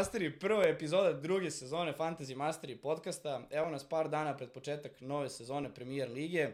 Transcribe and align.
Masteri, 0.00 0.38
prva 0.38 0.64
epizoda 0.64 1.12
druge 1.12 1.50
sezone 1.50 1.92
Fantasy 1.92 2.34
Masteri 2.34 2.76
podcasta. 2.76 3.42
Evo 3.50 3.70
nas 3.70 3.84
par 3.88 4.08
dana 4.08 4.36
pred 4.36 4.50
početak 4.50 5.00
nove 5.00 5.28
sezone 5.28 5.74
Premier 5.74 6.10
Lige. 6.10 6.46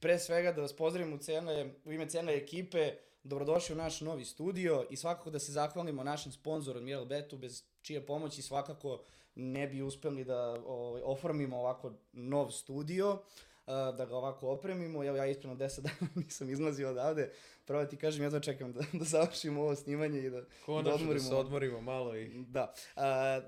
Pre 0.00 0.18
svega 0.18 0.52
da 0.52 0.60
vas 0.60 0.76
pozdravim 0.76 1.12
u, 1.14 1.18
cele, 1.18 1.70
u 1.84 1.92
ime 1.92 2.08
cele 2.08 2.36
ekipe, 2.36 2.92
dobrodošli 3.24 3.72
u 3.74 3.78
naš 3.78 4.00
novi 4.00 4.24
studio 4.24 4.86
i 4.90 4.96
svakako 4.96 5.30
da 5.30 5.38
se 5.38 5.52
zahvalimo 5.52 6.04
našem 6.04 6.32
sponzoru 6.32 6.78
Admiral 6.78 7.04
Betu, 7.04 7.36
bez 7.36 7.62
čije 7.82 8.06
pomoći 8.06 8.42
svakako 8.42 9.02
ne 9.34 9.66
bi 9.66 9.82
uspeli 9.82 10.24
da 10.24 10.60
ovaj, 10.66 11.02
oformimo 11.04 11.56
ovako 11.56 11.92
nov 12.12 12.50
studio. 12.50 13.18
Da 13.66 14.06
ga 14.08 14.16
ovako 14.16 14.48
opremimo. 14.48 15.04
Evo 15.04 15.16
ja 15.16 15.26
iskreno 15.26 15.56
10 15.56 15.80
dana 15.80 16.10
nisam 16.24 16.50
izlazio 16.50 16.90
odavde. 16.90 17.32
Prvo 17.72 17.84
ti 17.84 17.96
kažem, 17.96 18.22
jedno 18.22 18.40
čekam 18.40 18.72
da, 18.72 18.80
da 18.98 19.04
završimo 19.04 19.62
ovo 19.62 19.76
snimanje 19.76 20.20
i 20.20 20.30
da, 20.30 20.44
Konačno 20.66 20.90
da, 20.90 20.94
odmorimo. 20.94 21.24
da 21.24 21.28
se 21.28 21.34
odmorimo 21.34 21.80
malo. 21.80 22.16
I... 22.16 22.44
Da. 22.48 22.74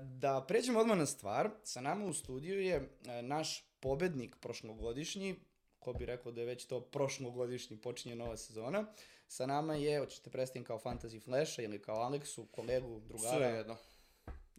Da 0.01 0.45
pređemo 0.47 0.79
odmah 0.79 0.97
na 0.97 1.05
stvar. 1.05 1.49
Sa 1.63 1.81
nama 1.81 2.05
u 2.05 2.13
studiju 2.13 2.61
je 2.61 2.89
naš 3.21 3.69
pobednik 3.79 4.35
prošlogodišnji, 4.39 5.35
ko 5.79 5.93
bi 5.93 6.05
rekao 6.05 6.31
da 6.31 6.41
je 6.41 6.47
već 6.47 6.65
to 6.65 6.81
prošlogodišnji, 6.81 7.77
počinje 7.77 8.15
nova 8.15 8.37
sezona. 8.37 8.85
Sa 9.27 9.45
nama 9.45 9.75
je, 9.75 9.99
hoćete 9.99 10.29
predstavim 10.29 10.63
kao 10.63 10.79
Fantasy 10.79 11.23
Flasha 11.23 11.61
ili 11.61 11.81
kao 11.81 11.95
Aleksu, 11.95 12.45
kolegu, 12.45 12.99
drugara. 12.99 13.37
Sve 13.37 13.47
jedno. 13.47 13.77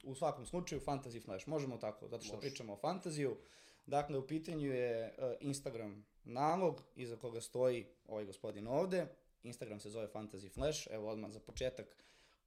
U 0.05 0.15
svakom 0.15 0.47
slučaju 0.47 0.81
Fantasy 0.81 1.25
Flash. 1.25 1.49
Možemo 1.49 1.77
tako, 1.77 2.09
zato 2.09 2.25
što 2.25 2.37
Može. 2.37 2.49
pričamo 2.49 2.73
o 2.73 2.77
fantaziju. 2.77 3.37
Dakle, 3.87 4.19
u 4.19 4.27
pitanju 4.27 4.73
je 4.75 5.15
uh, 5.19 5.25
Instagram 5.41 6.07
nalog 6.25 6.83
iza 6.97 7.17
koga 7.17 7.41
stoji 7.41 7.87
ovaj 8.09 8.25
gospodin 8.25 8.67
ovde. 8.67 9.07
Instagram 9.43 9.81
se 9.81 9.91
zove 9.91 10.09
Fantasy 10.09 10.55
Flash. 10.55 10.87
Evo 10.91 11.09
odmah 11.09 11.31
za 11.31 11.41
početak 11.41 11.97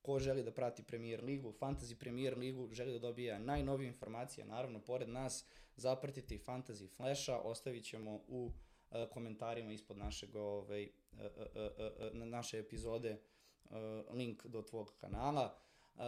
ko 0.02 0.20
želi 0.20 0.44
da 0.44 0.52
prati 0.52 0.84
Premier 0.84 1.24
ligu, 1.24 1.54
Fantasy 1.60 1.96
Premier 1.96 2.38
ligu, 2.38 2.70
želi 2.72 2.92
da 2.94 3.00
dobija 3.00 3.40
najnovije 3.40 3.88
informacije, 3.88 4.46
naravno, 4.46 4.80
pored 4.80 5.10
nas, 5.10 5.46
zapratite 5.76 6.36
i 6.36 6.40
Fantasy 6.40 6.90
Flasha, 6.96 7.40
ostavit 7.40 7.84
ćemo 7.86 8.22
u 8.28 8.46
uh, 8.46 9.10
komentarima 9.12 9.72
ispod 9.72 9.98
našeg, 9.98 10.36
ovaj, 10.36 10.84
uh, 10.84 11.20
uh, 11.20 11.26
uh, 11.26 12.22
uh, 12.22 12.28
naše 12.28 12.60
epizode 12.60 13.18
uh, 13.64 13.76
link 14.12 14.46
do 14.46 14.62
tvog 14.62 14.94
kanala. 14.98 15.56
Uh, 15.96 16.02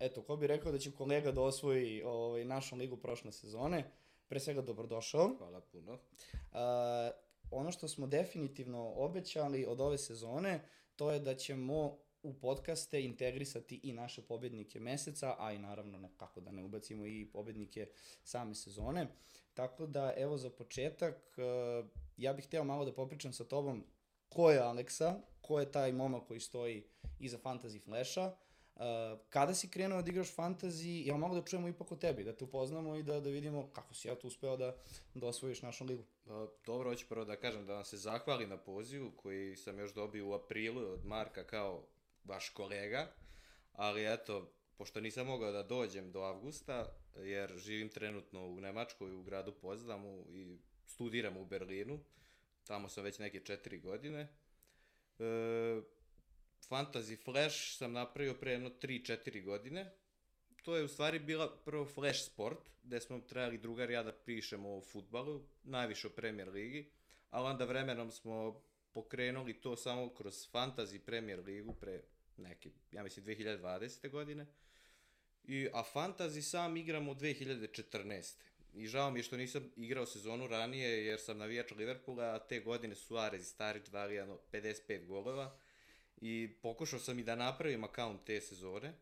eto, 0.00 0.22
ko 0.22 0.36
bi 0.36 0.46
rekao 0.46 0.72
da 0.72 0.78
će 0.78 0.92
kolega 0.92 1.32
da 1.32 1.40
osvoji 1.40 2.02
ovaj, 2.02 2.44
našu 2.44 2.76
ligu 2.76 2.96
prošle 2.96 3.32
sezone, 3.32 3.90
pre 4.28 4.40
svega 4.40 4.62
dobrodošao. 4.62 5.34
Hvala 5.38 5.60
puno. 5.60 5.92
Uh, 5.92 7.25
ono 7.50 7.72
što 7.72 7.88
smo 7.88 8.06
definitivno 8.06 8.92
obećali 8.96 9.66
od 9.66 9.80
ove 9.80 9.98
sezone, 9.98 10.60
to 10.96 11.10
je 11.10 11.20
da 11.20 11.34
ćemo 11.34 11.98
u 12.22 12.34
podcaste 12.34 13.04
integrisati 13.04 13.80
i 13.82 13.92
naše 13.92 14.22
pobednike 14.22 14.80
meseca, 14.80 15.34
a 15.38 15.52
i 15.52 15.58
naravno 15.58 15.98
nekako 15.98 16.40
da 16.40 16.50
ne 16.50 16.64
ubacimo 16.64 17.06
i 17.06 17.28
pobednike 17.32 17.88
same 18.24 18.54
sezone. 18.54 19.06
Tako 19.54 19.86
da, 19.86 20.14
evo 20.16 20.36
za 20.36 20.50
početak, 20.50 21.38
uh, 21.38 21.88
ja 22.16 22.32
bih 22.32 22.44
hteo 22.44 22.64
malo 22.64 22.84
da 22.84 22.94
popričam 22.94 23.32
sa 23.32 23.44
tobom. 23.44 23.84
Ko 24.28 24.50
je 24.50 24.58
Aleksa, 24.58 25.20
ko 25.40 25.60
je 25.60 25.72
taj 25.72 25.92
momak 25.92 26.26
koji 26.26 26.40
stoji 26.40 26.84
iza 27.18 27.38
Fantasy 27.38 27.84
Flasha, 27.84 28.36
kada 29.30 29.54
si 29.54 29.70
krenuo 29.70 30.02
da 30.02 30.10
igraš 30.10 30.34
fantasy, 30.34 31.06
ja 31.06 31.16
mogu 31.16 31.34
da 31.34 31.42
čujemo 31.42 31.68
ipak 31.68 31.92
o 31.92 31.96
tebi, 31.96 32.24
da 32.24 32.36
te 32.36 32.44
upoznamo 32.44 32.96
i 32.96 33.02
da, 33.02 33.20
da 33.20 33.30
vidimo 33.30 33.70
kako 33.72 33.94
si 33.94 34.08
ja 34.08 34.14
tu 34.14 34.26
uspeo 34.26 34.56
da, 34.56 34.76
da 35.14 35.26
osvojiš 35.26 35.62
našu 35.62 35.84
ligu. 35.84 36.04
Pa, 36.24 36.46
dobro, 36.66 36.90
hoću 36.90 37.06
prvo 37.08 37.24
da 37.24 37.36
kažem 37.36 37.66
da 37.66 37.74
vam 37.74 37.84
se 37.84 37.96
zahvali 37.96 38.46
na 38.46 38.56
pozivu 38.56 39.10
koji 39.16 39.56
sam 39.56 39.78
još 39.78 39.94
dobio 39.94 40.28
u 40.28 40.32
aprilu 40.32 40.92
od 40.92 41.04
Marka 41.04 41.44
kao 41.44 41.86
vaš 42.24 42.48
kolega, 42.48 43.12
ali 43.72 44.12
eto, 44.14 44.52
pošto 44.76 45.00
nisam 45.00 45.26
mogao 45.26 45.52
da 45.52 45.62
dođem 45.62 46.12
do 46.12 46.20
avgusta, 46.20 46.96
jer 47.16 47.56
živim 47.56 47.88
trenutno 47.88 48.46
u 48.46 48.60
Nemačkoj, 48.60 49.14
u 49.14 49.22
gradu 49.22 49.52
Pozdamu 49.52 50.24
i 50.28 50.58
studiram 50.86 51.36
u 51.36 51.44
Berlinu, 51.44 52.00
tamo 52.64 52.88
sam 52.88 53.04
već 53.04 53.18
neke 53.18 53.40
četiri 53.40 53.78
godine, 53.78 54.28
e, 55.18 55.82
Fantasy 56.70 57.16
Flash 57.24 57.76
sam 57.76 57.92
napravio 57.92 58.34
pre 58.34 58.52
jedno 58.52 58.70
3-4 58.70 59.44
godine. 59.44 59.92
To 60.62 60.76
je 60.76 60.84
u 60.84 60.88
stvari 60.88 61.18
bila 61.18 61.56
prvo 61.64 61.86
Flash 61.86 62.24
Sport, 62.24 62.58
gde 62.82 63.00
smo 63.00 63.20
trebali 63.20 63.58
drugar 63.58 63.90
ja 63.90 64.02
da 64.02 64.12
pišemo 64.12 64.76
o 64.76 64.80
futbalu, 64.80 65.46
najviše 65.62 66.06
o 66.06 66.10
Premier 66.10 66.48
Ligi, 66.48 66.90
ali 67.30 67.48
onda 67.48 67.64
vremenom 67.64 68.10
smo 68.10 68.62
pokrenuli 68.92 69.60
to 69.60 69.76
samo 69.76 70.14
kroz 70.14 70.48
Fantasy 70.52 70.98
Premier 70.98 71.40
Ligu 71.40 71.74
pre 71.74 72.02
neke, 72.36 72.70
ja 72.92 73.02
mislim 73.02 73.26
2020. 73.26 74.10
godine. 74.10 74.46
I, 75.44 75.68
a 75.72 75.84
Fantasy 75.94 76.40
sam 76.40 76.76
igram 76.76 77.08
od 77.08 77.20
2014. 77.20 78.34
I 78.74 78.86
žao 78.86 79.10
mi 79.10 79.18
je 79.18 79.22
što 79.22 79.36
nisam 79.36 79.72
igrao 79.76 80.06
sezonu 80.06 80.46
ranije 80.46 81.06
jer 81.06 81.20
sam 81.20 81.38
navijač 81.38 81.70
Liverpoola, 81.70 82.24
a 82.24 82.38
te 82.38 82.60
godine 82.60 82.94
Suarez 82.94 83.42
i 83.42 83.44
Starić 83.44 83.88
dali 83.88 84.14
jedno 84.14 84.38
55 84.52 85.06
golova 85.06 85.58
i 86.16 86.48
pokušao 86.62 86.98
sam 86.98 87.18
i 87.18 87.22
da 87.22 87.36
napravim 87.36 87.84
akaunt 87.84 88.24
te 88.24 88.40
sezone, 88.40 88.92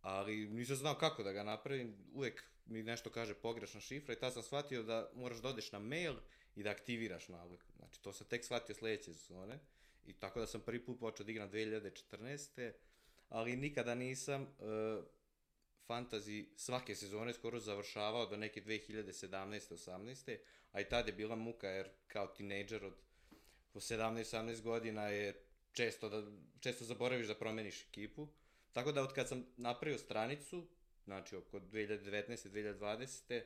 ali 0.00 0.48
nisam 0.48 0.76
znao 0.76 0.94
kako 0.94 1.22
da 1.22 1.32
ga 1.32 1.42
napravim, 1.42 1.96
uvek 2.14 2.44
mi 2.66 2.82
nešto 2.82 3.10
kaže 3.10 3.34
pogrešna 3.34 3.80
šifra 3.80 4.14
i 4.14 4.18
tad 4.18 4.32
sam 4.32 4.42
shvatio 4.42 4.82
da 4.82 5.10
moraš 5.14 5.38
da 5.38 5.48
odeš 5.48 5.72
na 5.72 5.78
mail 5.78 6.14
i 6.56 6.62
da 6.62 6.70
aktiviraš 6.70 7.28
nalog. 7.28 7.64
Znači, 7.76 8.02
to 8.02 8.12
sam 8.12 8.26
tek 8.26 8.44
shvatio 8.44 8.74
sledeće 8.74 9.14
sezone 9.14 9.58
i 10.06 10.12
tako 10.12 10.40
da 10.40 10.46
sam 10.46 10.60
prvi 10.60 10.84
put 10.84 11.00
počeo 11.00 11.26
da 11.26 11.32
igram 11.32 11.50
2014. 11.50 12.72
Ali 13.28 13.56
nikada 13.56 13.94
nisam 13.94 14.42
uh, 14.42 15.04
fantasy 15.88 16.46
svake 16.56 16.94
sezone 16.94 17.32
skoro 17.32 17.60
završavao 17.60 18.26
do 18.26 18.36
neke 18.36 18.62
2017. 18.62 19.28
18. 19.28 20.38
A 20.72 20.80
i 20.80 20.88
tad 20.88 21.06
je 21.06 21.12
bila 21.12 21.36
muka 21.36 21.68
jer 21.68 21.88
kao 22.06 22.26
tinejdžer 22.26 22.84
od 22.84 22.94
po 23.72 23.80
17-18 23.80 24.62
godina 24.62 25.08
je 25.08 25.47
često, 25.72 26.08
da, 26.08 26.22
često 26.60 26.84
zaboraviš 26.84 27.26
da 27.26 27.34
promeniš 27.34 27.82
ekipu. 27.88 28.28
Tako 28.72 28.92
da 28.92 29.02
od 29.02 29.12
kad 29.12 29.28
sam 29.28 29.46
napravio 29.56 29.98
stranicu, 29.98 30.66
znači 31.04 31.36
oko 31.36 31.60
2019. 31.60 32.50
2020. 32.50 33.42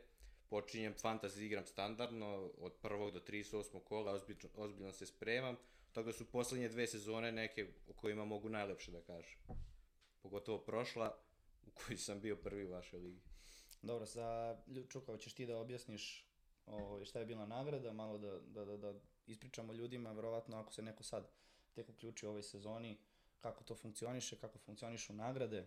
počinjem 0.48 0.94
fantasy 0.94 1.40
igram 1.40 1.66
standardno, 1.66 2.50
od 2.58 2.72
prvog 2.72 3.12
do 3.12 3.20
38. 3.20 3.80
kola 3.84 4.12
ozbiljno, 4.12 4.48
ozbiljno 4.54 4.92
se 4.92 5.06
spremam, 5.06 5.56
tako 5.92 6.06
da 6.06 6.12
su 6.12 6.30
poslednje 6.30 6.68
dve 6.68 6.86
sezone 6.86 7.32
neke 7.32 7.66
o 7.88 7.92
kojima 7.92 8.24
mogu 8.24 8.48
najlepše 8.48 8.90
da 8.90 9.00
kažem. 9.00 9.38
Pogotovo 10.22 10.58
prošla, 10.58 11.18
u 11.66 11.70
kojoj 11.70 11.98
sam 11.98 12.20
bio 12.20 12.36
prvi 12.36 12.64
u 12.64 12.70
vašoj 12.70 13.00
ligi. 13.00 13.20
Dobro, 13.82 14.06
za 14.06 14.58
Čukao 14.88 15.16
ćeš 15.16 15.34
ti 15.34 15.46
da 15.46 15.58
objasniš 15.58 16.26
o, 16.66 16.76
ovaj, 16.76 17.04
šta 17.04 17.18
je 17.18 17.26
bila 17.26 17.46
nagrada, 17.46 17.92
malo 17.92 18.18
da, 18.18 18.40
da, 18.40 18.64
da, 18.64 18.76
da 18.76 18.94
ispričamo 19.26 19.72
ljudima, 19.72 20.12
verovatno 20.12 20.56
ako 20.56 20.72
se 20.72 20.82
neko 20.82 21.02
sad 21.02 21.28
tek 21.74 21.88
uključio 21.88 22.28
u 22.28 22.30
ovoj 22.30 22.42
sezoni, 22.42 22.98
kako 23.40 23.64
to 23.64 23.74
funkcioniše, 23.74 24.36
kako 24.36 24.58
funkcionišu 24.58 25.12
nagrade. 25.12 25.66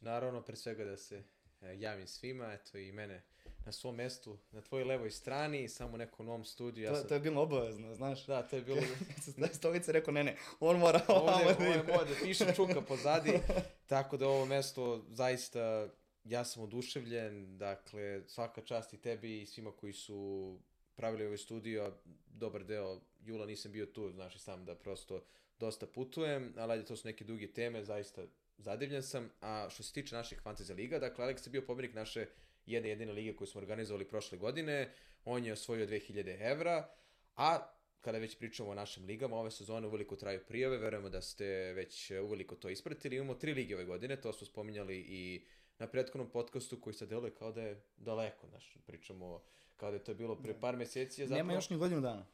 Naravno, 0.00 0.42
pre 0.42 0.56
svega 0.56 0.84
da 0.84 0.96
se 0.96 1.22
e, 1.60 1.78
javim 1.78 2.06
svima, 2.06 2.52
eto 2.52 2.78
i 2.78 2.92
mene 2.92 3.22
na 3.64 3.72
svom 3.72 3.94
mestu, 3.94 4.38
na 4.52 4.60
tvojoj 4.60 4.84
levoj 4.84 5.10
strani, 5.10 5.68
samo 5.68 5.96
nekom 5.96 6.26
novom 6.26 6.44
studiju. 6.44 6.84
Ja 6.84 6.90
to, 6.90 6.96
sam... 6.96 7.08
to 7.08 7.14
je 7.14 7.20
bilo 7.20 7.42
obavezno, 7.42 7.94
znaš. 7.94 8.26
Da, 8.26 8.42
to 8.42 8.56
je 8.56 8.62
bilo... 8.62 8.80
da 9.36 9.46
Stovica 9.46 9.92
rekao, 9.92 10.14
ne, 10.14 10.24
ne, 10.24 10.36
on 10.60 10.78
mora 10.78 11.00
ovo 11.08 11.30
da 11.58 11.64
je 11.64 11.82
mora 11.82 12.04
da 12.04 12.14
piše 12.22 12.54
čuka 12.56 12.80
pozadi, 12.80 13.40
tako 13.86 14.16
da 14.16 14.28
ovo 14.28 14.46
mesto 14.46 15.04
zaista 15.08 15.88
ja 16.24 16.44
sam 16.44 16.62
oduševljen, 16.62 17.58
dakle, 17.58 18.22
svaka 18.28 18.60
čast 18.60 18.94
i 18.94 19.00
tebi 19.00 19.42
i 19.42 19.46
svima 19.46 19.72
koji 19.72 19.92
su 19.92 20.58
pravili 20.94 21.24
ovaj 21.24 21.38
studio, 21.38 21.92
dobar 22.26 22.64
deo 22.64 23.00
jula 23.20 23.46
nisam 23.46 23.72
bio 23.72 23.86
tu, 23.86 24.10
znaš 24.10 24.36
i 24.36 24.38
sam 24.38 24.64
da 24.64 24.74
prosto 24.74 25.24
dosta 25.62 25.86
putujem, 25.86 26.52
ali 26.56 26.72
ajde, 26.72 26.84
to 26.84 26.96
su 26.96 27.08
neke 27.08 27.24
duge 27.24 27.52
teme, 27.52 27.84
zaista 27.84 28.22
zadivljen 28.58 29.02
sam. 29.02 29.30
A 29.40 29.68
što 29.70 29.82
se 29.82 29.92
tiče 29.92 30.16
naših 30.16 30.40
fantasy 30.44 30.74
liga, 30.74 30.98
dakle, 30.98 31.24
Alex 31.24 31.46
je 31.46 31.50
bio 31.50 31.66
pobednik 31.66 31.94
naše 31.94 32.26
jedne 32.66 32.88
jedine 32.88 33.12
lige 33.12 33.36
koju 33.36 33.48
smo 33.48 33.60
organizovali 33.60 34.08
prošle 34.08 34.38
godine, 34.38 34.92
on 35.24 35.44
je 35.44 35.52
osvojio 35.52 35.86
2000 35.86 36.36
evra, 36.40 36.88
a 37.36 37.72
kada 38.00 38.18
već 38.18 38.38
pričamo 38.38 38.70
o 38.70 38.74
našim 38.74 39.04
ligama, 39.06 39.36
ove 39.36 39.50
sezone 39.50 39.86
uveliko 39.86 40.16
traju 40.16 40.40
prijave, 40.48 40.78
verujemo 40.78 41.08
da 41.08 41.20
ste 41.22 41.72
već 41.72 42.10
uveliko 42.10 42.56
to 42.56 42.68
ispratili. 42.68 43.16
Imamo 43.16 43.34
tri 43.34 43.54
lige 43.54 43.74
ove 43.74 43.84
godine, 43.84 44.20
to 44.20 44.32
smo 44.32 44.46
spominjali 44.46 44.98
i 44.98 45.44
na 45.78 45.86
prethodnom 45.86 46.30
podcastu 46.30 46.80
koji 46.80 46.94
se 46.94 47.06
deluje 47.06 47.34
kao 47.34 47.52
da 47.52 47.62
je 47.62 47.82
daleko, 47.96 48.48
znaš, 48.48 48.76
pričamo 48.86 49.42
kao 49.76 49.90
da 49.90 49.96
je 49.96 50.04
to 50.04 50.14
bilo 50.14 50.42
pre 50.42 50.60
par 50.60 50.76
meseci. 50.76 51.26
Zapravo... 51.26 51.38
Nema 51.38 51.52
još 51.52 51.70
ni 51.70 51.76
godinu 51.76 52.00
dana. 52.00 52.26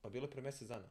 Pa 0.00 0.08
bilo 0.08 0.26
je 0.26 0.30
pre 0.30 0.42
mesec 0.42 0.68
dana. 0.68 0.88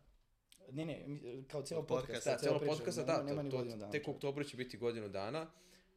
Ne, 0.72 0.86
ne, 0.86 1.06
kao 1.48 1.62
cijelo 1.62 1.84
podcast. 1.84 2.26
Da, 2.26 2.38
cijelo 2.38 2.60
podcast, 2.60 3.00
da, 3.00 3.24
nema, 3.24 3.44
nema 3.44 3.50
to, 3.50 3.64
dana, 3.64 3.92
tek 3.92 4.08
u 4.08 4.12
oktobru 4.12 4.44
će 4.44 4.58
biti 4.58 4.78
godinu 4.78 5.10
dana. 5.10 5.48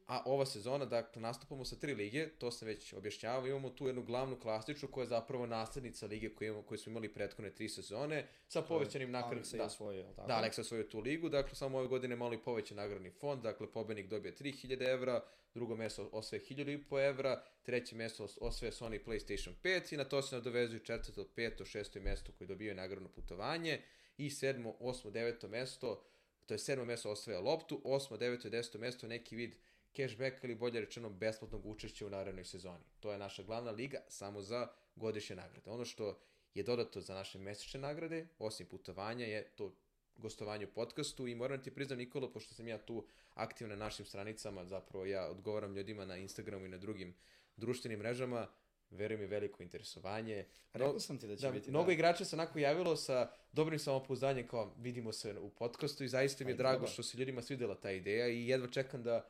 A 0.07 0.23
ova 0.27 0.47
sezona, 0.47 0.85
dakle, 0.85 1.23
nastupamo 1.23 1.65
sa 1.65 1.77
tri 1.77 1.95
lige, 1.95 2.29
to 2.29 2.51
sam 2.51 2.69
već 2.69 2.93
objašnjavao, 2.93 3.47
imamo 3.47 3.71
tu 3.71 3.87
jednu 3.87 4.03
glavnu 4.03 4.41
klasičnu 4.41 4.89
koja 4.89 5.03
je 5.03 5.09
zapravo 5.09 5.47
naslednica 5.47 6.07
lige 6.07 6.35
koju, 6.35 6.49
imamo, 6.49 6.63
koju 6.63 6.79
smo 6.79 6.91
imali 6.91 7.09
prethodne 7.09 7.51
tri 7.51 7.69
sezone, 7.69 8.27
sa 8.49 8.63
povećanim 8.63 9.11
nagradnim... 9.11 9.45
Je 9.53 9.63
osvojio, 9.63 10.05
tako? 10.17 10.29
Da, 10.29 10.35
Aleksa 10.35 10.61
osvojio 10.61 10.85
tu 10.85 11.01
ligu, 11.01 11.29
dakle, 11.29 11.55
samo 11.55 11.79
ove 11.79 11.89
godine 11.89 12.17
malo 12.17 12.35
i 12.35 12.39
povećan 12.39 12.77
nagradni 12.77 13.11
fond, 13.11 13.43
dakle, 13.43 13.73
pobednik 13.73 14.09
dobije 14.09 14.35
3000 14.35 14.89
evra, 14.89 15.21
drugo 15.55 15.77
mesto 15.77 16.09
osvaja 16.13 16.43
1000 16.43 17.09
evra, 17.09 17.43
treće 17.63 17.97
mesto 17.97 18.29
osvaja 18.41 18.73
Sony 18.73 19.05
PlayStation 19.07 19.53
5 19.63 19.95
i 19.95 19.97
na 19.97 20.05
to 20.05 20.23
se 20.23 20.35
nadovezuju 20.37 20.81
četvrto, 20.81 21.29
peto, 21.35 21.65
šesto 21.65 22.01
mesto 22.01 22.33
koji 22.39 22.49
dobijaju 22.49 22.75
nagradno 22.75 23.09
putovanje 23.09 23.83
i 24.27 24.31
sedmo, 24.31 24.75
osmo, 24.81 25.11
deveto 25.11 25.49
mesto, 25.49 26.03
to 26.47 26.55
je 26.55 26.59
sedmo 26.59 26.85
mesto 26.85 27.11
osvaja 27.11 27.41
loptu, 27.41 27.81
osmo, 27.85 28.17
deveto 28.17 28.49
i 28.49 28.51
deseto 28.51 28.79
mesto 28.79 29.09
neki 29.09 29.37
vid 29.37 29.57
cashback 29.97 30.45
ili 30.45 30.55
bolje 30.55 30.81
rečeno 30.81 31.11
besplatnog 31.11 31.67
učešća 31.67 32.07
u 32.07 32.11
narednoj 32.11 32.45
sezoni. 32.45 32.85
To 33.01 33.13
je 33.13 33.19
naša 33.19 33.43
glavna 33.43 33.71
liga 33.71 33.99
samo 34.09 34.43
za 34.43 34.69
godišnje 34.97 35.37
nagrade. 35.37 35.71
Ono 35.71 35.85
što 35.85 36.19
je 36.55 36.63
dodato 36.63 37.01
za 37.01 37.15
naše 37.15 37.39
mesečne 37.39 37.81
nagrade, 37.81 38.27
osim 38.39 38.67
putovanja, 38.67 39.27
je 39.27 39.49
to 39.57 39.75
gostovanje 40.17 40.67
u 40.67 40.73
podcastu 40.75 41.27
i 41.27 41.35
moram 41.35 41.63
ti 41.63 41.71
priznam 41.71 41.99
Nikola, 41.99 42.33
pošto 42.33 42.55
sam 42.55 42.69
ja 42.69 42.79
tu 42.79 43.07
aktiv 43.35 43.69
na 43.69 43.77
našim 43.77 44.07
stranicama, 44.07 44.65
zapravo 44.65 45.07
ja 45.07 45.29
odgovaram 45.29 45.77
ljudima 45.77 46.05
na 46.05 46.17
Instagramu 46.17 46.67
i 46.67 46.69
na 46.69 46.79
drugim 46.79 47.15
društvenim 47.57 47.99
mrežama, 47.99 48.49
verujem 48.93 49.21
mi 49.21 49.27
veliko 49.27 49.63
interesovanje. 49.63 50.47
Rekao 50.73 51.01
sam 51.01 51.19
ti 51.19 51.27
da 51.27 51.37
će 51.37 51.47
da, 51.47 51.53
biti, 51.53 51.71
Mnogo 51.71 51.87
da. 51.87 51.93
igrača 51.93 52.25
se 52.25 52.37
onako 52.37 52.59
javilo 52.59 52.97
sa 52.97 53.31
dobrim 53.53 53.79
samopouzdanjem 53.79 54.49
kao 54.49 54.75
vidimo 54.79 55.13
se 55.13 55.39
u 55.39 55.51
podcastu 55.51 56.05
i 56.05 56.09
zaista 56.09 56.45
mi 56.45 56.51
je 56.51 56.55
Aj, 56.55 56.59
drago 56.59 56.79
treba. 56.79 56.93
što 56.93 57.03
se 57.03 57.19
ljudima 57.19 57.43
svidela 57.43 57.75
ta 57.75 57.91
ideja 57.91 58.29
i 58.29 58.47
jedva 58.49 58.69
čekam 58.69 59.03
da 59.03 59.29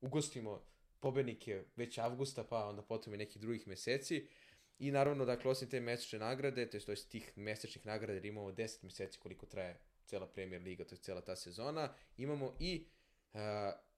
ugostimo 0.00 0.62
pobednike 1.00 1.64
već 1.76 1.98
avgusta 1.98 2.44
pa 2.44 2.66
onda 2.66 2.82
potom 2.82 3.14
i 3.14 3.16
nekih 3.16 3.42
drugih 3.42 3.68
meseci. 3.68 4.26
I 4.78 4.90
naravno, 4.90 5.24
dakle, 5.24 5.50
osim 5.50 5.68
te 5.68 5.80
mesečne 5.80 6.18
nagrade, 6.18 6.70
to 6.70 6.76
je, 6.76 6.80
to 6.80 6.92
je 6.92 6.96
tih 6.96 7.32
mesečnih 7.36 7.86
nagrada, 7.86 8.12
jer 8.12 8.24
imamo 8.24 8.50
10 8.52 8.84
meseci 8.84 9.18
koliko 9.18 9.46
traje 9.46 9.78
cela 10.06 10.26
Premier 10.26 10.62
Liga, 10.62 10.84
to 10.84 10.94
je 10.94 10.98
cela 10.98 11.20
ta 11.20 11.36
sezona, 11.36 11.94
imamo 12.16 12.54
i 12.60 12.84
uh, 13.32 13.40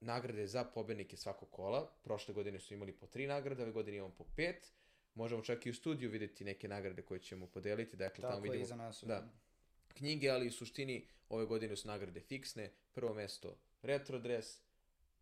nagrade 0.01 0.47
za 0.47 0.65
pobednike 0.65 1.17
svakog 1.17 1.51
kola. 1.51 1.91
Prošle 2.03 2.35
godine 2.35 2.61
su 2.61 2.75
imali 2.75 2.93
po 2.93 3.07
tri 3.07 3.27
nagrade, 3.27 3.63
ove 3.63 3.73
godine 3.73 3.97
imamo 3.97 4.15
po 4.15 4.25
pet. 4.37 4.73
Možemo 5.15 5.43
čak 5.43 5.67
i 5.67 5.71
u 5.71 5.75
studiju 5.75 6.11
videti 6.11 6.45
neke 6.45 6.69
nagrade 6.69 7.03
koje 7.03 7.21
ćemo 7.21 7.47
podeliti, 7.47 7.97
dakle 7.97 8.23
tamo 8.23 8.35
Tako 8.35 8.47
je 8.47 8.51
vidimo 8.51 8.65
i 8.65 8.69
za 8.69 8.77
nas. 8.77 9.05
da. 9.07 9.29
knjige, 9.89 10.29
ali 10.29 10.49
u 10.49 10.53
suštini 10.53 11.09
ove 11.29 11.47
godine 11.47 11.77
su 11.77 11.89
nagrade 11.89 12.21
fiksne. 12.21 12.73
Prvo 12.93 13.15
mesto 13.15 13.57
retro 13.83 14.19
dress, 14.19 14.61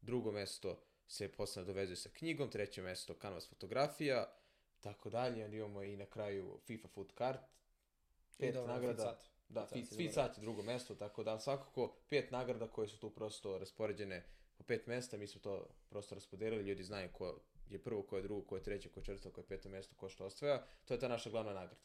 drugo 0.00 0.32
mesto 0.32 0.82
se 1.06 1.28
posle 1.28 1.64
dovezuje 1.64 1.96
sa 1.96 2.08
knjigom, 2.08 2.50
treće 2.50 2.82
mesto 2.82 3.14
canvas 3.14 3.48
fotografija, 3.48 4.32
tako 4.80 5.10
dalje. 5.10 5.44
Onda 5.44 5.56
imamo 5.56 5.82
i 5.82 5.96
na 5.96 6.06
kraju 6.06 6.60
FIFA 6.66 6.88
food 6.88 7.12
card, 7.18 7.38
I 7.38 8.40
pet 8.40 8.54
dobro, 8.54 8.72
nagrada. 8.72 9.02
Sat. 9.02 9.32
Da, 9.48 9.66
Fit 9.66 9.96
Fit. 9.96 10.12
Sat 10.12 10.38
je 10.38 10.40
drugo 10.40 10.62
mesto, 10.62 10.94
tako 10.94 11.24
da 11.24 11.38
svakako 11.38 11.96
pet 12.08 12.30
nagrada 12.30 12.68
koje 12.68 12.88
su 12.88 12.98
tu 12.98 13.10
prosto 13.10 13.58
raspoređene 13.58 14.24
po 14.62 14.66
pet 14.66 14.86
mesta, 14.86 15.16
mi 15.16 15.26
smo 15.26 15.40
to 15.40 15.66
prosto 15.88 16.14
raspodelili, 16.14 16.62
ljudi 16.62 16.84
znaju 16.84 17.08
ko 17.12 17.40
je 17.74 17.82
prvo, 17.82 18.02
ko 18.02 18.16
je 18.16 18.22
drugo, 18.22 18.46
ko 18.46 18.56
je 18.56 18.62
treće, 18.62 18.88
ko 18.88 19.00
je 19.00 19.04
četvrto, 19.04 19.30
ko 19.30 19.40
je 19.40 19.46
peto 19.46 19.68
mesto, 19.68 19.94
ko 19.96 20.08
što 20.08 20.24
osvaja, 20.24 20.66
to 20.84 20.94
je 20.94 21.00
ta 21.00 21.08
naša 21.08 21.30
glavna 21.30 21.52
nagrada. 21.52 21.80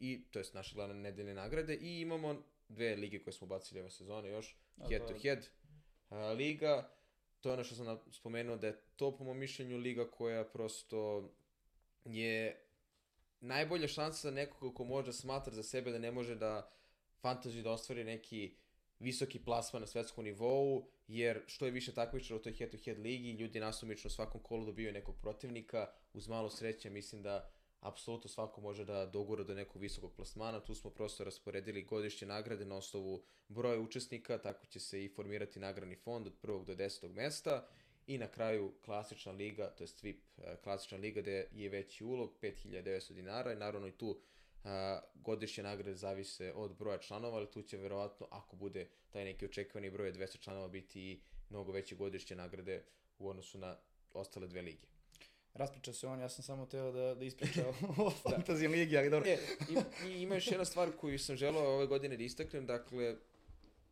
I 0.00 0.24
to 0.30 0.38
je 0.38 0.44
naše 0.52 0.74
glavne 0.74 0.94
nedeljne 0.94 1.34
nagrade 1.34 1.74
i 1.74 2.00
imamo 2.00 2.42
dve 2.68 2.96
lige 2.96 3.22
koje 3.22 3.34
smo 3.34 3.46
bacili 3.46 3.80
ove 3.80 3.90
sezone 3.90 4.28
još, 4.28 4.56
A, 4.76 4.88
head 4.88 5.08
to 5.08 5.14
head 5.22 5.38
uh, 6.10 6.16
liga, 6.36 6.90
to 7.40 7.48
je 7.48 7.52
ono 7.52 7.64
što 7.64 7.74
sam 7.74 7.98
spomenuo 8.10 8.56
da 8.56 8.66
je 8.66 8.80
to 8.96 9.16
po 9.16 9.24
mom 9.24 9.38
mišljenju 9.38 9.76
liga 9.76 10.10
koja 10.10 10.44
prosto 10.44 11.30
je 12.04 12.66
najbolja 13.40 13.88
šansa 13.88 14.28
za 14.28 14.34
nekoga 14.34 14.74
ko 14.74 14.84
možda 14.84 15.12
smatra 15.12 15.54
za 15.54 15.62
sebe 15.62 15.90
da 15.90 15.98
ne 15.98 16.12
može 16.12 16.34
da 16.34 16.70
fantasy 17.22 17.62
da 17.62 17.70
ostvari 17.70 18.04
neki 18.04 18.56
visoki 19.00 19.38
plasman 19.38 19.80
na 19.80 19.86
svetskom 19.86 20.24
nivou, 20.24 20.88
jer 21.08 21.42
što 21.46 21.64
je 21.64 21.70
više 21.70 21.94
takmičara 21.94 22.36
u 22.36 22.42
toj 22.42 22.52
head-to-head 22.52 22.98
ligi, 22.98 23.30
ljudi 23.30 23.60
nasumično 23.60 24.08
u 24.08 24.10
svakom 24.10 24.40
kolu 24.40 24.64
dobijaju 24.66 24.92
nekog 24.92 25.16
protivnika, 25.20 25.86
uz 26.12 26.28
malo 26.28 26.50
sreće 26.50 26.90
mislim 26.90 27.22
da 27.22 27.50
apsolutno 27.80 28.28
svako 28.28 28.60
može 28.60 28.84
da 28.84 29.06
dogura 29.06 29.44
do 29.44 29.54
nekog 29.54 29.82
visokog 29.82 30.12
plasmana, 30.16 30.60
tu 30.60 30.74
smo 30.74 30.90
prosto 30.90 31.24
rasporedili 31.24 31.84
godišnje 31.84 32.26
nagrade 32.26 32.64
na 32.64 32.76
osnovu 32.76 33.22
broja 33.48 33.80
učesnika, 33.80 34.38
tako 34.38 34.66
će 34.66 34.80
se 34.80 35.04
i 35.04 35.08
formirati 35.08 35.60
nagradni 35.60 35.96
fond 35.96 36.26
od 36.26 36.34
prvog 36.40 36.64
do 36.64 36.74
desetog 36.74 37.12
mesta. 37.12 37.66
I 38.06 38.18
na 38.18 38.28
kraju 38.28 38.72
klasična 38.84 39.32
liga, 39.32 39.70
to 39.70 39.84
je 39.84 40.14
eh, 40.38 40.56
klasična 40.62 40.98
liga 40.98 41.20
gde 41.20 41.48
je 41.52 41.68
veći 41.68 42.04
ulog, 42.04 42.32
5900 42.42 43.12
dinara 43.12 43.52
i 43.52 43.56
naravno 43.56 43.88
i 43.88 43.92
tu 43.92 44.20
godišnje 45.14 45.62
nagrade 45.62 45.94
zavise 45.94 46.52
od 46.54 46.76
broja 46.76 46.98
članova, 46.98 47.36
ali 47.36 47.50
tu 47.50 47.62
će 47.62 47.76
verovatno, 47.76 48.26
ako 48.30 48.56
bude 48.56 48.88
taj 49.10 49.24
neki 49.24 49.44
očekivani 49.44 49.90
broj 49.90 50.08
od 50.08 50.16
200 50.16 50.40
članova, 50.40 50.68
biti 50.68 51.00
i 51.00 51.20
mnogo 51.50 51.72
veće 51.72 51.94
godišnje 51.94 52.36
nagrade 52.36 52.84
u 53.18 53.28
odnosu 53.28 53.58
na 53.58 53.76
ostale 54.12 54.46
dve 54.46 54.62
lige. 54.62 54.86
Raspričao 55.54 55.94
se 55.94 56.06
on, 56.06 56.20
ja 56.20 56.28
sam 56.28 56.44
samo 56.44 56.66
teo 56.66 56.92
da, 56.92 57.14
da 57.14 57.24
ispričam 57.24 57.64
o 58.04 58.10
Fantasy 58.24 58.70
Ligi, 58.70 58.98
ali 58.98 59.10
dobro. 59.10 59.30
E, 59.30 59.38
i, 59.70 60.08
i 60.08 60.22
ima 60.22 60.34
još 60.34 60.46
jedna 60.46 60.64
stvar 60.64 60.90
koju 61.00 61.18
sam 61.18 61.36
želeo 61.36 61.74
ove 61.74 61.86
godine 61.86 62.16
da 62.16 62.22
istaknem, 62.22 62.66
dakle, 62.66 63.16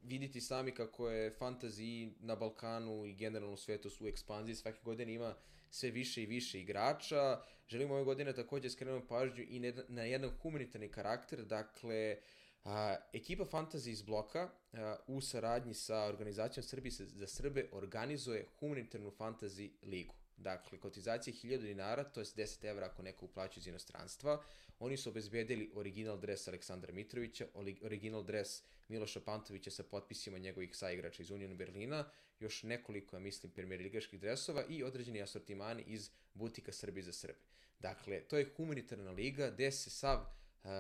vidite 0.05 0.41
sami 0.41 0.73
kako 0.75 1.11
je 1.11 1.35
fantasy 1.39 2.13
na 2.21 2.37
Balkanu 2.37 3.07
i 3.07 3.15
generalno 3.15 3.55
u 3.55 3.57
svetu 3.57 3.91
su 3.91 4.05
u 4.05 4.09
ekspanziji, 4.09 4.55
svake 4.55 4.79
godine 4.85 5.15
ima 5.15 5.35
sve 5.71 5.91
više 5.91 6.23
i 6.23 6.27
više 6.27 6.61
igrača. 6.61 7.41
Želimo 7.69 7.95
ove 7.95 8.05
godine 8.05 8.33
takođe 8.33 8.71
skrenemo 8.71 9.07
pažnju 9.09 9.45
i 9.49 9.61
na 9.89 10.03
jedan- 10.03 10.31
humanitarni 10.43 10.89
karakter, 10.89 11.45
dakle, 11.45 12.17
a, 12.65 12.97
ekipa 13.13 13.45
Fantasy 13.45 13.91
iz 13.91 14.03
bloka 14.03 14.51
a, 14.73 14.97
u 15.07 15.21
saradnji 15.21 15.75
sa 15.75 16.05
organizacijom 16.05 16.65
Srbije 16.65 16.91
za 16.93 17.27
Srbe 17.27 17.69
organizuje 17.73 18.47
humanitarnu 18.61 19.11
Fantasy 19.11 19.71
ligu. 19.83 20.15
Dakle, 20.37 20.81
kotizacija 20.81 21.35
je 21.35 21.59
1000 21.59 21.63
dinara, 21.63 22.05
to 22.05 22.21
je 22.21 22.25
10 22.25 22.65
evra 22.65 22.87
ako 22.87 23.03
neko 23.03 23.25
uplaća 23.25 23.61
iz 23.61 23.67
inostranstva. 23.67 24.43
Oni 24.79 24.97
su 24.97 25.11
obezbedili 25.11 25.71
original 25.75 26.19
dres 26.21 26.49
Aleksandra 26.49 26.93
Mitrovića, 26.93 27.47
original 27.83 28.23
dres 28.23 28.63
Miloša 28.89 29.21
Pantovića 29.21 29.71
sa 29.71 29.83
potpisima 29.83 30.39
njegovih 30.39 30.77
saigrača 30.77 31.23
iz 31.23 31.31
Union 31.31 31.57
Berlina, 31.57 32.05
još 32.41 32.63
nekoliko, 32.63 33.17
ja 33.17 33.21
mislim, 33.21 33.53
premier 33.53 33.81
ligaških 33.81 34.21
dresova 34.21 34.65
i 34.69 34.83
određeni 34.83 35.23
asortimani 35.23 35.83
iz 35.87 36.11
butika 36.35 36.73
Srbije 36.73 37.05
za 37.05 37.13
Srbe. 37.13 37.39
Dakle, 37.79 38.21
to 38.21 38.37
je 38.37 38.51
humanitarna 38.57 39.11
liga 39.11 39.51
gde 39.51 39.71
se 39.73 39.91
sav 39.91 40.19
uh, 40.19 40.71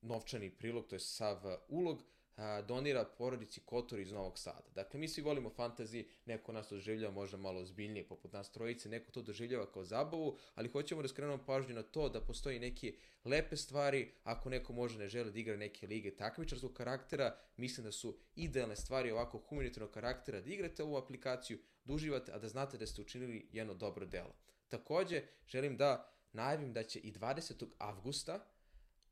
novčani 0.00 0.50
prilog, 0.50 0.86
to 0.86 0.94
je 0.94 1.00
sav 1.00 1.46
uh, 1.46 1.52
ulog, 1.68 2.02
a, 2.40 2.62
donira 2.62 3.04
porodici 3.04 3.60
Kotor 3.60 3.98
iz 4.00 4.12
Novog 4.12 4.38
Sada. 4.38 4.68
Dakle, 4.74 5.00
mi 5.00 5.08
svi 5.08 5.22
volimo 5.22 5.50
fantazi, 5.50 6.06
neko 6.26 6.52
nas 6.52 6.68
doživljava 6.70 7.14
možda 7.14 7.36
malo 7.36 7.60
ozbiljnije, 7.60 8.08
poput 8.08 8.32
nas 8.32 8.52
trojice, 8.52 8.88
neko 8.88 9.10
to 9.10 9.22
doživljava 9.22 9.72
kao 9.72 9.84
zabavu, 9.84 10.36
ali 10.54 10.68
hoćemo 10.68 11.02
da 11.02 11.08
skrenemo 11.08 11.44
pažnju 11.46 11.74
na 11.74 11.82
to 11.82 12.08
da 12.08 12.20
postoji 12.20 12.58
neke 12.58 12.94
lepe 13.24 13.56
stvari, 13.56 14.12
ako 14.24 14.50
neko 14.50 14.72
možda 14.72 14.98
ne 14.98 15.08
želi 15.08 15.32
da 15.32 15.38
igra 15.38 15.56
neke 15.56 15.86
lige 15.86 16.16
takmičarskog 16.16 16.72
karaktera, 16.72 17.36
mislim 17.56 17.84
da 17.84 17.92
su 17.92 18.16
idealne 18.34 18.76
stvari 18.76 19.10
ovako 19.10 19.38
humanitarnog 19.38 19.90
karaktera 19.90 20.40
da 20.40 20.50
igrate 20.50 20.82
ovu 20.82 20.96
aplikaciju, 20.96 21.58
da 21.84 21.92
uživate, 21.94 22.32
a 22.32 22.38
da 22.38 22.48
znate 22.48 22.78
da 22.78 22.86
ste 22.86 23.02
učinili 23.02 23.48
jedno 23.52 23.74
dobro 23.74 24.06
delo. 24.06 24.34
Takođe, 24.68 25.22
želim 25.46 25.76
da 25.76 26.12
najavim 26.32 26.72
da 26.72 26.82
će 26.82 26.98
i 26.98 27.12
20. 27.12 27.66
avgusta 27.78 28.46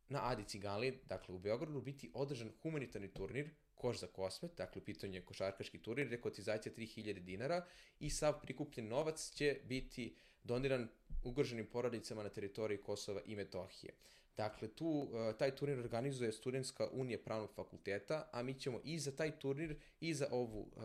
na 0.09 0.21
Adi 0.23 0.45
Cigali, 0.45 0.99
dakle 1.09 1.35
u 1.35 1.39
Beogradu, 1.39 1.81
biti 1.81 2.11
održan 2.15 2.51
humanitarni 2.63 3.09
turnir 3.09 3.51
Koš 3.75 4.01
za 4.01 4.07
kosmet, 4.07 4.51
dakle 4.57 4.83
u 4.83 4.85
pitanju 4.85 5.15
je 5.15 5.25
košarkaški 5.25 5.79
turnir, 5.79 6.09
rekotizacija 6.11 6.73
3000 6.75 7.19
dinara 7.19 7.65
i 8.01 8.11
sav 8.11 8.41
prikupljen 8.43 8.89
novac 8.89 9.31
će 9.31 9.61
biti 9.65 10.15
doniran 10.45 10.89
ugroženim 11.25 11.67
porodicama 11.67 12.23
na 12.23 12.29
teritoriji 12.29 12.83
Kosova 12.83 13.21
i 13.27 13.37
Metohije. 13.37 13.95
Dakle, 14.37 14.69
tu, 14.69 14.87
uh, 14.87 15.37
taj 15.39 15.57
turnir 15.57 15.79
organizuje 15.79 16.33
Studentska 16.33 16.89
unija 16.93 17.19
pravnog 17.25 17.51
fakulteta, 17.55 18.29
a 18.33 18.43
mi 18.43 18.55
ćemo 18.55 18.81
i 18.85 18.99
za 18.99 19.17
taj 19.17 19.39
turnir 19.39 19.77
i 20.01 20.15
za 20.15 20.29
ovu 20.31 20.61
uh, 20.61 20.83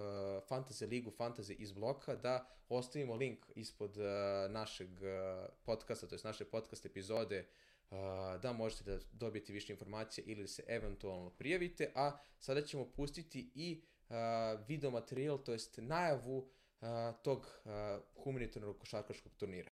Fantasy 0.49 0.89
ligu 0.89 1.11
Fantasy 1.11 1.55
iz 1.57 1.71
bloka 1.71 2.15
da 2.15 2.47
ostavimo 2.69 3.15
link 3.15 3.39
ispod 3.55 3.97
uh, 3.97 4.03
našeg 4.51 4.89
uh, 4.89 5.49
podcasta, 5.65 6.07
to 6.07 6.15
je 6.15 6.19
naše 6.23 6.45
podcast 6.45 6.85
epizode 6.85 7.39
uh, 7.39 7.45
da 8.41 8.53
možete 8.53 8.83
da 8.83 8.99
dobijete 9.11 9.53
više 9.53 9.73
informacije 9.73 10.25
ili 10.25 10.41
da 10.41 10.47
se 10.47 10.63
eventualno 10.67 11.29
prijavite, 11.29 11.91
a 11.95 12.17
sada 12.39 12.61
ćemo 12.61 12.85
pustiti 12.85 13.51
i 13.55 13.83
video 14.67 14.91
materijal, 14.91 15.43
to 15.43 15.51
jest 15.51 15.77
najavu 15.77 16.49
tog 17.23 17.59
humanitarnog 18.23 18.79
košarkaškog 18.79 19.31
turnira. 19.37 19.71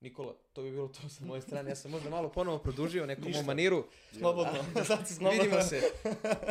Nikola, 0.00 0.34
to 0.52 0.62
bi 0.62 0.70
bilo 0.70 0.88
to 0.88 1.08
sa 1.08 1.24
moje 1.24 1.40
strane. 1.40 1.70
Ja 1.70 1.76
sam 1.76 1.90
možda 1.90 2.10
malo 2.10 2.28
ponovo 2.28 2.58
produžio 2.58 3.06
nekom 3.06 3.24
Ništa. 3.24 3.42
maniru. 3.42 3.86
Slobodno, 4.12 4.52
sad 4.86 5.08
si 5.08 5.14
slobodno. 5.14 5.42
Vidimo 5.42 5.62
se. 5.62 5.80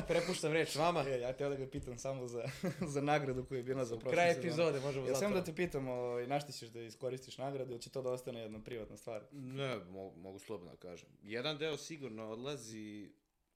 Prepuštam 0.07 0.51
reč 0.53 0.75
vama. 0.75 1.01
E, 1.01 1.19
ja 1.19 1.33
te 1.33 1.49
da 1.49 1.55
ga 1.55 1.67
pitam 1.67 1.97
samo 1.97 2.27
za, 2.27 2.43
za 2.93 3.01
nagradu 3.01 3.45
koju 3.45 3.57
je 3.57 3.63
bila 3.63 3.85
za 3.85 3.95
prošle 3.95 4.11
Kraj 4.11 4.31
epizode 4.31 4.79
možemo 4.79 5.07
Ja 5.07 5.15
samo 5.15 5.29
zato. 5.29 5.39
da 5.39 5.45
te 5.45 5.55
pitam, 5.55 5.87
ovaj, 5.87 6.27
na 6.27 6.39
šta 6.39 6.51
ćeš 6.51 6.69
da 6.69 6.81
iskoristiš 6.81 7.37
nagradu, 7.37 7.71
ili 7.71 7.81
će 7.81 7.89
to 7.89 8.01
da 8.01 8.11
ostane 8.11 8.39
jedna 8.41 8.59
privatna 8.59 8.97
stvar? 8.97 9.23
Ne, 9.31 9.75
mo- 9.79 10.15
mogu 10.15 10.39
slobodno 10.39 10.71
da 10.71 10.77
kažem. 10.79 11.09
Jedan 11.21 11.57
deo 11.57 11.77
sigurno 11.77 12.29
odlazi, 12.29 13.11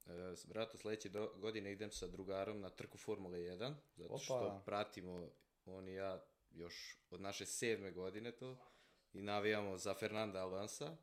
e, 0.06 0.10
vjerojatno 0.44 0.78
sledeće 0.78 1.08
do, 1.08 1.32
godine 1.36 1.72
idem 1.72 1.90
sa 1.90 2.06
drugarom 2.06 2.60
na 2.60 2.70
trku 2.70 2.98
Formule 2.98 3.38
1, 3.38 3.74
zato 3.96 4.14
Opa. 4.14 4.22
što 4.24 4.62
pratimo 4.64 5.28
on 5.66 5.88
i 5.88 5.94
ja 5.94 6.24
još 6.50 6.74
od 7.10 7.20
naše 7.20 7.46
sedme 7.46 7.90
godine 7.90 8.32
to 8.32 8.56
i 9.14 9.22
navijamo 9.22 9.78
za 9.78 9.94
Fernanda 9.94 10.42
Alonsa 10.42 10.96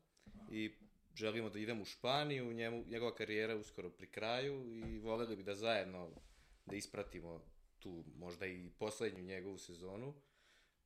i 0.50 0.74
želimo 1.14 1.50
da 1.50 1.58
idemo 1.58 1.82
u 1.82 1.84
Španiju, 1.84 2.52
njemu, 2.52 2.84
njegova 2.86 3.14
karijera 3.14 3.52
je 3.52 3.58
uskoro 3.58 3.90
pri 3.90 4.10
kraju 4.10 4.64
i 4.66 4.98
voljeli 4.98 5.36
bi 5.36 5.42
da 5.42 5.54
zajedno 5.54 6.10
da 6.66 6.76
ispratimo 6.76 7.44
tu 7.78 8.04
možda 8.16 8.46
i 8.46 8.70
poslednju 8.78 9.22
njegovu 9.22 9.58
sezonu 9.58 10.14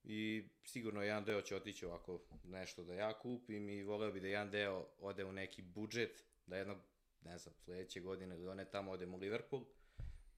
i 0.05 0.49
sigurno 0.65 1.03
jedan 1.03 1.25
deo 1.25 1.43
će 1.43 1.57
otići 1.57 1.87
ovako 1.87 2.21
nešto 2.45 2.85
da 2.85 2.95
ja 2.95 3.19
kupim 3.19 3.69
i 3.69 3.83
voleo 3.83 4.13
bi 4.13 4.21
da 4.21 4.27
jedan 4.27 4.51
deo 4.51 4.87
ode 4.99 5.25
u 5.25 5.33
neki 5.33 5.63
budžet, 5.63 6.25
da 6.47 6.57
jednog, 6.57 6.79
ne 7.21 7.39
znam, 7.39 7.55
sledeće 7.55 8.01
godine 8.01 8.35
ili 8.35 8.49
one 8.49 8.71
tamo 8.71 8.91
odemo 8.91 9.17
u 9.17 9.21
Liverpool 9.21 9.65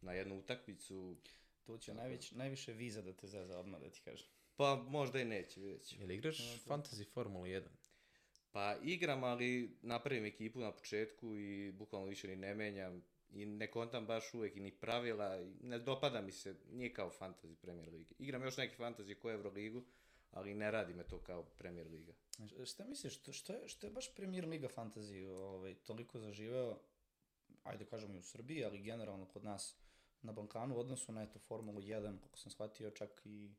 na 0.00 0.12
jednu 0.12 0.38
utakmicu, 0.38 1.16
Tu 1.68 1.78
će 1.78 1.94
najvić, 1.94 2.30
najviše 2.32 2.72
viza 2.72 3.02
da 3.02 3.12
te 3.12 3.26
zeza 3.26 3.58
odmah, 3.58 3.80
da 3.80 3.90
ti 3.90 4.00
kažem. 4.04 4.28
Pa 4.58 4.84
možda 4.88 5.20
i 5.20 5.24
neće, 5.24 5.60
vidjet 5.60 5.82
ćemo. 5.82 6.02
Jel 6.02 6.10
igraš 6.10 6.38
Fantasy 6.66 7.04
Formula 7.12 7.46
1? 7.46 7.62
Pa 8.52 8.76
igram, 8.82 9.24
ali 9.24 9.76
napravim 9.82 10.24
ekipu 10.24 10.60
na 10.60 10.72
početku 10.72 11.36
i 11.36 11.72
bukvalno 11.72 12.06
više 12.06 12.28
ni 12.28 12.36
ne 12.36 12.54
menjam 12.54 13.02
i 13.30 13.46
ne 13.46 13.70
kontam 13.70 14.06
baš 14.06 14.34
uvek 14.34 14.56
i 14.56 14.60
ni 14.60 14.70
pravila, 14.70 15.40
i 15.40 15.66
ne 15.66 15.78
dopada 15.78 16.20
mi 16.20 16.32
se, 16.32 16.54
nije 16.70 16.94
kao 16.94 17.10
Fantasy 17.20 17.54
Premier 17.54 17.88
Liga. 17.88 18.14
Igram 18.18 18.42
još 18.42 18.56
neki 18.56 18.76
Fantasy 18.76 19.14
ko 19.14 19.30
Euroligu, 19.30 19.84
ali 20.30 20.54
ne 20.54 20.70
radi 20.70 20.94
me 20.94 21.04
to 21.04 21.18
kao 21.18 21.42
Premier 21.42 21.86
Liga. 21.86 22.12
Šta 22.64 22.84
misliš, 22.84 23.14
što, 23.14 23.32
što, 23.32 23.52
je, 23.52 23.68
što 23.68 23.86
je 23.86 23.90
baš 23.90 24.14
Premier 24.14 24.48
Liga 24.48 24.68
Fantasy 24.68 25.26
ovaj, 25.26 25.74
toliko 25.74 26.18
zaživeo, 26.18 26.78
ajde 27.62 27.84
kažemo 27.84 28.14
i 28.14 28.18
u 28.18 28.22
Srbiji, 28.22 28.64
ali 28.64 28.82
generalno 28.82 29.26
kod 29.26 29.44
nas 29.44 29.76
na 30.22 30.32
Balkanu 30.32 30.76
u 30.76 30.78
odnosu 30.78 31.12
na 31.12 31.22
eto 31.22 31.38
Formulu 31.38 31.80
1, 31.80 32.20
kako 32.20 32.38
sam 32.38 32.52
shvatio, 32.52 32.90
čak 32.90 33.22
i 33.24 33.50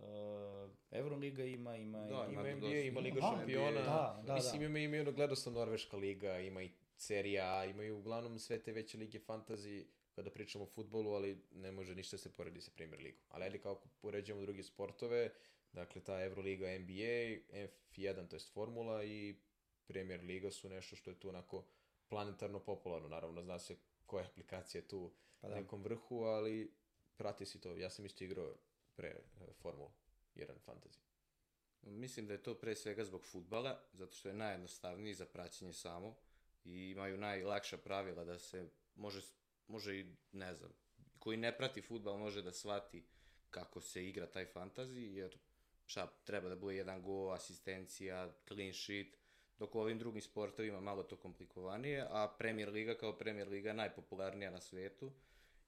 uh, 0.00 0.70
Euroliga 0.92 1.44
ima, 1.44 1.76
ima, 1.76 1.98
Da, 2.00 2.04
i- 2.24 2.32
Ima 2.32 2.40
Ima 2.40 2.50
NBA, 2.50 2.60
dosta. 2.60 2.78
ima 2.78 3.00
Liga 3.00 3.20
Aha, 3.22 3.36
šampiona. 3.36 3.72
da, 3.72 4.22
da, 4.24 4.34
Mislim, 4.34 4.60
da. 4.60 4.66
ima, 4.66 4.78
ima 4.78 4.96
ono, 4.98 5.12
gledao 5.12 5.36
sam 5.36 5.52
Norveška 5.52 5.96
liga, 5.96 6.38
ima 6.40 6.62
i 6.62 6.70
Serija 6.96 7.54
A, 7.54 7.64
imaju 7.64 7.98
uglavnom 7.98 8.38
sve 8.38 8.58
te 8.58 8.72
veće 8.72 8.98
lige 8.98 9.18
fantasy, 9.20 9.84
kada 10.10 10.30
pričamo 10.30 10.64
o 10.64 10.68
futbolu, 10.68 11.10
ali 11.10 11.42
ne 11.52 11.72
može 11.72 11.94
ništa 11.94 12.18
se 12.18 12.32
poredi 12.32 12.60
sa 12.60 12.70
Premier 12.70 13.00
ligom. 13.00 13.20
Ali 13.28 13.44
ajde 13.44 13.58
kako 13.58 13.88
poređujemo 14.00 14.42
druge 14.42 14.62
sportove, 14.62 15.30
dakle 15.72 16.02
ta 16.02 16.22
Euroliga, 16.22 16.66
NBA, 16.68 17.38
F1, 17.90 18.28
to 18.28 18.36
jest 18.36 18.52
Formula 18.52 19.04
i 19.04 19.34
Premier 19.86 20.20
liga 20.22 20.50
su 20.50 20.68
nešto 20.68 20.96
što 20.96 21.10
je 21.10 21.18
tu 21.18 21.28
onako 21.28 21.64
planetarno 22.08 22.58
popularno. 22.60 23.08
Naravno, 23.08 23.42
zna 23.42 23.58
se 23.58 23.76
koja 24.06 24.22
je 24.22 24.26
aplikacija 24.26 24.82
tu 24.82 25.10
Pa 25.40 25.48
da. 25.48 25.54
nekom 25.54 25.82
vrhu, 25.82 26.18
ali 26.18 26.72
prati 27.16 27.46
si 27.46 27.60
to. 27.60 27.76
Ja 27.76 27.90
sam 27.90 28.06
isto 28.06 28.24
igrao 28.24 28.54
pre 28.96 29.08
e, 29.08 29.52
Formulu 29.62 29.90
1 30.34 30.46
fantasy. 30.66 30.98
Mislim 31.82 32.26
da 32.26 32.32
je 32.32 32.42
to 32.42 32.54
pre 32.54 32.74
svega 32.74 33.04
zbog 33.04 33.26
futbala, 33.26 33.82
zato 33.92 34.12
što 34.12 34.28
je 34.28 34.34
najjednostavniji 34.34 35.14
za 35.14 35.26
praćenje 35.26 35.72
samo 35.72 36.16
i 36.64 36.90
imaju 36.90 37.18
najlakša 37.18 37.76
pravila 37.78 38.24
da 38.24 38.38
se 38.38 38.68
može, 38.94 39.20
može 39.66 39.98
i, 39.98 40.06
ne 40.32 40.54
znam, 40.54 40.72
koji 41.18 41.36
ne 41.36 41.56
prati 41.56 41.82
futbal 41.82 42.18
može 42.18 42.42
da 42.42 42.52
shvati 42.52 43.04
kako 43.50 43.80
se 43.80 44.06
igra 44.08 44.26
taj 44.26 44.46
fantazi, 44.46 45.00
jer 45.00 45.38
šta, 45.86 46.06
treba 46.24 46.48
da 46.48 46.56
bude 46.56 46.76
jedan 46.76 47.02
go, 47.02 47.30
asistencija, 47.30 48.32
clean 48.48 48.72
sheet, 48.72 49.16
dok 49.58 49.74
u 49.74 49.80
ovim 49.80 49.98
drugim 49.98 50.22
sportovima 50.22 50.80
malo 50.80 51.02
to 51.02 51.16
komplikovanije, 51.16 52.06
a 52.10 52.34
Premier 52.38 52.68
Liga 52.68 52.94
kao 52.94 53.18
Premier 53.18 53.48
Liga 53.48 53.72
najpopularnija 53.72 54.50
na 54.50 54.60
svetu 54.60 55.12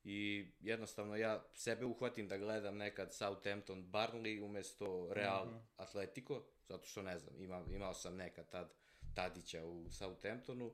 i 0.05 0.47
jednostavno 0.61 1.17
ja 1.17 1.45
sebe 1.55 1.85
uhvatim 1.85 2.29
da 2.29 2.39
gledam 2.39 2.77
nekad 2.77 3.15
Southampton 3.15 3.85
Burnley 3.93 4.45
umesto 4.45 5.09
Real 5.13 5.47
Mhm. 5.47 5.57
Atletico, 5.77 6.43
zato 6.69 6.87
što 6.87 7.03
ne 7.03 7.19
znam, 7.19 7.43
ima, 7.43 7.65
imao 7.71 7.95
sam 7.95 8.17
nekad 8.17 8.49
tad 8.51 8.73
Tadića 9.15 9.65
u 9.65 9.91
Southamptonu 9.91 10.73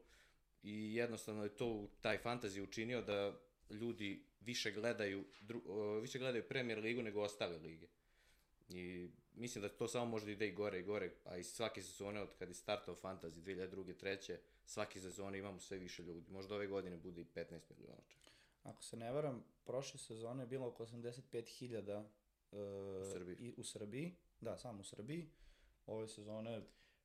i 0.63 0.95
jednostavno 0.95 1.43
je 1.45 1.57
to 1.57 1.89
taj 2.01 2.19
fantasy 2.23 2.63
učinio 2.63 3.03
da 3.03 3.41
ljudi 3.71 4.25
više 4.41 4.71
gledaju, 4.71 5.25
dru, 5.41 5.63
više 6.01 6.19
gledaju 6.19 6.49
Premier 6.49 6.79
ligu 6.79 7.03
nego 7.03 7.23
ostale 7.23 7.59
lige. 7.59 7.87
I 8.69 9.11
mislim 9.35 9.63
da 9.63 9.69
to 9.69 9.89
samo 9.89 10.05
može 10.05 10.27
da 10.27 10.33
ide 10.33 10.49
i 10.49 10.53
gore 10.53 10.79
i 10.79 10.83
gore, 10.83 11.11
a 11.25 11.37
i 11.37 11.45
svake 11.45 11.83
sezone 11.83 12.21
od 12.21 12.35
kad 12.39 12.49
je 12.49 12.55
startao 12.55 12.95
Fantasy 12.95 13.43
2002. 13.43 13.95
3. 13.95 14.37
svake 14.65 15.01
sezone 15.01 15.39
imamo 15.39 15.59
sve 15.61 15.79
više 15.79 16.03
ljudi. 16.03 16.31
Možda 16.31 16.55
ove 16.55 16.67
godine 16.67 16.97
bude 16.97 17.21
i 17.21 17.25
15 17.25 17.61
miliona 17.71 18.01
čak. 18.09 18.28
Ako 18.69 18.83
se 18.83 18.97
ne 18.97 19.13
varam, 19.13 19.45
prošle 19.65 19.99
sezone 20.01 20.43
je 20.43 20.47
bilo 20.47 20.67
oko 20.67 20.87
85.000 20.87 22.05
uh, 22.53 22.59
U 23.03 23.13
Srbiji. 23.13 23.37
I, 23.37 23.55
u 23.57 23.65
Srbiji, 23.65 24.15
da, 24.41 24.57
samo 24.57 24.81
u 24.81 24.85
Srbiji. 24.85 25.29
Ove 25.87 26.09
sezone, 26.09 26.63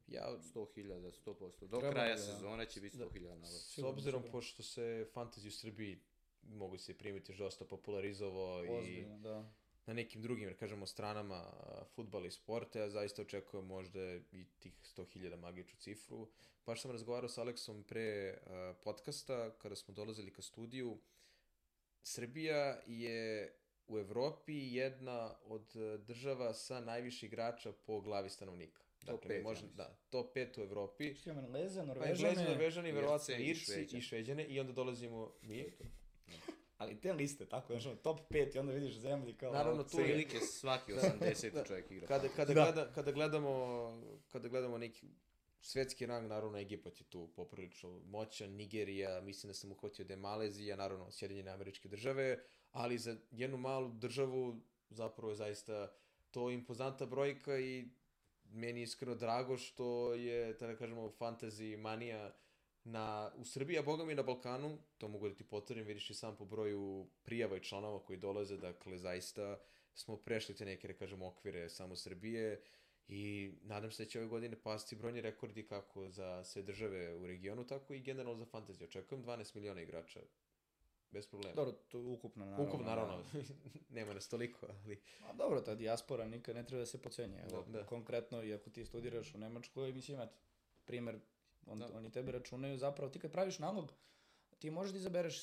Ja, 0.08 0.38
100.000, 0.55 1.12
100%. 1.25 1.60
Do 1.60 1.77
Trebalo 1.77 1.91
kraja 1.91 2.15
da. 2.15 2.22
sezone 2.22 2.65
će 2.65 2.82
biti 2.82 2.98
Da. 2.98 3.05
100.000 3.05 3.27
nalaz. 3.27 3.63
s 3.65 3.77
obzirom, 3.77 4.24
pošto 4.32 4.63
se 4.63 5.08
fantasy 5.13 5.48
u 5.48 5.51
Srbiji 5.51 6.00
mogu 6.43 6.77
se 6.77 6.93
primiti 6.93 7.32
još 7.32 7.38
dosta 7.38 7.65
popularizovao 7.65 8.65
i 8.65 9.05
da. 9.17 9.51
na 9.86 9.93
nekim 9.93 10.22
drugim, 10.22 10.48
jer 10.48 10.60
kažemo, 10.60 10.86
stranama 10.86 11.51
futbala 11.86 12.27
i 12.27 12.32
sporta, 12.32 12.79
ja 12.79 12.89
zaista 12.89 13.22
očekujem 13.22 13.65
možda 13.65 14.00
i 14.32 14.46
tih 14.60 14.74
100.000 14.98 15.36
magičnu 15.36 15.79
cifru. 15.79 16.27
Baš 16.65 16.82
sam 16.82 16.91
razgovarao 16.91 17.29
sa 17.29 17.41
Aleksom 17.41 17.84
pre 17.84 18.38
a, 18.46 18.74
podcasta, 18.84 19.51
kada 19.58 19.75
smo 19.75 19.93
dolazili 19.93 20.34
ka 20.34 20.41
studiju. 20.41 20.98
Srbija 22.03 22.81
je 22.86 23.53
u 23.88 24.00
Evropi 24.00 24.53
jedna 24.65 25.36
od 25.41 25.75
a, 25.75 25.98
država 25.98 26.53
sa 26.53 26.79
najviše 26.81 27.25
igrača 27.25 27.72
po 27.75 28.01
glavi 28.01 28.29
stanovnika. 28.29 28.83
Top 29.00 29.15
Dakle, 29.15 29.27
pet, 29.29 29.43
ja 29.45 29.50
mislim. 29.50 29.72
da, 29.75 29.98
top 30.10 30.36
5 30.36 30.60
u 30.60 30.63
Evropi. 30.63 31.15
Što 31.15 31.29
imamo 31.29 31.48
Engleze, 31.48 31.79
Pa 31.79 31.86
Norvežane, 31.86 32.29
Englezi, 32.29 32.50
Norvežani, 32.50 32.91
verovatno 32.91 33.33
Irci 33.33 33.43
i 33.43 33.50
Irci 33.50 33.65
Šveđani. 33.65 33.98
i 33.98 34.01
Šveđane 34.01 34.45
i 34.45 34.60
onda 34.60 34.72
dolazimo 34.74 35.33
mi. 35.41 35.65
ali 36.77 37.01
te 37.01 37.13
liste, 37.13 37.45
tako, 37.45 37.74
znači, 37.74 37.98
top 37.98 38.19
5 38.29 38.55
i 38.55 38.60
onda 38.60 38.74
vidiš 38.74 38.93
zemlji 38.93 39.33
kao... 39.33 39.53
Naravno, 39.53 39.83
tu 39.83 40.00
je- 40.00 40.27
svaki 40.41 40.93
80 41.22 41.67
čovjek 41.67 41.91
igra. 41.91 42.07
Kada, 42.07 42.27
kada, 42.29 42.53
Da. 42.53 42.63
gleda, 42.63 42.91
kada, 42.91 43.12
gledamo, 43.12 43.53
kada 44.27 44.48
gledamo 44.48 44.77
neki 44.77 45.07
svetski 45.63 46.05
rang, 46.05 46.27
naravno 46.27 46.58
Egipat 46.58 47.00
je 47.00 47.03
tu 47.03 47.27
poprilično 47.36 48.00
moćan, 48.05 48.51
Nigerija, 48.51 49.22
mislim 49.22 49.50
da 49.50 49.53
sam 49.53 49.72
uhvatio 49.72 50.05
da 50.05 50.13
je 50.13 50.17
Malezija, 50.17 50.75
naravno 50.75 51.12
Sjedinjene 51.12 51.51
američke 51.51 51.88
države, 51.88 52.39
ali 52.72 52.98
za 52.98 53.17
jednu 53.32 53.58
malu 53.58 53.89
državu 53.89 54.62
zapravo 54.89 55.32
je 55.32 55.36
zaista 55.36 55.91
to 56.32 56.50
impozantna 56.51 57.05
brojka 57.05 57.60
i 57.60 57.86
meni 58.43 58.79
je 58.79 58.84
iskreno 58.84 59.15
drago 59.15 59.58
što 59.58 60.13
je, 60.13 60.53
da 60.53 60.75
kažemo, 60.75 61.12
fantasy 61.20 61.77
manija 61.77 62.34
na, 62.84 63.32
u 63.38 63.46
Srbiji, 63.46 63.77
a 63.77 63.82
boga 63.82 64.05
mi 64.05 64.15
na 64.15 64.24
Balkanu, 64.24 64.77
to 64.98 65.08
mogu 65.08 65.29
da 65.29 65.36
ti 65.36 65.43
potvrdim, 65.43 65.86
vidiš 65.86 66.10
i 66.10 66.13
sam 66.13 66.36
po 66.36 66.46
broju 66.46 67.08
prijava 67.24 67.58
i 67.58 67.63
članova 67.63 68.00
koji 68.00 68.20
dolaze, 68.20 68.58
dakle 68.58 68.98
zaista 68.98 69.60
smo 69.93 70.17
prešli 70.17 70.55
te 70.55 70.65
neke, 70.65 70.88
da 70.88 70.93
kažemo, 70.93 71.27
okvire 71.27 71.70
samo 71.70 71.96
Srbije 71.96 72.62
i 73.07 73.51
nadam 73.63 73.91
se 73.91 74.03
da 74.03 74.10
će 74.10 74.19
ove 74.19 74.27
godine 74.27 74.62
pasti 74.62 74.95
brojni 74.95 75.22
rekordi 75.22 75.67
kako 75.67 76.10
za 76.10 76.43
sve 76.43 76.62
države 76.62 77.15
u 77.15 77.27
regionu, 77.27 77.67
tako 77.67 77.93
i 77.93 78.00
generalno 78.00 78.39
za 78.39 78.45
fantaziju. 78.45 78.88
Očekujem 78.88 79.24
12 79.24 79.55
miliona 79.55 79.81
igrača, 79.81 80.19
bez 81.12 81.27
problema. 81.27 81.55
Dobro, 81.55 81.72
to 81.72 81.98
je 81.98 82.03
ukupno, 82.05 82.45
naravno. 82.45 82.67
Ukupno, 82.67 82.86
naravno, 82.86 83.24
Da. 83.33 83.39
nema 84.00 84.13
nas 84.13 84.29
toliko, 84.29 84.67
ali... 84.69 85.01
A 85.22 85.33
dobro, 85.33 85.62
ta 85.62 85.75
dijaspora 85.75 86.25
nikad 86.25 86.55
ne 86.55 86.65
treba 86.65 86.79
da 86.79 86.86
se 86.86 87.01
pocenje. 87.01 87.39
Evo, 87.51 87.63
Da, 87.67 87.79
da. 87.79 87.86
Konkretno, 87.86 88.43
i 88.43 88.53
ako 88.53 88.69
ti 88.69 88.86
studiraš 88.86 89.36
u 89.36 89.38
Nemačkoj, 89.38 89.93
mislim, 89.93 90.22
eto, 90.22 90.36
primer, 90.86 91.19
on, 91.65 91.79
Da. 91.79 91.98
oni 91.98 92.12
tebe 92.12 92.31
računaju 92.31 92.77
zapravo, 92.77 93.12
ti 93.12 93.19
kad 93.19 93.31
praviš 93.31 93.60
nalog, 93.60 93.93
ti 94.63 94.72
možeš 94.72 94.91
da 94.93 95.00
izabereš 95.00 95.41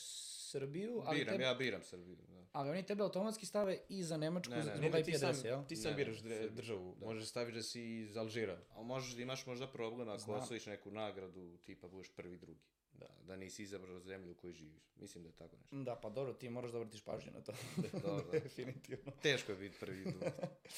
Srbiju, 0.50 1.02
ali, 1.06 1.18
Biram, 1.18 1.34
tebe, 1.34 1.44
ja 1.44 1.54
biram 1.54 1.82
Srbiju. 1.82 2.16
Da. 2.28 2.44
ali 2.52 2.70
oni 2.70 2.82
tebe 2.82 3.02
automatski 3.02 3.46
stave 3.46 3.78
i 3.88 4.02
za 4.02 4.16
Nemačku 4.16 4.50
Ne, 4.50 4.56
ne, 4.56 4.64
ne, 4.64 4.70
ne. 4.70 4.76
zbog 4.78 4.92
Ne, 4.92 5.00
IP 5.00 5.06
ti 5.06 5.12
sam, 5.12 5.28
adrese, 5.28 5.48
jel? 5.48 5.64
ti 5.66 5.76
sam 5.76 5.90
Ne, 5.90 5.96
biraš 5.96 6.18
Srbija, 6.18 6.48
državu, 6.48 6.96
da. 7.00 7.06
možeš 7.06 7.28
staviš 7.28 7.54
da 7.54 7.62
si 7.62 7.98
iz 7.98 8.16
Alžira. 8.16 8.58
A 8.70 8.82
možeš 8.82 9.14
da 9.14 9.22
imaš 9.22 9.46
možda 9.46 9.66
problem 9.66 10.08
ako 10.08 10.18
Znam. 10.18 10.36
osvojiš 10.36 10.66
neku 10.66 10.90
nagradu, 10.90 11.56
tipa 11.58 11.88
budeš 11.88 12.10
prvi, 12.10 12.36
drugi. 12.38 12.60
Da, 12.92 13.06
da 13.22 13.36
nisi 13.36 13.62
izabrao 13.62 14.00
zemlju 14.00 14.32
u 14.32 14.34
kojoj 14.34 14.52
živiš. 14.52 14.82
Mislim 14.96 15.24
da 15.24 15.28
je 15.28 15.34
tako 15.34 15.56
nešto. 15.56 15.76
Da, 15.76 15.96
pa 15.96 16.08
dobro, 16.10 16.32
ti 16.32 16.48
moraš 16.50 16.70
da 16.72 16.78
vrtiš 16.78 17.04
pažnju 17.04 17.32
na 17.32 17.40
to. 17.40 17.52
Dobro. 18.06 18.24
Definitivno. 18.32 19.12
Teško 19.22 19.52
je 19.52 19.58
biti 19.58 19.76
prvi 19.80 20.04
tu. 20.04 20.18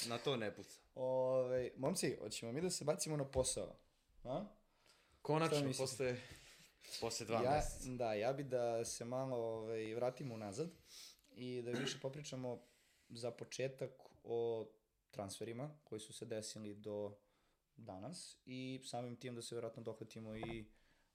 Na 0.09 0.19
to 0.19 0.37
ne 0.37 0.55
puca. 0.55 0.81
Ove, 0.95 1.71
momci, 1.77 2.17
hoćemo 2.17 2.53
mi 2.53 2.61
da 2.61 2.71
se 2.71 2.85
bacimo 2.85 3.17
na 3.17 3.25
posao? 3.25 3.77
A? 4.25 4.45
Konačno, 5.23 5.73
posle... 5.79 6.17
Posle 7.01 7.27
dva 7.27 7.43
ja, 7.43 7.51
meseca. 7.51 7.91
Da, 7.91 8.12
ja 8.12 8.33
bi 8.33 8.45
da 8.45 8.85
se 8.85 9.05
malo 9.05 9.37
ovaj, 9.37 9.95
vratimo 9.95 10.35
unazad 10.35 10.71
i 11.31 11.62
da 11.62 11.71
više 11.71 11.99
popričamo 12.03 12.62
za 13.09 13.31
početak 13.31 13.91
o 14.25 14.69
transferima 15.11 15.71
koji 15.85 16.01
su 16.01 16.12
se 16.12 16.27
desili 16.27 16.75
do 16.75 17.17
danas 17.77 18.37
i 18.47 18.81
samim 18.85 19.17
tim 19.17 19.35
da 19.35 19.43
se 19.43 19.55
vjerojatno 19.55 19.83
dohvatimo 19.83 20.37
i 20.37 20.65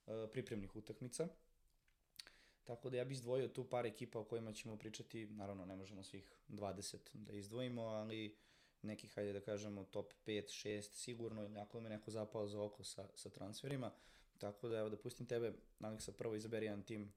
e, 0.07 0.27
pripremnih 0.31 0.75
utakmica. 0.75 1.27
Tako 2.63 2.89
da 2.89 2.97
ja 2.97 3.05
bih 3.05 3.15
izdvojio 3.15 3.47
tu 3.47 3.69
par 3.69 3.85
ekipa 3.85 4.19
o 4.19 4.23
kojima 4.23 4.53
ćemo 4.53 4.77
pričati, 4.77 5.25
naravno 5.25 5.65
ne 5.65 5.75
možemo 5.75 6.03
svih 6.03 6.37
20 6.49 6.97
da 7.13 7.33
izdvojimo, 7.33 7.81
ali 7.81 8.37
nekih, 8.81 9.13
hajde 9.13 9.33
da 9.33 9.41
kažemo, 9.41 9.83
top 9.83 10.13
5, 10.25 10.67
6 10.67 10.81
sigurno, 10.81 11.43
ili 11.43 11.59
ako 11.59 11.79
me 11.79 11.89
neko 11.89 12.11
zapao 12.11 12.47
za 12.47 12.61
oko 12.61 12.83
sa, 12.83 13.07
sa 13.15 13.29
transferima. 13.29 13.91
Tako 14.37 14.67
da 14.69 14.77
evo 14.77 14.89
da 14.89 14.97
pustim 14.97 15.25
tebe, 15.25 15.53
Aleksa, 15.79 16.11
prvo 16.11 16.35
izaberi 16.35 16.65
jedan 16.65 16.83
tim. 16.83 17.13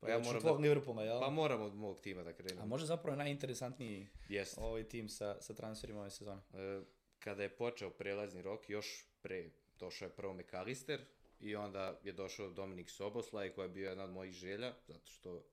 Pa 0.00 0.08
ja 0.08 0.14
Znači, 0.16 0.26
moram 0.26 0.40
tvog 0.40 0.56
da- 0.56 0.62
Liverpoola, 0.62 1.02
jel? 1.04 1.20
Pa 1.20 1.30
moram 1.30 1.62
od 1.62 1.74
mog 1.74 2.00
tima 2.00 2.22
da 2.22 2.32
krenem. 2.32 2.62
A 2.62 2.66
može 2.66 2.86
zapravo 2.86 3.16
najinteresantniji 3.16 4.08
Jeste. 4.28 4.60
ovaj 4.60 4.88
tim 4.88 5.08
sa, 5.08 5.40
sa 5.40 5.54
transferima 5.54 6.00
ove 6.00 6.10
sezone. 6.10 6.42
E, 6.54 6.80
kada 7.18 7.42
je 7.42 7.56
počeo 7.56 7.90
prelazni 7.90 8.42
rok, 8.42 8.70
još 8.70 9.06
pre 9.22 9.50
došao 9.78 10.06
je 10.06 10.12
prvo 10.12 10.34
McAllister 10.34 11.00
i 11.40 11.56
onda 11.56 12.00
je 12.04 12.12
došao 12.12 12.50
Dominik 12.50 12.90
Soboslaj 12.90 13.50
koja 13.50 13.62
je 13.62 13.68
bio 13.68 13.88
jedna 13.88 14.04
od 14.04 14.10
mojih 14.10 14.32
želja, 14.34 14.74
zato 14.86 15.10
što 15.10 15.44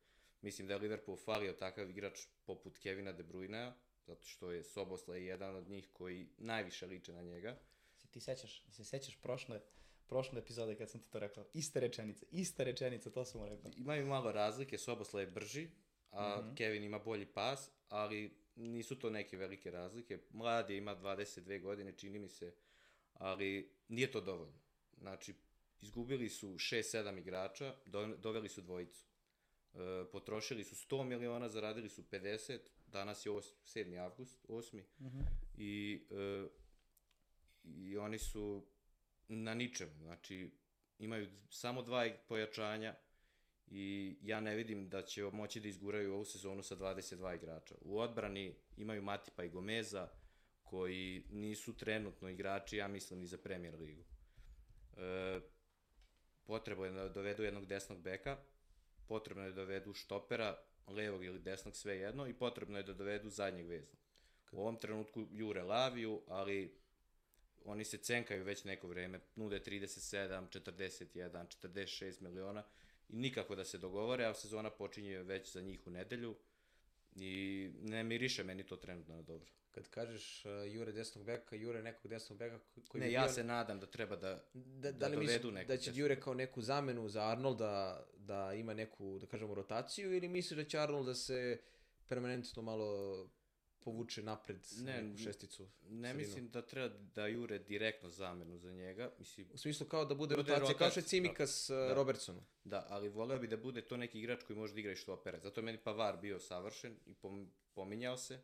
mislim 0.42 0.68
da 0.68 0.74
je 0.74 0.80
Liverpool 0.80 1.18
falio 1.18 1.54
takav 1.54 1.90
igrač 1.90 2.20
poput 2.46 2.78
Kevina 2.78 3.12
De 3.12 3.24
Bruyne, 3.24 3.72
zato 4.06 4.26
što 4.26 4.52
je 4.52 4.64
Soboslaj 4.64 5.26
jedan 5.26 5.56
od 5.56 5.70
njih 5.70 5.90
koji 5.94 6.30
najviše 6.38 6.86
liče 6.86 7.14
na 7.14 7.22
njega. 7.22 7.58
Se 7.96 8.08
ti 8.08 8.20
sećaš, 8.20 8.66
se 8.70 8.84
sećaš 8.86 9.22
prošle, 9.22 9.62
prošle 10.12 10.40
epizode 10.40 10.76
kad 10.76 10.90
sam 10.90 11.02
ti 11.02 11.10
to 11.10 11.20
rekao? 11.20 11.46
Iste 11.54 11.80
rečenice, 11.80 12.26
ista 12.32 12.64
rečenica, 12.64 13.10
to 13.10 13.26
sam 13.26 13.42
mu 13.42 13.48
rekao. 13.48 13.72
Imaju 13.78 14.08
malo 14.08 14.32
razlike, 14.32 14.78
Soboslaj 14.78 15.24
je 15.24 15.28
brži, 15.30 15.68
a 16.12 16.42
Mhm. 16.42 16.56
Kevin 16.56 16.84
ima 16.84 17.00
bolji 17.00 17.26
pas, 17.26 17.60
ali 17.90 18.20
nisu 18.56 18.96
to 18.96 19.10
neke 19.10 19.38
velike 19.38 19.72
razlike. 19.72 20.20
Mlad 20.32 20.70
je, 20.70 20.78
ima 20.78 20.96
22 20.96 21.60
godine, 21.60 21.92
čini 21.94 22.20
mi 22.20 22.30
se, 22.30 22.54
ali 23.14 23.50
nije 23.88 24.12
to 24.12 24.22
dovoljno. 24.22 24.60
Znači, 24.94 25.34
izgubili 25.82 26.30
su 26.30 26.48
6-7 26.50 27.18
igrača, 27.18 27.76
do- 27.86 28.16
doveli 28.18 28.50
su 28.50 28.62
dvojicu. 28.62 29.06
E, 29.74 29.78
potrošili 30.12 30.64
su 30.64 30.76
100 30.78 31.04
miliona, 31.04 31.50
zaradili 31.50 31.90
su 31.90 32.04
50, 32.04 32.60
danas 32.88 33.26
je 33.26 33.32
os, 33.32 33.54
7. 33.66 33.98
avgust, 33.98 34.46
8. 34.48 34.84
I, 35.58 36.02
e, 36.12 36.48
I 37.66 37.98
oni 37.98 38.20
su 38.20 38.66
na 39.36 39.54
ničemu, 39.54 39.92
znači 40.02 40.52
imaju 41.00 41.28
samo 41.50 41.82
dva 41.82 42.10
pojačanja 42.28 42.96
i 43.68 44.18
ja 44.22 44.40
ne 44.40 44.56
vidim 44.56 44.90
da 44.90 45.02
će 45.02 45.24
moći 45.24 45.60
da 45.60 45.68
izguraju 45.68 46.14
ovu 46.14 46.26
sezonu 46.26 46.64
sa 46.64 46.76
22 46.76 47.36
igrača. 47.36 47.76
U 47.82 48.00
odbrani 48.00 48.56
imaju 48.78 49.02
Matipa 49.02 49.44
i 49.44 49.50
Gomeza 49.50 50.10
koji 50.64 51.24
nisu 51.32 51.78
trenutno 51.78 52.30
igrači, 52.30 52.78
ja 52.78 52.88
mislim, 52.88 53.20
ni 53.20 53.28
za 53.28 53.38
Premier 53.38 53.76
ligu. 53.76 54.04
E, 54.98 55.40
potrebno 56.44 56.86
je 56.86 56.92
da 56.92 57.10
dovedu 57.10 57.44
jednog 57.44 57.66
desnog 57.66 58.02
beka, 58.02 58.38
potrebno 59.08 59.44
je 59.44 59.50
da 59.50 59.56
dovedu 59.56 59.94
štopera, 59.94 60.58
levog 60.88 61.26
ili 61.26 61.40
desnog, 61.40 61.76
sve 61.76 61.98
jedno, 61.98 62.28
i 62.28 62.34
potrebno 62.34 62.78
je 62.78 62.84
da 62.84 62.94
dovedu 62.94 63.30
zadnjeg 63.30 63.68
veznog. 63.68 64.02
U 64.52 64.62
ovom 64.62 64.78
trenutku 64.80 65.28
jure 65.32 65.64
Laviju, 65.64 66.22
ali 66.28 66.81
oni 67.66 67.84
se 67.86 67.98
cenkaju 67.98 68.44
već 68.44 68.64
neko 68.64 68.88
vreme, 68.88 69.20
nude 69.36 69.60
37, 69.60 70.48
41, 70.50 71.46
46 71.64 72.22
miliona 72.22 72.64
i 73.10 73.16
nikako 73.16 73.56
da 73.56 73.66
se 73.66 73.78
dogovore, 73.78 74.26
a 74.26 74.34
sezona 74.34 74.70
počinje 74.72 75.18
već 75.18 75.54
za 75.54 75.62
njih 75.62 75.88
u 75.88 75.92
nedelju 75.92 76.36
i 77.14 77.32
ne 77.76 78.04
miriše 78.04 78.44
meni 78.44 78.66
to 78.66 78.76
trenutno 78.76 79.16
na 79.16 79.22
dobro. 79.22 79.50
Kad 79.72 79.88
kažeš 79.88 80.46
uh, 80.46 80.52
Jure 80.68 80.92
desnog 80.92 81.26
beka, 81.26 81.56
Jure 81.56 81.82
nekog 81.82 82.08
desnog 82.08 82.40
beka 82.40 82.60
ko- 82.60 82.82
koji 82.88 83.02
Ne, 83.02 83.08
bi 83.08 83.14
ja 83.14 83.22
bio- 83.22 83.34
se 83.34 83.44
nadam 83.44 83.80
da 83.80 83.86
treba 83.86 84.16
da... 84.16 84.44
da, 84.54 84.62
da, 84.82 84.92
da 84.92 85.08
li 85.08 85.16
dovedu 85.16 85.52
nekog 85.52 85.68
da 85.68 85.78
će 85.78 85.82
desnog. 85.82 85.98
Jure 85.98 86.20
kao 86.20 86.34
neku 86.34 86.62
zamenu 86.62 87.10
za 87.10 87.24
Arnolda 87.24 88.06
da 88.18 88.54
ima 88.54 88.74
neku, 88.74 89.20
da 89.20 89.26
kažemo, 89.26 89.54
rotaciju 89.54 90.16
ili 90.16 90.28
misliš 90.28 90.58
da 90.58 90.64
će 90.64 90.80
Arnold 90.80 91.06
da 91.06 91.16
se 91.16 91.60
permanentno 92.08 92.62
malo 92.62 93.30
povuče 93.84 94.24
napred 94.24 94.58
Ne, 94.78 94.94
ne, 94.94 95.02
neku 95.02 95.18
šesticu? 95.18 95.64
Ne 95.64 95.70
sredinu? 95.90 96.18
mislim 96.18 96.50
da 96.50 96.62
treba 96.62 96.96
da 97.16 97.28
jure 97.28 97.60
direktno 97.60 98.10
zamenu 98.10 98.58
za 98.58 98.72
njega, 98.72 99.12
mislim, 99.20 99.48
U 99.54 99.58
smislu 99.58 99.88
kao 99.88 100.06
da 100.06 100.16
bude, 100.16 100.36
Bude 100.36 100.52
rotacija, 100.52 100.78
kao 100.78 100.90
što 100.90 101.00
je 101.00 101.02
rotacija, 101.02 101.10
Cimikas 101.10 101.70
uh, 101.70 101.76
da. 101.76 101.94
Robertsonu. 101.94 102.44
da, 102.64 102.86
ali 102.90 103.10
voleo 103.10 103.40
bi 103.40 103.48
da 103.48 103.58
bude 103.58 103.82
to 103.82 103.98
neki 103.98 104.20
igrač 104.20 104.44
koji 104.44 104.60
može 104.60 104.74
da 104.74 104.80
igra 104.80 104.92
i 104.92 104.96
štopera. 104.96 105.40
Zato 105.40 105.62
je 105.62 105.66
meni 105.66 105.78
Pavar 105.78 106.18
bio 106.18 106.40
savršen 106.40 106.96
i 107.06 107.14
pom, 107.14 107.52
pominjao 107.74 108.18
se, 108.18 108.40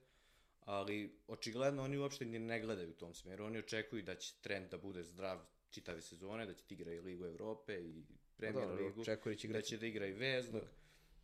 ali 0.59 1.19
očigledno 1.27 1.83
oni 1.83 1.97
uopšte 1.97 2.25
ni 2.25 2.39
ne 2.39 2.61
gledaju 2.61 2.89
u 2.89 2.93
tom 2.93 3.13
smeru. 3.13 3.45
Oni 3.45 3.59
očekuju 3.59 4.03
da 4.03 4.15
će 4.15 4.33
trend 4.41 4.69
da 4.71 4.77
bude 4.77 5.03
zdrav 5.03 5.39
čitave 5.69 6.01
sezone, 6.01 6.45
da 6.45 6.53
će 6.53 6.63
ti 6.63 6.73
igra 6.73 6.93
i 6.93 6.99
Ligu 6.99 7.25
Evrope 7.25 7.73
i 7.73 8.03
Premier 8.37 8.67
dobro, 8.67 8.85
ligu, 8.85 9.05
Čekorić 9.05 9.45
da 9.45 9.61
će 9.61 9.77
da 9.77 9.85
igra 9.85 10.05
i 10.07 10.13
veznog. 10.13 10.63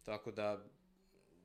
Tako 0.04 0.32
da, 0.32 0.66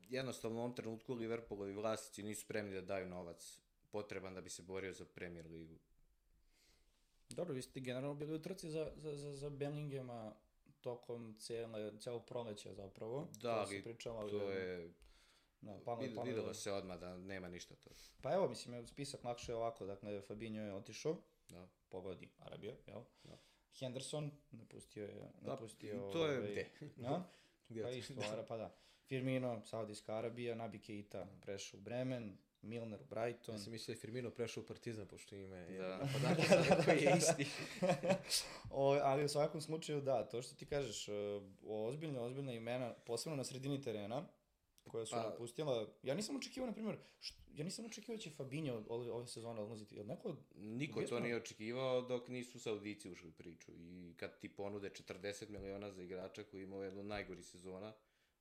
jednostavno 0.09 0.57
u 0.57 0.61
ovom 0.61 0.75
trenutku 0.75 1.15
Liverpoolovi 1.15 1.73
vlasnici 1.73 2.23
nisu 2.23 2.41
spremni 2.41 2.75
da 2.75 2.81
daju 2.81 3.09
novac 3.09 3.61
potreban 3.91 4.35
da 4.35 4.41
bi 4.41 4.51
se 4.51 4.63
borio 4.63 4.93
za 4.93 5.05
Premier 5.05 5.47
ligu. 5.47 5.79
Dobro, 7.29 7.55
vi 7.55 7.63
ste 7.63 7.81
generalno 7.81 8.15
bili 8.15 8.35
u 8.35 8.43
trci 8.43 8.71
za, 8.71 8.93
za, 8.97 9.17
za, 9.17 9.35
za 9.35 9.51
Bellingema 9.51 10.35
tokom 10.81 11.35
cijele, 11.39 11.99
cijelog 11.99 12.25
proleća 12.25 12.75
zapravo. 12.75 13.29
Da, 13.33 13.65
To 13.95 14.11
ali 14.11 14.31
To 14.31 14.51
je, 14.51 14.93
Da, 15.61 15.79
palo, 15.85 16.01
vid, 16.01 16.15
palo 16.15 16.27
videlo 16.27 16.55
se 16.55 16.73
odmah 16.73 16.99
da 16.99 17.17
nema 17.17 17.49
ništa 17.49 17.75
to. 17.77 17.91
Pa 18.21 18.33
evo, 18.35 18.49
mislim, 18.49 18.87
spisak 18.87 19.25
lakše 19.25 19.53
je 19.53 19.57
ovako, 19.57 19.87
dakle, 19.87 20.21
Fabinho 20.21 20.63
je 20.63 20.75
otišao, 20.75 21.17
Da. 21.49 21.69
pogodi 21.89 22.29
Arabija, 22.39 22.75
jel? 22.87 23.03
Da. 23.25 23.39
Henderson 23.79 24.31
napustio 24.51 25.05
je, 25.05 25.15
Da, 25.41 25.51
napustio... 25.51 26.09
i 26.09 26.13
to 26.13 26.27
je- 26.27 26.39
ovaj, 26.39 26.51
Gde? 26.53 26.67
Da? 26.97 27.31
Pa 27.83 27.91
isto, 27.91 28.15
Ara, 28.23 28.43
pa 28.43 28.57
da. 28.57 28.75
Firmino, 29.09 29.61
Saudijska 29.65 30.15
Arabija, 30.15 30.55
Nabi 30.55 30.79
Keita 30.79 31.27
prešao 31.43 31.79
u 31.79 31.83
Bremen, 31.83 32.37
Milner 32.63 33.01
u 33.01 33.05
Brighton. 33.05 33.55
Ja 33.55 33.59
sam 33.59 33.73
mislio 33.73 33.95
da 33.95 33.97
je 33.97 34.01
Firmino 34.01 34.31
prešao 34.31 34.63
u 34.63 34.67
Partizan, 34.67 35.07
pošto 35.07 35.37
ima 35.37 35.57
je 35.57 35.79
Da. 35.79 36.09
da. 36.37 36.43
sada 36.43 36.83
koji 36.85 37.03
je 37.03 37.17
isti. 37.19 37.47
o, 38.71 38.99
ali 39.03 39.25
u 39.25 39.29
svakom 39.29 39.61
slučaju, 39.61 40.01
da, 40.01 40.29
to 40.29 40.43
što 40.43 40.57
ti 40.57 40.67
kažeš, 40.67 41.09
uh, 41.09 41.15
ozbiljne, 41.67 42.21
ozbiljne 42.21 42.57
imena, 42.57 42.95
posebno 43.07 43.37
na 43.37 43.45
sredini 43.45 43.83
terena, 43.83 44.29
koja 44.89 45.07
su 45.07 45.15
Pa- 45.15 45.23
napustila. 45.23 45.89
Ja 46.03 46.15
nisam 46.15 46.37
očekivao, 46.37 46.67
na 46.67 46.73
primjer, 46.73 46.97
št, 47.21 47.35
ja 47.55 47.65
nisam 47.65 47.85
očekivao 47.85 48.17
da 48.17 48.23
će 48.23 48.31
Fabinho 48.31 48.83
ove, 48.89 49.11
ove 49.11 49.27
sezone 49.27 49.61
odlaziti. 49.61 49.97
Jel 49.97 50.07
neko... 50.07 50.37
Niko 50.55 51.03
to 51.03 51.21
nije 51.21 51.37
očekivao 51.37 52.03
dok 52.03 52.29
nisu 52.29 52.61
Saudici 52.61 53.11
ušli 53.11 53.29
u 53.29 53.33
priču. 53.33 53.73
I 53.77 54.15
kad 54.17 54.39
ti 54.39 54.49
ponude 54.49 54.91
40 54.91 55.49
miliona 55.49 55.91
za 55.93 56.03
igrača 56.03 56.45
koji 56.45 56.63
imao 56.63 56.83
jednu 56.83 57.01
od 57.01 57.07
najgorih 57.07 57.45
sezona, 57.47 57.93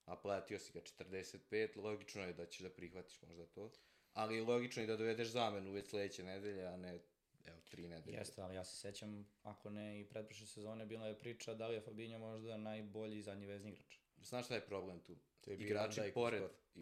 a 0.08 0.16
platio 0.16 0.60
si 0.60 0.74
ga 0.74 0.82
45, 0.82 1.78
logično 1.78 2.22
je 2.24 2.34
da 2.34 2.46
ćeš 2.46 2.60
da 2.60 2.70
prihvatiš 2.70 3.22
možda 3.22 3.46
to. 3.46 3.72
Ali 4.14 4.42
logično 4.42 4.82
je 4.82 4.84
i 4.84 4.88
da 4.88 4.98
dovedeš 4.98 5.28
zamenu 5.28 5.72
već 5.72 5.90
sledeće 5.90 6.24
nedelje, 6.24 6.66
a 6.66 6.78
ne 6.78 7.00
evo, 7.46 7.60
tri 7.70 7.88
nedelje. 7.88 8.18
Jeste, 8.18 8.42
ali 8.42 8.56
ja 8.56 8.64
se 8.64 8.76
sećam, 8.76 9.28
ako 9.44 9.70
ne 9.70 10.00
i 10.00 10.06
pretprošle 10.06 10.48
sezone, 10.48 10.86
bila 10.86 11.08
je 11.08 11.20
priča 11.20 11.54
da 11.54 11.68
li 11.68 11.76
je 11.76 11.82
Fabinho 11.82 12.20
možda 12.20 12.58
najbolji 12.58 13.22
zadnji 13.22 13.46
vezni 13.46 13.72
igrač. 13.72 14.00
Znaš 14.22 14.46
šta 14.46 14.56
je 14.56 14.66
problem 14.66 15.00
tu? 15.00 15.16
To 15.42 15.52
je 15.52 15.58
Igrači 15.58 16.00
Van 16.00 16.06
Dijk 16.06 16.14
pored... 16.14 16.44
I, 16.76 16.82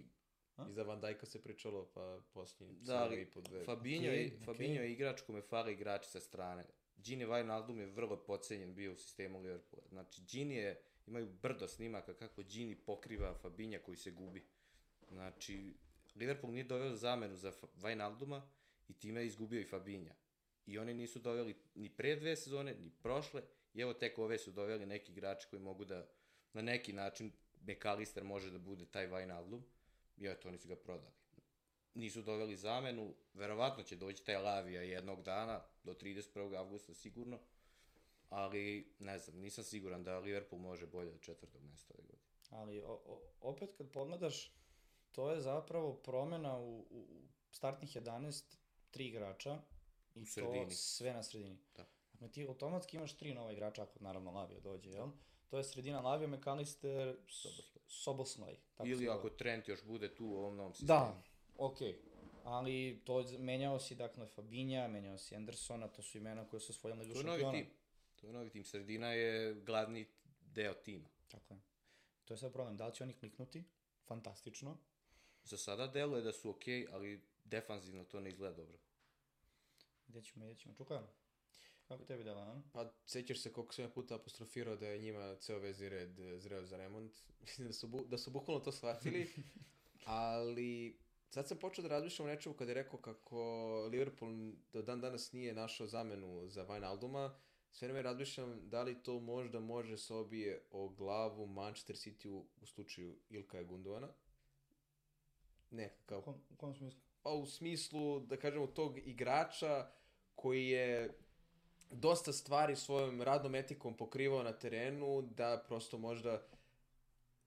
I 0.70 0.74
za 0.74 0.84
Van 0.84 1.02
Dijka 1.02 1.26
se 1.26 1.44
pričalo, 1.44 1.92
pa 1.94 2.22
posljednji 2.34 2.76
Da, 2.82 3.04
ali 3.04 3.22
i 3.22 3.26
po 3.26 3.42
dve. 3.42 3.64
Fabinho, 3.64 4.08
Okej, 4.08 4.22
je, 4.22 4.28
okej. 4.28 4.46
Fabinho 4.46 4.82
je 4.82 4.92
igrač 4.92 5.22
kome 5.22 5.42
fale 5.42 5.74
igrači 5.74 6.10
sa 6.10 6.20
strane. 6.20 6.66
Gini 6.98 7.26
Wijnaldum 7.26 7.78
je 7.80 7.86
vrlo 7.86 8.24
podcenjen 8.24 8.76
bio 8.76 8.94
u 8.94 8.96
sistemu 8.96 9.40
Liverpoola. 9.40 9.88
Znači, 9.90 10.22
Gini 10.22 10.56
je, 10.56 10.82
imaju 11.08 11.28
brdo 11.42 11.68
snimaka 11.68 12.14
kako 12.14 12.44
Gini 12.44 12.76
pokriva 12.76 13.36
Fabinja 13.42 13.80
koji 13.80 13.98
se 13.98 14.12
gubi. 14.12 14.44
Znači, 15.10 15.74
Liverpool 16.16 16.54
nije 16.54 16.64
doveo 16.64 16.96
zamenu 16.96 17.36
za 17.36 17.52
Wijnalduma 17.78 18.42
i 18.88 18.94
time 18.94 19.22
je 19.22 19.28
izgubio 19.28 19.62
i 19.62 19.66
Fabinja. 19.66 20.14
I 20.66 20.78
oni 20.78 20.94
nisu 20.94 21.20
doveli 21.20 21.56
ni 21.76 21.90
pre 21.90 22.16
dve 22.16 22.36
sezone, 22.36 22.74
ni 22.74 22.90
prošle, 22.90 23.42
i 23.74 23.82
evo 23.82 23.94
tek 23.94 24.18
ove 24.18 24.38
su 24.38 24.52
doveli 24.52 24.86
neki 24.86 25.12
igrači 25.12 25.48
koji 25.50 25.62
mogu 25.62 25.86
da, 25.86 26.08
na 26.54 26.62
neki 26.62 26.94
način, 26.94 27.32
McAllister 27.62 28.24
može 28.24 28.52
da 28.52 28.60
bude 28.60 28.86
taj 28.86 29.08
Wijnaldum, 29.08 29.62
i 30.18 30.28
eto, 30.28 30.48
oni 30.50 30.58
su 30.58 30.68
ga 30.68 30.76
prodali 30.76 31.16
nisu 31.96 32.22
doveli 32.22 32.56
zamenu, 32.56 33.14
verovatno 33.34 33.84
će 33.84 33.96
doći 33.96 34.26
taj 34.26 34.38
Lavija 34.38 34.82
jednog 34.82 35.24
dana, 35.24 35.62
do 35.84 35.94
31. 35.94 36.58
avgusta 36.58 36.94
sigurno, 36.94 37.40
ali 38.30 38.94
ne 39.00 39.20
znam, 39.20 39.38
nisam 39.38 39.64
siguran 39.64 40.04
da 40.04 40.20
Liverpool 40.20 40.62
može 40.62 40.88
bolje 40.88 41.12
od 41.12 41.22
četvrtog 41.22 41.62
mesta 41.64 41.94
ove 41.94 42.04
godine. 42.04 42.26
Ali 42.50 42.82
o, 42.82 43.02
o, 43.06 43.22
opet 43.42 43.74
kad 43.78 43.92
pogledaš, 43.92 44.52
to 45.12 45.32
je 45.32 45.42
zapravo 45.42 45.94
promena 45.94 46.60
u, 46.60 46.80
u, 46.90 47.06
startnih 47.52 47.98
11, 47.98 48.58
tri 48.92 49.08
igrača 49.08 49.60
i 50.16 50.22
U 50.22 50.26
to 50.26 50.32
sredini. 50.32 50.72
sve 50.72 51.14
na 51.14 51.24
sredini. 51.24 51.58
Da. 51.76 51.86
Dakle, 52.12 52.32
ti 52.32 52.46
automatski 52.48 52.98
imaš 52.98 53.18
tri 53.18 53.34
nova 53.34 53.52
igrača, 53.52 53.84
ako 53.84 54.00
naravno 54.00 54.32
Lavio 54.32 54.60
dođe, 54.60 54.90
jel? 54.90 55.10
To 55.48 55.58
je 55.58 55.64
sredina 55.64 56.02
Lavio, 56.02 56.28
McAllister, 56.28 57.18
Soboslaj. 57.88 58.56
Tako 58.76 58.88
Ili 58.88 59.10
ako 59.10 59.30
Trent 59.30 59.68
još 59.68 59.84
bude 59.84 60.16
tu 60.16 60.26
u 60.26 60.38
ovom 60.38 60.56
novom 60.56 60.74
sistemu. 60.74 60.88
Da, 60.88 61.22
okej. 61.58 61.94
Okay. 61.94 62.16
Ali 62.44 63.02
to 63.04 63.24
menjao 63.40 63.80
si, 63.80 63.96
dakle, 63.96 64.28
Fabinja, 64.28 64.88
menjao 64.88 65.18
si 65.18 65.36
Andersona, 65.36 65.88
to 65.88 66.02
su 66.02 66.18
imena 66.18 66.48
koje 66.48 66.60
su 66.60 66.72
osvojili 66.72 67.06
ligu 67.06 67.14
To 67.14 67.20
je 67.20 67.26
novi 67.26 67.42
šampiona. 67.42 67.66
To 68.16 68.28
je 68.28 68.34
novi 68.34 68.50
tim. 68.50 68.64
Sredina 68.64 69.12
je 69.12 69.54
glavni 69.54 70.08
deo 70.42 70.74
tima. 70.74 71.10
Tako 71.28 71.54
je. 71.54 71.60
To 72.26 72.34
je 72.34 72.38
sad 72.38 72.54
problem, 72.54 72.78
da 72.78 72.88
li 72.88 72.94
će 72.94 73.04
oni 73.04 73.14
kliknuti? 73.14 73.64
Fantastično. 74.08 74.78
Za 75.44 75.58
sada 75.58 75.88
deluje 75.88 76.22
da 76.22 76.32
su 76.32 76.50
okej, 76.50 76.88
ali 76.92 77.22
defanzivno 77.44 78.04
to 78.04 78.20
ne 78.20 78.30
izgleda 78.30 78.56
dobro. 78.56 78.78
Gde 80.08 80.22
ćemo, 80.22 80.46
gde 80.46 80.56
ćemo? 80.56 80.76
Čuka, 80.76 81.08
kako 81.88 82.06
tebi 82.06 82.24
dela, 82.24 82.42
a? 82.42 82.62
Pa, 82.74 82.94
sećaš 83.06 83.42
se 83.42 83.54
koliko 83.54 83.74
sam 83.74 83.86
ja 83.86 83.90
puta 83.90 84.16
apostrofirao 84.16 84.76
da 84.76 84.88
je 84.88 85.00
njima 85.00 85.36
ceo 85.36 85.60
vezni 85.60 85.90
red 85.90 86.20
e, 86.20 86.40
zreo 86.40 86.66
za 86.66 86.78
remont. 86.78 87.14
Mislim 87.42 87.68
da 87.68 87.74
su, 87.74 87.88
bu, 87.88 88.06
da 88.06 88.18
su 88.18 88.32
bukvalno 88.32 88.64
to 88.64 88.72
shvatili. 88.72 89.30
ali, 90.06 91.00
sad 91.30 91.48
sam 91.48 91.58
počeo 91.58 91.82
da 91.82 91.90
razmišljam 91.90 92.28
o 92.28 92.32
nečemu 92.32 92.56
kada 92.56 92.72
je 92.72 92.76
rekao 92.76 93.00
kako 93.00 93.40
Liverpool 93.92 94.54
do 94.74 94.82
dan 94.82 95.02
danas 95.02 95.32
nije 95.32 95.54
našao 95.54 95.88
zamenu 95.88 96.48
za 96.50 96.66
Wijnalduma. 96.66 97.32
Sve 97.76 97.88
vreme 97.88 98.02
razmišljam 98.02 98.70
da 98.70 98.84
li 98.84 99.04
to 99.04 99.20
možda 99.20 99.60
može 99.60 99.98
se 99.98 100.14
obije 100.14 100.62
o 100.72 100.90
glavu 100.90 101.48
Manchester 101.48 101.96
City 101.96 102.28
u, 102.28 102.46
u 102.62 102.66
slučaju 102.66 103.16
Ilkaja 103.30 103.64
Gundoana. 103.64 104.08
Ne, 105.72 105.86
U 105.86 106.06
kao 106.06 106.22
kom, 106.22 106.36
u 106.50 106.56
kom 106.56 106.76
smislu? 106.76 107.02
pa 107.24 107.30
u 107.30 107.46
smislu, 107.46 108.20
da 108.20 108.38
kažemo, 108.38 108.68
tog 108.68 108.98
igrača 108.98 109.88
koji 110.36 110.68
je 110.68 111.18
dosta 111.92 112.34
stvari 112.34 112.76
svojom 112.76 113.22
radnom 113.22 113.56
etikom 113.56 113.98
pokrivao 113.98 114.44
na 114.44 114.54
terenu, 114.54 115.22
da 115.22 115.64
prosto 115.68 115.98
možda 115.98 116.48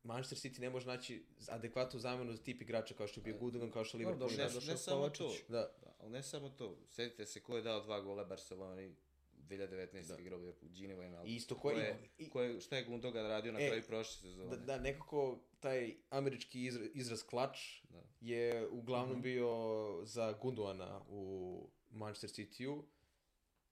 Manchester 0.02 0.38
City 0.38 0.60
ne 0.60 0.70
može 0.70 0.86
naći 0.86 1.24
adekvatnu 1.48 2.00
zamenu 2.00 2.32
za 2.32 2.42
tip 2.42 2.62
igrača 2.62 2.94
kao 2.94 3.06
što 3.06 3.20
je 3.20 3.24
bio 3.24 3.38
Gundogan, 3.38 3.70
kao 3.70 3.84
što 3.84 3.96
je 3.96 3.98
Liverpool. 3.98 4.30
Ne, 4.30 4.36
da, 4.36 4.42
Ne, 4.42 4.54
došao 4.54 4.72
ne 4.72 4.78
samo 4.78 5.08
to. 5.08 5.32
da, 5.48 5.58
Da, 5.58 5.94
ali 5.98 6.10
ne 6.10 6.22
samo 6.22 6.48
to. 6.48 6.76
Sjetite 6.88 7.26
se 7.26 7.42
ko 7.42 7.56
je 7.56 7.62
dao 7.62 7.80
dva 7.80 8.00
gola 8.00 8.24
Barceloni 8.24 8.94
2019. 9.48 10.08
Da. 10.08 10.18
Igrao 10.18 10.38
Liverpool, 10.38 10.70
Gini 10.70 10.94
Wijnaldum. 10.94 11.26
Isto 11.26 11.56
ko 11.56 11.70
je, 11.70 11.98
i- 12.18 12.28
ko 12.28 12.42
je, 12.42 12.60
šta 12.60 12.76
je 12.76 12.84
Gundogan 12.84 13.26
radio 13.26 13.52
na 13.52 13.60
E, 13.60 13.66
kraju 13.66 13.82
prošle 13.84 14.14
sezone. 14.22 14.46
da, 14.46 14.56
da, 14.58 14.78
nekako 14.78 15.22
taj 15.60 15.94
američki 16.10 16.64
izraz, 16.64 16.88
izraz 16.94 17.22
klač 17.22 17.58
Da. 17.84 18.02
je 18.22 18.68
uglavnom 18.68 19.12
Mhm. 19.12 19.22
bio 19.22 19.50
za 20.04 20.32
Gundoana 20.32 21.00
u 21.08 21.22
Manchester 21.90 22.30
City-u. 22.30 22.84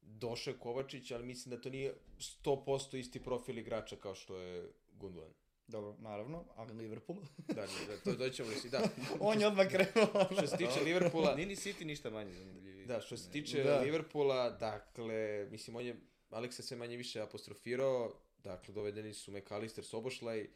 Došao 0.02 0.52
je 0.52 0.58
Kovačić, 0.58 1.10
ali 1.10 1.24
mislim 1.24 1.50
da 1.50 1.60
to 1.60 1.70
nije 1.70 1.94
100% 2.18 2.96
isti 2.96 3.22
profil 3.22 3.58
igrača 3.58 3.96
kao 3.96 4.14
što 4.14 4.36
je 4.36 4.68
Gundogan. 4.90 5.32
Dobro, 5.68 5.96
naravno, 5.98 6.44
ali 6.56 6.72
Liverpool. 6.72 7.18
Da, 7.54 7.66
da, 7.88 7.96
to 8.04 8.12
doćemo 8.12 8.50
si, 8.50 8.70
da. 8.70 8.82
On 9.20 9.40
je 9.40 9.46
odmah 9.46 9.66
krenuo. 9.68 10.26
Što 10.32 10.46
se 10.46 10.56
tiče 10.56 10.80
Liverpoola, 10.84 11.34
Nije 11.34 11.46
ni 11.46 11.56
City 11.56 11.84
ništa 11.84 12.10
manje 12.10 12.32
zanimljiviji. 12.32 12.86
da, 12.86 13.00
što 13.00 13.16
se 13.16 13.30
tiče 13.30 13.62
Da. 13.62 13.80
Liverpoola, 13.80 14.50
dakle, 14.50 15.48
mislim, 15.50 15.76
on 15.76 15.86
je, 15.86 15.96
Alex 16.30 16.58
je 16.58 16.62
sve 16.62 16.76
manje 16.76 16.96
više 16.96 17.20
apostrofirao, 17.20 18.12
dakle, 18.44 18.74
dovedeni 18.74 19.14
su 19.14 19.32
McAllister, 19.32 19.84
Sobošlaj, 19.84 20.48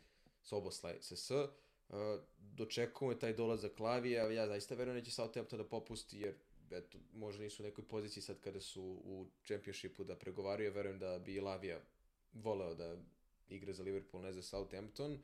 Soboslaj, 0.42 0.96
SS, 1.01 1.31
uh, 1.31 1.46
dočekujemo 2.38 3.14
taj 3.14 3.33
dolazak 3.33 3.81
Lavija, 3.81 4.31
ja 4.31 4.46
zaista 4.46 4.75
verujem 4.75 5.01
da 5.01 5.05
će 5.05 5.11
Southampton 5.11 5.59
da 5.59 5.64
popusti, 5.64 6.20
jer 6.20 6.35
eto, 6.70 6.99
možda 7.12 7.42
nisu 7.42 7.62
u 7.62 7.66
nekoj 7.66 7.85
poziciji 7.88 8.23
sad 8.23 8.40
kada 8.40 8.61
su 8.61 8.83
u 9.05 9.27
čempionšipu 9.42 10.05
da 10.05 10.16
pregovaraju, 10.16 10.68
ja 10.68 10.73
verujem 10.73 10.99
da 10.99 11.18
bi 11.18 11.35
i 11.35 11.40
Lavija 11.40 11.81
voleo 12.33 12.75
da 12.75 12.96
igra 13.50 13.72
za 13.72 13.82
Liverpool, 13.82 14.22
ne 14.22 14.32
za 14.32 14.42
Southampton, 14.42 15.18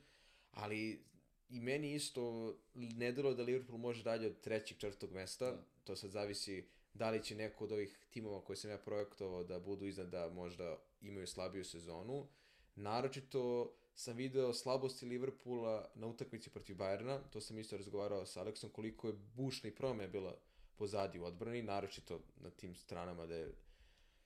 ali 0.51 1.05
i 1.49 1.61
meni 1.61 1.95
isto 1.95 2.55
ne 2.75 3.13
delo 3.13 3.35
da 3.35 3.43
Liverpool 3.43 3.79
može 3.79 4.03
dalje 4.03 4.27
od 4.27 4.41
trećeg, 4.41 4.79
četvrtog 4.79 5.13
mesta, 5.13 5.51
Da. 5.51 5.63
to 5.85 5.97
sad 5.97 6.11
zavisi 6.11 6.69
da 6.95 7.11
li 7.11 7.23
će 7.23 7.35
neko 7.35 7.65
od 7.65 7.73
ovih 7.73 7.99
timova 8.11 8.45
koje 8.45 8.57
sam 8.57 8.71
ja 8.71 8.79
projektovao 8.79 9.45
da 9.45 9.59
budu 9.59 9.87
iznad 9.87 10.09
da 10.09 10.31
možda 10.31 10.79
imaju 11.01 11.27
slabiju 11.27 11.65
sezonu. 11.65 12.27
Naročito 12.75 13.73
sam 13.95 14.17
video 14.17 14.53
slabosti 14.53 15.07
Liverpoola 15.07 15.91
na 15.95 16.07
utakmici 16.07 16.51
protiv 16.51 16.77
Bayerna, 16.77 17.21
to 17.31 17.41
sam 17.41 17.59
isto 17.59 17.77
razgovarao 17.77 18.27
sa 18.27 18.41
Aleksom, 18.41 18.71
koliko 18.71 19.07
je 19.07 19.15
bušna 19.35 19.69
i 19.69 19.75
promena 19.75 20.11
bila 20.11 20.37
pozadi 20.77 21.19
u 21.19 21.25
odbrani, 21.25 21.63
naročito 21.63 22.21
na 22.37 22.51
tim 22.51 22.75
stranama 22.75 23.27
da 23.27 23.35
je 23.35 23.55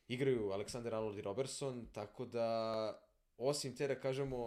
igraju 0.09 0.49
Alexander 0.49 0.87
Arnold 0.87 1.19
i 1.19 1.23
Robertson, 1.23 1.87
tako 1.93 2.27
da 2.27 3.10
osim 3.41 3.77
te, 3.77 3.89
da 3.89 4.01
kažemo, 4.01 4.39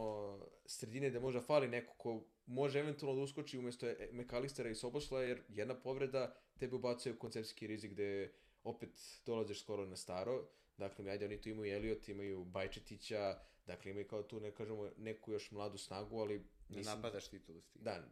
sredine 0.66 1.10
da 1.10 1.20
možda 1.20 1.42
fali 1.42 1.68
neko 1.68 1.94
ko 1.98 2.24
može 2.46 2.80
eventualno 2.80 3.16
da 3.16 3.24
uskoči 3.24 3.58
umesto 3.58 3.88
e- 3.88 4.10
McAllistera 4.12 4.70
i 4.70 4.76
Sobošla, 4.76 5.22
jer 5.22 5.44
jedna 5.50 5.76
povreda 5.76 6.36
tebe 6.60 6.76
ubacuje 6.76 7.14
u 7.14 7.20
konceptski 7.20 7.68
rizik 7.68 7.92
gde 7.92 8.34
opet 8.64 9.22
dolaziš 9.26 9.62
skoro 9.62 9.86
na 9.86 9.96
staro. 9.96 10.48
Dakle, 10.78 11.12
ajde, 11.12 11.26
oni 11.26 11.42
tu 11.42 11.50
imaju 11.50 11.74
Elliot, 11.74 12.10
imaju 12.10 12.46
Bajčetića, 12.46 13.40
dakle 13.66 13.92
imaju 13.92 14.08
kao 14.08 14.24
tu, 14.24 14.40
ne 14.40 14.52
kažemo, 14.52 14.90
neku 14.98 15.32
još 15.32 15.52
mladu 15.52 15.78
snagu, 15.78 16.20
ali 16.20 16.38
Ne 16.70 16.78
mislim, 16.78 16.96
napadaš 16.96 17.30
titulu 17.30 17.62
s 17.62 17.68
tim. 17.70 17.82
da, 17.84 18.04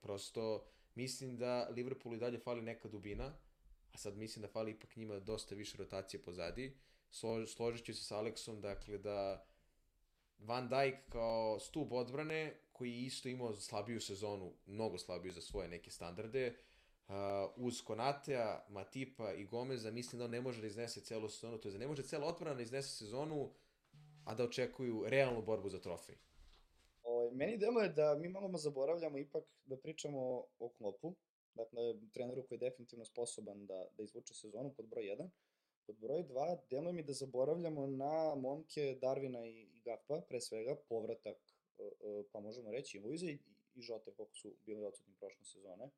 prosto 0.00 0.66
mislim 0.94 1.36
da 1.36 1.68
Liverpoolu 1.68 2.16
i 2.16 2.20
dalje 2.20 2.38
fali 2.38 2.62
neka 2.62 2.88
dubina, 2.88 3.38
a 3.92 3.98
sad 3.98 4.16
mislim 4.16 4.42
da 4.42 4.48
fali 4.48 4.70
ipak 4.70 4.96
njima 4.96 5.20
dosta 5.20 5.54
više 5.54 5.76
rotacije 5.78 6.22
pozadi. 6.22 6.76
Slo, 7.10 7.46
složit 7.46 7.86
ću 7.86 7.94
se 7.94 8.04
sa 8.04 8.16
Aleksom, 8.18 8.60
dakle 8.60 8.98
da 8.98 9.46
Van 10.38 10.68
Dijk 10.68 10.94
kao 11.08 11.58
stup 11.58 11.92
odbrane, 11.92 12.54
koji 12.72 12.90
je 12.90 13.02
isto 13.02 13.28
imao 13.28 13.54
slabiju 13.54 14.00
sezonu, 14.00 14.52
mnogo 14.66 14.98
slabiju 14.98 15.32
za 15.32 15.40
svoje 15.40 15.68
neke 15.68 15.90
standarde, 15.90 16.54
uh, 17.08 17.14
uz 17.56 17.82
Konatea, 17.82 18.64
Matipa 18.68 19.32
i 19.32 19.44
Gomeza, 19.44 19.90
mislim 19.90 20.18
da 20.18 20.24
on 20.24 20.30
ne 20.30 20.40
može 20.40 20.60
da 20.60 20.66
iznese 20.66 21.00
celu 21.00 21.28
sezonu, 21.28 21.58
to 21.58 21.68
je 21.68 21.72
da 21.72 21.78
ne 21.78 21.86
može 21.86 22.02
cela 22.02 22.26
odbrana 22.26 22.54
da 22.54 22.62
iznese 22.62 22.88
sezonu, 22.88 23.50
a 24.24 24.34
da 24.34 24.44
očekuju 24.44 25.04
realnu 25.06 25.42
borbu 25.42 25.68
za 25.68 25.80
trofej. 25.80 26.16
Ovaj, 27.02 27.30
meni 27.34 27.58
deluje 27.58 27.88
da 27.88 28.14
mi 28.18 28.28
malo 28.28 28.58
zaboravljamo 28.58 29.18
ipak 29.18 29.44
da 29.64 29.76
pričamo 29.76 30.44
o 30.58 30.68
Klopu, 30.78 31.14
dakle, 31.54 31.80
treneru 32.12 32.46
koji 32.46 32.56
je 32.56 32.70
definitivno 32.70 33.04
sposoban 33.04 33.66
da, 33.66 33.86
da 33.96 34.02
izvuče 34.02 34.34
sezonu 34.34 34.74
pod 34.76 34.86
broj 34.86 35.04
1. 35.04 35.28
Pod 35.86 35.96
broj 35.98 36.22
2, 36.22 36.56
deluje 36.70 36.92
mi 36.92 37.02
da 37.02 37.12
zaboravljamo 37.12 37.86
na 37.86 38.34
momke 38.34 38.98
Darvina 39.00 39.46
i, 39.46 39.80
Gakpa, 39.84 40.20
pre 40.28 40.40
svega, 40.40 40.76
povratak, 40.88 41.36
e, 41.78 41.82
e, 41.82 42.22
pa 42.32 42.40
možemo 42.40 42.70
reći 42.72 42.96
i 42.96 43.00
Luiza 43.00 43.26
i, 43.26 43.38
i 43.74 43.82
Žote, 43.82 44.14
koliko 44.14 44.34
su 44.34 44.56
bili 44.66 44.84
odsutni 44.84 45.14
prošle 45.20 45.44
sezone, 45.44 45.90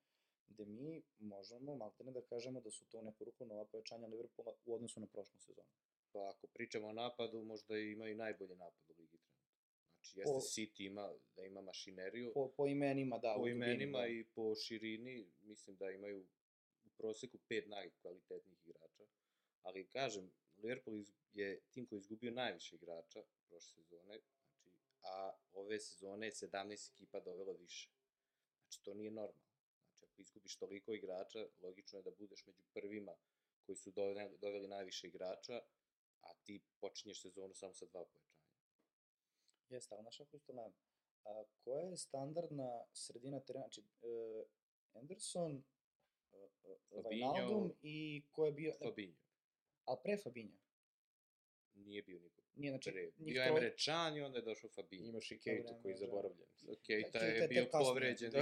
gde 0.48 0.64
mi 0.64 1.02
možemo 1.18 1.76
maltene 1.76 2.12
da 2.12 2.22
kažemo 2.22 2.60
da 2.60 2.70
su 2.70 2.84
to 2.84 2.98
u 2.98 3.02
neku 3.02 3.24
ruku 3.24 3.46
nova 3.46 3.64
povećanja 3.64 4.06
Liverpoola 4.06 4.52
u 4.64 4.74
odnosu 4.74 5.00
na 5.00 5.06
prošlu 5.06 5.38
sezonu. 5.38 5.68
Pa 6.12 6.28
ako 6.28 6.46
pričamo 6.46 6.86
o 6.88 6.92
napadu, 6.92 7.44
možda 7.44 7.78
ima 7.78 8.08
i 8.08 8.14
najbolji 8.14 8.56
napad 8.56 8.90
u 8.90 8.94
ligi 8.98 9.18
trenutno. 9.18 9.48
Znači, 9.92 10.18
jeste 10.18 10.32
Po- 10.32 10.40
City 10.40 10.86
ima, 10.86 11.14
da 11.36 11.44
ima 11.44 11.60
mašineriju, 11.60 12.32
Po, 12.34 12.48
po 12.56 12.66
imenima, 12.66 13.18
da. 13.18 13.34
po 13.34 13.38
dubini, 13.38 13.56
imenima 13.56 13.98
da. 13.98 14.06
i 14.08 14.24
po 14.34 14.54
širini, 14.54 15.26
mislim 15.40 15.76
da 15.76 15.90
imaju 15.90 16.26
u 16.84 16.90
proseku 16.96 17.38
pet 17.48 17.68
najkvalitetnijih 17.68 18.66
igrača. 18.66 19.02
Ali 19.68 19.88
kažem, 19.88 20.30
Liverpool 20.56 21.04
je 21.32 21.60
tim 21.70 21.86
koji 21.86 21.96
je 21.96 22.00
izgubio 22.00 22.30
najviše 22.32 22.76
igrača 22.76 23.22
prošle 23.48 23.82
sezone, 23.82 24.20
znači, 24.20 24.70
a 25.02 25.32
ove 25.52 25.80
sezone 25.80 26.26
je 26.26 26.32
17 26.32 26.90
ekipa 26.92 27.20
dovelo 27.20 27.52
više. 27.52 27.90
Znači, 28.62 28.82
to 28.82 28.94
nije 28.94 29.10
normalno. 29.10 29.48
Znači, 29.88 30.04
ako 30.04 30.22
izgubiš 30.22 30.56
toliko 30.56 30.94
igrača, 30.94 31.46
logično 31.62 31.98
je 31.98 32.02
da 32.02 32.10
budeš 32.10 32.46
među 32.46 32.62
prvima 32.74 33.16
koji 33.66 33.76
su 33.76 33.90
doveli, 33.90 34.38
doveli 34.38 34.68
najviše 34.68 35.06
igrača, 35.06 35.60
a 36.20 36.34
ti 36.44 36.60
počinješ 36.80 37.22
sezonu 37.22 37.54
samo 37.54 37.74
sa 37.74 37.86
dva 37.86 38.04
povećanja. 38.04 38.48
Jeste, 39.68 39.94
ali 39.94 40.02
znaš 40.02 40.20
ako 40.20 40.36
isto 40.36 40.52
gledam, 40.52 40.72
a, 41.24 41.44
koja 41.64 41.80
je 41.80 41.96
standardna 41.96 42.84
sredina 42.92 43.40
terena, 43.40 43.64
znači 43.64 43.80
e, 43.80 44.44
Anderson, 44.92 45.62
Fabinho, 47.02 47.10
Wijnaldum 47.10 47.72
i 47.82 48.22
ko 48.32 48.46
je 48.46 48.52
bio, 48.52 48.72
Fabinho. 48.72 49.27
A 49.88 49.96
pre 49.96 50.16
Fabinha, 50.16 50.58
Nije 51.74 52.02
bio 52.02 52.18
niko 52.20 52.38
nije 52.58 52.70
znači 52.72 52.90
pre. 52.90 53.10
Bio 53.16 53.34
troje- 53.34 53.48
Emre 53.48 53.76
Can 53.78 54.16
i 54.16 54.20
onda 54.20 54.38
je 54.38 54.42
došao 54.42 54.70
Fabinho. 54.70 55.06
Imaš 55.06 55.30
i 55.30 55.38
Keita 55.38 55.78
koji 55.82 55.92
je 55.92 55.96
zaboravljen. 55.96 56.48
Ok, 56.68 56.68
Da, 56.68 56.74
taj 56.74 57.02
Keita 57.02 57.18
je 57.18 57.42
je 57.42 57.48
bio 57.48 57.66
povređen 57.72 58.30
Da, 58.30 58.38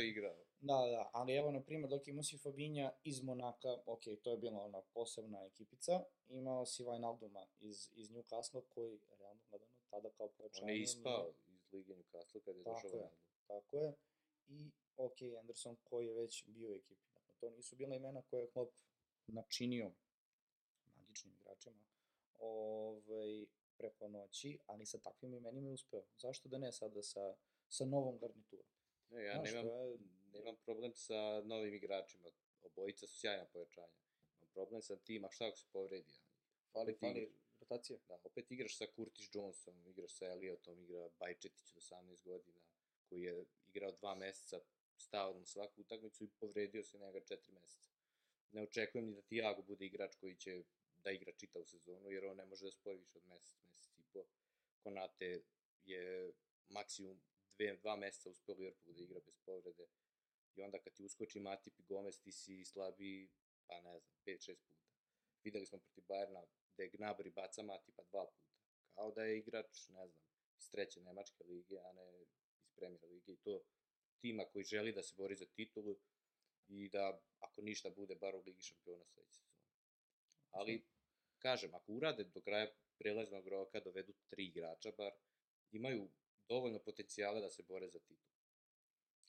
je 0.00 0.08
igrao. 0.08 0.36
Da, 0.60 0.74
da, 0.90 1.10
ali 1.12 1.34
evo, 1.34 1.50
na 1.50 1.62
primjer, 1.62 1.90
dok 1.90 2.08
imao 2.08 2.22
si 2.22 2.38
Fabinja 2.38 2.92
iz 3.04 3.22
Monaka, 3.22 3.72
ok, 3.86 4.02
to 4.22 4.30
je 4.30 4.36
bila 4.36 4.62
ona 4.62 4.82
posebna 4.82 5.44
ekipica, 5.44 6.04
imao 6.28 6.66
si 6.66 6.82
Wijnalduma 6.84 7.46
iz, 7.60 7.90
iz 7.92 8.10
Newcastle 8.10 8.62
koji, 8.68 9.00
realno 9.18 9.42
gledano, 9.50 9.72
tada 9.90 10.10
kao 10.10 10.28
pojačanje... 10.28 10.64
On 10.64 10.76
je 10.76 10.82
ispao 10.82 11.34
iz 11.46 11.72
Lige 11.72 11.94
Newcastle 11.94 12.40
kad 12.40 12.56
je 12.56 12.64
Tako 12.64 12.74
došao 12.74 12.88
je. 12.88 13.02
Ronaldo. 13.02 13.16
Tako 13.46 13.78
je. 13.78 13.92
I, 14.48 14.70
ok, 14.96 15.16
Anderson 15.40 15.76
koji 15.84 16.06
je 16.06 16.14
već 16.14 16.44
bio 16.46 16.70
u 16.70 16.74
ekipi. 16.74 17.06
Dakle, 17.14 17.34
to 17.40 17.50
nisu 17.50 17.76
bila 17.76 17.96
imena 17.96 18.22
koje 18.22 18.40
je 18.42 18.50
Klopp 18.50 18.76
načinio 19.26 19.92
magičnim 21.16 21.34
igračima 21.34 21.84
ovaj, 22.38 23.46
preko 23.78 24.08
noći, 24.08 24.58
ali 24.66 24.86
sa 24.86 24.98
takvim 24.98 25.34
imenima 25.34 25.68
je 25.68 25.74
uspeo. 25.74 26.04
Zašto 26.18 26.48
da 26.48 26.58
ne 26.58 26.72
sada 26.72 27.02
sa, 27.02 27.34
sa 27.68 27.84
novom 27.84 28.18
garniturom? 28.18 28.66
Ne, 29.10 29.24
ja 29.24 29.34
Znaš, 29.34 29.52
nemam, 29.52 29.66
je- 29.66 29.98
nemam 30.32 30.56
problem 30.64 30.92
sa 30.94 31.42
novim 31.44 31.74
igračima. 31.74 32.30
Obojica 32.62 33.06
su 33.06 33.18
sjajna 33.20 33.44
pojačanja. 33.44 33.96
Imam 34.36 34.48
problem 34.52 34.82
sa 34.82 34.96
tim, 34.96 35.24
a 35.24 35.30
šta 35.30 35.46
ako 35.46 35.56
se 35.56 35.66
povredi? 35.72 36.12
Fali, 36.72 36.92
Opet 36.92 37.00
fali 37.00 37.32
rotacija. 37.60 37.98
Da, 38.08 38.18
opet 38.24 38.50
igraš 38.50 38.76
sa 38.76 38.86
Curtis 38.96 39.34
Johnsonom, 39.34 39.86
igraš 39.88 40.16
sa 40.18 40.26
Elliotom, 40.26 40.82
igra 40.82 41.08
Bajčetić 41.18 41.72
od 41.72 41.82
18 41.82 42.22
godina, 42.24 42.60
koji 43.08 43.22
je 43.22 43.44
igrao 43.66 43.92
dva 43.92 44.14
meseca 44.14 44.60
stalno 44.96 45.44
svaku 45.46 45.80
utakmicu 45.80 46.24
i 46.24 46.28
povredio 46.40 46.84
se 46.84 46.98
njega 46.98 47.20
četiri 47.20 47.52
meseca. 47.52 47.90
Ne 48.52 48.62
očekujem 48.62 49.06
ni 49.06 49.14
da 49.14 49.22
Tiago 49.22 49.62
bude 49.62 49.86
igrač 49.86 50.14
koji 50.16 50.36
će 50.36 50.62
da 51.06 51.12
igra 51.12 51.32
čitavu 51.32 51.64
sezonu, 51.64 52.10
jer 52.10 52.24
on 52.24 52.36
ne 52.36 52.44
može 52.44 52.64
da 52.64 52.70
spoji 52.70 52.98
više 52.98 53.18
od 53.18 53.26
mesec, 53.26 53.56
mesec 53.64 53.98
i 53.98 54.02
po. 54.12 54.24
Konate 54.82 55.42
je 55.84 56.32
maksimum 56.68 57.20
dve, 57.58 57.76
dva 57.76 57.96
meseca 57.96 58.30
uspeo 58.30 58.54
u 58.54 58.58
Liverpoolu 58.58 58.94
da 58.96 59.02
igra 59.02 59.20
bez 59.20 59.38
povrede. 59.44 59.86
I 60.56 60.62
onda 60.62 60.78
kad 60.78 60.92
ti 60.92 61.04
uskoči 61.04 61.40
Matip 61.40 61.80
i 61.80 61.82
Gomez, 61.82 62.18
ti 62.20 62.32
si 62.32 62.64
slabiji, 62.64 63.28
pa 63.66 63.80
ne 63.80 63.98
znam, 63.98 64.16
5-6 64.26 64.54
puta. 64.54 64.86
Videli 65.44 65.66
smo 65.66 65.78
protiv 65.78 66.04
Bajerna 66.08 66.42
da 66.76 66.82
je 66.82 66.90
Gnabry 66.90 67.34
baca 67.34 67.62
Matipa 67.62 68.02
dva 68.02 68.26
puta. 68.26 68.56
Kao 68.94 69.10
da 69.10 69.24
je 69.24 69.38
igrač, 69.38 69.88
ne 69.88 70.08
znam, 70.08 70.24
iz 70.58 70.70
treće 70.70 71.00
Nemačke 71.00 71.44
lige, 71.44 71.78
a 71.78 71.92
ne 71.92 72.22
iz 72.22 72.28
Premier 72.76 73.04
lige. 73.10 73.32
I 73.32 73.36
to 73.36 73.62
tima 74.20 74.44
koji 74.44 74.64
želi 74.64 74.92
da 74.92 75.02
se 75.02 75.14
bori 75.16 75.36
za 75.36 75.46
titulu 75.46 75.96
i 76.68 76.88
da, 76.88 77.20
ako 77.38 77.62
ništa, 77.62 77.90
bude 77.90 78.14
bar 78.14 78.34
u 78.36 78.42
Ligi 78.46 78.62
šampiona 78.62 79.04
sledeće 79.04 79.40
sezone. 79.40 79.76
Ali, 80.50 80.84
kažem, 81.38 81.74
ako 81.74 81.92
urade 81.92 82.24
do 82.24 82.40
kraja 82.40 82.66
prelaznog 82.98 83.48
roka, 83.48 83.80
dovedu 83.80 84.12
tri 84.28 84.46
igrača 84.46 84.92
bar, 84.92 85.12
imaju 85.72 86.08
dovoljno 86.48 86.78
potencijala 86.78 87.40
da 87.40 87.50
se 87.50 87.62
bore 87.62 87.88
za 87.88 87.98
titul. 87.98 88.26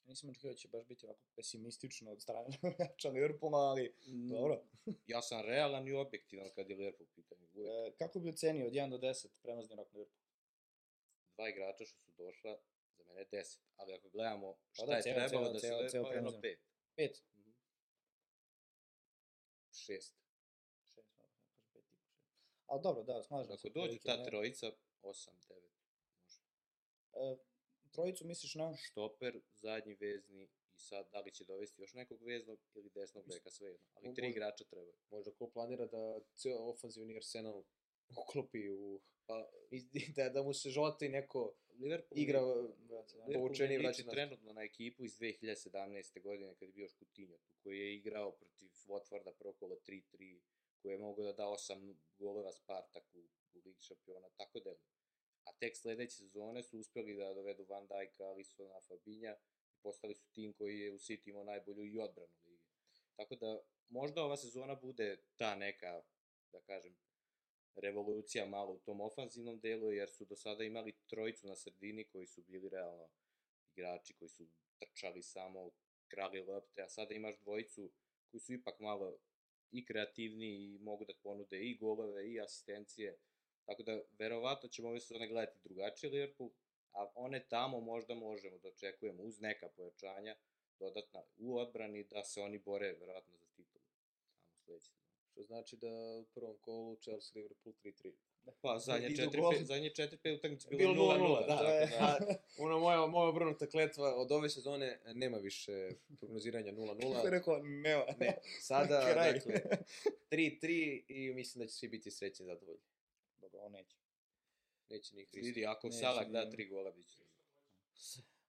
Nisam 0.04 0.30
očekio 0.30 0.50
da 0.50 0.56
će 0.56 0.68
baš 0.68 0.86
biti 0.86 1.06
ovako 1.06 1.20
pesimistično 1.36 2.12
od 2.12 2.22
strane 2.22 2.48
navijača 2.62 3.08
Liverpoola, 3.08 3.58
ali 3.60 3.94
dobro. 4.28 4.64
Ja 5.06 5.22
sam 5.22 5.40
realan 5.42 5.88
i 5.88 5.92
objektivan 5.92 6.50
kad 6.54 6.70
je 6.70 6.76
Liverpool. 6.76 7.08
Uvijek. 7.54 7.94
E, 7.94 7.96
kako 7.98 8.20
bi 8.20 8.28
ocenio 8.28 8.66
od 8.66 8.72
1 8.72 8.90
do 8.90 8.98
10 8.98 9.26
premazni 9.42 9.76
rok 9.76 9.92
Liverpoola? 9.92 10.28
Dva 11.30 11.48
igrača 11.48 11.84
što 11.84 11.98
su 11.98 12.12
došla, 12.12 12.58
za 12.90 13.04
mene 13.04 13.24
10. 13.24 13.58
Ali 13.76 13.94
ako 13.94 14.08
gledamo 14.08 14.56
šta 14.72 14.86
da, 14.86 14.92
je 14.92 15.02
ceo- 15.02 15.14
trebalo 15.14 15.46
ceo- 15.46 15.52
da 15.52 15.58
se 15.58 15.66
ceo- 15.66 15.90
ceo 15.90 16.02
pa 16.02 16.10
premazan. 16.10 16.40
5. 16.40 16.56
5? 16.96 17.22
Mhm. 17.32 17.50
Šest. 19.72 20.14
6, 20.88 21.02
dobro, 21.16 21.26
ja 21.26 21.40
kažem 21.42 21.68
5 21.74 21.92
i 21.92 21.96
po 21.96 22.08
6. 22.10 22.57
Ali 22.68 22.82
dobro, 22.82 23.02
da, 23.02 23.22
slažem 23.22 23.56
se. 23.58 23.68
Ako 23.68 23.80
dođe 23.80 23.98
ta 23.98 24.16
ne. 24.16 24.24
trojica, 24.24 24.66
8, 25.02 25.28
9. 25.48 25.54
Može. 25.54 26.40
E, 27.12 27.36
trojicu 27.92 28.26
misliš 28.26 28.54
na? 28.54 28.76
Štoper, 28.76 29.40
zadnji 29.54 29.94
vezni 29.94 30.48
i 30.74 30.80
sad 30.80 31.08
da 31.12 31.20
li 31.20 31.30
će 31.30 31.44
dovesti 31.44 31.82
još 31.82 31.94
nekog 31.94 32.22
veznog 32.22 32.58
ili 32.74 32.90
desnog 32.90 33.24
beka, 33.28 33.50
svejedno. 33.50 33.86
Ali 33.94 34.14
tri 34.14 34.28
igrača 34.28 34.64
trebaju. 34.64 34.96
Možda 35.10 35.30
ko 35.30 35.50
planira 35.50 35.86
da 35.86 36.20
ceo 36.34 36.58
ofanzivni 36.58 37.16
arsenal 37.16 37.64
uklopi 38.16 38.70
u... 38.70 39.00
Pa, 39.26 39.50
i 39.70 40.12
Da, 40.16 40.28
da 40.28 40.42
mu 40.42 40.52
se 40.54 40.70
žota 40.70 41.06
i 41.06 41.08
neko 41.08 41.54
Liverpool 41.78 42.18
igra... 42.20 42.40
Da. 42.88 43.04
Povučenije 43.34 43.78
mi 43.78 43.84
vraća 43.84 44.02
trenutno 44.02 44.52
na 44.52 44.62
ekipu 44.62 45.04
iz 45.04 45.18
2017. 45.18 46.22
godine 46.22 46.54
kad 46.54 46.68
je 46.68 46.72
bio 46.72 46.88
Škutinjo, 46.88 47.38
tu 47.38 47.52
koji 47.62 47.78
je 47.78 47.96
igrao 47.96 48.32
protiv 48.32 48.68
Watforda 48.86 49.32
prvo 49.38 49.52
kolo 49.52 49.76
3-3, 49.86 50.38
koji 50.82 50.92
je 50.92 50.98
mogao 50.98 51.24
da 51.24 51.32
da 51.32 51.44
8 51.44 51.94
golova 52.18 52.52
Spartaku 52.52 53.18
u 53.54 53.58
Ligi 53.64 53.80
šampiona, 53.80 54.28
tako 54.36 54.60
deluje. 54.60 54.88
A 55.44 55.52
tek 55.52 55.76
sledeće 55.76 56.16
sezone 56.16 56.62
su 56.62 56.78
uspeli 56.78 57.16
da 57.16 57.34
dovedu 57.34 57.66
Van 57.68 57.86
Dijka, 57.86 58.24
Alisona, 58.24 58.80
Fabinja 58.88 59.36
i 59.72 59.76
postali 59.82 60.14
su 60.14 60.32
tim 60.32 60.52
koji 60.52 60.78
je 60.78 60.92
u 60.92 60.98
City 60.98 61.28
imao 61.30 61.44
najbolju 61.44 61.84
i 61.84 61.98
odbranu 61.98 62.32
lige. 62.44 62.64
Tako 63.16 63.36
da 63.36 63.60
možda 63.88 64.22
ova 64.22 64.36
sezona 64.36 64.74
bude 64.74 65.16
ta 65.36 65.56
neka, 65.56 66.02
da 66.52 66.60
kažem, 66.60 66.96
revolucija 67.74 68.46
malo 68.46 68.72
u 68.72 68.78
tom 68.78 69.00
ofanzivnom 69.00 69.60
delu, 69.60 69.92
jer 69.92 70.10
su 70.10 70.24
do 70.24 70.36
sada 70.36 70.64
imali 70.64 70.98
trojicu 71.06 71.46
na 71.46 71.56
sredini 71.56 72.04
koji 72.04 72.26
su 72.26 72.42
bili 72.42 72.68
realno 72.68 73.08
igrači 73.74 74.14
koji 74.14 74.28
su 74.28 74.46
trčali 74.78 75.22
samo, 75.22 75.70
krali 76.08 76.40
lopte, 76.40 76.82
a 76.82 76.88
sada 76.88 77.14
imaš 77.14 77.38
dvojicu 77.38 77.92
koji 78.30 78.40
su 78.40 78.52
ipak 78.52 78.80
malo 78.80 79.18
i 79.72 79.84
kreativniji 79.84 80.74
i 80.74 80.78
mogu 80.78 81.04
da 81.04 81.12
ponude 81.22 81.60
i 81.60 81.76
golove 81.76 82.32
i 82.32 82.40
asistencije. 82.40 83.18
Tako 83.66 83.82
da, 83.82 84.00
verovatno 84.18 84.68
ćemo 84.68 84.88
ove 84.88 85.00
sezone 85.00 85.28
gledati 85.28 85.58
drugačije 85.64 86.10
Liverpool, 86.10 86.50
a 86.92 87.06
one 87.14 87.46
tamo 87.48 87.80
možda 87.80 88.14
možemo 88.14 88.58
da 88.58 88.68
očekujemo 88.68 89.22
uz 89.22 89.40
neka 89.40 89.68
pojačanja 89.76 90.36
dodatna 90.78 91.22
u 91.36 91.58
odbrani 91.58 92.04
da 92.04 92.24
se 92.24 92.40
oni 92.40 92.58
bore 92.58 92.92
verovatno 93.00 93.36
za 93.36 93.46
titulu 93.56 93.84
tamo 93.94 94.56
sledeće. 94.64 94.90
Što 95.30 95.42
znači 95.42 95.76
da 95.76 96.18
u 96.18 96.24
prvom 96.34 96.58
kolu 96.58 96.96
Chelsea 96.96 97.32
Liverpool 97.34 97.74
3-3. 97.84 98.12
Pa, 98.60 98.78
zadnje 98.78 99.06
Idu 99.08 99.22
4 99.22 99.40
gol. 99.40 99.52
5 99.52 99.64
zadnje 99.64 99.90
4 99.90 100.16
5 100.16 100.34
utakmice 100.34 100.68
Bilo 100.68 100.92
bilo 100.94 101.14
0:0, 101.14 101.18
0:0, 101.18 101.46
da. 101.46 101.68
je- 101.68 101.86
da. 101.86 102.18
Ona 102.64 102.78
moja, 102.78 103.06
moja 103.06 103.28
obrnuta 103.28 103.66
kletva 103.66 104.14
od 104.14 104.32
ove 104.32 104.50
sezone 104.50 105.00
nema 105.14 105.36
više 105.38 105.90
prognoziranja 106.18 106.72
0-0. 106.72 107.14
Kako 107.14 107.26
je 107.26 107.30
rekao, 107.30 107.58
nema. 107.58 108.04
Ne, 108.20 108.38
sada, 108.60 109.00
dakle, 109.14 109.60
3-3 110.30 111.02
i 111.08 111.32
mislim 111.34 111.62
da 111.62 111.68
će 111.68 111.74
svi 111.74 111.88
biti 111.88 112.10
srećni 112.10 112.44
i 112.44 112.46
zadovoljni. 112.46 112.82
Dobro, 113.40 113.60
on 113.60 113.72
neće. 113.72 113.96
Neće 114.90 115.14
ni 115.16 115.26
Kristo. 115.26 115.46
Vidi, 115.46 115.66
ako 115.66 115.86
Neće 115.86 115.98
Salah 115.98 116.26
da 116.28 116.50
3 116.50 116.70
gola, 116.70 116.90
bit 116.90 117.06
će. 117.08 117.22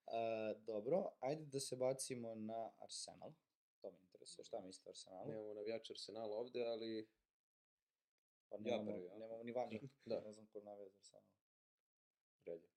E, 0.07 0.55
dobro, 0.59 1.11
ajde 1.19 1.45
da 1.45 1.59
se 1.59 1.75
bacimo 1.75 2.35
na 2.35 2.71
Arsenal. 2.77 3.31
To 3.81 3.91
me 3.91 3.97
interesuje, 4.01 4.45
šta 4.45 4.61
mislite 4.61 4.89
o 4.89 4.91
Arsenalu? 4.91 5.27
Nemamo 5.31 5.53
navijača 5.53 5.93
Arsenala 5.93 6.35
ovde, 6.37 6.65
ali 6.65 7.07
Pa 8.49 8.55
Ja 8.55 8.61
nemamo, 8.61 8.91
prvi, 8.91 9.05
ja. 9.05 9.17
nemamo 9.17 9.43
ni 9.43 9.51
vani. 9.51 9.79
Da. 10.05 10.21
Ne 10.21 10.33
znam 10.33 10.47
ko 10.47 10.61
navija 10.61 10.89
za 10.89 10.95
Arsenal. 10.99 11.23
relje. 12.45 12.67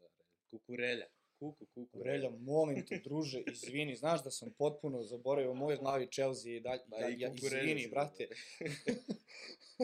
Da, 0.00 0.08
kukurelja. 0.50 1.06
Kuku, 1.38 1.66
kuku. 1.66 1.98
Vrelja, 1.98 2.30
molim 2.30 2.86
te, 2.86 3.00
druže, 3.04 3.42
izvini, 3.52 3.96
znaš 3.96 4.24
da 4.24 4.30
sam 4.30 4.52
potpuno 4.58 5.02
zaboravio 5.02 5.50
u 5.50 5.54
mojoj 5.54 5.76
glavi 5.76 6.08
Chelsea 6.12 6.52
i 6.52 6.60
dalje, 6.60 6.82
ja, 7.00 7.08
i 7.08 7.20
ja, 7.20 7.32
izvini, 7.34 7.88
brate. 7.88 8.28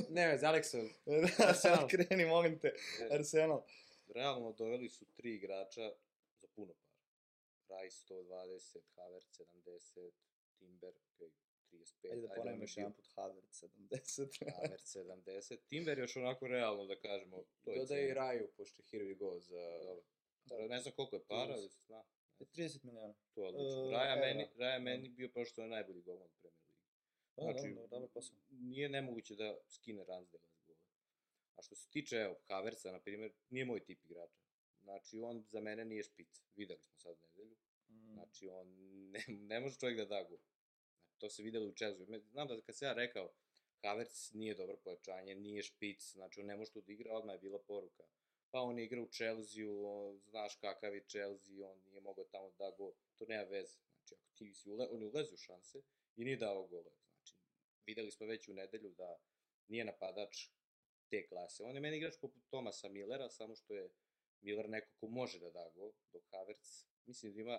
Ne, 0.08 0.26
vez, 0.28 0.42
Aleksa, 0.42 0.78
Arsenal, 1.48 1.88
kreni, 1.92 2.24
molim 2.24 2.58
te, 2.58 2.72
Arsenal. 3.10 3.62
Realno 4.14 4.52
doveli 4.52 4.88
su 4.88 5.04
tri 5.16 5.34
igrača 5.34 5.90
za 6.40 6.46
puno 6.54 6.72
para. 6.72 6.92
Rice 7.82 7.96
120, 8.14 8.78
Havertz 8.96 9.40
70, 9.40 10.10
Timber 10.58 10.92
okay, 10.92 11.30
35. 11.72 12.10
Ajde 12.10 12.20
da 12.20 12.28
on 12.28 12.34
ponovim 12.36 12.60
je 12.60 12.64
još 12.64 12.76
jedan 12.76 12.92
put 12.92 13.06
Havertz 13.14 13.62
70. 13.64 14.54
Havertz 14.56 14.96
70. 14.96 15.58
Timber 15.68 15.98
još 15.98 16.16
onako 16.16 16.46
realno 16.46 16.86
da 16.86 16.96
kažemo. 17.00 17.44
To 17.64 17.70
je 17.70 17.78
dodaj 17.78 18.04
i. 18.10 18.14
Raju, 18.14 18.50
pošto 18.56 18.82
je 18.82 18.86
here 18.90 19.04
we 19.04 19.16
go 19.18 19.40
za... 19.40 19.78
Dobro. 19.82 20.02
Da, 20.44 20.74
ne 20.74 20.80
znam 20.80 20.94
koliko 20.94 21.16
je 21.16 21.24
para, 21.28 21.54
ali 21.54 21.68
zna. 21.68 22.04
30 22.40 22.84
miliona. 22.84 23.14
To 23.34 23.42
je 23.42 23.48
odlično. 23.48 23.88
E, 23.88 23.92
Raja, 23.92 24.12
evra. 24.16 24.26
meni, 24.26 24.48
Raja 24.56 24.78
meni 24.78 25.08
bio 25.08 25.28
prošlo 25.28 25.62
je 25.64 25.70
najbolji 25.70 26.02
golman 26.02 26.28
u 26.28 26.40
Premier 26.40 26.62
Ligi. 26.68 26.82
Da, 27.36 27.42
Znači, 27.42 27.74
dobro, 27.74 27.86
dobro 27.86 28.08
posao. 28.08 28.36
nije 28.50 28.88
nemoguće 28.88 29.34
da 29.34 29.58
skine 29.68 30.04
Ramsdale 30.04 30.44
iz 30.48 30.60
gola. 30.66 30.78
A 31.56 31.62
što 31.62 31.74
se 31.74 31.90
tiče, 31.90 32.16
evo, 32.16 32.36
Havertza, 32.48 32.92
na 32.92 33.00
primjer, 33.00 33.32
nije 33.50 33.64
moj 33.64 33.84
tip 33.84 34.04
igrača. 34.04 34.42
Znači, 34.82 35.20
on 35.20 35.44
za 35.48 35.60
mene 35.60 35.84
nije 35.84 36.02
špic. 36.02 36.42
Videli 36.56 36.82
smo 36.82 36.96
sad 36.96 37.16
nedelju. 37.22 37.56
Mm. 37.88 38.12
Znači, 38.12 38.48
on 38.48 38.68
ne, 39.10 39.24
ne 39.28 39.60
može 39.60 39.78
čovjek 39.78 39.98
da 39.98 40.04
da 40.04 40.22
gol. 40.22 40.38
To 41.22 41.30
se 41.30 41.42
videlo 41.42 41.66
u. 41.66 41.72
Me- 42.08 42.20
Znam 42.32 42.48
da 42.48 42.60
kad 42.60 42.76
se 42.76 42.84
ja 42.84 42.92
rekao, 42.92 43.32
Havertz 43.82 44.32
nije 44.34 44.54
dobro 44.54 44.76
pojačanje, 44.84 45.34
nije 45.34 45.62
špic, 45.62 46.12
znači 46.12 46.40
on 46.40 46.46
ne 46.46 46.56
može 46.56 46.70
tu 46.72 46.80
da 46.80 46.92
igra, 46.92 47.12
odmah 47.14 47.34
je 47.34 47.38
bila 47.38 47.58
poruka. 47.58 48.04
Pa 48.50 48.60
on 48.60 48.78
igra 48.78 49.02
u 49.02 49.08
on, 49.86 50.20
znaš 50.30 50.56
kakav 50.56 50.94
je 50.94 51.04
Chelsea, 51.08 51.68
on 51.68 51.78
nije 51.86 52.00
mogao 52.00 52.24
tamo 52.24 52.50
da 52.50 52.56
da 52.64 52.76
gol, 52.78 52.92
to 53.18 53.24
nema 53.28 53.42
veze. 53.42 53.78
Znači, 53.96 54.14
ako 54.14 54.34
ti 54.34 54.54
si 54.54 54.70
ule, 54.70 54.88
on 54.90 55.02
je 55.02 55.08
ulazio 55.08 55.36
šanse 55.36 55.82
i 56.16 56.24
nije 56.24 56.36
dao 56.36 56.66
gole. 56.66 56.90
Znači, 57.14 57.34
videli 57.86 58.10
smo 58.10 58.26
već 58.26 58.48
u 58.48 58.54
nedelju 58.54 58.90
da 58.90 59.16
nije 59.68 59.84
napadač 59.84 60.48
te 61.10 61.26
klase. 61.28 61.62
On 61.64 61.74
je 61.74 61.80
meni 61.80 61.96
igrač 61.96 62.14
poput 62.20 62.42
Tomasa 62.50 62.88
Millera, 62.88 63.30
samo 63.30 63.54
što 63.56 63.74
je 63.74 63.90
Miller 64.40 64.68
neko 64.68 64.88
ko 65.00 65.06
može 65.08 65.38
da 65.38 65.50
da 65.50 65.70
gol, 65.74 65.92
dok 66.12 66.22
Havertz, 66.30 66.84
mislim 67.06 67.34
da 67.34 67.40
ima 67.40 67.58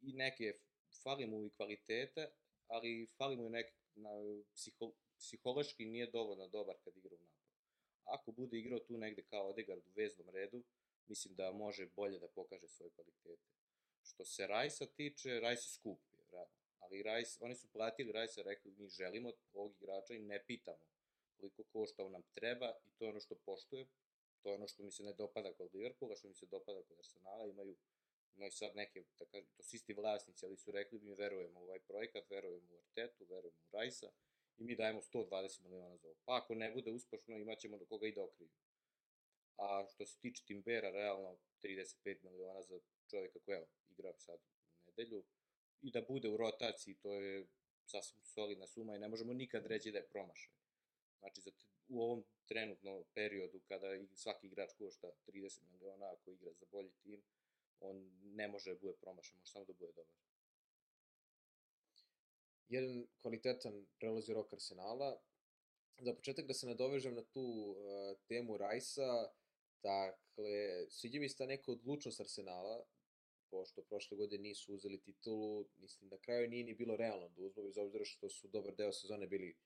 i 0.00 0.12
neke 0.12 0.58
fali 1.02 1.26
mu 1.26 1.44
i 1.44 1.50
kvalitete, 1.50 2.30
ali 2.72 3.06
fali 3.18 3.36
mu 3.36 3.46
i 3.46 3.50
nek, 3.50 3.72
na, 3.94 4.10
psiho, 4.54 4.92
psihološki 5.18 5.84
nije 5.84 6.06
dovoljno 6.10 6.48
dobar 6.48 6.76
kad 6.84 6.96
igra 6.96 7.14
u 7.14 7.18
napadu. 7.18 7.42
Ako 8.04 8.32
bude 8.32 8.58
igrao 8.58 8.78
tu 8.78 8.98
negde 8.98 9.22
kao 9.22 9.48
Odegaard 9.48 9.86
u 9.86 9.92
veznom 9.96 10.28
redu, 10.30 10.62
mislim 11.06 11.34
da 11.34 11.52
može 11.52 11.86
bolje 11.96 12.18
da 12.18 12.28
pokaže 12.28 12.68
svoje 12.68 12.90
kvalitete. 12.90 13.42
Što 14.02 14.24
se 14.24 14.46
Rajsa 14.46 14.86
tiče, 14.86 15.40
Rajs 15.40 15.60
je 15.66 15.72
skup, 15.74 15.98
je, 16.12 16.24
realno. 16.32 16.54
Ali 16.78 17.02
Rajs, 17.02 17.38
oni 17.40 17.54
su 17.54 17.68
platili 17.72 18.12
Rajsa, 18.12 18.42
rekli 18.42 18.70
mi 18.78 18.88
želimo 18.88 19.32
ovog 19.52 19.72
igrača 19.76 20.14
i 20.14 20.18
ne 20.18 20.44
pitamo 20.46 20.86
koliko 21.36 21.62
košta 21.72 22.04
on 22.04 22.12
nam 22.12 22.22
treba 22.34 22.72
i 22.86 22.90
to 22.98 23.04
je 23.04 23.10
ono 23.10 23.20
što 23.20 23.34
poštujem. 23.34 23.86
To 24.42 24.48
je 24.48 24.54
ono 24.54 24.68
što 24.68 24.82
mi 24.82 24.90
se 24.90 25.02
ne 25.02 25.12
dopada 25.12 25.52
kod 25.52 25.74
Liverpoola, 25.74 26.16
što 26.16 26.28
mi 26.28 26.34
se 26.34 26.46
dopada 26.46 26.82
kod 26.82 26.98
Arsenala, 26.98 27.46
imaju 27.46 27.76
imaju 28.36 28.50
sad 28.52 28.76
neke, 28.76 29.04
da 29.18 29.24
kažem, 29.24 29.50
to 29.56 29.62
su 29.62 29.76
isti 29.76 29.94
vlasnici, 29.94 30.46
ali 30.46 30.56
su 30.56 30.70
rekli 30.70 30.98
mi 30.98 31.14
verujemo 31.14 31.60
u 31.60 31.62
ovaj 31.62 31.80
projekat, 31.80 32.30
verujemo 32.30 32.74
u 32.74 32.78
Artetu, 32.78 33.24
verujemo 33.24 33.58
u 33.60 33.76
Rajsa 33.76 34.10
i 34.58 34.64
mi 34.64 34.76
dajemo 34.76 35.00
120 35.00 35.60
miliona 35.62 35.96
za 35.96 36.08
ovo. 36.08 36.16
Pa 36.24 36.36
ako 36.36 36.54
ne 36.54 36.72
bude 36.72 36.90
uspešno, 36.90 37.38
imaćemo 37.38 37.78
do 37.78 37.86
koga 37.86 38.06
i 38.06 38.12
da 38.12 38.22
okriju. 38.22 38.50
A 39.56 39.86
što 39.94 40.06
se 40.06 40.18
tiče 40.18 40.44
Timbera, 40.44 40.90
realno 40.90 41.38
35 41.62 42.22
miliona 42.22 42.62
za 42.62 42.80
čovjeka 43.10 43.38
koji 43.38 43.56
evo, 43.56 43.66
igra 43.90 44.12
sad 44.18 44.38
u 44.40 44.90
nedelju 44.90 45.24
i 45.82 45.90
da 45.90 46.02
bude 46.08 46.28
u 46.28 46.36
rotaciji, 46.36 46.94
to 46.94 47.12
je 47.12 47.46
sasvim 47.86 48.24
solidna 48.24 48.66
suma 48.66 48.96
i 48.96 48.98
ne 48.98 49.08
možemo 49.08 49.32
nikad 49.32 49.66
reći 49.66 49.92
da 49.92 49.98
je 49.98 50.08
promašaj. 50.08 50.52
Znači, 51.18 51.40
za 51.40 51.50
u 51.88 52.02
ovom 52.02 52.24
trenutno 52.46 53.04
periodu 53.14 53.60
kada 53.68 53.86
svaki 54.14 54.46
igrač 54.46 54.72
košta 54.78 55.10
30 55.26 55.62
miliona 55.70 56.12
ako 56.12 56.30
igra 56.30 56.52
za 56.52 56.66
bolji 56.70 56.90
tim, 57.02 57.22
on 57.82 58.10
ne 58.22 58.48
može 58.48 58.74
da 58.74 58.80
bude 58.80 58.96
promašan, 59.00 59.38
može 59.38 59.52
samo 59.52 59.64
da 59.64 59.72
bude 59.72 59.92
dobar. 59.92 60.14
Jedan 62.68 63.06
kvalitetan 63.22 63.86
prelazi 63.98 64.32
rok 64.32 64.52
Arsenala. 64.52 65.22
Za 65.98 66.14
početak 66.14 66.46
da 66.46 66.54
se 66.54 66.66
nadovežem 66.66 67.14
na 67.14 67.24
tu 67.24 67.40
uh, 67.40 67.76
temu 68.28 68.56
Rajsa, 68.56 69.32
dakle, 69.82 70.86
sviđa 70.90 71.20
mi 71.20 71.28
se 71.28 71.36
ta 71.36 71.46
neka 71.46 71.72
odlučnost 71.72 72.20
Arsenala, 72.20 72.86
pošto 73.50 73.82
prošle 73.82 74.16
godine 74.16 74.42
nisu 74.42 74.74
uzeli 74.74 75.00
titulu, 75.00 75.68
mislim 75.76 76.10
na 76.10 76.18
kraju 76.18 76.48
nije 76.48 76.64
ni 76.64 76.74
bilo 76.74 76.96
realno 76.96 77.28
da 77.28 77.42
uzmu, 77.42 77.62
bez 77.62 77.78
obzira 77.78 78.04
što 78.04 78.28
su 78.28 78.48
dobar 78.48 78.74
deo 78.76 78.92
sezone 78.92 79.26
bili 79.26 79.56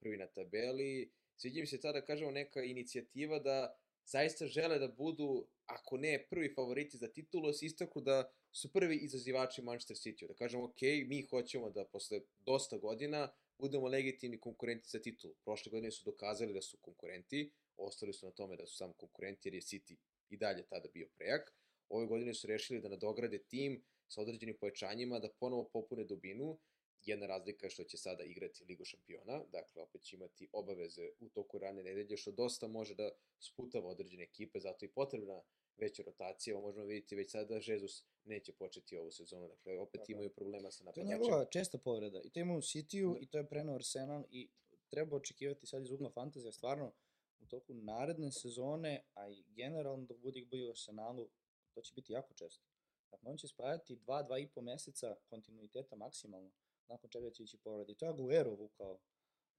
prvi 0.00 0.16
na 0.16 0.26
tabeli. 0.26 1.12
Sviđa 1.36 1.60
mi 1.60 1.66
se 1.66 1.80
tada, 1.80 2.04
kažemo, 2.04 2.30
neka 2.30 2.62
inicijativa 2.62 3.38
da 3.38 3.78
zaista 4.06 4.46
žele 4.46 4.78
da 4.78 4.88
budu, 4.88 5.46
ako 5.66 5.96
ne 5.96 6.26
prvi 6.30 6.54
favoriti 6.54 6.96
za 6.96 7.08
titulu, 7.08 7.52
se 7.52 7.66
istaknu 7.66 8.02
da 8.02 8.32
su 8.52 8.72
prvi 8.72 8.96
izazivači 8.96 9.62
Manchester 9.62 9.96
City. 9.96 10.28
Da 10.28 10.34
kažemo, 10.34 10.64
ok, 10.64 10.82
mi 11.06 11.22
hoćemo 11.22 11.70
da 11.70 11.84
posle 11.84 12.20
dosta 12.38 12.78
godina 12.78 13.28
budemo 13.58 13.88
legitimni 13.88 14.40
konkurenti 14.40 14.88
za 14.88 14.98
titulu. 14.98 15.34
Prošle 15.44 15.70
godine 15.70 15.90
su 15.90 16.04
dokazali 16.04 16.52
da 16.52 16.62
su 16.62 16.78
konkurenti, 16.80 17.52
ostali 17.76 18.12
su 18.12 18.26
na 18.26 18.32
tome 18.32 18.56
da 18.56 18.66
su 18.66 18.76
samo 18.76 18.92
konkurenti 18.92 19.48
jer 19.48 19.54
je 19.54 19.60
City 19.60 19.96
i 20.28 20.36
dalje 20.36 20.66
tada 20.66 20.88
bio 20.88 21.08
prejak. 21.16 21.52
Ove 21.88 22.06
godine 22.06 22.34
su 22.34 22.46
rešili 22.46 22.80
da 22.80 22.88
nadograde 22.88 23.38
tim 23.38 23.84
sa 24.08 24.20
određenim 24.20 24.56
pojačanjima, 24.60 25.18
da 25.18 25.32
ponovo 25.40 25.68
popune 25.72 26.04
dubinu 26.04 26.58
Jedna 27.06 27.26
razlika 27.26 27.66
je 27.66 27.70
što 27.70 27.84
će 27.84 27.96
sada 27.96 28.24
igrati 28.24 28.64
Ligu 28.64 28.84
šampiona, 28.84 29.44
dakle 29.52 29.82
opet 29.82 30.02
će 30.02 30.16
imati 30.16 30.48
obaveze 30.52 31.10
u 31.20 31.28
toku 31.28 31.58
rane 31.58 31.82
nedelje, 31.82 32.16
što 32.16 32.32
dosta 32.32 32.68
može 32.68 32.94
da 32.94 33.10
sputava 33.40 33.88
određene 33.88 34.22
ekipe, 34.22 34.60
zato 34.60 34.84
i 34.84 34.88
potrebna 34.88 35.42
veća 35.76 36.02
rotacija. 36.02 36.56
Ovo 36.56 36.66
možemo 36.66 36.84
vidjeti 36.86 37.16
već 37.16 37.30
sada 37.30 37.44
da 37.44 37.72
Jesus 37.72 38.04
neće 38.24 38.52
početi 38.52 38.96
ovu 38.96 39.10
sezonu, 39.10 39.48
dakle 39.48 39.78
opet 39.78 40.00
Tako. 40.00 40.12
imaju 40.12 40.30
problema 40.34 40.70
sa 40.70 40.84
napadačima. 40.84 41.06
To 41.06 41.12
je 41.12 41.18
njegova 41.18 41.44
česta 41.44 41.78
povreda 41.78 42.20
i 42.24 42.30
to 42.30 42.40
ima 42.40 42.54
u 42.54 42.60
City-u 42.60 43.12
da. 43.12 43.18
i 43.20 43.26
to 43.26 43.38
je 43.38 43.48
preno 43.48 43.74
Arsenal 43.74 44.24
i 44.30 44.48
treba 44.88 45.16
očekivati 45.16 45.66
sad 45.66 45.82
iz 45.82 45.90
ugla 45.90 46.10
fantazija, 46.10 46.52
stvarno 46.52 46.92
u 47.40 47.46
toku 47.46 47.74
naredne 47.74 48.32
sezone, 48.32 49.04
a 49.14 49.28
i 49.28 49.44
generalno 49.48 50.06
dok 50.06 50.18
bude 50.18 50.40
ih 50.40 50.48
u 50.66 50.70
Arsenalu, 50.70 51.30
to 51.74 51.82
će 51.82 51.92
biti 51.96 52.12
jako 52.12 52.34
često. 52.34 52.64
Dakle, 53.10 53.30
on 53.30 53.36
će 53.36 53.48
spajati 53.48 53.96
dva, 53.96 54.22
dva 54.22 54.38
i 54.38 54.48
po 54.48 54.60
meseca 54.60 55.16
kontinuiteta 55.28 55.96
maksimalno 55.96 56.50
nakon 56.88 57.10
čega 57.10 57.30
će 57.30 57.42
ići 57.42 57.58
povredi. 57.58 57.94
To 57.94 58.04
je 58.04 58.10
Aguero 58.10 58.54
vukao 58.54 58.98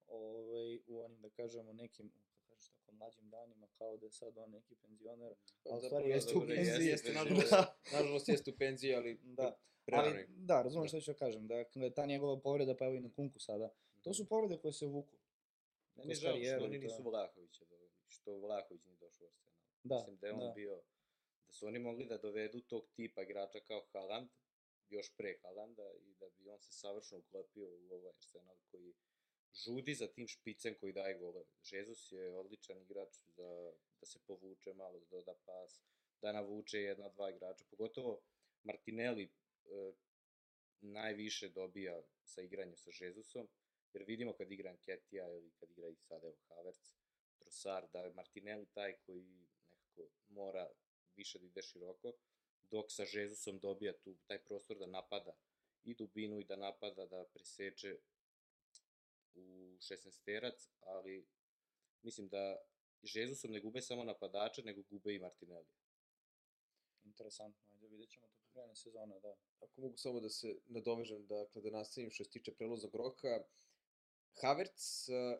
ovaj, 0.07 0.79
u 0.87 1.01
onim, 1.01 1.21
da 1.21 1.29
kažemo, 1.29 1.73
nekim, 1.73 2.11
kažeš 2.49 2.69
tako, 2.69 2.91
mlađim 2.91 3.29
danima, 3.29 3.67
kao 3.77 3.97
da 3.97 4.05
je 4.05 4.11
sad 4.11 4.37
on 4.37 4.51
neki 4.51 4.75
penzioner, 4.75 5.35
ali 5.71 5.81
stvari 5.81 6.09
jeste 6.09 6.37
u 6.37 6.41
penziji. 6.47 6.87
Jeste, 6.87 7.13
nažalost, 7.13 7.53
nažalost 7.93 8.29
jeste 8.29 8.51
u 8.51 8.57
penziji, 8.57 8.95
ali 8.95 9.19
da. 9.39 9.57
Ali, 9.91 10.25
da, 10.29 10.61
razumem 10.61 10.83
da. 10.83 10.87
što 10.87 11.01
ću 11.01 11.11
da 11.11 11.17
kažem, 11.17 11.47
da, 11.47 11.63
da 11.75 11.93
ta 11.93 12.05
njegova 12.05 12.39
povreda, 12.39 12.75
pa 12.75 12.85
evo 12.85 12.95
i 12.95 12.99
na 12.99 13.09
kunku 13.15 13.39
sada, 13.39 13.69
to 14.01 14.13
su 14.13 14.25
povrede 14.25 14.57
koje 14.57 14.73
se 14.73 14.85
vuku. 14.85 15.15
Meni 15.95 16.11
je 16.11 16.15
žao 16.15 16.35
što 16.35 16.65
oni 16.65 16.79
nisu 16.79 17.03
Vlahovića 17.03 17.65
što 18.07 18.37
Vlahović 18.37 18.85
nije 18.85 18.97
došao 18.97 19.25
u 19.25 19.29
Arsenal. 19.29 19.53
Da, 19.83 19.95
Mislim 19.95 20.17
da 20.17 20.27
je 20.27 20.33
on 20.33 20.39
da. 20.39 20.51
bio, 20.55 20.81
da 21.47 21.53
su 21.53 21.67
oni 21.67 21.79
mogli 21.79 22.05
da 22.05 22.17
dovedu 22.17 22.61
tog 22.61 22.87
tipa 22.95 23.21
igrača 23.21 23.59
kao 23.59 23.85
Haaland, 23.93 24.29
još 24.89 25.15
pre 25.17 25.37
Halanda 25.41 25.91
i 25.93 26.13
da 26.19 26.29
bi 26.29 26.49
on 26.49 26.59
se 26.59 26.71
savršeno 26.71 27.21
uklopio 27.21 27.67
u 27.69 27.93
ovaj 27.93 28.09
Arsenal 28.09 28.55
koji 28.71 28.93
žudi 29.65 29.93
za 29.93 30.07
tim 30.07 30.27
špicem 30.27 30.75
koji 30.79 30.93
daje 30.93 31.17
golove. 31.17 31.45
Jesus 31.71 32.11
je 32.11 32.35
odličan 32.35 32.81
igrač 32.81 33.15
za, 33.27 33.73
da 33.99 34.05
se 34.05 34.19
povuče 34.27 34.73
malo, 34.73 34.99
da 34.99 35.05
doda 35.05 35.35
pas, 35.45 35.81
da 36.21 36.31
navuče 36.31 36.77
jedna, 36.77 37.09
dva 37.09 37.29
igrača. 37.29 37.65
Pogotovo 37.69 38.21
Martinelli 38.63 39.23
e, 39.23 39.29
najviše 40.81 41.49
dobija 41.49 42.01
sa 42.23 42.41
igranjem 42.41 42.77
sa 42.77 42.91
Jesusom, 42.99 43.47
jer 43.93 44.03
vidimo 44.03 44.33
kad 44.33 44.51
igra 44.51 44.69
Anketija 44.69 45.27
ili 45.33 45.51
kad 45.59 45.71
igra 45.71 45.87
i 45.87 45.95
sad 45.95 46.23
evo 46.23 46.35
Havertz, 46.47 46.91
Trossard, 47.39 47.91
da 47.93 47.99
je 47.99 48.13
Martinelli 48.13 48.65
taj 48.65 48.97
koji 49.05 49.47
nekako 49.69 50.09
mora 50.27 50.69
više 51.15 51.39
da 51.39 51.45
ide 51.45 51.61
široko, 51.61 52.13
dok 52.71 52.91
sa 52.91 53.03
Jezusom 53.13 53.59
dobija 53.59 53.93
tu 53.97 54.15
taj 54.27 54.43
prostor 54.43 54.77
da 54.77 54.85
napada 54.85 55.33
i 55.83 55.95
dubinu 55.95 56.39
i 56.39 56.45
da 56.45 56.55
napada, 56.55 57.05
da 57.05 57.25
preseče 57.33 57.97
u 59.35 59.77
16 59.79 60.23
terac, 60.25 60.69
ali 60.81 61.27
mislim 62.01 62.27
da 62.27 62.57
Jezusom 63.01 63.51
ne 63.51 63.61
gube 63.61 63.81
samo 63.81 64.03
napadača, 64.03 64.61
nego 64.61 64.81
gube 64.89 65.15
i 65.15 65.19
Martinelli. 65.19 65.67
Interesantno, 67.03 67.65
ajde 67.71 67.87
vidjet 67.87 68.09
ćemo 68.09 68.27
to 68.27 68.43
krene 68.51 68.75
sezona, 68.75 69.19
da. 69.19 69.35
Ako 69.59 69.81
mogu 69.81 69.97
samo 69.97 70.19
da 70.19 70.29
se 70.29 70.59
nadovežem, 70.65 71.27
dakle, 71.27 71.61
da 71.61 71.69
nastavim 71.69 72.11
što 72.11 72.23
se 72.23 72.29
tiče 72.29 72.55
prelozog 72.55 72.95
roka, 72.95 73.43
Havertz, 74.41 75.09
uh, 75.09 75.39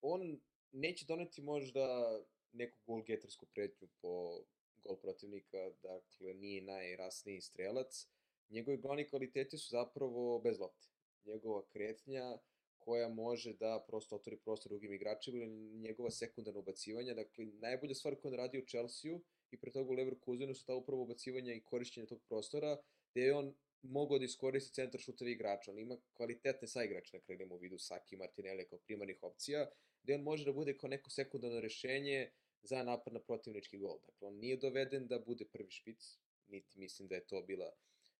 on 0.00 0.40
neće 0.72 1.06
doneti 1.06 1.42
možda 1.42 2.18
neku 2.52 2.78
golgetarsku 2.86 3.46
pretnju 3.46 3.88
po 4.00 4.42
gol 4.84 4.96
protivnika, 4.96 5.70
dakle 5.82 6.34
nije 6.34 6.62
najrasniji 6.62 7.40
strelac. 7.40 8.06
Njegovi 8.48 8.76
glavni 8.76 9.08
kvaliteti 9.08 9.58
su 9.58 9.68
zapravo 9.70 10.38
bez 10.38 10.60
lopte. 10.60 10.88
Njegova 11.24 11.62
kretnja 11.66 12.38
koja 12.78 13.08
može 13.08 13.52
da 13.54 13.84
prosto 13.88 14.16
otvori 14.16 14.36
prostor 14.36 14.70
drugim 14.70 14.92
igračima 14.92 15.38
ili 15.38 15.48
njegova 15.86 16.10
sekundarna 16.10 16.60
ubacivanja. 16.60 17.14
Dakle, 17.14 17.44
najbolja 17.44 17.94
stvar 17.94 18.16
koju 18.16 18.32
on 18.32 18.38
radi 18.38 18.58
u 18.58 18.66
Chelsea-u 18.66 19.20
i 19.50 19.60
pre 19.60 19.72
toga 19.72 19.90
u 19.90 19.94
Leverkusenu 19.94 20.54
su 20.54 20.66
ta 20.66 20.74
upravo 20.74 21.02
ubacivanja 21.02 21.54
i 21.54 21.60
korišćenje 21.60 22.06
tog 22.06 22.22
prostora, 22.28 22.76
gde 23.10 23.20
je 23.20 23.34
on 23.34 23.54
mogao 23.82 24.18
da 24.18 24.24
iskoristi 24.24 24.74
centar 24.74 25.00
šutevi 25.00 25.32
igrača. 25.32 25.70
On 25.70 25.78
ima 25.78 25.96
kvalitetne 26.12 26.68
saigrače, 26.68 27.16
na 27.16 27.20
kraju 27.20 27.48
u 27.50 27.56
vidu 27.56 27.78
Saki 27.78 28.14
i 28.14 28.18
Martinelli 28.18 28.66
kao 28.68 28.78
primarnih 28.78 29.18
opcija, 29.22 29.70
gde 30.02 30.14
on 30.14 30.22
može 30.22 30.44
da 30.44 30.52
bude 30.52 30.76
kao 30.78 30.88
neko 30.88 31.10
sekundarno 31.10 31.60
rešenje 31.60 32.30
za 32.62 32.82
napad 32.82 33.12
na 33.12 33.20
protivnički 33.20 33.78
gol. 33.78 33.98
Dakle, 34.06 34.28
on 34.28 34.34
nije 34.34 34.56
doveden 34.56 35.06
da 35.06 35.18
bude 35.18 35.44
prvi 35.44 35.70
špic, 35.70 36.18
niti 36.48 36.78
mislim 36.78 37.08
da 37.08 37.14
je 37.14 37.26
to 37.26 37.42
bila 37.42 37.72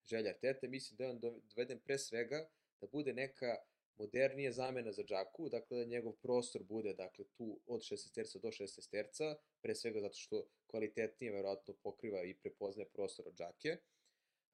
želja 0.04 0.30
Arteta, 0.30 0.68
mislim 0.68 0.96
da 0.96 1.04
je 1.04 1.10
on 1.10 1.20
doveden 1.54 1.80
pre 1.80 1.98
svega 1.98 2.48
da 2.80 2.86
bude 2.92 3.12
neka 3.14 3.56
modernija 3.96 4.52
zamena 4.52 4.92
za 4.92 5.02
Džaku, 5.02 5.48
dakle 5.48 5.78
da 5.78 5.84
njegov 5.84 6.12
prostor 6.12 6.62
bude 6.62 6.94
dakle 6.94 7.24
tu 7.36 7.60
od 7.66 7.80
16 7.80 8.14
terca 8.14 8.38
do 8.38 8.48
16 8.48 8.90
terca, 8.90 9.36
pre 9.60 9.74
svega 9.74 10.00
zato 10.00 10.14
što 10.14 10.46
kvalitetnije 10.66 11.32
verovatno 11.32 11.74
pokriva 11.82 12.24
i 12.24 12.34
prepoznaje 12.34 12.88
prostor 12.88 13.28
od 13.28 13.34
Džake. 13.34 13.76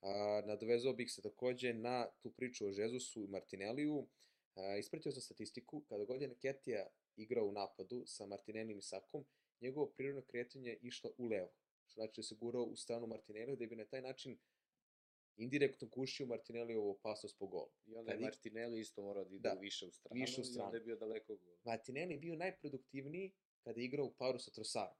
A, 0.00 0.42
nadovezao 0.46 0.92
bih 0.92 1.12
se 1.12 1.22
takođe 1.22 1.74
na 1.74 2.06
tu 2.22 2.30
priču 2.30 2.66
o 2.66 2.72
Žezusu 2.72 3.24
i 3.24 3.28
Martinelliju. 3.28 4.06
A, 4.54 4.76
ispratio 4.76 5.12
sam 5.12 5.22
statistiku, 5.22 5.80
kada 5.88 6.04
god 6.04 6.22
je 6.22 6.34
Ketija 6.34 6.86
igrao 7.16 7.46
u 7.46 7.52
napadu 7.52 8.04
sa 8.06 8.26
Martinellijim 8.26 8.78
i 8.78 8.82
Sakom, 8.82 9.24
njegovo 9.60 9.86
prirodno 9.86 10.22
kretanje 10.22 10.78
išlo 10.82 11.12
u 11.18 11.26
levo. 11.26 11.52
Što 11.84 11.94
znači 11.94 12.20
da 12.20 12.22
se 12.22 12.34
gurao 12.34 12.62
u 12.62 12.76
stranu 12.76 13.06
Martinelli 13.06 13.56
da 13.56 13.66
bi 13.66 13.76
na 13.76 13.84
taj 13.84 14.02
način 14.02 14.38
indirektno 15.36 15.88
gušio 15.88 16.26
Martinelli 16.26 16.74
ovu 16.74 16.90
opasnost 16.90 17.38
po 17.38 17.46
golu. 17.46 17.70
I 17.86 17.94
onda 17.94 18.12
je 18.12 18.18
Martinelli 18.18 18.80
isto 18.80 19.02
morao 19.02 19.24
da 19.24 19.34
ide 19.34 19.48
da, 19.48 19.60
više 19.60 19.86
u 19.86 19.90
stranu, 19.90 20.20
više 20.20 20.40
u 20.40 20.44
stranu. 20.44 20.64
i 20.64 20.66
onda 20.66 20.76
je 20.76 20.84
bio 20.84 20.96
daleko 20.96 21.36
gol. 21.36 21.56
Martinelli 21.64 22.16
bio 22.16 22.36
najproduktivniji 22.36 23.32
kada 23.64 23.80
je 23.80 23.84
igrao 23.84 24.06
u 24.06 24.14
paru 24.18 24.38
sa 24.38 24.50
Trosarom. 24.50 24.96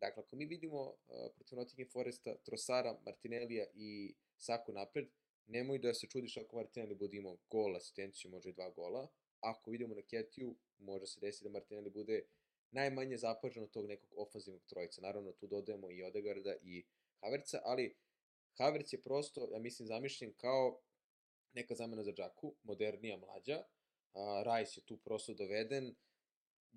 Dakle, 0.00 0.22
ako 0.22 0.36
mi 0.36 0.46
vidimo 0.46 0.82
uh, 0.82 0.96
protiv 1.34 1.58
Nottingham 1.58 1.90
Foresta 1.92 2.36
Trosara, 2.36 2.98
Martinellija 3.04 3.66
i 3.74 4.14
Saku 4.38 4.72
napred, 4.72 5.08
nemoj 5.46 5.78
da 5.78 5.94
se 5.94 6.06
čudiš 6.06 6.36
ako 6.36 6.56
Martinelli 6.56 6.94
bude 6.94 7.16
imao 7.16 7.36
gol, 7.50 7.76
asistenciju, 7.76 8.30
može 8.30 8.50
i 8.50 8.52
dva 8.52 8.70
gola. 8.70 9.08
Ako 9.40 9.70
vidimo 9.70 9.94
na 9.94 10.02
Ketiju, 10.02 10.56
može 10.78 11.06
se 11.06 11.20
desiti 11.20 11.44
da 11.44 11.50
Martinelli 11.50 11.90
bude 11.90 12.22
najmanje 12.70 13.16
zapažen 13.16 13.62
od 13.62 13.70
tog 13.70 13.86
nekog 13.86 14.08
ofanzivnog 14.16 14.62
trojica. 14.66 15.00
Naravno, 15.00 15.32
tu 15.32 15.46
dodajemo 15.46 15.90
i 15.90 16.02
Odegarda 16.02 16.54
i 16.62 16.84
Haverca, 17.20 17.60
ali 17.64 17.94
Havertz 18.58 18.92
je 18.92 19.02
prosto, 19.02 19.48
ja 19.52 19.58
mislim, 19.58 19.86
zamišljen 19.86 20.32
kao 20.36 20.80
neka 21.52 21.74
zamena 21.74 22.02
za 22.02 22.12
Džaku, 22.12 22.54
modernija, 22.62 23.16
mlađa. 23.16 23.64
Uh, 24.14 24.20
Rice 24.42 24.80
je 24.80 24.84
tu 24.84 24.96
prosto 24.96 25.34
doveden. 25.34 25.94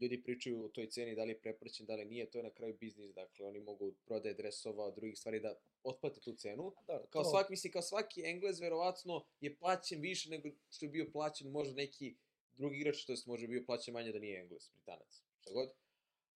Ljudi 0.01 0.23
pričaju 0.23 0.65
o 0.65 0.69
toj 0.69 0.89
ceni, 0.89 1.15
da 1.15 1.23
li 1.23 1.31
je 1.31 1.39
prepraćen, 1.39 1.85
da 1.85 1.95
li 1.95 2.05
nije, 2.05 2.29
to 2.29 2.37
je 2.39 2.43
na 2.43 2.49
kraju 2.49 2.77
biznis, 2.79 3.13
dakle 3.13 3.45
oni 3.45 3.59
mogu 3.59 3.93
prodaje 4.05 4.33
dresova, 4.35 4.91
drugih 4.91 5.17
stvari 5.17 5.39
da 5.39 5.55
otplate 5.83 6.19
tu 6.21 6.33
cenu. 6.35 6.73
Da, 6.87 7.05
Kao 7.09 7.23
to- 7.23 7.29
svaki, 7.29 7.51
mislim, 7.51 7.73
kao 7.73 7.81
svaki 7.81 8.23
Englez 8.25 8.59
verovatno 8.59 9.25
je 9.41 9.55
plaćen 9.55 10.01
više 10.01 10.29
nego 10.29 10.49
što 10.69 10.85
je 10.85 10.89
bio 10.89 11.09
plaćen 11.11 11.51
možda 11.51 11.73
neki 11.73 12.15
drugi 12.57 12.77
igrač, 12.77 13.05
to 13.05 13.13
je 13.13 13.47
bio 13.47 13.63
plaćen 13.65 13.93
manje 13.93 14.11
da 14.11 14.19
nije 14.19 14.39
Englez, 14.41 14.69
Britanac, 14.69 15.21
šta 15.47 15.53
god. 15.53 15.69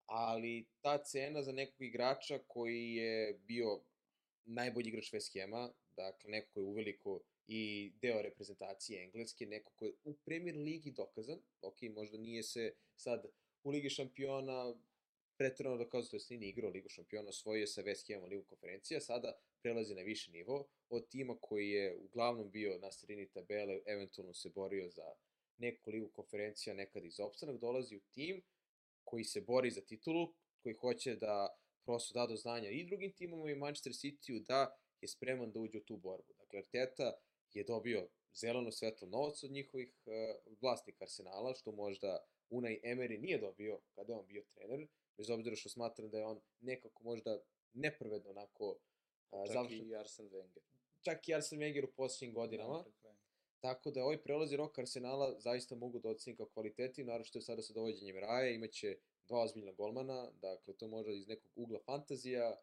Ali 0.06 0.66
ta 0.82 1.04
cena 1.04 1.44
za 1.44 1.52
nekog 1.52 1.82
igrača 1.82 2.40
koji 2.48 2.96
je 2.96 3.40
bio 3.48 3.82
najbolji 4.46 4.88
igrač 4.88 5.14
West 5.14 5.42
Hama, 5.42 5.74
dakle 5.96 6.30
neko 6.30 6.54
koji 6.54 6.64
je 6.64 6.68
uveliko 6.68 7.22
i 7.48 7.92
deo 8.02 8.22
reprezentacije 8.22 9.04
engleske, 9.04 9.46
neko 9.46 9.72
koji 9.76 9.90
je 9.90 9.96
u 10.04 10.14
Premier 10.26 10.56
Ligi 10.56 10.92
dokazan, 10.92 11.40
ok, 11.62 11.82
možda 11.96 12.18
nije 12.18 12.44
se 12.44 12.74
sad 12.96 13.26
u 13.64 13.70
Ligi 13.70 13.90
šampiona 13.90 14.76
pretrano 15.38 15.78
dokazao, 15.78 16.10
to 16.10 16.16
jest 16.16 16.30
nije 16.30 16.40
ni 16.40 16.50
igrao 16.50 16.72
Ligu 16.72 16.90
šampiona, 16.90 17.30
osvojio 17.30 17.62
je 17.62 17.68
sa 17.68 17.82
West 17.82 18.14
Hamom 18.14 18.30
Ligu 18.30 18.44
konferencija, 18.44 19.02
sada 19.02 19.40
prelazi 19.62 19.96
na 19.96 20.02
viši 20.02 20.32
nivo, 20.32 20.68
od 20.90 21.10
tima 21.10 21.38
koji 21.42 21.70
je 21.70 21.96
uglavnom 21.96 22.52
bio 22.52 22.78
na 22.78 22.92
sredini 22.92 23.30
tabele, 23.30 23.80
eventualno 23.86 24.34
se 24.34 24.50
borio 24.50 24.90
za 24.90 25.14
neku 25.58 25.92
ligu 25.92 26.08
konferencija, 26.08 26.76
nekad 26.76 27.06
iz 27.06 27.20
opstanak, 27.20 27.60
dolazi 27.60 27.98
u 27.98 28.02
tim 28.12 28.42
koji 29.12 29.24
se 29.24 29.42
bori 29.42 29.72
za 29.72 29.82
titulu, 29.82 30.34
koji 30.64 30.76
hoće 30.76 31.16
da 31.16 31.58
prosto 31.86 32.14
da 32.14 32.28
do 32.28 32.36
znanja 32.36 32.70
i 32.70 32.86
drugim 32.86 33.12
timama 33.14 33.52
i 33.52 33.56
Manchester 33.56 33.94
City-u 33.94 34.40
da 34.40 34.78
je 35.02 35.08
spreman 35.08 35.52
da 35.52 35.60
uđe 35.60 35.78
u 35.78 35.84
tu 35.84 35.98
borbu. 35.98 36.34
Dakle, 36.38 36.60
Arteta 36.60 37.14
je 37.54 37.64
dobio 37.64 38.08
zeleno 38.42 38.72
svetlo 38.72 39.08
novac 39.08 39.44
od 39.44 39.52
njihovih 39.52 39.94
uh, 40.06 40.14
vlasnika 40.62 41.04
Arsenala, 41.04 41.54
što 41.54 41.72
možda 41.72 42.26
Unai 42.50 42.80
Emery 42.84 43.22
nije 43.22 43.38
dobio 43.38 43.80
kada 43.96 44.14
je 44.14 44.20
on 44.20 44.26
bio 44.28 44.44
trener, 44.54 44.88
bez 45.18 45.30
obzira 45.30 45.56
što 45.56 45.70
smatram 45.70 46.10
da 46.10 46.18
je 46.18 46.26
on 46.26 46.42
nekako 46.60 47.04
možda 47.04 47.40
nepravedno 47.74 48.30
onako 48.30 48.66
uh, 48.70 49.46
Čak 49.48 49.54
završen, 49.54 49.90
i 49.90 49.96
Arsene 49.96 50.30
Wenger. 50.30 50.62
čak 51.02 51.30
i 51.30 51.34
Arsene 51.34 51.66
Wenger 51.66 51.84
u 51.84 51.92
posljednjim 51.92 52.34
godinama. 52.34 52.84
Tako 53.62 53.92
da 53.92 54.04
ovaj 54.04 54.18
prelazi 54.24 54.58
rok 54.58 54.80
Arsenala 54.80 55.40
zaista 55.40 55.76
mogu 55.76 56.00
da 56.00 56.10
ocenim 56.10 56.38
kao 56.38 56.46
kvaliteti, 56.46 57.04
naravno 57.04 57.26
je 57.34 57.42
sada 57.42 57.62
sa 57.62 57.74
dovođenjem 57.74 58.18
Raja, 58.18 58.50
imaće 58.50 58.98
dva 59.28 59.42
ozbiljna 59.42 59.72
golmana, 59.72 60.32
dakle 60.32 60.74
to 60.74 60.88
može 60.88 61.18
iz 61.18 61.28
nekog 61.28 61.52
ugla 61.56 61.80
fantazija, 61.86 62.56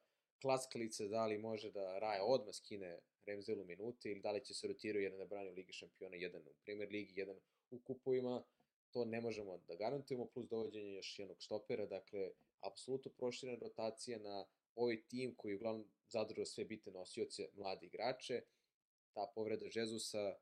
klackalice 0.42 1.08
da 1.08 1.26
li 1.26 1.38
može 1.38 1.70
da 1.70 1.98
Raja 1.98 2.24
odmah 2.24 2.54
skine 2.54 2.98
Remzelu 3.26 3.64
minute 3.64 4.10
ili 4.10 4.20
da 4.20 4.32
li 4.32 4.44
će 4.44 4.54
se 4.54 4.68
rotiraju 4.68 5.02
jedan 5.02 5.18
da 5.18 5.26
brani 5.26 5.50
u 5.50 5.54
Ligi 5.54 5.72
šampiona, 5.72 6.16
jedan 6.16 6.42
u 6.42 6.54
Premier 6.64 6.88
Ligi, 6.90 7.20
jedan 7.20 7.36
u 7.70 7.78
kupovima, 7.78 8.44
to 8.90 9.04
ne 9.04 9.20
možemo 9.20 9.58
da 9.58 9.74
garantujemo, 9.74 10.26
plus 10.26 10.48
dovođenje 10.48 10.92
još 10.92 11.18
jednog 11.18 11.42
stopera, 11.42 11.86
dakle, 11.86 12.30
apsolutno 12.60 13.10
proširena 13.10 13.58
rotacija 13.58 14.18
na 14.18 14.46
ovaj 14.74 15.02
tim 15.02 15.34
koji 15.34 15.54
uglavnom 15.54 15.90
zadržao 16.08 16.44
sve 16.44 16.64
bitne 16.64 16.92
nosioce, 16.92 17.48
mlade 17.54 17.86
igrače, 17.86 18.42
ta 19.12 19.32
povreda 19.34 19.68
Žezusa 19.68 20.36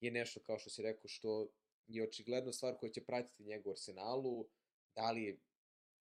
je 0.00 0.10
nešto, 0.10 0.40
kao 0.40 0.58
što 0.58 0.70
si 0.70 0.82
rekao, 0.82 1.08
što 1.08 1.48
je 1.86 2.04
očigledno 2.04 2.52
stvar 2.52 2.76
koja 2.76 2.92
će 2.92 3.04
pratiti 3.04 3.44
njegu 3.44 3.70
Arsenalu, 3.70 4.48
da 4.94 5.10
li 5.10 5.40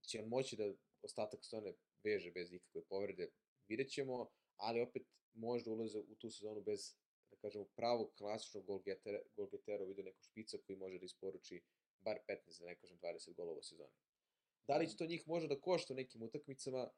će 0.00 0.20
on 0.20 0.28
moći 0.28 0.56
da 0.56 0.72
ostatak 1.02 1.44
sezone 1.44 1.74
veže 2.04 2.30
bez 2.30 2.52
ikakve 2.52 2.82
povrede, 2.84 3.30
vidjet 3.68 3.90
ćemo, 3.90 4.30
ali 4.56 4.80
opet 4.80 5.02
možda 5.32 5.70
ulaze 5.70 5.98
u 5.98 6.14
tu 6.14 6.30
sezonu 6.30 6.60
bez, 6.60 6.94
da 7.30 7.36
kažemo, 7.36 7.64
pravog 7.76 8.14
klasičnog 8.18 8.64
golgetera, 8.64 9.20
golgetera 9.36 9.84
u 9.84 9.86
vidu 9.86 10.02
nekog 10.02 10.24
špica 10.24 10.58
koji 10.66 10.76
može 10.76 10.98
da 10.98 11.04
isporuči 11.04 11.62
bar 12.00 12.18
15, 12.28 12.60
da 12.60 12.66
ne 12.66 12.78
kažem 12.78 12.98
20 12.98 13.34
golova 13.34 13.62
sezoni. 13.62 13.92
Da 14.66 14.76
li 14.76 14.88
će 14.88 14.96
to 14.96 15.06
njih 15.06 15.28
možda 15.28 15.48
da 15.48 15.60
košta 15.60 15.92
u 15.92 15.96
nekim 15.96 16.22
utakmicama? 16.22 16.90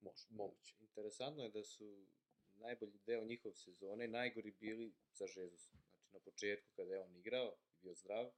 Može, 0.00 0.26
moguće. 0.30 0.76
Interesantno 0.80 1.42
je 1.42 1.50
da 1.50 1.64
su 1.64 2.06
najbolji 2.54 2.98
deo 3.06 3.24
njihove 3.24 3.54
sezone 3.54 4.08
najgori 4.08 4.52
bili 4.60 4.92
za 5.12 5.26
Žezusa. 5.26 5.87
Znači, 6.08 6.14
na 6.14 6.20
početku 6.20 6.70
kada 6.76 6.94
je 6.94 7.00
on 7.00 7.16
igrao 7.16 7.56
i 7.70 7.76
bio 7.82 7.94
zdrav, 7.94 8.30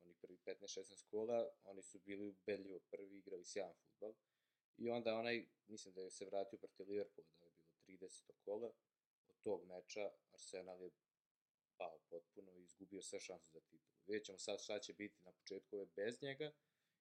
oni 0.00 0.14
prvi 0.14 0.38
15-16 0.46 1.06
kola, 1.10 1.50
oni 1.64 1.82
su 1.82 1.98
bili 1.98 2.26
ubedljivo 2.26 2.80
prvi, 2.90 3.18
igrali 3.18 3.44
sjajan 3.44 3.74
futbal. 3.74 4.14
I 4.76 4.90
onda 4.90 5.14
onaj, 5.14 5.46
mislim 5.66 5.94
da 5.94 6.00
je 6.00 6.10
se 6.10 6.24
vratio 6.24 6.58
protiv 6.58 6.88
Liverpoola, 6.88 7.28
da 7.38 7.44
je 7.44 7.52
bilo 7.86 8.08
30. 8.08 8.32
kola, 8.44 8.72
od 9.28 9.40
tog 9.42 9.64
meča 9.64 10.10
Arsenal 10.32 10.82
je 10.82 10.90
pao 11.76 11.98
potpuno 12.10 12.52
i 12.52 12.62
izgubio 12.62 13.02
sve 13.02 13.20
šanse 13.20 13.50
za 13.52 13.60
titulu. 13.60 13.96
Vidjet 14.06 14.24
ćemo 14.24 14.38
sad 14.38 14.60
šta 14.60 14.78
će 14.78 14.92
biti 14.92 15.24
na 15.24 15.32
početku 15.32 15.76
ove 15.76 15.86
bez 15.96 16.22
njega 16.22 16.52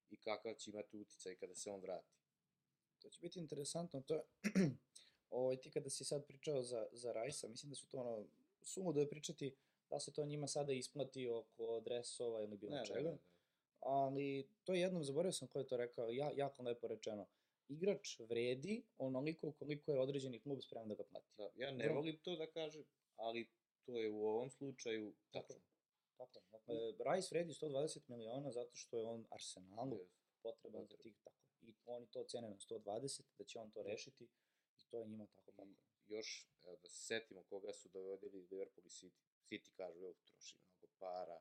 i 0.09 0.17
kakav 0.17 0.53
će 0.55 0.71
imati 0.71 0.97
uticaj 0.97 1.35
kada 1.35 1.55
se 1.55 1.71
on 1.71 1.81
vrati. 1.81 2.13
To 2.99 3.09
će 3.09 3.19
biti 3.21 3.39
interesantno, 3.39 4.01
to 4.01 4.15
je, 4.15 4.23
ovaj, 5.29 5.61
ti 5.61 5.71
kada 5.71 5.89
si 5.89 6.05
sad 6.05 6.25
pričao 6.25 6.63
za, 6.63 6.87
za 6.91 7.11
Rajsa, 7.11 7.47
mislim 7.47 7.69
da 7.69 7.75
su 7.75 7.87
to 7.87 7.97
ono, 7.97 8.27
sumu 8.61 8.93
da 8.93 8.99
je 8.99 9.09
pričati 9.09 9.55
da 9.91 9.99
se 9.99 10.13
to 10.13 10.25
njima 10.25 10.47
sada 10.47 10.73
isplati 10.73 11.27
oko 11.27 11.79
dresova 11.79 12.41
ili 12.41 12.57
bilo 12.57 12.75
Ne, 12.75 12.85
čega, 12.85 12.99
ne, 12.99 13.05
ne, 13.05 13.11
ne. 13.11 13.17
ali 13.79 14.49
to 14.63 14.73
je 14.73 14.81
jednom, 14.81 15.03
zaboravio 15.03 15.31
sam 15.31 15.47
ko 15.47 15.59
je 15.59 15.67
to 15.67 15.77
rekao, 15.77 16.09
ja, 16.09 16.31
jako 16.35 16.63
lepo 16.63 16.87
rečeno, 16.87 17.27
igrač 17.67 18.19
vredi 18.19 18.83
onoliko 18.97 19.51
koliko 19.51 19.91
je 19.91 19.99
određeni 19.99 20.39
klub 20.39 20.59
spreman 20.61 20.89
da 20.89 20.95
ga 20.95 21.03
plati. 21.03 21.27
Da, 21.37 21.49
ja 21.55 21.71
ne 21.71 21.89
volim 21.89 22.17
to 22.17 22.35
da 22.35 22.47
kažem, 22.47 22.83
ali 23.15 23.47
to 23.85 23.97
je 23.97 24.09
u 24.09 24.25
ovom 24.25 24.49
slučaju 24.49 25.13
Tako 25.31 25.47
tačno. 25.47 25.61
Tako 26.17 26.73
je. 26.73 26.91
Dakle, 26.91 27.15
Rice 27.15 27.27
vredi 27.31 27.53
120 27.53 27.99
miliona 28.07 28.51
zato 28.51 28.75
što 28.75 28.97
je 28.97 29.05
on 29.05 29.25
Arsenalu 29.29 29.97
Jeste. 29.97 30.15
potreban 30.41 30.85
za 30.87 30.97
tih 30.97 31.15
tako. 31.23 31.35
I 31.61 31.75
oni 31.85 32.07
to 32.07 32.23
cene 32.23 32.49
na 32.49 32.55
120, 32.55 33.21
da 33.37 33.43
će 33.43 33.59
on 33.59 33.71
to 33.71 33.83
rešiti 33.83 34.23
i 34.77 34.83
to 34.89 34.99
je 34.99 35.07
njima 35.07 35.25
tako 35.25 35.51
kako. 35.51 35.69
I 36.07 36.13
još, 36.13 36.47
da 36.81 36.89
se 36.89 37.05
setimo 37.05 37.43
koga 37.43 37.73
su 37.73 37.89
dovodili 37.89 38.47
Liverpool 38.51 38.85
i 38.85 38.89
City. 38.89 39.30
City 39.51 39.71
kažu, 39.77 39.99
evo, 39.99 40.13
troši 40.13 40.55
mnogo 40.57 40.87
para. 40.99 41.39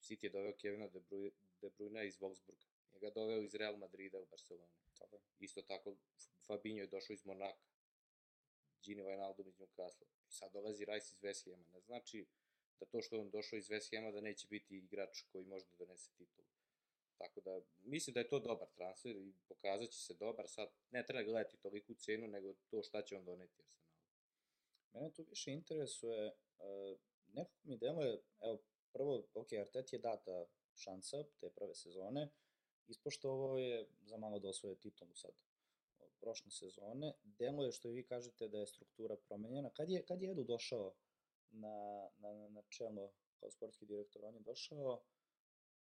City 0.00 0.24
je 0.24 0.30
doveo 0.30 0.56
Kevina 0.56 0.88
De 0.88 1.00
Bruyne, 1.00 1.30
De 1.60 1.70
Bruyne 1.70 2.06
iz 2.06 2.18
Wolfsburga. 2.20 2.66
Njega 2.92 3.06
je 3.06 3.12
doveo 3.12 3.42
iz 3.42 3.54
Real 3.54 3.76
Madrida 3.76 4.20
u 4.20 4.26
Barcelonu. 4.26 4.72
Tako 4.98 5.16
je. 5.16 5.22
Isto 5.38 5.62
tako, 5.62 5.96
Fabinho 6.46 6.80
je 6.80 6.86
došao 6.86 7.14
iz 7.14 7.24
Monaka. 7.24 7.64
Gini 8.82 9.02
Wijnaldum 9.02 9.48
iz 9.48 9.58
Newcastle. 9.58 10.06
I 10.28 10.32
sad 10.32 10.52
dolazi 10.52 10.84
Rice 10.84 11.06
iz 11.12 11.20
West 11.20 11.50
Hama. 11.50 11.68
Ne 11.72 11.80
znači 11.80 12.26
da 12.80 12.86
to 12.86 13.02
što 13.02 13.20
on 13.20 13.30
došao 13.30 13.56
iz 13.56 13.68
West 13.68 13.96
Hama 13.96 14.10
da 14.10 14.20
neće 14.20 14.46
biti 14.50 14.78
igrač 14.78 15.22
koji 15.32 15.44
može 15.44 15.66
da 15.66 15.76
donese 15.76 16.10
titulu. 16.18 16.48
Tako 17.18 17.40
da, 17.40 17.60
mislim 17.82 18.14
da 18.14 18.20
je 18.20 18.28
to 18.28 18.40
dobar 18.40 18.68
transfer 18.74 19.16
i 19.16 19.34
pokazat 19.48 19.90
će 19.90 19.98
se 19.98 20.14
dobar. 20.14 20.48
Sad, 20.48 20.68
ne 20.90 21.06
treba 21.06 21.22
gledati 21.22 21.56
toliku 21.56 21.94
cenu, 21.94 22.28
nego 22.28 22.54
to 22.70 22.82
šta 22.82 23.02
će 23.02 23.16
on 23.16 23.24
doneti 23.24 23.62
Arsenalu. 23.62 23.82
Mene 24.92 25.10
tu 25.12 25.22
više 25.22 25.50
interesuje, 25.50 26.32
uh, 26.58 26.98
nekako 27.32 27.68
mi 27.68 27.76
deluje, 27.76 28.22
evo, 28.40 28.58
prvo, 28.92 29.22
ok, 29.34 29.52
Arteti 29.52 29.96
je 29.96 30.00
data 30.00 30.44
šansa 30.74 31.24
te 31.40 31.50
prve 31.50 31.74
sezone, 31.74 32.28
ispošto 32.88 33.30
ovo 33.30 33.58
je 33.58 33.88
za 34.02 34.16
malo 34.16 34.38
da 34.38 34.48
osvoje 34.48 34.80
titulu 34.80 35.14
sad 35.14 35.32
prošle 36.22 36.50
sezone, 36.50 37.12
deluje 37.22 37.72
što 37.72 37.88
i 37.88 37.92
vi 37.92 38.06
kažete 38.06 38.48
da 38.48 38.58
je 38.58 38.66
struktura 38.66 39.16
promenjena. 39.16 39.70
Kad 39.70 39.90
je, 39.90 40.04
kad 40.06 40.22
je 40.22 40.30
Edu 40.30 40.44
došao 40.44 40.94
na, 41.50 42.08
na, 42.18 42.48
na 42.48 42.62
čelo 42.68 43.12
kao 43.40 43.50
sportski 43.50 43.86
direktor? 43.86 44.24
On 44.24 44.34
je 44.34 44.40
došao 44.40 45.02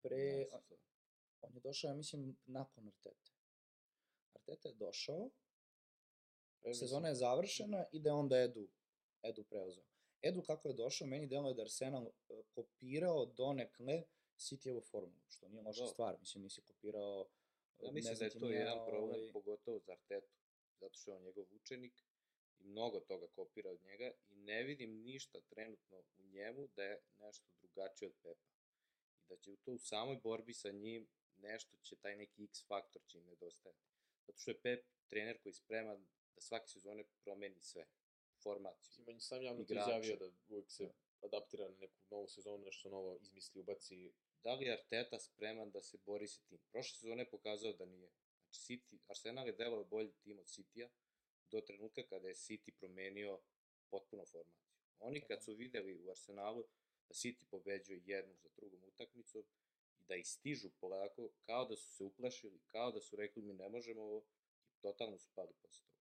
pre, 0.02 0.47
sad. 0.52 0.80
on 1.41 1.56
je 1.56 1.60
došao, 1.60 1.89
ja 1.89 1.95
mislim, 1.95 2.38
nakon 2.45 2.88
Artete. 2.88 3.32
Arteta 4.34 4.70
je 4.70 4.76
došao, 4.76 5.30
sezona 6.74 7.08
je 7.08 7.16
završena 7.16 7.86
i 7.91 8.00
da 8.00 8.10
je 8.10 8.14
onda 8.14 8.38
Edu, 8.38 8.68
Edu 9.24 9.43
preuzeo. 9.43 9.84
Edu 10.22 10.41
kako 10.41 10.67
je 10.67 10.74
došao, 10.74 11.07
meni 11.07 11.28
deluje 11.28 11.53
da 11.53 11.61
Arsenal 11.61 12.07
e, 12.07 12.11
kopirao 12.55 13.26
donekle 13.26 14.03
Cityjevu 14.38 14.82
formulu, 14.91 15.22
što 15.30 15.47
nije 15.47 15.61
loša 15.61 15.82
Da. 15.84 15.88
stvar. 15.88 16.17
Mislim, 16.20 16.43
nisi 16.43 16.61
kopirao... 16.61 17.30
e, 17.80 17.86
Ja 17.86 17.91
mislim 17.91 18.15
da 18.17 18.26
je 18.26 18.39
to 18.39 18.49
jedan 18.49 18.78
problem, 18.88 19.20
ovaj, 19.20 19.32
pogotovo 19.34 19.80
za 19.80 19.91
Artetu, 19.91 20.34
zato 20.80 20.97
što 20.97 21.11
je 21.11 21.15
on 21.15 21.24
njegov 21.24 21.45
učenik 21.51 21.93
i 22.59 22.63
mnogo 22.63 22.99
toga 22.99 23.28
kopira 23.28 23.72
od 23.72 23.82
njega 23.84 24.11
i 24.30 24.36
ne 24.36 24.63
vidim 24.63 25.01
ništa 25.01 25.41
trenutno 25.41 25.97
u 26.17 26.24
njemu 26.24 26.67
da 26.76 26.84
je 26.84 27.01
nešto 27.20 27.47
drugačije 27.61 28.07
od 28.07 28.15
Pepa. 28.24 28.49
I 29.20 29.28
da 29.30 29.38
će 29.38 29.51
u 29.51 29.57
to 29.57 29.72
u 29.72 29.80
samoj 29.80 30.17
borbi 30.24 30.53
sa 30.53 30.72
njim 30.72 31.07
nešto 31.38 31.78
će, 31.78 31.95
taj 31.95 32.15
neki 32.15 32.43
X 32.43 32.65
faktor 32.67 33.01
će 33.05 33.17
im 33.17 33.26
nedostajati. 33.26 33.80
Zato 34.28 34.39
što 34.39 34.51
je 34.51 34.59
Pep 34.61 34.86
trener 35.07 35.41
koji 35.41 35.49
je 35.49 35.53
spreman 35.55 36.07
da 36.36 36.41
svake 36.41 36.67
sezone 36.67 37.03
promeni 37.24 37.61
sve. 37.61 37.86
Formaciju. 38.44 38.90
Mislim, 38.90 39.06
on 39.08 39.16
je 39.16 39.20
sam 39.20 39.42
javno 39.42 39.64
to 39.64 39.74
Igrače. 39.74 39.90
izjavio 39.90 40.16
da 40.16 40.32
uvijek 40.50 40.72
se 40.72 40.90
adaptira 41.22 41.68
na 41.70 41.76
neku 41.78 41.98
novu 42.12 42.28
sezonu, 42.28 42.66
nešto 42.66 42.90
novo 42.90 43.18
izmisli, 43.22 43.62
ubaci. 43.62 44.12
Da 44.44 44.54
li 44.54 44.66
je 44.66 44.74
Arteta 44.74 45.20
spreman 45.20 45.72
da 45.72 45.82
se 45.82 45.98
bori 46.06 46.28
sa 46.28 46.42
tim? 46.50 46.60
Prošle 46.72 46.98
sezone 46.98 47.22
je 47.22 47.30
pokazao 47.30 47.74
da 47.74 47.86
nije. 47.86 48.10
Znači, 48.44 48.60
City, 48.60 49.00
Arsenal 49.08 49.48
je 49.48 49.54
delao 49.54 49.84
bolji 49.84 50.12
tim 50.24 50.40
od 50.40 50.46
Citya 50.46 50.90
do 51.52 51.62
trenutka 51.62 52.04
kada 52.04 52.28
je 52.28 52.36
City 52.36 52.72
promenio 52.80 53.40
potpuno 53.90 54.26
formaciju. 54.26 54.80
Oni 55.00 55.22
kad 55.22 55.44
su 55.44 55.54
videli 55.54 56.00
u 56.06 56.10
Arsenalu 56.10 56.64
da 57.08 57.14
City 57.14 57.46
pobeđuje 57.52 58.02
jednu 58.06 58.36
za 58.36 58.50
drugom 58.56 58.84
utakmicom 58.84 59.44
i 60.00 60.04
da 60.04 60.16
ih 60.16 60.28
stižu 60.28 60.70
polako, 60.80 61.30
kao 61.46 61.66
da 61.66 61.76
su 61.76 61.92
se 61.92 62.04
uplašili, 62.04 62.60
kao 62.68 62.92
da 62.92 63.02
su 63.02 63.16
rekli 63.16 63.42
mi 63.42 63.54
ne 63.54 63.70
možemo 63.70 64.02
ovo 64.02 64.24
i 64.74 64.82
totalno 64.82 65.18
su 65.18 65.30
pali 65.36 65.54
posle 65.62 65.86
toga. 65.88 65.99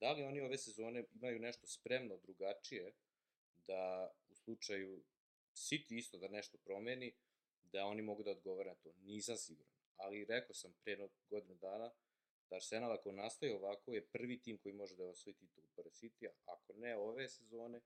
Da 0.00 0.12
li 0.12 0.22
oni 0.22 0.40
ove 0.40 0.58
sezone 0.58 1.04
imaju 1.14 1.40
nešto 1.40 1.66
spremno 1.66 2.16
drugačije 2.16 2.92
da 3.66 4.12
u 4.28 4.34
slučaju 4.34 5.02
City 5.54 5.98
isto 5.98 6.18
da 6.18 6.28
nešto 6.28 6.58
promeni, 6.58 7.14
da 7.62 7.84
oni 7.84 8.02
mogu 8.02 8.22
da 8.22 8.30
odgovore 8.30 8.70
na 8.70 8.74
to. 8.74 8.92
Nisam 9.02 9.36
siguran. 9.36 9.72
Ali 9.96 10.24
rekao 10.24 10.54
sam 10.54 10.74
pre 10.84 11.08
godinu 11.30 11.54
dana 11.54 11.90
da 12.50 12.56
Arsenal 12.56 12.92
ako 12.92 13.12
nastaje 13.12 13.56
ovako 13.56 13.94
je 13.94 14.06
prvi 14.06 14.42
tim 14.42 14.58
koji 14.58 14.74
može 14.74 14.96
da 14.96 15.04
osvoji 15.04 15.34
titul 15.34 15.64
pored 15.76 15.92
City-a. 15.92 16.30
Ako 16.44 16.72
ne 16.72 16.96
ove 16.96 17.28
sezone, 17.28 17.80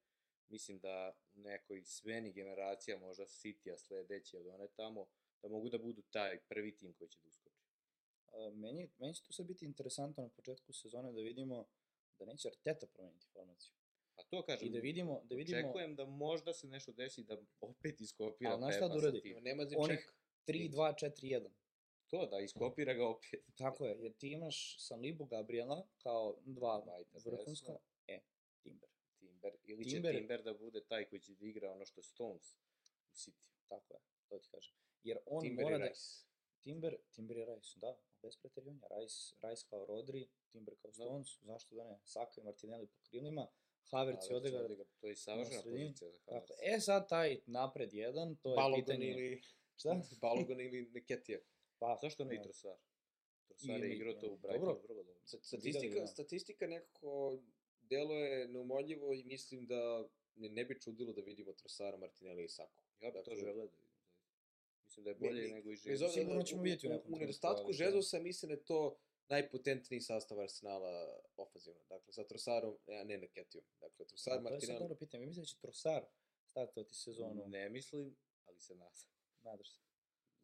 mislim 0.49 0.79
da 0.79 1.17
u 1.35 1.41
nekoj 1.41 1.85
smeni 1.85 2.33
generacija, 2.33 2.99
možda 2.99 3.25
City-a 3.25 3.79
sledeće 3.79 4.37
ili 4.37 4.51
one 4.51 4.69
tamo, 4.77 5.07
da 5.43 5.49
mogu 5.49 5.69
da 5.69 5.79
budu 5.79 6.03
taj 6.03 6.41
prvi 6.49 6.77
tim 6.77 6.93
koji 6.93 7.09
će 7.09 7.19
da 7.21 7.29
uskoči. 7.29 7.65
A, 8.27 8.51
meni, 8.55 8.91
meni 8.99 9.15
će 9.15 9.23
tu 9.23 9.33
sad 9.33 9.47
biti 9.47 9.65
interesantno 9.65 10.23
na 10.23 10.29
početku 10.29 10.73
sezone 10.73 11.12
da 11.12 11.21
vidimo 11.21 11.67
da 12.19 12.25
neće 12.25 12.49
Arteta 12.49 12.87
promeniti 12.87 13.27
formaciju. 13.33 13.73
A 14.17 14.23
to 14.23 14.43
kažem, 14.43 14.69
I 14.69 14.71
da 14.71 14.79
vidimo, 14.79 15.21
da 15.25 15.35
vidimo 15.35 15.59
očekujem 15.59 15.95
da 15.97 16.05
možda 16.05 16.53
se 16.53 16.67
nešto 16.67 16.93
desi 16.93 17.25
da 17.25 17.37
opet 17.61 18.01
iskopira 18.01 18.51
Ali 18.51 18.59
znaš 18.59 18.77
šta 18.77 18.89
da 18.89 18.97
uradi? 18.97 19.37
Nema 19.41 19.65
za 19.65 19.77
onih 19.79 19.99
ček. 19.99 20.15
3, 20.47 20.71
2, 20.71 20.95
4, 21.07 21.41
1. 21.41 21.49
To, 22.11 22.27
da 22.27 22.41
iskopira 22.41 22.95
ga 22.95 23.07
opet. 23.09 23.41
Tako 23.62 23.87
je, 23.87 23.97
jer 24.01 24.12
ti 24.12 24.29
imaš 24.29 24.77
Sanlibu 24.79 25.25
Gabriela 25.25 25.87
kao 25.99 26.37
dva 26.45 26.85
Whitea 26.87 27.25
vrhunska, 27.25 27.77
e, 28.07 28.21
Timber. 28.62 28.89
Timber, 29.19 29.53
ili 29.65 29.85
Timber- 29.85 30.12
će 30.12 30.19
Timber 30.19 30.43
da 30.43 30.55
bude 30.55 30.85
taj 30.85 31.05
koji 31.05 31.21
će 31.21 31.35
da 31.35 31.47
igra 31.47 31.73
ono 31.73 31.87
što 31.87 32.01
je 32.01 32.05
Stones 32.05 32.55
u 33.11 33.15
City. 33.15 33.45
Tako 33.69 33.95
je, 33.95 34.01
to 34.29 34.39
ti 34.39 34.49
kažem. 34.51 34.75
Jer 35.03 35.19
on 35.27 35.43
Timber 35.43 35.65
mora 35.65 35.79
da... 35.79 35.89
Rice. 35.89 36.25
Timber, 36.65 36.97
Timber 37.15 37.37
i 37.37 37.45
Rice, 37.45 37.81
da, 37.81 37.97
bez 38.23 38.37
preterivanja. 38.37 38.87
Rice, 39.01 39.35
Rice 39.43 39.67
kao 39.71 39.85
Rodri, 39.87 40.29
Timber 40.53 40.75
kao 40.83 40.91
Da. 40.91 40.95
Stones, 40.95 41.29
zašto 41.43 41.75
da 41.75 41.85
ne? 41.85 41.99
Saka 42.05 42.41
i 42.41 42.45
Martinelli 42.45 42.87
po 42.87 42.99
krilima, 43.09 43.47
Havertz 43.91 44.31
i 44.31 44.35
Odegaard. 44.35 44.65
Odegaard, 44.65 44.91
to 45.01 45.09
je 45.09 45.17
savršena 45.17 45.62
pozicija 45.62 46.11
za 46.11 46.19
Tako, 46.19 46.31
Havertz. 46.31 46.51
e 46.62 46.81
sad 46.81 47.09
taj 47.09 47.41
napred 47.47 47.95
jedan, 47.95 48.37
to 48.37 48.51
je 48.51 48.57
Balogun 48.57 48.85
pitanje... 48.85 49.07
ili... 49.07 49.43
Šta? 49.79 50.01
Balogun 50.23 50.61
ili 50.61 50.91
Neketija. 50.93 51.39
Pa, 51.79 51.99
Zašto 52.03 52.25
ne 52.25 52.35
i 52.35 52.39
da. 52.39 52.43
Trosar? 52.43 52.77
Trosar 53.49 53.85
je 53.85 53.95
igrao 53.95 54.12
to 54.12 54.27
u 54.27 54.31
dobro. 54.31 54.49
Brightonu 54.49 54.81
vrlo 54.89 55.03
dobro. 55.03 55.21
Statistika, 55.25 56.01
da. 56.01 56.07
statistika 56.07 56.67
nekako 56.67 57.39
deluje 57.81 58.49
neumoljivo 58.49 59.12
i 59.12 59.25
mislim 59.25 59.67
da 59.67 60.09
ne, 60.37 60.49
ne 60.49 60.65
bi 60.65 60.81
čudilo 60.81 61.12
da 61.12 61.21
vidimo 61.21 61.53
Trosara, 61.53 61.97
Martinelli 61.97 62.45
i 62.45 62.49
Saku. 62.49 62.83
Ja 63.01 63.11
bih 63.11 63.21
to 63.25 63.35
želeo 63.35 63.67
da. 63.67 63.84
Mislim 64.95 65.05
da 65.05 65.11
je 65.11 65.16
bolje 65.16 65.42
ne, 65.42 65.49
nego 65.51 65.68
i 65.68 65.74
Bez 65.74 65.80
Žezus. 65.80 66.03
obzira, 66.03 66.22
Sigurno 66.22 66.42
ćemo 66.42 66.62
vidjeti 66.62 66.86
u 66.86 66.90
u, 66.90 66.92
nekom 66.92 67.14
u 67.14 67.18
nedostatku 67.18 67.62
ali 67.62 67.72
da. 67.72 67.84
Žezusa 67.84 68.18
mislim 68.20 68.49
da 68.49 68.55
je 68.55 68.64
to 68.64 68.97
najpotentniji 69.28 70.01
sastav 70.01 70.40
Arsenala 70.40 70.92
ofazivno. 71.36 71.80
Dakle, 71.84 72.12
sa 72.12 72.24
Trosarom, 72.24 72.76
a 72.90 73.05
ne 73.05 73.18
Neketijom. 73.18 73.64
Dakle, 73.80 74.07
Trosar, 74.07 74.42
to 74.42 74.55
je 74.55 74.61
sad 74.61 74.78
dobro 74.78 74.97
pitanje. 74.97 75.20
Mi 75.20 75.26
mislim 75.26 75.42
da 75.42 75.47
će 75.47 75.59
Trosar 75.59 76.05
startovati 76.45 76.95
sezonu. 76.95 77.47
Ne 77.47 77.68
mislim, 77.68 78.16
ali 78.45 78.61
se 78.61 78.74
nadam. 78.74 78.95
Nadaš 79.42 79.70
se. 79.70 79.80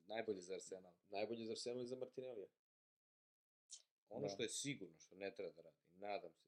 Najbolje 0.07 0.41
za 0.41 0.55
Arsenal. 0.55 0.93
Najbolje 1.09 1.45
za 1.45 1.53
Arsenal 1.53 1.81
i 1.81 1.87
za 1.87 1.97
Martinellija. 1.97 2.49
Ono 4.09 4.23
Da. 4.23 4.29
što 4.29 4.43
je 4.43 4.49
sigurno, 4.51 4.99
što 4.99 5.15
ne 5.17 5.35
treba 5.35 5.53
da 5.53 5.63
radi, 5.63 5.77
nadam 5.93 6.33
se, 6.33 6.45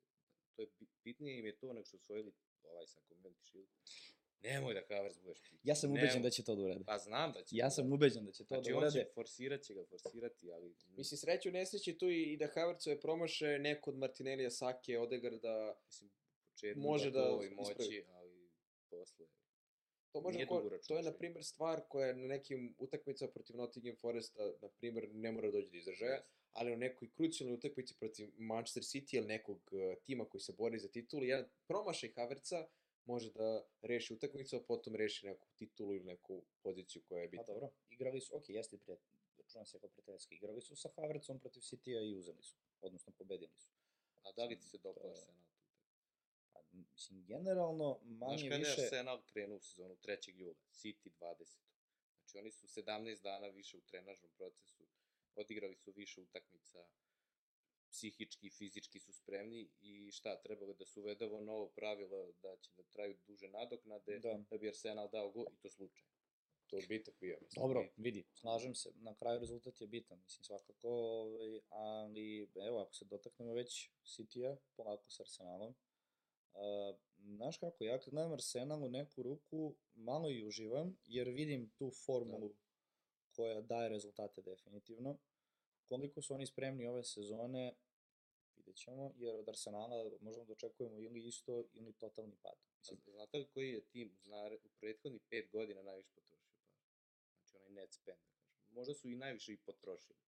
to 0.57 0.63
je 0.63 0.69
bi- 0.71 0.87
bitnije 1.05 1.39
im 1.39 1.47
je 1.47 1.57
to 1.57 1.73
nego 1.73 1.85
što 1.85 1.91
su 1.91 2.03
osvojili 2.05 2.33
ovaj 2.65 2.87
sa 2.87 3.01
Community 3.03 3.43
Shield. 3.43 3.69
Nemoj 4.43 4.75
da 4.75 4.81
Havertz 4.89 5.19
budeš 5.19 5.41
pik. 5.41 5.61
Ja 5.65 5.75
sam 5.75 5.91
Nemoj. 5.91 6.05
ubeđen 6.05 6.23
da 6.23 6.31
će 6.31 6.45
to 6.45 6.55
da 6.55 6.63
urade. 6.63 6.85
Pa 6.87 6.99
znam 6.99 7.33
da 7.33 7.43
će. 7.43 7.57
Ja 7.57 7.67
to 7.67 7.71
sam 7.71 7.89
da- 7.89 7.95
ubeđen 7.95 8.25
da 8.25 8.33
će 8.33 8.45
to 8.45 8.55
Znači, 8.55 8.71
da 8.71 8.77
on 8.77 8.83
urade. 8.83 9.01
će 9.01 9.07
forsirat 9.15 9.63
će 9.63 9.75
ga, 9.75 9.85
forsirati, 9.85 10.53
ali... 10.53 10.75
Mislim, 10.89 11.19
sreću 11.19 11.51
nesreći 11.51 11.99
tu 11.99 12.11
i, 12.11 12.23
i 12.23 12.37
da 12.37 12.47
Havertzove 12.47 13.01
promaše 13.01 13.59
neko 13.59 13.91
od 13.91 13.97
Martinellija, 13.97 14.51
Sake, 14.51 14.99
Odegarda, 14.99 15.81
mislim, 15.87 16.11
u 16.11 16.13
početku 16.53 16.81
Može 16.81 17.11
da 17.11 17.21
gotovo 17.21 17.43
i 17.43 17.47
ispravi. 17.47 17.75
moći, 17.79 18.05
ali 18.09 18.51
posle... 18.91 19.27
To 20.13 20.21
može 20.21 20.47
ko, 20.47 20.71
to 20.89 20.97
je 20.97 21.03
na 21.03 21.13
primjer 21.13 21.45
stvar 21.45 21.81
koja 21.89 22.07
je 22.07 22.15
na 22.15 22.27
nekim 22.27 22.75
utakmicama 22.79 23.31
protiv 23.31 23.57
Nottingham 23.57 23.97
Foresta 23.97 24.53
na 24.63 24.69
primjer 24.69 25.09
ne 25.13 25.33
mora 25.33 25.47
da 25.47 25.53
dođe 25.53 25.71
do 25.71 25.77
izražaja, 25.77 26.23
ali 26.53 26.73
u 26.73 26.77
nekoj 26.77 27.11
krucijalnoj 27.11 27.55
utakmici 27.55 27.95
protiv 27.99 28.29
Manchester 28.37 28.83
City 28.83 29.17
ili 29.17 29.27
nekog 29.27 29.57
uh, 29.73 30.03
tima 30.05 30.25
koji 30.25 30.41
se 30.41 30.53
bori 30.53 30.79
za 30.79 30.89
titulu, 30.89 31.25
jedan 31.25 31.49
promašaj 31.67 32.11
Havertza 32.17 32.67
može 33.05 33.31
da 33.33 33.49
reši 33.83 34.15
utakmicu, 34.15 34.57
a 34.57 34.63
potom 34.63 34.97
reši 34.97 35.27
neku 35.27 35.49
titulu 35.51 35.95
ili 35.95 36.05
neku 36.05 36.33
poziciju 36.63 37.03
koja 37.03 37.21
je 37.21 37.27
Pa 37.27 37.31
bitna. 37.31 37.45
dobro, 37.47 37.71
igrali 37.91 38.21
su, 38.21 38.37
ok, 38.37 38.49
jeste 38.49 38.79
prijatelj, 38.79 39.07
računam 39.39 39.67
se 39.67 39.79
kao 39.79 39.89
prijateljski, 39.89 40.35
igrali 40.35 40.63
su 40.63 40.77
sa 40.77 40.89
Havertzom 40.91 41.41
protiv 41.41 41.61
City-a 41.61 42.01
i 42.01 42.15
uzeli 42.15 42.43
su, 42.43 42.57
odnosno 42.81 43.13
pobedili 43.13 43.53
su. 43.57 43.71
A 44.23 44.33
da 44.33 44.45
li 44.45 44.59
ti 44.59 44.67
se 44.67 44.79
dopao 44.79 45.05
je- 45.05 45.11
Arsenal? 45.11 45.43
Pa, 46.53 46.61
mislim, 46.73 47.25
generalno, 47.25 47.99
Znaš 48.03 48.19
manje 48.21 48.43
kada 48.43 48.55
je 48.55 48.59
više... 48.61 48.83
Arsenal 48.83 49.23
krenuo 49.23 49.57
u 49.57 49.61
sezonu 49.61 49.97
3. 49.97 50.31
jula? 50.31 50.55
City 50.73 51.11
20. 51.13 51.59
Znači 52.17 52.39
oni 52.39 52.51
su 52.51 52.67
17 52.69 53.23
dana 53.23 53.47
više 53.49 53.77
u 53.77 53.83
trenažnom 53.83 54.31
procesu, 54.31 54.83
odigrali 55.35 55.77
su 55.77 55.93
više 55.93 56.21
utakmica, 56.21 56.85
psihički 57.93 58.47
i 58.47 58.51
fizički 58.51 59.01
su 59.01 59.13
spremni 59.13 59.71
i 59.81 60.11
šta, 60.13 60.41
trebalo 60.43 60.75
da 60.75 60.87
se 60.87 61.01
uvede 61.01 61.25
ovo 61.25 61.41
novo 61.41 61.69
pravilo 61.69 62.33
da 62.43 62.57
će 62.57 62.71
da 62.77 62.83
traju 62.83 63.17
duže 63.27 63.49
nadoknade, 63.49 64.19
da, 64.19 64.45
Da. 64.51 64.59
bi 64.59 64.69
Arsenal 64.69 65.09
dao 65.11 65.31
gol 65.31 65.47
i 65.53 65.57
to 65.63 65.71
slučajno. 65.71 66.13
To 66.67 66.77
je 66.77 66.87
bitak 66.87 67.15
bio, 67.21 67.39
mislim. 67.43 67.63
Dobro, 67.63 67.89
vidi, 67.97 68.25
slažem 68.35 68.75
se, 68.75 68.93
na 68.95 69.15
kraju 69.15 69.41
rezultat 69.41 69.81
je 69.81 69.87
bitan, 69.87 70.21
mislim, 70.23 70.45
svakako, 70.45 70.89
ovaj, 70.89 71.61
ali, 71.69 72.49
evo, 72.69 72.81
ako 72.81 72.95
se 72.95 73.05
dotaknemo 73.05 73.55
već 73.55 73.91
City-a, 74.05 74.57
polako 74.77 75.11
s 75.11 75.21
Arsenalom, 75.21 75.75
Uh, 76.55 76.97
znaš 77.19 77.59
kako, 77.59 77.85
ja 77.85 77.99
kad 78.01 78.11
gledam 78.11 78.33
Arsenal 78.33 78.85
u 78.85 78.89
neku 78.89 79.23
ruku, 79.23 79.75
malo 79.95 80.31
i 80.31 80.45
uživam, 80.45 80.97
jer 81.05 81.29
vidim 81.29 81.71
tu 81.71 81.91
formulu 82.07 82.55
koja 83.37 83.61
daje 83.61 83.89
rezultate 83.89 84.43
definitivno. 84.43 85.19
Koliko 85.93 86.23
su 86.23 86.35
oni 86.35 86.47
spremni 86.47 86.87
ove 86.87 87.05
sezone, 87.05 87.75
vidjet 88.57 88.77
ćemo, 88.77 89.13
jer 89.17 89.37
od 89.37 89.49
Arsenala 89.49 90.11
možemo 90.21 90.45
da 90.45 90.53
očekujemo 90.53 90.99
ili 90.99 91.27
isto 91.27 91.65
ili 91.73 91.93
totalni 91.93 92.37
pad. 92.43 92.57
Mislim, 92.79 93.01
Znate 93.07 93.39
li 93.39 93.49
koji 93.49 93.71
je 93.71 93.81
tim 93.81 94.17
u, 94.65 94.69
prethodnih 94.81 95.23
5 95.31 95.51
godina 95.51 95.83
najviše 95.83 96.11
potrošio 96.15 96.53
para? 96.63 96.77
Znači 97.37 97.57
onaj 97.57 97.71
net 97.71 97.93
spend, 97.93 98.19
da 98.19 98.31
kažem. 98.31 98.71
Možda 98.71 98.95
su 98.95 99.09
i 99.09 99.17
najviše 99.17 99.53
i 99.53 99.57
potrošili. 99.57 100.19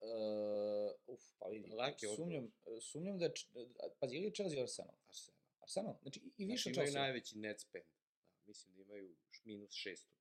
Uh, 0.00 0.92
uf, 1.06 1.22
pa 1.38 1.48
vidi, 1.48 1.70
Lak 1.70 2.02
je 2.02 2.08
odgovor. 2.08 2.16
sumnjam, 2.16 2.52
sumnjam 2.80 3.18
da 3.18 3.32
pazi, 4.00 4.16
ili 4.16 4.34
Chelsea 4.34 4.62
Arsenal? 4.62 4.94
Arsenal. 5.08 5.40
Arsenal, 5.60 5.94
znači 6.02 6.20
i, 6.36 6.44
više 6.44 6.62
znači, 6.62 6.70
imaju 6.70 6.86
Chelsea. 6.86 7.00
najveći 7.02 7.38
net 7.38 7.60
spend. 7.60 7.84
Da, 8.34 8.42
mislim 8.46 8.74
da 8.74 8.82
imaju 8.82 9.16
minus 9.44 9.70
640, 9.70 9.86
50 9.86 9.96
miliona. 9.96 10.06
Sad 10.06 10.19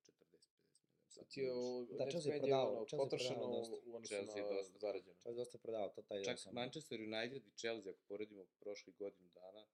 ti 1.24 1.40
je 1.40 1.52
o, 1.54 1.86
Da, 1.88 2.06
Chelsea 2.06 2.34
je 2.34 2.40
prodao, 2.40 2.68
ono, 2.68 2.76
Chelsea 2.78 2.98
je 2.98 3.00
potrošeno 3.00 3.36
prodao 3.36 3.60
dosta. 3.60 3.76
u 3.76 3.96
odnosu 3.96 4.08
Chelsea 4.08 4.44
na 4.44 4.50
dosta. 4.50 4.78
zarađeno. 4.78 5.16
Chelsea 5.16 5.34
dosta 5.36 5.58
prodao, 5.58 5.90
to 5.90 6.02
taj 6.02 6.24
Čak 6.24 6.40
sam- 6.40 6.54
Manchester 6.54 7.00
United 7.02 7.48
i 7.48 7.52
Chelsea, 7.52 7.92
ako 7.92 8.00
poredimo 8.02 8.46
prošli 8.60 8.94
godinu 8.94 9.30
dana, 9.32 9.68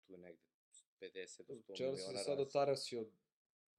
tu 0.00 0.12
je 0.12 0.18
negde 0.18 0.42
50 1.00 1.42
do 1.42 1.54
100 1.54 1.76
Chelsea 1.76 1.96
miliona 1.98 2.18
se 2.18 2.24
sad 2.24 2.40
otarasio 2.40 3.06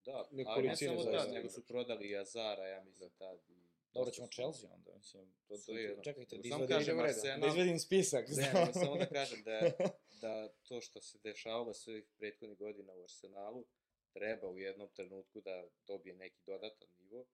Da, 0.05 0.27
ali 0.45 0.67
ne 0.67 0.75
samo 0.75 1.03
tad, 1.05 1.33
nego 1.33 1.49
su 1.49 1.65
prodali 1.65 2.09
i 2.09 2.17
Azara, 2.17 2.67
ja 2.67 2.83
mislim, 2.83 3.09
tad. 3.11 3.39
I 3.49 3.53
Dobro, 3.93 4.11
ćemo 4.11 4.27
Chelsea 4.27 4.69
onda, 4.69 4.95
mislim. 4.95 5.33
To, 5.47 5.57
to, 5.57 5.71
jedno. 5.73 6.03
čekajte, 6.03 6.37
da 6.37 6.43
samo 6.43 6.63
izvadim, 6.63 6.67
kažem, 6.69 6.95
redom. 6.95 7.05
Arsenal, 7.07 7.39
da 7.39 7.47
izvadim 7.47 7.79
spisak. 7.79 8.25
Ne, 8.29 8.51
nego 8.55 8.73
samo 8.73 8.97
da 8.97 9.05
kažem 9.07 9.43
da, 9.43 9.59
da 10.21 10.49
to 10.59 10.81
što 10.81 11.01
se 11.01 11.17
dešavalo 11.19 11.73
svih 11.73 12.03
prethodnih 12.17 12.57
godina 12.57 12.93
u 12.93 13.03
Arsenalu, 13.03 13.65
treba 14.11 14.47
u 14.47 14.59
jednom 14.59 14.89
trenutku 14.89 15.41
da 15.41 15.55
dobije 15.87 16.15
neki 16.15 16.41
dodatan 16.45 16.87
nivo, 17.09 17.25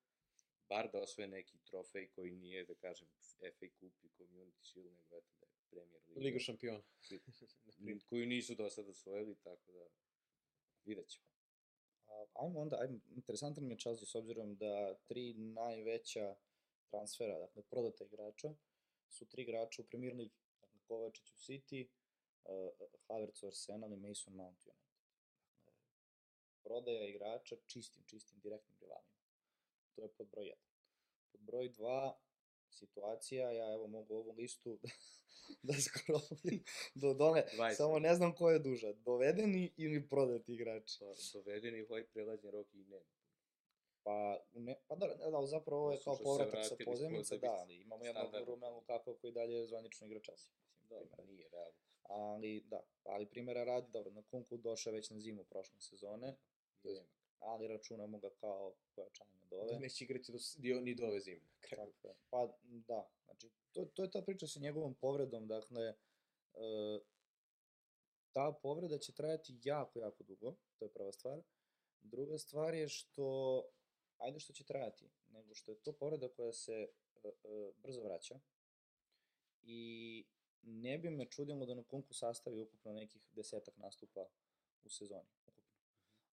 bar 0.69 0.89
da 0.91 1.01
osvoje 1.01 1.27
neki 1.27 1.57
trofej 1.57 2.09
koji 2.11 2.31
nije, 2.31 2.65
da 2.65 2.75
kažem, 2.75 3.07
FA 3.39 3.67
Cup 3.79 4.03
i 4.03 4.09
Community 4.09 4.63
Shield, 4.63 4.93
nego 4.93 5.17
eto 5.17 5.33
da 5.39 5.45
je 5.45 5.51
Premier 5.69 6.01
Liga. 6.07 6.19
Liga 6.19 6.39
šampiona. 6.39 6.83
koju 8.09 8.25
nisu 8.25 8.55
do 8.55 8.69
sada 8.69 8.89
osvojili, 8.89 9.35
tako 9.35 9.71
da 9.71 9.87
vidjet 10.85 11.09
ćemo. 11.09 11.25
Ajmo 12.33 12.59
onda, 12.59 12.77
ajmo, 12.81 12.99
interesantan 13.15 13.67
mi 13.67 13.73
je 13.73 13.79
Chelsea 13.79 14.05
s 14.05 14.15
obzirom 14.15 14.55
da 14.55 14.95
tri 15.07 15.33
najveća 15.33 16.35
transfera, 16.89 17.39
dakle 17.39 17.63
prodata 17.63 18.03
igrača, 18.03 18.55
su 19.09 19.25
tri 19.25 19.41
igrača 19.41 19.81
u 19.81 19.85
Premier 19.85 20.15
League. 20.15 20.35
Dakle, 20.61 20.79
Kovačić 20.87 21.31
u 21.31 21.35
City, 21.35 21.87
uh, 22.43 22.89
Havertz 23.07 23.43
u 23.43 23.47
Arsenal 23.47 23.93
i 23.93 23.97
Mason 23.97 24.33
Mount 24.33 24.65
u 24.65 24.69
United. 24.69 24.95
Dakle, 25.65 25.89
prodaja 26.63 27.07
igrača 27.07 27.55
čistim, 27.65 28.03
čistim, 28.05 28.39
direktnim 28.39 28.77
rivalima. 28.79 29.14
To 29.95 30.01
je 30.01 30.09
pod 30.17 30.27
broj 30.27 30.45
1. 30.45 30.53
Pod 31.31 31.41
broj 31.41 31.69
2, 31.69 32.13
situacija, 32.69 33.51
ja 33.51 33.73
evo 33.73 33.87
mogu 33.87 34.15
ovu 34.15 34.31
listu 34.31 34.79
da, 34.83 34.89
da 35.67 35.73
scrollim 35.73 36.63
do 36.95 37.13
dole, 37.13 37.43
20. 37.57 37.75
samo 37.75 37.99
ne 37.99 38.15
znam 38.15 38.35
ko 38.35 38.51
je 38.51 38.59
duža, 38.59 38.93
dovedeni 38.93 39.73
ili 39.77 40.07
prodati 40.09 40.53
igrači. 40.53 40.99
Pa, 40.99 41.05
dovedeni 41.33 41.81
ovaj 41.81 42.03
prelazni 42.03 42.51
rok 42.51 42.73
i 42.73 42.83
nema. 42.83 43.05
Pa, 44.03 44.39
ne, 44.53 44.75
pa 44.87 44.95
da, 44.95 45.07
da, 45.07 45.29
da, 45.29 45.45
zapravo 45.45 45.81
ovo 45.81 45.91
je 45.91 45.99
kao 46.03 46.17
povratak 46.23 46.65
sa 46.65 46.75
pozemice, 46.85 47.37
da, 47.37 47.51
ali 47.51 47.75
imamo 47.75 48.05
jednog. 48.05 48.47
Rumelu 48.47 48.81
kako 48.81 49.15
koji 49.15 49.33
dalje 49.33 49.53
je 49.53 49.67
zvanično 49.67 50.07
igra 50.07 50.19
Chelsea. 50.19 50.53
Mislim, 50.81 50.99
Da, 50.99 51.05
primera. 51.05 51.31
nije 51.31 51.49
realno. 51.49 51.79
Ali, 52.03 52.61
da, 52.61 52.81
ali 53.03 53.25
primjera 53.25 53.63
radi, 53.63 53.91
dobro, 53.91 54.11
na 54.11 54.23
Kunku 54.23 54.57
došao 54.57 54.93
već 54.93 55.09
na 55.09 55.19
zimu 55.19 55.43
prošle 55.43 55.79
sezone. 55.79 56.35
Ali 57.39 57.67
računamo 57.67 58.19
ga 58.19 58.29
kao 58.29 58.75
pojačanje 58.95 59.39
od 59.43 59.53
ove. 59.53 59.73
Da 59.73 59.79
neće 59.79 60.03
igrati 60.03 60.31
do, 60.31 60.37
dio- 60.57 60.81
ni 60.81 60.95
do 60.95 61.05
ove 61.05 61.19
zime. 61.19 61.41
Tako 61.69 62.07
je. 62.07 62.15
Pa, 62.29 62.57
da, 62.63 63.09
znači, 63.25 63.49
to, 63.71 63.85
to 63.85 64.03
je 64.03 64.11
ta 64.11 64.21
priča 64.21 64.47
sa 64.47 64.59
njegovom 64.59 64.93
povredom, 64.95 65.47
dakle, 65.47 65.83
e, 65.85 66.99
ta 68.31 68.51
povreda 68.63 68.97
će 68.97 69.13
trajati 69.13 69.59
jako, 69.63 69.99
jako 69.99 70.23
dugo, 70.23 70.55
to 70.79 70.85
je 70.85 70.91
prva 70.93 71.11
stvar. 71.11 71.41
Druga 72.01 72.37
stvar 72.37 72.73
je 72.73 72.89
što, 72.89 73.63
ajde 74.17 74.39
što 74.39 74.53
će 74.53 74.63
trajati, 74.63 75.09
nego 75.27 75.55
što 75.55 75.71
je 75.71 75.81
to 75.81 75.93
povreda 75.93 76.29
koja 76.29 76.53
se 76.53 76.73
e, 77.23 77.27
e, 77.27 77.71
brzo 77.77 78.01
vraća 78.03 78.39
i 79.61 80.25
ne 80.61 80.97
bi 80.97 81.09
me 81.09 81.25
čudilo 81.25 81.65
da 81.65 81.75
na 81.75 81.83
Kunku 81.83 82.13
sastavi 82.13 82.61
ukupno 82.61 82.93
nekih 82.93 83.21
desetak 83.31 83.77
nastupa 83.77 84.25
u 84.83 84.89
sezoni. 84.89 85.29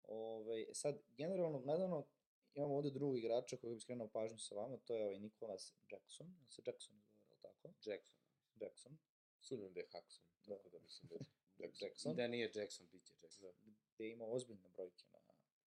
Ove, 0.05 0.75
sad, 0.75 1.03
generalno 1.17 1.59
gledano, 1.61 2.07
imamo 2.55 2.77
ovde 2.77 2.91
drugog 2.91 3.19
igrača 3.19 3.57
koji 3.57 3.75
bi 3.75 3.81
skrenuo 3.81 4.09
pažnju 4.09 4.39
sa 4.39 4.55
vama, 4.55 4.77
to 4.77 4.97
je 4.97 5.05
ovaj 5.05 5.19
Nikolas 5.19 5.75
Jackson, 5.91 6.27
jel 6.41 6.49
se 6.49 6.63
Jackson 6.67 6.97
izgovara, 6.97 7.29
jel 7.29 7.39
tako? 7.43 7.69
Jackson. 7.85 8.21
Jackson. 8.61 8.99
Sumnjam 9.41 9.73
da 9.73 9.81
je 9.81 9.89
Hackson, 9.93 10.25
Da. 10.47 10.57
tako 10.57 10.69
da 10.69 10.79
mislim 10.79 11.09
da 11.09 11.15
je 11.15 11.21
Jackson. 11.59 11.89
Jackson. 11.89 12.17
Da 12.17 12.27
nije 12.29 12.53
Jackson, 12.55 12.87
bit 12.93 13.05
će 13.05 13.15
Jackson. 13.23 13.53
gde 13.95 14.09
ima 14.09 14.25
ozbiljne 14.27 14.69
brojke 14.69 15.05
na, 15.13 15.19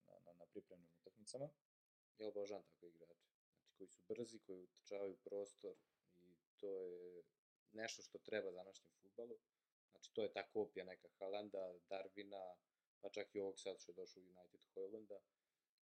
na, 0.08 0.20
na, 0.26 0.34
na 0.34 0.46
pripremnim 0.46 0.90
utakmicama. 1.02 1.50
Ja 2.18 2.28
obožavam 2.28 2.64
takve 2.64 2.90
igrače. 2.90 3.28
Znači, 3.58 3.74
koji 3.78 3.88
su 3.88 4.02
brzi, 4.08 4.40
koji 4.40 4.64
utrčavaju 4.64 5.18
prostor 5.24 5.76
i 6.20 6.36
to 6.58 6.68
je 6.86 7.24
nešto 7.72 8.02
što 8.02 8.18
treba 8.18 8.52
današnjem 8.52 8.92
futbalu. 9.02 9.38
Znači, 9.92 10.14
to 10.14 10.22
je 10.24 10.34
ta 10.34 10.48
kopija 10.50 10.86
neka 10.86 11.08
Halanda, 11.20 11.74
Darvina, 11.90 12.56
pa 13.04 13.10
čak 13.10 13.36
i 13.36 13.40
ovog 13.40 13.60
sad 13.60 13.80
što 13.80 13.92
je 13.92 13.96
došao 13.96 14.24
u 14.24 14.26
United 14.26 14.62
Hojlanda. 14.74 15.20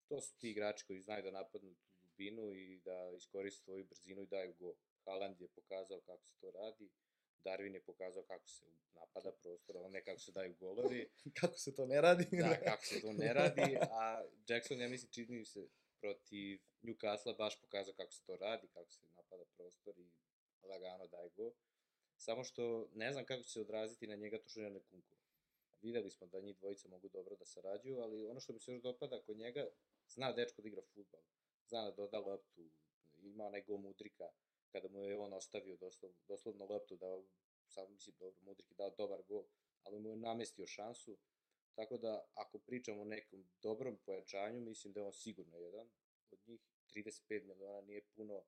To 0.08 0.22
su 0.22 0.38
ti 0.38 0.50
igrači 0.50 0.86
koji 0.86 1.02
znaju 1.02 1.24
da 1.24 1.32
napadnu 1.32 1.76
tu 1.76 1.92
dubinu 2.04 2.52
i 2.52 2.82
da 2.86 3.12
iskoriste 3.18 3.64
svoju 3.64 3.86
brzinu 3.86 4.22
i 4.22 4.28
daju 4.28 4.54
gol. 4.60 4.74
Haaland 5.06 5.42
je 5.42 5.48
pokazao 5.48 6.02
kako 6.02 6.26
se 6.26 6.34
to 6.42 6.52
radi, 6.52 6.90
Darwin 7.44 7.74
je 7.74 7.84
pokazao 7.84 8.24
kako 8.24 8.48
se 8.50 8.66
napada 8.94 9.32
prostor, 9.32 9.78
a 9.78 9.90
ne 9.90 10.04
kako 10.04 10.20
se 10.20 10.32
daju 10.32 10.56
golovi. 10.60 11.10
Kako 11.42 11.58
se 11.58 11.76
to 11.76 11.86
ne 11.86 12.02
radi? 12.02 12.26
da, 12.32 12.60
kako 12.60 12.86
se 12.86 13.02
to 13.02 13.14
ne 13.14 13.34
radi, 13.34 13.78
a 13.92 14.24
Jackson, 14.48 14.80
ja 14.80 14.90
mislim, 14.90 15.12
čini 15.12 15.38
mi 15.38 15.46
se 15.46 15.68
protiv 16.00 16.60
Newcastle 16.84 17.38
baš 17.38 17.62
pokazao 17.62 17.94
kako 17.94 18.12
se 18.12 18.24
to 18.26 18.36
radi, 18.36 18.68
kako 18.68 18.92
se 18.92 19.08
napada 19.16 19.44
prostor 19.58 20.00
i 20.00 20.12
lagano 20.64 21.08
daje 21.08 21.30
go. 21.30 21.54
Samo 22.18 22.44
što 22.44 22.90
ne 22.94 23.12
znam 23.14 23.26
kako 23.26 23.44
će 23.44 23.50
se 23.50 23.62
odraziti 23.62 24.08
na 24.08 24.16
njega 24.16 24.38
to 24.38 24.50
što 24.50 24.60
je 24.60 24.70
na 24.70 24.80
Kunku. 24.80 25.21
Videli 25.82 26.12
smo 26.12 26.28
da 26.28 26.42
njih 26.42 26.58
dvojica 26.58 26.90
mogu 26.90 27.10
dobro 27.10 27.36
da 27.36 27.46
sarađuju, 27.46 28.00
ali 28.00 28.26
ono 28.26 28.40
što 28.40 28.54
mi 28.54 28.60
se 28.60 28.72
još 28.72 28.82
dopada 28.82 29.22
kod 29.26 29.38
njega, 29.38 29.68
zna 30.08 30.32
dečko 30.32 30.62
da 30.62 30.68
igra 30.68 30.82
futbal. 30.82 31.22
Zna 31.68 31.84
da 31.84 31.92
doda 31.92 32.20
loptu, 32.20 32.70
ima 33.22 33.46
onaj 33.46 33.64
go 33.64 33.78
Mudrika, 33.78 34.30
kada 34.72 34.88
mu 34.90 35.04
je 35.04 35.18
on 35.18 35.34
ostavio 35.34 35.78
doslov, 35.78 36.12
doslovno 36.28 36.66
loptu 36.66 36.96
da, 36.96 37.22
sam 37.68 37.92
mislim, 37.92 38.16
dobro, 38.20 38.40
Mudrik 38.42 38.72
je 38.72 38.76
dao 38.76 38.90
dobar 38.98 39.22
gol, 39.28 39.44
ali 39.84 40.00
mu 40.00 40.10
je 40.10 40.16
namestio 40.16 40.68
šansu, 40.68 41.18
Tako 41.76 41.98
da, 41.98 42.26
ako 42.34 42.60
pričamo 42.60 43.02
o 43.02 43.06
nekom 43.06 43.50
dobrom 43.64 43.98
pojačanju, 44.06 44.62
mislim 44.62 44.94
da 44.94 45.00
je 45.00 45.06
on 45.06 45.14
sigurno 45.14 45.58
jedan 45.58 45.90
od 46.32 46.40
njih. 46.48 46.62
35 46.96 47.44
miliona 47.44 47.82
nije 47.82 48.02
puno 48.16 48.44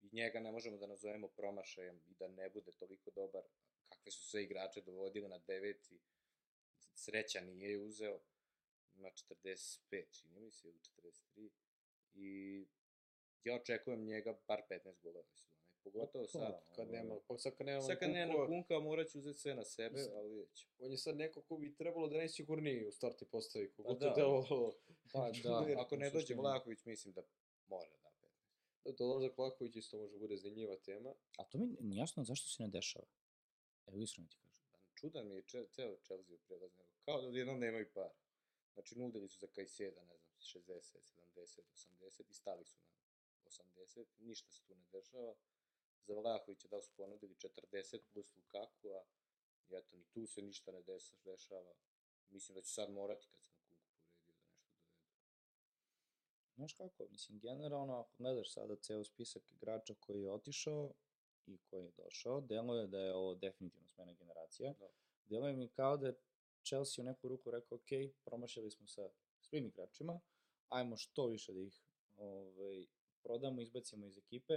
i 0.00 0.08
njega 0.12 0.40
ne 0.40 0.52
možemo 0.52 0.76
da 0.76 0.86
nazovemo 0.86 1.28
promašajem 1.28 2.00
i 2.06 2.14
da 2.14 2.28
ne 2.28 2.50
bude 2.50 2.72
toliko 2.72 3.10
dobar. 3.10 3.42
Kakve 3.88 4.12
su 4.12 4.28
sve 4.28 4.42
igrače 4.44 4.80
dovodili 4.80 5.28
na 5.28 5.38
deveti, 5.38 6.00
sreća 6.98 7.40
nije 7.40 7.70
je 7.70 7.78
uzeo, 7.78 8.20
ima 8.94 9.08
45, 9.08 10.20
čini 10.20 10.40
mi 10.40 10.50
se, 10.50 10.68
ili 10.68 10.78
43. 10.78 11.50
I 12.14 12.66
ja 13.44 13.54
očekujem 13.54 14.04
njega 14.04 14.38
bar 14.48 14.62
15 14.70 15.00
golova 15.02 15.20
ove 15.20 15.34
sezone. 15.34 15.58
Pogotovo 15.84 16.24
Pa, 16.24 16.28
sad, 16.38 16.76
Kad 16.76 16.90
nema, 16.90 17.14
pa 17.28 17.38
sad 17.38 17.56
kad 17.56 17.66
nema 17.66 17.80
sad 17.80 17.98
kad 17.98 18.10
nema 18.10 18.46
Kunka, 18.46 18.80
morat 18.80 19.08
ću 19.08 19.18
uzeti 19.18 19.38
sve 19.38 19.54
na 19.54 19.64
sebe, 19.64 19.96
Mislim, 19.96 20.16
ali 20.16 20.28
vidjet 20.28 20.54
ćemo. 20.54 20.72
on 20.78 20.90
je 20.90 20.98
sad 20.98 21.16
neko 21.16 21.42
ko 21.42 21.56
bi 21.56 21.74
trebalo 21.74 22.08
da 22.08 22.16
najsigurniji 22.16 22.86
u 22.86 22.92
starti 22.92 23.24
postavi, 23.24 23.70
kogo 23.70 23.88
Pa 23.88 23.98
to 23.98 24.08
da. 24.08 24.14
delovalo. 24.14 24.74
Pa 25.12 25.30
Da, 25.42 25.50
da, 25.50 25.74
ako 25.82 25.96
ne 25.96 26.10
dođe. 26.10 26.34
Vlahović, 26.34 26.84
mislim 26.84 27.14
da 27.14 27.22
mora 27.66 27.88
da 27.90 27.96
15. 28.08 28.10
Da, 28.84 28.92
dolazak 28.92 29.38
Vlahović 29.38 29.76
isto 29.76 29.98
može 29.98 30.18
bude 30.18 30.36
zanimljiva 30.36 30.76
tema. 30.76 31.14
A 31.38 31.44
to 31.44 31.58
mi 31.58 31.66
nije 31.80 31.98
jasno 31.98 32.24
zašto 32.24 32.48
se 32.48 32.62
ne 32.62 32.68
dešava. 32.68 33.06
Evo 33.86 33.98
iskreno 33.98 34.28
ti 34.28 34.36
kažem. 34.36 34.47
Da, 34.47 34.47
čudan 35.00 35.28
mi 35.28 35.34
je 35.34 35.42
če, 35.42 35.60
ceo 35.74 35.96
Chelsea 36.06 36.34
u 36.34 36.38
prelazni 36.46 36.82
rok. 36.84 37.04
Kao 37.04 37.20
da 37.22 37.28
odjednom 37.28 37.60
nemaju 37.60 37.86
par. 37.94 38.10
Znači, 38.74 38.98
nudili 38.98 39.28
su 39.28 39.38
za 39.40 39.46
Kajseda, 39.46 40.04
ne 40.04 40.16
znam, 40.16 40.32
60, 40.40 40.98
70, 41.36 41.62
80 41.74 42.30
i 42.30 42.34
stali 42.34 42.64
su 42.64 42.78
na 43.44 43.50
80. 43.50 44.04
Ništa 44.18 44.50
se 44.50 44.62
tu 44.62 44.74
ne 44.74 44.86
dešava. 44.92 45.34
Za 46.06 46.14
Vlahovića 46.14 46.68
da 46.68 46.82
su 46.82 46.92
ponudili 46.96 47.34
40 47.34 48.00
plus 48.12 48.36
Lukaku, 48.36 48.88
a 48.88 49.02
i 49.68 49.74
eto, 49.76 49.96
ni 49.96 50.04
tu 50.04 50.26
se 50.26 50.42
ništa 50.42 50.72
ne 50.72 50.82
dešava. 51.24 51.74
Mislim 52.30 52.54
da 52.54 52.62
će 52.62 52.72
sad 52.72 52.90
morati 52.90 53.26
kad 53.26 53.42
se 53.42 53.52
na 53.52 53.60
Kunku 53.68 53.94
povredio 53.98 54.38
da 54.40 54.86
nešto 54.86 55.12
dovedu. 55.16 55.48
Znaš 56.54 56.72
kako, 56.72 57.08
mislim, 57.10 57.38
generalno, 57.38 58.00
ako 58.00 58.10
gledaš 58.18 58.52
sada 58.52 58.76
ceo 58.76 59.04
spisak 59.04 59.52
igrača 59.52 59.94
koji 60.00 60.22
je 60.22 60.32
otišao 60.32 60.94
i 61.48 61.58
koji 61.70 61.84
je 61.84 61.92
došao, 61.96 62.40
deluje 62.40 62.86
da 62.86 62.98
je 62.98 63.14
ovo 63.14 63.34
definitivno 63.34 63.88
smena 63.88 64.12
generacija. 64.12 64.74
Da. 64.78 64.88
Deluje 65.24 65.56
mi 65.56 65.68
kao 65.68 65.96
da 65.96 66.06
je 66.06 66.14
Chelsea 66.64 67.02
u 67.02 67.06
neku 67.06 67.28
ruku 67.28 67.50
rekao, 67.50 67.76
ok, 67.76 68.14
promašili 68.24 68.70
smo 68.70 68.86
sa 68.86 69.08
svim 69.40 69.66
igračima, 69.66 70.20
ajmo 70.68 70.96
što 70.96 71.26
više 71.26 71.52
da 71.52 71.60
ih 71.60 71.80
ovaj, 72.16 72.86
prodamo, 73.22 73.60
izbacimo 73.60 74.06
iz 74.06 74.18
ekipe. 74.18 74.54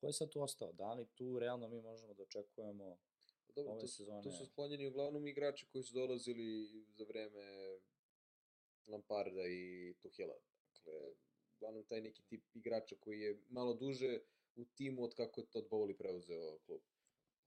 Ko 0.00 0.06
je 0.06 0.12
sad 0.12 0.30
tu 0.30 0.42
ostao? 0.42 0.72
Da 0.72 0.92
li 0.94 1.06
tu 1.14 1.38
realno 1.38 1.68
mi 1.68 1.80
možemo 1.80 2.14
da 2.14 2.22
očekujemo 2.22 2.98
Pa 3.54 3.60
Dobro, 3.60 3.72
ove 3.72 3.80
to, 3.80 3.88
sezone? 3.88 4.22
tu 4.22 4.30
su 4.30 4.46
sklonjeni 4.46 4.86
uglavnom 4.86 5.26
igrači 5.26 5.66
koji 5.66 5.84
su 5.84 5.94
dolazili 5.94 6.68
za 6.88 7.04
vreme 7.04 7.78
Lamparda 8.86 9.46
i 9.46 9.94
Tuhela. 10.00 10.38
Dakle, 10.74 10.92
uglavnom 11.56 11.84
taj 11.84 12.00
neki 12.00 12.22
tip 12.22 12.44
igrača 12.54 12.96
koji 13.00 13.20
je 13.20 13.40
malo 13.48 13.74
duže 13.74 14.18
u 14.56 14.64
timu 14.66 15.04
od 15.04 15.14
kako 15.14 15.40
je 15.40 15.46
Todd 15.46 15.66
Bowley 15.66 15.94
preuzeo 15.94 16.58
klub. 16.58 16.80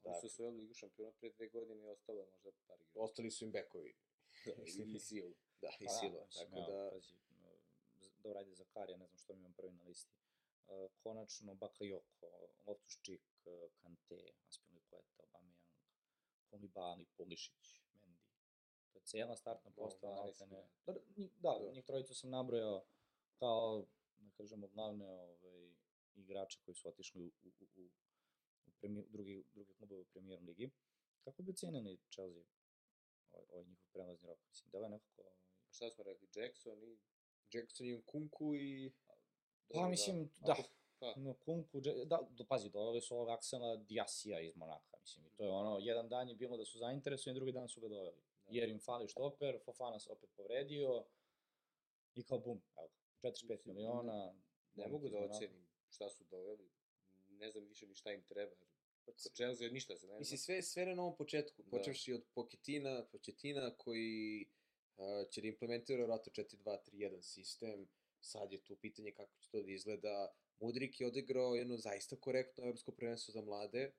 Oni 0.04 0.16
su 0.16 0.26
osvojili 0.26 0.58
Ligu 0.58 0.74
šampiona 0.74 1.12
pre 1.12 1.30
dve 1.30 1.48
godine 1.50 1.84
i 1.84 1.88
ostalo 1.88 2.20
je 2.20 2.28
možda 2.28 2.52
par 2.68 2.82
igrača. 2.82 3.00
Ostali 3.00 3.32
su 3.32 3.46
im 3.46 3.52
bekovi. 3.52 3.96
Da, 4.46 4.52
i, 4.86 4.96
i 4.96 5.00
silu. 5.00 5.34
Da, 5.62 5.68
i 5.72 5.86
Pa 5.86 5.86
da, 5.86 6.00
sila. 6.00 6.26
mislim, 6.26 6.50
Tako 6.52 6.72
da, 6.72 6.90
Pazi, 6.92 7.16
dobro, 8.18 8.40
ajde 8.40 8.54
za 8.54 8.66
Karija, 8.66 8.98
ne 8.98 9.08
znam 9.08 9.18
što 9.18 9.34
mi 9.34 9.40
imam 9.40 9.54
prvi 9.54 9.72
na 9.74 9.84
listi. 9.84 10.14
Uh, 10.68 10.92
konačno 10.94 11.54
Bakayoko, 11.56 12.30
Loftus-Cheek, 12.66 13.20
uh, 13.46 13.72
Kante, 13.74 14.16
Aspilicueta, 14.44 15.24
Aubameyang, 15.24 15.76
Koulibaly, 16.46 17.06
Pulišić, 17.08 17.82
Mendy. 17.92 18.26
To 18.94 19.00
je 19.00 19.04
cijela 19.04 19.36
startna 19.36 19.72
postava, 19.72 20.16
12 20.16 20.24
maltene. 20.42 20.46
igrača. 20.52 20.70
Da, 20.88 20.94
njih- 21.18 21.32
da, 21.34 21.60
Da. 21.60 21.72
njih 21.72 21.86
trojicu 21.86 22.16
sam 22.16 22.30
nabrojao 22.30 22.86
kao, 23.34 23.86
da 24.18 24.32
kažemo, 24.32 24.68
glavne 24.68 25.10
ovaj, 25.10 25.75
igrače 26.16 26.60
koji 26.66 26.76
su 26.76 26.88
otišli 26.88 27.22
u, 27.22 27.26
u, 27.26 27.48
u, 27.48 27.82
u, 27.82 27.90
u, 28.68 28.72
premi, 28.80 29.00
u 29.00 29.10
drugi, 29.10 29.44
drugi 29.54 29.74
klubove 29.74 30.02
u 30.02 30.06
premijer 30.06 30.42
ligi. 30.42 30.70
Kako 31.24 31.44
bi 31.44 31.52
ocenili 31.52 32.00
Chelsea 32.14 32.44
ovaj, 33.32 33.46
ovaj 33.50 33.66
njihov 33.66 33.88
prelazni 33.94 34.28
rok? 34.28 34.40
Mislim, 34.48 34.72
da 34.72 34.78
je 34.78 34.90
nekako... 34.90 35.24
Pa 35.68 35.74
šta 35.74 35.92
smo 35.92 36.04
rekli, 36.04 36.28
Jackson 36.36 36.84
i... 36.84 36.98
Jackson 37.54 37.88
i 37.88 38.02
Kunku 38.06 38.56
i... 38.56 38.92
Pa 39.74 39.90
mislim, 39.90 40.30
da, 40.46 40.52
Ako- 40.52 40.70
Pa, 41.00 41.14
no, 41.18 41.34
Kunku, 41.34 41.82
da, 41.82 42.20
do, 42.30 42.46
pazi, 42.50 42.70
doveli 42.70 43.02
su 43.02 43.16
ovog 43.16 43.30
Aksela 43.30 43.76
Diasija 43.76 44.40
iz 44.42 44.56
Monaka, 44.56 44.98
mislim, 45.00 45.26
i 45.26 45.30
to 45.30 45.44
je 45.44 45.52
ono, 45.52 45.80
jedan 45.80 46.10
dan 46.10 46.30
je 46.30 46.36
bilo 46.36 46.58
da 46.58 46.66
su 46.66 46.78
zainteresovani, 46.78 47.36
drugi 47.40 47.52
dan 47.52 47.70
su 47.70 47.82
ga 47.82 47.88
doveli. 47.88 48.22
Da. 48.46 48.52
Jer 48.52 48.70
im 48.70 48.80
fali 48.80 49.08
štoper, 49.08 49.60
Fofana 49.66 50.00
se 50.00 50.12
opet 50.12 50.30
povredio, 50.36 51.06
i 52.16 52.24
kao 52.24 52.40
bum, 52.40 52.62
evo, 52.78 52.90
45 53.24 53.50
Mislim, 53.50 53.60
miliona. 53.66 54.34
ne 54.76 54.88
mogu 54.88 55.10
da 55.10 55.18
ocenim 55.18 55.65
šta 55.96 56.10
su 56.10 56.24
doveli. 56.24 56.70
Ne 57.30 57.52
znam 57.52 57.66
više 57.66 57.88
ni 57.88 57.96
šta 57.96 58.12
im 58.12 58.24
treba. 58.24 58.56
Kod 59.06 59.16
Chelsea 59.36 59.70
ništa 59.70 59.98
se 59.98 60.08
ne. 60.08 60.20
Mislim, 60.20 60.38
sve, 60.38 60.62
sve 60.62 60.86
na 60.86 60.96
novom 60.96 61.16
početku, 61.16 61.64
Da. 61.64 61.70
počevši 61.78 62.14
od 62.14 62.24
Pochetina, 62.34 63.06
Pochetina 63.12 63.76
koji 63.78 64.46
uh, 64.98 65.30
će 65.32 65.42
da 65.42 65.48
implementira 65.48 66.06
vratno 66.06 66.32
4-2-3-1 66.32 67.22
sistem, 67.22 67.88
sad 68.22 68.52
je 68.52 68.64
tu 68.64 68.76
pitanje 68.76 69.12
kako 69.12 69.38
će 69.40 69.50
to 69.50 69.62
da 69.62 69.72
izgleda. 69.72 70.34
Mudrik 70.60 71.02
je 71.02 71.08
odigrao 71.08 71.56
jedno 71.56 71.78
zaista 71.78 72.16
korektno 72.16 72.64
evropsko 72.64 72.92
prvenstvo 72.92 73.32
za 73.32 73.42
mlade, 73.42 73.92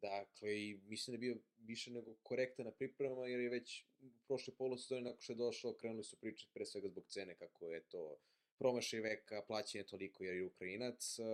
dakle, 0.00 0.60
i 0.60 0.80
mislim 0.84 1.12
da 1.12 1.16
je 1.16 1.32
bio 1.32 1.42
više 1.58 1.90
nego 1.90 2.14
korektan 2.22 2.66
na 2.66 2.72
pripremama, 2.72 3.26
jer 3.26 3.40
je 3.40 3.48
već 3.48 3.84
prošle 4.26 4.54
polosezone, 4.54 5.00
nakon 5.00 5.20
što 5.20 5.32
je 5.32 5.36
došao, 5.36 5.74
krenuli 5.74 6.04
su 6.04 6.16
priče 6.16 6.48
pre 6.54 6.66
svega 6.66 6.88
zbog 6.88 7.06
cene, 7.08 7.34
kako 7.34 7.72
je 7.72 7.80
to 7.88 8.18
promašaj 8.58 9.00
veka, 9.00 9.42
plaćanje 9.46 9.84
toliko 9.84 10.24
jer 10.24 10.36
je 10.36 10.46
Ukrajinac. 10.46 11.18
Uh, 11.18 11.26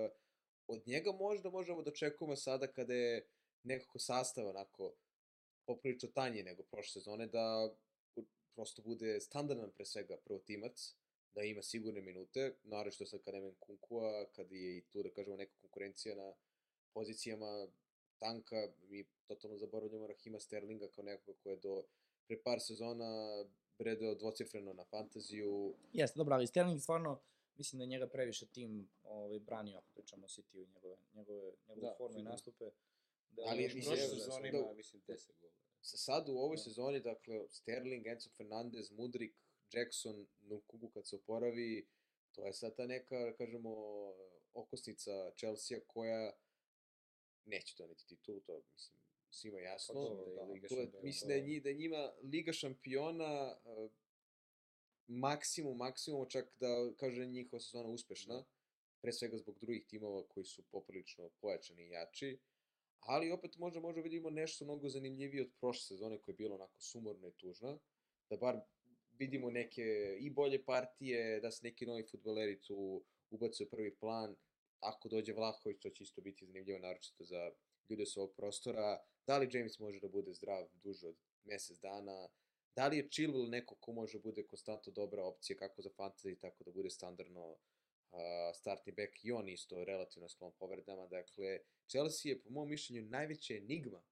od 0.66 0.82
njega 0.86 1.12
možda 1.12 1.50
možemo 1.50 1.82
da 1.82 1.90
očekujemo 1.90 2.36
sada 2.36 2.66
kada 2.66 2.94
je 2.94 3.26
nekako 3.62 3.98
sastav 3.98 4.46
onako 4.46 4.94
poprilično 5.66 6.08
tanji 6.08 6.42
nego 6.42 6.62
prošle 6.62 7.00
sezone, 7.00 7.26
da 7.26 7.74
prosto 8.54 8.82
bude 8.82 9.20
standardan 9.20 9.70
pre 9.70 9.84
svega 9.84 10.16
prvotimac, 10.16 10.94
da 11.34 11.42
ima 11.42 11.62
sigurne 11.62 12.00
minute, 12.00 12.54
naravno 12.62 12.92
što 12.92 13.06
sad 13.06 13.22
kada 13.24 13.38
nema 13.38 13.54
Kunkua, 13.58 14.26
kad 14.32 14.52
je 14.52 14.76
i 14.78 14.82
tu 14.82 15.02
da 15.02 15.10
kažemo 15.10 15.36
neka 15.36 15.52
konkurencija 15.60 16.14
na 16.14 16.34
pozicijama 16.94 17.68
tanka, 18.18 18.68
mi 18.88 19.04
totalno 19.26 19.58
zaboravljamo 19.58 20.06
Rahima 20.06 20.40
Sterlinga 20.40 20.88
kao 20.88 21.04
nekoga 21.04 21.38
ko 21.42 21.50
je 21.50 21.56
do 21.56 21.84
pre 22.26 22.42
par 22.42 22.60
sezona 22.60 23.44
bredeo 23.80 24.14
dvocifreno 24.14 24.72
na 24.72 24.84
fantaziju, 24.84 25.74
Jeste, 25.92 26.18
dobro, 26.18 26.34
ali 26.34 26.46
Sterling 26.46 26.80
stvarno, 26.80 27.20
mislim 27.56 27.78
da 27.78 27.84
je 27.84 27.88
njega 27.88 28.06
previše 28.08 28.46
tim 28.46 28.90
ovaj, 29.04 29.38
branio, 29.40 29.78
ako 29.78 29.92
pričamo 29.92 30.24
o 30.24 30.28
City-u 30.28 30.62
i 30.62 30.66
njegove, 30.66 30.96
njegove, 31.12 31.52
njegove 31.68 31.80
Da, 31.82 31.94
forme 31.98 32.20
i 32.20 32.22
nastupe. 32.22 32.64
Da, 33.30 33.42
Ali 33.46 33.62
mislim, 33.64 33.82
Prošle 33.84 34.04
evo, 34.04 34.14
sezone 34.14 34.50
da- 34.50 34.58
ima, 34.58 34.72
mislim, 34.72 35.02
10 35.02 35.32
golova. 35.40 35.56
Sa- 35.82 35.96
sad 35.98 36.28
u 36.28 36.38
ovoj 36.38 36.56
Da. 36.56 36.62
sezoni, 36.62 37.00
dakle, 37.00 37.48
Sterling, 37.48 38.06
Enzo 38.06 38.30
Fernandez, 38.30 38.90
Mudrik, 38.90 39.34
Jackson, 39.72 40.26
Nkunku 40.40 40.90
kad 40.90 41.08
se 41.08 41.16
oporavi, 41.16 41.86
to 42.32 42.46
je 42.46 42.52
sad 42.52 42.76
ta 42.76 42.86
neka, 42.86 43.18
da 43.18 43.32
kažemo, 43.32 43.70
okosnica 44.54 45.10
Chelsea 45.30 45.78
koja 45.86 46.32
neće 47.44 47.74
doneti 47.78 48.06
titulu, 48.06 48.40
to 48.40 48.62
mislim 48.72 49.00
svima 49.30 49.60
jasno. 49.60 49.94
Pa 49.94 50.00
dobro, 50.00 50.24
da 50.24 50.30
je 50.30 50.36
da, 50.36 50.52
Liga 50.52 50.68
To 50.68 50.74
je, 50.74 50.82
šampiona. 50.82 51.04
mislim 51.04 51.28
da 51.28 51.34
je, 51.34 51.42
nji, 51.42 51.60
da 51.60 51.68
je 51.68 51.74
njima 51.74 52.12
Liga 52.22 52.52
šampiona 52.52 53.56
uh, 53.64 53.90
maksimum, 55.06 55.76
maksimum, 55.76 56.26
čak 56.28 56.52
da 56.60 56.92
kaže 56.96 57.26
njihova 57.26 57.60
sezona 57.60 57.88
uspešna, 57.88 58.34
Da. 58.34 58.44
pre 59.02 59.12
svega 59.12 59.36
zbog 59.36 59.58
drugih 59.60 59.86
timova 59.86 60.28
koji 60.28 60.44
su 60.44 60.62
poprilično 60.70 61.30
pojačani 61.40 61.82
i 61.82 61.90
jači, 61.90 62.38
ali 63.00 63.30
opet 63.30 63.56
možda 63.58 63.80
možda 63.80 64.00
vidimo 64.00 64.30
nešto 64.30 64.64
mnogo 64.64 64.88
zanimljivije 64.88 65.42
od 65.42 65.50
prošle 65.60 65.82
sezone 65.82 66.18
koja 66.18 66.32
je 66.32 66.36
bila 66.36 66.54
onako 66.54 66.80
sumorna 66.80 67.28
i 67.28 67.32
tužna, 67.32 67.78
da 68.30 68.36
bar 68.36 68.60
vidimo 69.18 69.50
neke 69.50 70.16
i 70.20 70.30
bolje 70.30 70.64
partije, 70.64 71.40
da 71.40 71.50
se 71.50 71.60
neki 71.66 71.86
novi 71.86 72.06
futboleri 72.10 72.60
tu 72.60 73.04
ubace 73.30 73.64
u 73.64 73.68
prvi 73.68 73.96
plan, 73.96 74.36
ako 74.80 75.08
dođe 75.08 75.32
Vlahović, 75.32 75.82
to 75.82 75.90
će 75.90 76.04
isto 76.04 76.20
biti 76.20 76.46
zanimljivo, 76.46 76.78
naročito 76.78 77.24
za 77.24 77.52
ljude 77.88 78.06
s 78.06 78.16
ovog 78.16 78.34
prostora, 78.36 78.98
da 79.26 79.38
li 79.38 79.48
James 79.52 79.78
može 79.78 80.00
da 80.00 80.08
bude 80.08 80.34
zdrav 80.34 80.68
duže 80.82 81.08
od 81.08 81.16
mesec 81.44 81.78
dana, 81.78 82.28
da 82.76 82.88
li 82.88 82.96
je 82.96 83.08
Chilwell 83.08 83.48
neko 83.48 83.74
ko 83.74 83.92
može 83.92 84.18
da 84.18 84.22
bude 84.22 84.46
konstantno 84.46 84.92
dobra 84.92 85.24
opcija 85.24 85.56
kako 85.56 85.82
za 85.82 85.90
fantasy, 85.90 86.38
tako 86.40 86.64
da 86.64 86.70
bude 86.70 86.90
standardno 86.90 87.50
uh, 87.50 87.58
startni 88.54 88.92
back 88.92 89.24
i 89.24 89.32
on 89.32 89.48
isto 89.48 89.84
relativno 89.84 90.28
sklon 90.28 90.52
povredama. 90.58 91.06
Dakle, 91.06 91.58
Chelsea 91.88 92.30
je 92.30 92.42
po 92.42 92.50
mom 92.50 92.68
mišljenju 92.68 93.02
najveća 93.02 93.54
enigma 93.54 94.02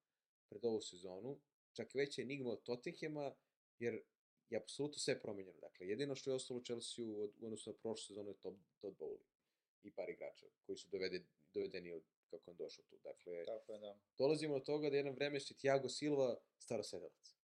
pred 0.51 0.65
ovu 0.65 0.81
sezonu, 0.81 1.41
čak 1.73 1.95
i 1.95 1.99
veća 1.99 2.23
enigma 2.23 2.51
od 2.51 2.63
Tottenhema, 2.63 3.35
jer 3.79 4.03
je 4.51 4.59
apsolutno 4.59 4.99
sve 4.99 5.21
promenjeno. 5.21 5.61
Dakle, 5.61 5.87
jedino 5.87 6.15
što 6.15 6.31
je 6.31 6.35
ostalo 6.35 6.61
Chelsea 6.65 7.05
u 7.05 7.23
od- 7.23 7.35
u 7.41 7.45
odnosu 7.47 7.71
na 7.71 7.77
prošlu 7.77 8.07
sezonu 8.07 8.31
je 8.31 8.35
Todd 8.81 8.97
Bowley 8.99 9.21
i 9.83 9.91
par 9.91 10.11
igrača 10.11 10.47
koji 10.67 10.77
su 10.79 10.89
dovede, 10.91 11.25
dovedeni 11.55 11.93
od 11.93 12.03
kako 12.31 12.51
je 12.51 12.53
on 12.53 12.57
došao 12.57 12.85
tu. 12.85 12.97
Dakle, 13.05 13.45
Tako 13.45 13.73
je, 13.73 13.79
da. 13.79 13.99
dolazimo 14.19 14.59
do 14.59 14.65
toga 14.65 14.91
da 14.91 14.97
jedan 14.97 15.15
vremešni 15.15 15.57
Thiago 15.57 15.89
Silva 15.89 16.37
starosedelac. 16.59 17.37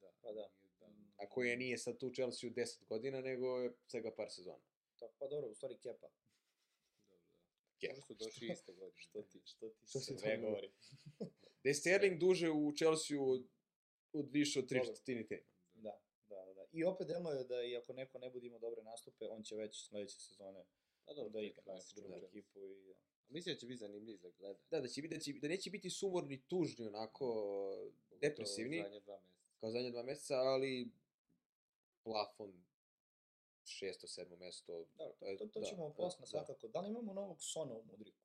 Da. 0.00 0.12
Pa 0.22 0.32
da. 0.32 0.50
Da. 0.80 0.86
A 1.16 1.28
koji 1.28 1.48
je 1.48 1.56
nije 1.56 1.78
sad 1.78 1.98
tu 1.98 2.06
u 2.06 2.14
Chelsea 2.14 2.50
10 2.50 2.84
godina, 2.84 3.20
nego 3.20 3.58
je 3.58 3.72
svega 3.86 4.10
par 4.16 4.30
sezona. 4.30 4.64
Tako, 4.98 5.14
pa 5.18 5.26
dobro, 5.26 5.50
u 5.50 5.54
stvari 5.54 5.78
Kepa. 5.78 6.08
Da. 7.10 7.16
Kepa. 7.80 7.94
Možda 7.94 8.06
su 8.06 8.14
došli 8.14 8.48
iste 8.52 8.72
godine. 8.72 9.00
Što 9.00 9.22
ti, 9.22 9.42
što 9.44 9.68
ti 9.68 9.86
Što 9.86 10.00
si 10.00 10.14
sve 10.18 10.36
govori? 10.36 10.70
Da 11.62 11.70
je 11.70 11.74
Sterling 11.74 12.18
duže 12.18 12.50
u 12.50 12.72
Chelsea 12.76 13.20
od, 13.20 13.48
od 14.12 14.30
više 14.30 14.58
od 14.58 14.64
3 14.64 14.68
Dobro. 14.68 14.84
četvrtine 14.86 15.26
tema. 15.26 15.46
Da, 15.74 16.00
da, 16.28 16.44
da, 16.44 16.54
da. 16.54 16.66
I 16.72 16.84
opet 16.84 17.06
deluje 17.06 17.44
da 17.44 17.62
i 17.62 17.76
ako 17.76 17.92
neko 17.92 18.18
ne 18.18 18.30
bude 18.30 18.46
imao 18.46 18.58
dobre 18.58 18.82
nastupe, 18.82 19.24
on 19.28 19.42
će 19.42 19.56
već 19.56 19.88
sledeće 19.88 20.20
sezone 20.20 20.64
Pa 21.08 21.14
dobro, 21.14 21.30
da 21.30 21.38
je 21.40 21.46
igra 21.46 21.62
drugu 21.62 21.80
Chelsea. 21.82 22.28
ekipu 22.28 22.60
i 22.66 22.84
da. 22.84 22.94
Mislim 23.28 23.54
da 23.54 23.58
će 23.58 23.66
biti 23.66 23.78
zanimljiv 23.78 24.16
za 24.16 24.30
gledanje. 24.38 24.64
Da, 24.70 24.80
da 24.80 24.88
će 24.88 25.02
biti, 25.02 25.14
da, 25.14 25.20
će, 25.20 25.32
da 25.32 25.48
neće 25.48 25.70
biti 25.70 25.90
sumorni, 25.90 26.42
tužni, 26.42 26.86
onako, 26.86 27.54
depresivni, 28.20 28.82
Zadnje 28.82 29.00
dva 29.00 29.16
meseca. 29.16 29.58
kao 29.60 29.70
zadnje 29.70 29.90
dva 29.90 30.02
meseca, 30.02 30.34
ali 30.34 30.90
plafon 32.04 32.64
šesto, 33.64 34.06
sedmo 34.06 34.36
mesto. 34.36 34.86
Dobro, 34.98 35.14
to, 35.18 35.36
to, 35.38 35.46
to 35.46 35.60
da, 35.60 35.66
ćemo 35.66 35.88
da, 35.88 35.94
posle 35.94 36.20
da. 36.20 36.26
svakako. 36.26 36.68
Da 36.68 36.80
li 36.80 36.88
imamo 36.88 37.12
novog 37.12 37.42
Sona 37.42 37.74
u 37.74 37.84
Mudriku? 37.84 38.18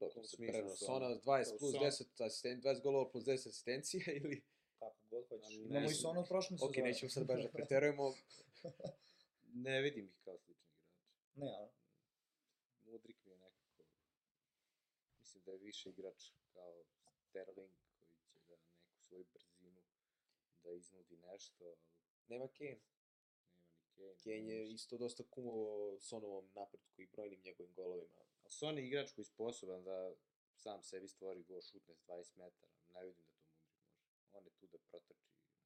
Dobro, 0.00 0.20
U 0.20 0.24
se 0.24 0.36
smislu 0.36 0.52
prerano. 0.52 0.76
Sona. 0.76 1.08
Sona 1.08 1.20
20 1.20 1.48
Kao 1.48 1.58
plus 1.58 1.72
Son. 1.72 1.82
10 1.82 2.24
asisten, 2.24 2.62
20 2.62 2.82
golova 2.82 3.10
plus 3.10 3.24
10 3.24 3.32
asistencija 3.32 4.04
ili... 4.22 4.42
Kako 4.78 4.96
god 5.10 5.28
hoćeš. 5.28 5.46
Ali 5.46 5.58
ne 5.58 5.64
Imamo 5.64 5.90
i. 5.90 5.94
Sona 5.94 6.20
od 6.20 6.28
prošle 6.28 6.58
sezone. 6.58 6.70
Ok, 6.70 6.76
nećemo 6.76 7.10
sad 7.10 7.26
baš 7.26 7.42
da 7.42 7.48
preterujemo. 7.58 8.14
Ne 9.54 9.80
vidim 9.80 10.06
ih 10.06 10.20
kao 10.24 10.38
slični 10.38 10.70
igrači. 10.72 11.00
ne, 11.34 11.48
a? 11.48 11.68
Mudrik 12.84 13.16
mi 13.24 13.30
je 13.30 13.38
nekako... 13.38 13.82
Mislim 15.18 15.35
da 15.46 15.52
je 15.52 15.58
više 15.58 15.90
igrač 15.90 16.30
kao 16.52 16.84
Sterling 17.18 17.72
koji 17.98 18.20
će 18.28 18.40
da 18.48 18.56
neku 18.56 19.00
svoju 19.00 19.24
brzinu 19.24 19.82
da 20.62 20.70
iznudi 20.72 21.16
nešto, 21.16 21.64
ali 21.64 21.76
Nema 22.28 22.48
Kane. 22.48 22.80
nema 23.96 24.12
ni 24.12 24.16
Kane. 24.24 24.42
Kane 24.42 24.54
je 24.54 24.72
isto 24.72 24.98
dosta 24.98 25.24
kumovao 25.30 26.00
Sonovom 26.00 26.50
napretku 26.54 27.02
i 27.02 27.06
brojnim 27.06 27.40
njegovim 27.44 27.74
golovima. 27.74 28.20
Ali 28.42 28.50
Son 28.50 28.78
je 28.78 28.86
igrač 28.86 29.12
koji 29.12 29.22
je 29.22 29.26
sposoban 29.26 29.84
da 29.84 30.14
sam 30.56 30.82
sebi 30.82 31.08
stvori 31.08 31.42
gol, 31.42 31.62
šutne 31.62 31.94
s 31.94 32.02
20 32.06 32.36
metara. 32.36 32.72
Ne 32.94 33.04
vidim 33.04 33.24
da 33.24 33.36
to 33.40 33.52
Mudrik 33.52 33.86
može. 33.92 34.16
On 34.32 34.44
je 34.44 34.50
tu 34.50 34.66
da 34.66 34.78
protrči, 34.78 35.30
ne 35.34 35.44
znam, 35.44 35.58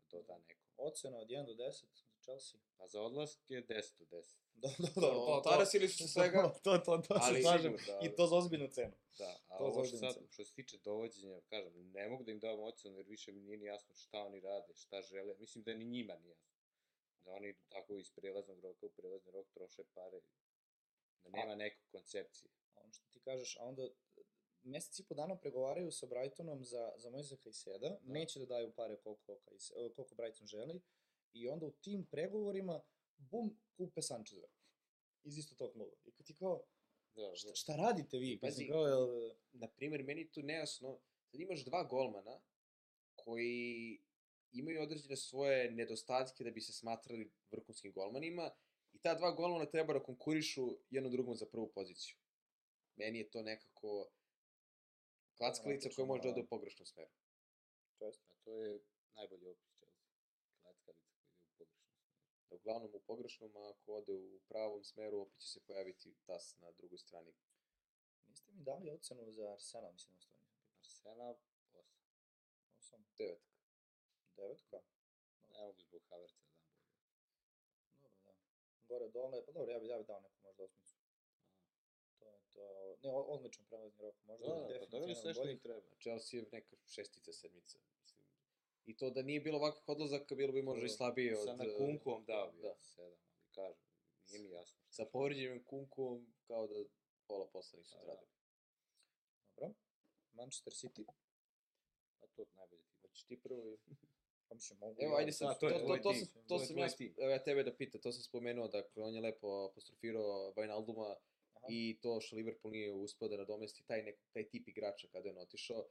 da 0.00 0.18
doda 0.18 0.38
neko. 0.38 0.60
Ocena 0.76 1.18
od 1.18 1.28
1 1.28 1.46
do 1.46 1.52
10 1.52 1.84
za 1.94 2.07
Chelsea. 2.28 2.60
Pa 2.76 2.86
za 2.86 3.02
odlask 3.02 3.38
je 3.48 3.66
10 3.66 4.02
od 4.02 4.08
10. 4.08 4.36
Do, 4.54 4.68
do, 4.78 4.88
To, 4.94 5.00
to, 5.00 5.50
tarasili 5.50 5.88
su 5.88 5.98
se 5.98 6.08
svega, 6.08 6.52
to, 6.64 6.78
to, 6.78 6.98
to 6.98 7.14
ali 7.20 7.36
se 7.36 7.42
slažem. 7.42 7.76
da. 7.86 8.00
I 8.02 8.16
to 8.16 8.26
za 8.26 8.36
ozbiljnu 8.36 8.68
cenu. 8.68 8.92
Da, 9.18 9.36
a 9.48 9.58
To 9.58 9.64
ovo 9.64 9.84
što, 9.84 9.96
sad, 9.96 10.16
što 10.30 10.44
se 10.44 10.54
tiče 10.54 10.78
dovođenja, 10.78 11.40
kažem, 11.50 11.90
ne 11.92 12.08
mogu 12.08 12.24
da 12.24 12.30
im 12.32 12.38
dam 12.40 12.60
ocenu 12.60 12.96
jer 12.96 13.06
više 13.06 13.32
mi 13.32 13.40
nije 13.40 13.56
ni 13.58 13.64
jasno 13.64 13.94
šta 13.94 14.18
oni 14.18 14.40
rade, 14.40 14.74
šta 14.74 15.02
žele. 15.02 15.34
Mislim 15.38 15.64
da 15.64 15.74
ni 15.74 15.84
njima 15.84 16.16
nije 16.16 16.30
jasno. 16.30 16.58
Da 17.24 17.30
oni 17.32 17.54
tako 17.68 17.96
iz 17.96 18.10
prelaznog 18.10 18.60
roka 18.60 18.86
u 18.86 18.90
prelazni 18.90 19.32
rok 19.32 19.46
troše 19.50 19.82
pare. 19.94 20.20
Da 21.24 21.30
nema 21.30 21.54
neke 21.54 21.80
koncepcije. 21.92 22.50
A 22.74 22.80
ono 22.80 22.92
što 22.92 23.06
ti 23.10 23.20
kažeš, 23.20 23.56
a 23.56 23.64
onda 23.64 23.88
mesec 24.62 24.98
i 24.98 25.04
po 25.04 25.14
dana 25.14 25.36
pregovaraju 25.36 25.92
sa 25.92 26.06
Brightonom 26.06 26.64
za, 26.64 26.92
za 26.96 27.10
Mojza 27.10 27.36
Kajseda, 27.36 27.88
Da. 27.88 27.98
neće 28.02 28.38
da 28.38 28.46
daju 28.46 28.72
pare 28.72 28.96
koliko, 28.96 29.38
koliko 29.96 30.14
Brighton 30.14 30.46
želi, 30.46 30.80
i 31.32 31.48
onda 31.48 31.66
u 31.66 31.72
tim 31.72 32.06
pregovorima, 32.06 32.80
bum, 33.16 33.56
kupe 33.76 34.02
Sančeza. 34.02 34.46
Iz 35.24 35.38
isto 35.38 35.54
tog 35.54 35.72
kluba. 35.72 35.96
I 36.04 36.10
kad 36.10 36.26
ti 36.26 36.34
kao, 36.34 36.62
Da, 37.14 37.34
šta, 37.34 37.48
da. 37.48 37.54
šta 37.54 37.76
radite 37.76 38.18
vi? 38.18 38.38
Pazi, 38.40 38.66
kao, 38.68 38.86
jel, 38.86 39.30
na 39.52 39.68
primjer, 39.68 40.04
meni 40.04 40.30
tu 40.30 40.42
nejasno, 40.42 40.98
sad 41.30 41.40
imaš 41.40 41.64
dva 41.64 41.84
golmana 41.84 42.40
koji 43.16 44.00
imaju 44.52 44.82
određene 44.82 45.16
svoje 45.16 45.70
nedostatke 45.70 46.44
da 46.44 46.50
bi 46.50 46.60
se 46.60 46.72
smatrali 46.72 47.30
vrhunskim 47.50 47.92
golmanima 47.92 48.50
i 48.92 48.98
ta 48.98 49.14
dva 49.14 49.30
golmana 49.30 49.66
treba 49.66 49.92
da 49.92 50.02
konkurišu 50.02 50.78
jedno 50.90 51.10
drugom 51.10 51.34
za 51.36 51.46
prvu 51.46 51.72
poziciju. 51.74 52.16
Meni 52.96 53.18
je 53.18 53.30
to 53.30 53.42
nekako 53.42 54.08
klackalica 55.36 55.88
koja 55.96 56.06
može 56.06 56.22
da 56.22 56.28
ode 56.28 56.40
u 56.42 56.46
pogrešnom 56.46 56.86
smeru. 56.86 57.10
to 57.98 58.06
jest, 58.06 58.22
A 58.30 58.34
to 58.44 58.60
je 58.60 58.80
najbolji 59.14 59.46
opis 59.46 59.72
Chelsea. 59.78 60.08
Klackalica 60.62 61.14
koji 61.20 61.36
ide 61.54 61.64
u 61.64 61.68
pogrešnom 61.68 61.90
smeru. 62.06 62.37
Da 62.50 62.56
uglavnom 62.56 62.90
u 62.94 63.00
pogrešnom, 63.00 63.56
a 63.56 63.70
ako 63.70 63.94
ode 63.94 64.12
u 64.12 64.40
pravom 64.48 64.84
smeru, 64.84 65.20
opet 65.20 65.40
će 65.40 65.48
se 65.48 65.60
pojaviti 65.60 66.14
tas 66.26 66.56
na 66.58 66.70
drugoj 66.70 66.98
strani. 66.98 67.32
niste 68.26 68.52
mi 68.52 68.62
dali 68.62 68.90
ocenu 68.90 69.32
za 69.32 69.52
Arsenal, 69.52 69.92
mislim, 69.92 70.14
da 70.14 70.20
stvarno 70.20 70.44
nisam 70.48 70.58
pitao. 70.58 70.80
Arsenal 70.80 71.34
8. 71.34 71.38
Osam, 72.78 73.04
Devetka. 73.18 73.44
devetka? 74.36 74.80
Ne 75.50 75.60
mogu 75.60 75.80
zbog 75.80 76.02
Havertza 76.10 76.40
da 76.42 76.48
dam 76.48 76.64
bolje. 76.66 76.98
Dobro, 78.02 78.18
da. 78.24 78.32
Gore, 78.88 79.08
dole, 79.08 79.46
pa 79.46 79.52
dobro, 79.52 79.72
ja 79.72 79.78
bi, 79.78 79.86
ja 79.86 79.98
bi 79.98 80.04
dao 80.04 80.20
neku 80.20 80.36
možda 80.42 80.62
osmicu. 80.64 80.96
To 82.18 82.24
je 82.26 82.40
to, 82.52 82.96
ne, 83.02 83.10
odličan 83.10 83.64
prelazni 83.66 84.02
rok, 84.02 84.14
možda 84.24 84.46
Da, 84.46 84.54
da, 84.54 84.78
pa 84.80 84.86
definitivno 84.86 85.32
što 85.32 85.42
bolji. 85.42 85.58
treba. 85.58 85.80
Chelsea 86.00 86.40
je 86.40 86.46
neka 86.52 86.76
šestica, 86.86 87.32
sedmica. 87.32 87.78
I 88.88 88.96
to 88.96 89.10
da 89.10 89.22
nije 89.22 89.40
bilo 89.40 89.58
ovakvih 89.58 89.88
odlazaka, 89.88 90.34
bilo 90.34 90.52
bi 90.52 90.62
možda 90.62 90.86
i 90.86 90.88
slabije 90.88 91.38
od... 91.38 91.44
Sa 91.44 91.56
na 91.56 91.64
eh, 91.64 91.76
kunkom 91.78 92.24
dao 92.24 92.50
bi 92.52 92.62
da. 92.62 92.68
da. 92.68 92.74
sedam, 92.80 93.18
ali 93.34 93.50
kažem, 93.54 93.82
nije 94.28 94.42
mi 94.42 94.50
jasno. 94.50 94.78
Sa 94.90 95.04
će. 95.04 95.10
povređenim 95.10 95.64
kunkom, 95.64 96.34
kao 96.46 96.66
da 96.66 96.74
pola 97.26 97.46
posla 97.52 97.78
nisu 97.78 97.96
Da. 97.96 98.02
odradili. 98.02 98.30
Dobro. 99.56 99.74
Manchester 100.32 100.72
City. 100.72 101.04
A 102.20 102.26
to 102.26 102.44
najbolje 102.56 102.82
ti. 102.82 102.94
Hoćeš 103.02 103.24
ti 103.24 103.40
prvo 103.42 103.68
i... 103.68 103.76
Pa 104.48 104.54
mislim, 104.54 104.78
mogu 104.78 104.96
Evo, 105.00 105.16
ajde 105.16 105.30
da- 105.30 105.32
sad, 105.32 105.60
to, 105.60 105.68
to 105.70 105.78
to, 105.78 105.96
to, 106.02 106.14
sam, 106.14 106.42
To 106.48 106.58
sam 106.58 106.78
ja, 106.78 106.88
evo 107.18 107.30
ja 107.30 107.42
tebe 107.42 107.62
da 107.62 107.74
pita, 107.74 107.98
to 107.98 108.12
sam 108.12 108.22
spomenuo, 108.22 108.68
dakle, 108.68 109.02
on 109.02 109.14
je 109.14 109.20
lepo 109.20 109.68
apostrofirao 109.70 110.52
Wijnalduma 110.56 111.14
Aha. 111.54 111.66
i 111.70 111.98
to 112.02 112.20
što 112.20 112.36
Liverpool 112.36 112.72
nije 112.72 112.92
uspio 112.92 113.28
da 113.28 113.36
nadomesti 113.36 113.82
taj, 113.86 114.02
nek, 114.02 114.18
taj 114.32 114.48
tip 114.48 114.68
igrača 114.68 115.08
kada 115.12 115.28
je 115.28 115.34
on 115.34 115.42
otišao. 115.42 115.88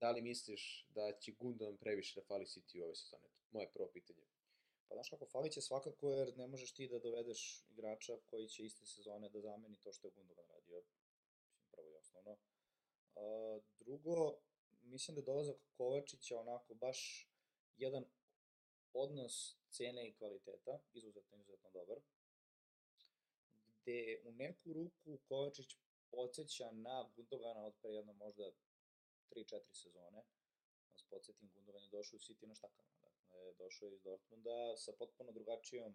Da 0.00 0.10
li 0.10 0.22
misliš 0.22 0.86
da 0.94 1.12
će 1.20 1.32
Gundogan 1.32 1.76
previše 1.76 2.20
da 2.20 2.26
fali 2.26 2.44
City 2.44 2.80
u 2.80 2.84
ove 2.84 2.94
sezone? 2.94 3.28
Moje 3.50 3.70
prvo 3.72 3.88
pitanje. 3.92 4.26
Pa 4.88 4.94
znaš 4.94 5.10
kako, 5.10 5.26
falit 5.26 5.52
će 5.52 5.60
svakako 5.60 6.10
jer 6.10 6.36
ne 6.36 6.46
možeš 6.46 6.72
ti 6.72 6.88
da 6.88 6.98
dovedeš 6.98 7.64
igrača 7.70 8.18
koji 8.26 8.48
će 8.48 8.64
iste 8.64 8.86
sezone 8.86 9.28
da 9.28 9.40
zameni 9.40 9.76
to 9.76 9.92
što 9.92 10.08
je 10.08 10.12
Gundogan 10.16 10.46
radio. 10.48 10.82
Mislim, 11.46 11.70
prvo 11.72 11.88
i 11.90 11.94
osnovno. 11.94 12.36
A, 13.16 13.58
drugo, 13.80 14.38
mislim 14.82 15.14
da 15.14 15.22
dolazak 15.22 15.56
Kovačića 15.76 16.40
onako 16.40 16.74
baš 16.74 17.30
jedan 17.76 18.04
odnos 18.92 19.56
cene 19.70 20.08
i 20.08 20.12
kvaliteta, 20.12 20.78
izuzetno, 20.92 21.38
izuzetno 21.38 21.70
dobar, 21.70 22.00
gde 23.68 24.22
u 24.24 24.32
neku 24.32 24.72
ruku 24.72 25.18
Kovačić 25.28 25.76
podsjeća 26.10 26.70
na 26.70 27.10
Gundogana 27.16 27.66
od 27.66 27.74
pre 27.80 27.90
jedno 27.90 28.12
možda 28.12 28.52
3-4 29.30 29.72
sezone. 29.72 30.22
Da 30.86 30.92
vas 30.92 31.04
podsjetim, 31.10 31.50
Gundogan 31.54 31.82
je 31.82 31.88
došao 31.88 32.16
u 32.16 32.20
City 32.20 32.46
na 32.46 32.54
štakama. 32.54 32.88
Dakle, 33.02 33.52
došao 33.58 33.88
je 33.88 33.94
iz 33.94 34.02
Dortmunda 34.02 34.76
sa 34.76 34.92
potpuno 34.92 35.32
drugačijom 35.32 35.94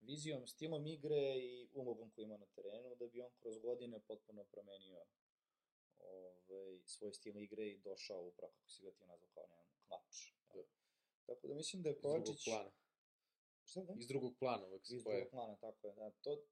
vizijom, 0.00 0.46
stilom 0.46 0.86
igre 0.86 1.38
i 1.38 1.68
umogom 1.74 2.10
koji 2.10 2.24
ima 2.24 2.36
na 2.36 2.46
terenu, 2.46 2.94
da 2.94 3.06
bi 3.06 3.20
on 3.20 3.30
kroz 3.40 3.58
godine 3.58 4.00
potpuno 4.00 4.44
promenio 4.44 5.04
ovaj, 5.98 6.80
svoj 6.84 7.12
stil 7.12 7.36
igre 7.42 7.66
i 7.66 7.78
došao 7.78 8.22
upravo, 8.22 8.52
kako 8.52 8.70
si 8.70 8.82
ga 8.82 8.90
ti 8.90 9.06
nazvao, 9.06 9.30
kao 9.34 9.44
jedan 9.44 9.66
klač. 9.88 10.32
Da. 10.54 10.62
Tako 11.26 11.48
da 11.48 11.54
mislim 11.54 11.82
da 11.82 11.88
je 11.88 11.94
Iz 11.94 12.02
drugog 12.02 12.24
Kovačić... 12.24 12.44
plana. 12.44 12.70
Šta 13.64 13.80
da? 13.80 13.94
Iz 13.98 14.06
drugog 14.08 14.34
plana 14.38 14.66
uvek 14.66 14.86
se 14.86 14.96
Iz 14.96 15.04
drugog 15.04 15.28
plana, 15.30 15.56
tako 15.56 15.88
je. 15.88 15.94
Da. 15.94 16.10
To, 16.10 16.42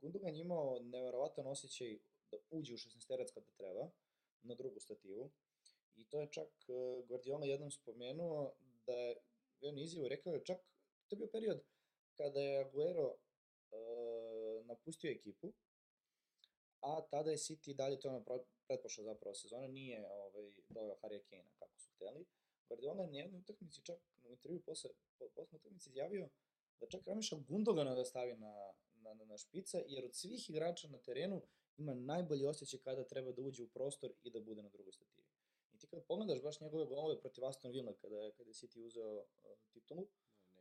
Gundogan 0.00 0.34
je 0.34 0.40
imao 0.40 0.78
neverovatan 0.78 1.46
osjećaj 1.46 1.98
da 2.30 2.36
uđe 2.50 2.74
u 2.74 2.76
16 2.76 3.34
kada 3.34 3.50
treba, 3.50 3.90
na 4.42 4.54
drugu 4.54 4.80
stativu. 4.80 5.30
I 5.96 6.04
to 6.08 6.20
je 6.20 6.28
čak 6.30 6.48
uh, 6.68 7.06
Guardiola 7.06 7.46
jednom 7.46 7.70
spomenuo 7.70 8.52
da 8.86 8.92
je 8.92 9.16
jednoj 9.60 9.84
izjavu 9.84 10.08
rekao 10.08 10.32
je 10.32 10.44
čak, 10.44 10.58
to 11.08 11.14
je 11.14 11.18
bio 11.18 11.28
period 11.32 11.60
kada 12.16 12.40
je 12.40 12.60
Aguero 12.64 13.08
uh, 13.08 14.66
napustio 14.66 15.10
ekipu, 15.10 15.52
a 16.80 17.00
tada 17.10 17.30
je 17.30 17.36
City 17.36 17.74
dalje 17.74 18.00
to 18.00 18.12
na 18.12 18.24
pretpošla 18.66 19.04
zapravo 19.04 19.34
sezona, 19.34 19.66
nije 19.66 20.06
ovaj, 20.10 20.50
doveo 20.68 20.96
Harry 21.02 21.22
Kane 21.30 21.50
kako 21.58 21.78
su 21.78 21.90
hteli. 21.94 22.26
Guardiola 22.68 23.02
je 23.02 23.10
na 23.10 23.18
jednoj 23.18 23.40
utakmici 23.40 23.82
čak 23.84 23.98
u 24.24 24.30
intervju 24.30 24.62
posle, 24.62 24.90
po, 25.18 25.28
posle 25.28 25.56
utakmice 25.56 25.90
izjavio 25.90 26.28
da 26.80 26.86
čak 26.86 27.06
razmišlja 27.06 27.38
Gundogana 27.38 27.94
da 27.94 28.04
stavi 28.04 28.36
na, 28.36 28.72
na, 28.94 29.14
na, 29.14 29.24
na 29.24 29.38
špica, 29.38 29.82
jer 29.86 30.04
od 30.04 30.14
svih 30.14 30.50
igrača 30.50 30.88
na 30.88 30.98
terenu 30.98 31.42
ima 31.80 31.94
najbolji 31.94 32.44
osjećaj 32.46 32.80
kada 32.80 33.04
treba 33.04 33.32
da 33.32 33.42
uđe 33.42 33.62
u 33.62 33.68
prostor 33.68 34.12
i 34.22 34.30
da 34.30 34.40
bude 34.40 34.62
na 34.62 34.68
drugoj 34.68 34.92
stativi. 34.92 35.26
I 35.72 35.78
ti 35.78 35.86
kada 35.86 36.02
pogledaš 36.02 36.42
baš 36.42 36.60
njegove 36.60 36.86
golove 36.86 37.20
protiv 37.20 37.44
Aston 37.44 37.70
Villa 37.72 37.92
kada 37.92 38.16
je, 38.16 38.32
kada 38.32 38.50
je 38.50 38.54
City 38.54 38.86
uzeo 38.86 39.16
uh, 39.16 39.24
titulu, 39.72 40.06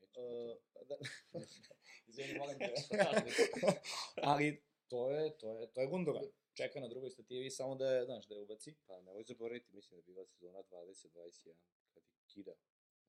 Neću. 0.01 0.20
uh, 0.22 0.57
da, 0.89 0.97
izvini, 2.09 2.39
molim 2.39 2.57
te, 2.59 2.74
ali 4.32 4.63
to 4.88 5.11
je, 5.11 5.38
to 5.38 5.59
je, 5.59 5.72
to 5.74 5.82
je 5.82 5.88
Gundogan. 5.88 6.24
Čeka 6.53 6.80
na 6.80 6.88
drugoj 6.88 7.09
stativi 7.09 7.49
samo 7.49 7.76
da 7.76 7.91
je, 7.91 8.05
znaš, 8.05 8.28
da 8.28 8.36
je 8.36 8.41
ubaci. 8.41 8.76
Pa 8.88 9.01
nemoj 9.01 9.24
zaboraviti, 9.24 9.74
mislim 9.74 9.89
da 9.91 9.97
je 9.97 10.03
bila 10.03 10.26
sezona 10.26 10.59
20-21, 10.63 11.53
kad 11.93 12.03
je 12.03 12.09
kida. 12.28 12.51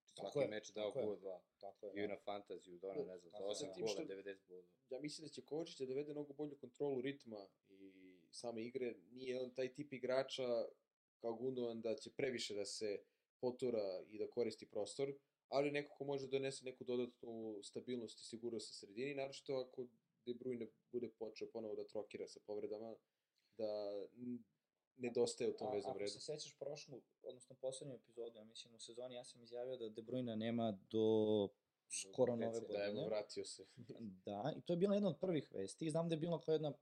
Znači 0.01 0.17
Tako 0.17 0.33
svaki 0.33 0.45
je, 0.45 0.51
meč 0.51 0.73
dao 0.73 0.91
gol 0.93 1.17
dva. 1.17 1.43
Tako 1.59 1.87
je, 1.87 1.93
Bio 1.93 2.07
da. 2.07 2.13
na 2.15 2.19
fantaziju, 2.19 2.79
donao, 2.79 3.05
ne 3.05 3.19
znam, 3.19 3.31
za 3.31 3.39
Tako 3.39 3.45
je, 3.45 3.55
8 3.55 3.67
da. 3.67 3.73
Tim 3.73 3.83
gola, 3.85 3.93
što- 3.93 4.03
90 4.05 4.49
bodova. 4.49 4.69
ja 4.91 5.01
mislim 5.01 5.27
da 5.27 5.33
će 5.33 5.43
Kovačić 5.43 5.79
da 5.79 5.87
dovede 5.87 6.13
mnogo 6.13 6.33
bolju 6.33 6.57
kontrolu 6.59 7.01
ritma 7.01 7.49
i 7.69 7.70
same 8.31 8.65
igre. 8.65 8.95
Nije 9.11 9.41
on 9.41 9.55
taj 9.55 9.75
tip 9.75 9.93
igrača 9.93 10.65
kao 11.21 11.35
Gundogan 11.35 11.81
da 11.81 11.95
će 11.95 12.11
previše 12.11 12.55
da 12.55 12.65
se 12.65 12.99
potura 13.41 14.05
i 14.09 14.19
da 14.19 14.31
koristi 14.31 14.67
prostor, 14.67 15.15
ali 15.49 15.71
neko 15.71 15.95
ko 15.95 16.05
može 16.05 16.27
da 16.27 16.31
donese 16.31 16.65
neku 16.65 16.85
dodatnu 16.85 17.61
stabilnost 17.63 18.21
i 18.21 18.25
sigurnost 18.25 18.69
sa 18.69 18.75
sredini, 18.75 19.15
naročito 19.15 19.55
ako 19.69 19.87
De 20.27 20.35
Bruyne 20.35 20.67
bude 20.93 21.09
počeo 21.19 21.49
ponovo 21.53 21.75
da 21.75 21.87
trokira 21.87 22.29
sa 22.29 22.41
povredama, 22.47 22.95
da 23.59 23.69
nedostaje 24.97 25.51
u 25.51 25.57
tom 25.57 25.73
veznom 25.75 25.91
Ako 25.91 25.99
redu. 25.99 26.11
se 26.11 26.21
sećaš 26.21 26.59
prošlu, 26.59 27.03
odnosno 27.23 27.57
poslednju 27.57 27.95
epizodu, 27.95 28.39
ja 28.39 28.45
mislim 28.45 28.75
u 28.75 28.79
sezoni, 28.79 29.15
ja 29.15 29.25
sam 29.25 29.43
izjavio 29.43 29.77
da 29.77 29.89
De 29.89 30.03
Bruyne 30.03 30.37
nema 30.37 30.79
do 30.91 31.49
skoro 31.89 32.37
nove 32.37 32.61
decenije. 32.61 32.79
Da, 32.79 32.85
evo, 32.85 32.93
godine. 32.93 33.09
vratio 33.09 33.45
se. 33.45 33.67
Da, 34.25 34.53
i 34.57 34.61
to 34.61 34.73
je 34.73 34.77
bila 34.77 34.95
jedna 34.95 35.09
od 35.09 35.19
prvih 35.21 35.53
vesti. 35.53 35.91
Znam 35.91 36.09
da 36.09 36.15
je 36.15 36.21
bilo 36.21 36.41
kao 36.41 36.53
jedna, 36.53 36.73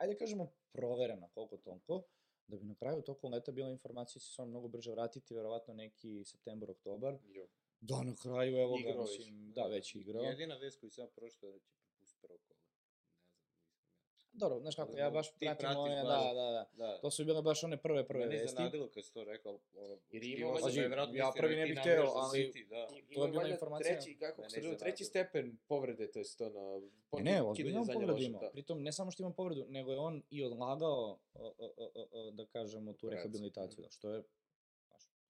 ajde 0.00 0.16
kažemo, 0.18 0.52
proverena 0.72 1.28
koliko 1.28 1.56
toliko, 1.56 2.02
da 2.46 2.56
bi 2.56 2.64
na 2.64 2.74
kraju 2.74 3.02
tokom 3.02 3.32
leta 3.32 3.52
bila 3.52 3.70
informacija 3.70 4.18
da 4.18 4.20
će 4.20 4.32
se 4.32 4.42
on 4.42 4.48
mnogo 4.48 4.68
brže 4.68 4.90
vratiti, 4.90 5.34
verovatno 5.34 5.74
neki 5.74 6.24
septembar, 6.24 6.70
oktobar. 6.70 7.18
Jo. 7.28 7.46
Da, 7.80 8.02
na 8.02 8.14
kraju, 8.16 8.56
evo 8.56 8.76
ga, 8.84 9.02
mislim, 9.02 9.52
da, 9.52 9.66
već 9.66 9.94
igrao. 9.94 10.22
Jedina 10.22 10.56
vest 10.56 10.80
koju 10.80 10.90
sam 10.90 11.08
pročitao 11.14 11.48
je 11.48 11.52
da 11.52 11.58
će 11.58 11.70
propustiti 11.82 12.20
prvo 12.20 12.38
kolo. 12.38 12.60
Ne 12.60 12.78
znam, 12.80 12.94
nisam 12.96 14.18
ja. 14.18 14.19
Dobro, 14.32 14.60
znaš 14.60 14.74
kako, 14.74 14.96
ja 14.96 15.10
baš 15.10 15.30
ti 15.30 15.36
pratim 15.40 15.58
pratiš 15.58 15.76
one, 15.78 15.94
baš. 15.96 16.24
da, 16.24 16.34
da, 16.34 16.50
da. 16.50 16.86
Da, 16.86 16.98
To 16.98 17.10
su 17.10 17.24
bile 17.24 17.42
baš 17.42 17.64
one 17.64 17.76
prve, 17.76 18.06
prve 18.06 18.20
Mene 18.20 18.34
je 18.34 18.40
vesti. 18.40 18.54
iznenadilo 18.54 18.88
kad 18.88 19.04
si 19.04 19.14
to 19.14 19.24
rekao, 19.24 19.58
ono, 19.74 19.98
Jer 20.10 20.24
ima- 20.24 20.48
da 20.48 20.60
Pazi, 20.60 20.78
je 20.78 20.82
vjerojatno 20.82 21.14
ja 21.14 21.26
mislio 21.26 21.40
prvi 21.40 21.54
da 21.54 21.60
ne 21.60 21.66
bih 21.66 21.78
hteo, 21.80 22.06
za 22.06 22.12
ali- 22.14 22.38
City, 22.40 22.68
da. 22.68 22.88
I- 22.88 23.14
To 23.14 23.20
je 23.20 23.24
ima 23.24 23.26
bila 23.28 23.48
informacija. 23.48 23.94
Treći, 23.94 24.16
kako 24.16 24.40
Mene 24.40 24.50
se 24.50 24.60
zove, 24.62 24.76
treći 24.76 25.04
stepen 25.04 25.58
povrede, 25.68 26.06
to 26.08 26.18
jest 26.18 26.40
ono... 26.40 26.82
Ne, 27.12 27.22
ne, 27.22 27.42
ozbiljno 27.42 27.84
povredu 27.84 28.16
imao. 28.18 28.40
da. 28.40 28.50
Pritom, 28.50 28.82
ne 28.82 28.92
samo 28.92 29.10
što 29.10 29.22
ima 29.22 29.32
povredu, 29.32 29.64
nego 29.68 29.92
je 29.92 29.98
on 29.98 30.22
i 30.30 30.44
odlagao, 30.44 30.94
o, 31.34 31.46
o, 31.58 31.72
o, 31.76 31.90
o, 31.94 32.08
o, 32.12 32.30
da 32.30 32.46
kažemo, 32.46 32.92
tu 32.92 33.10
rehabilitaciju, 33.10 33.82
da, 33.82 33.90
što 33.90 34.10
je, 34.10 34.22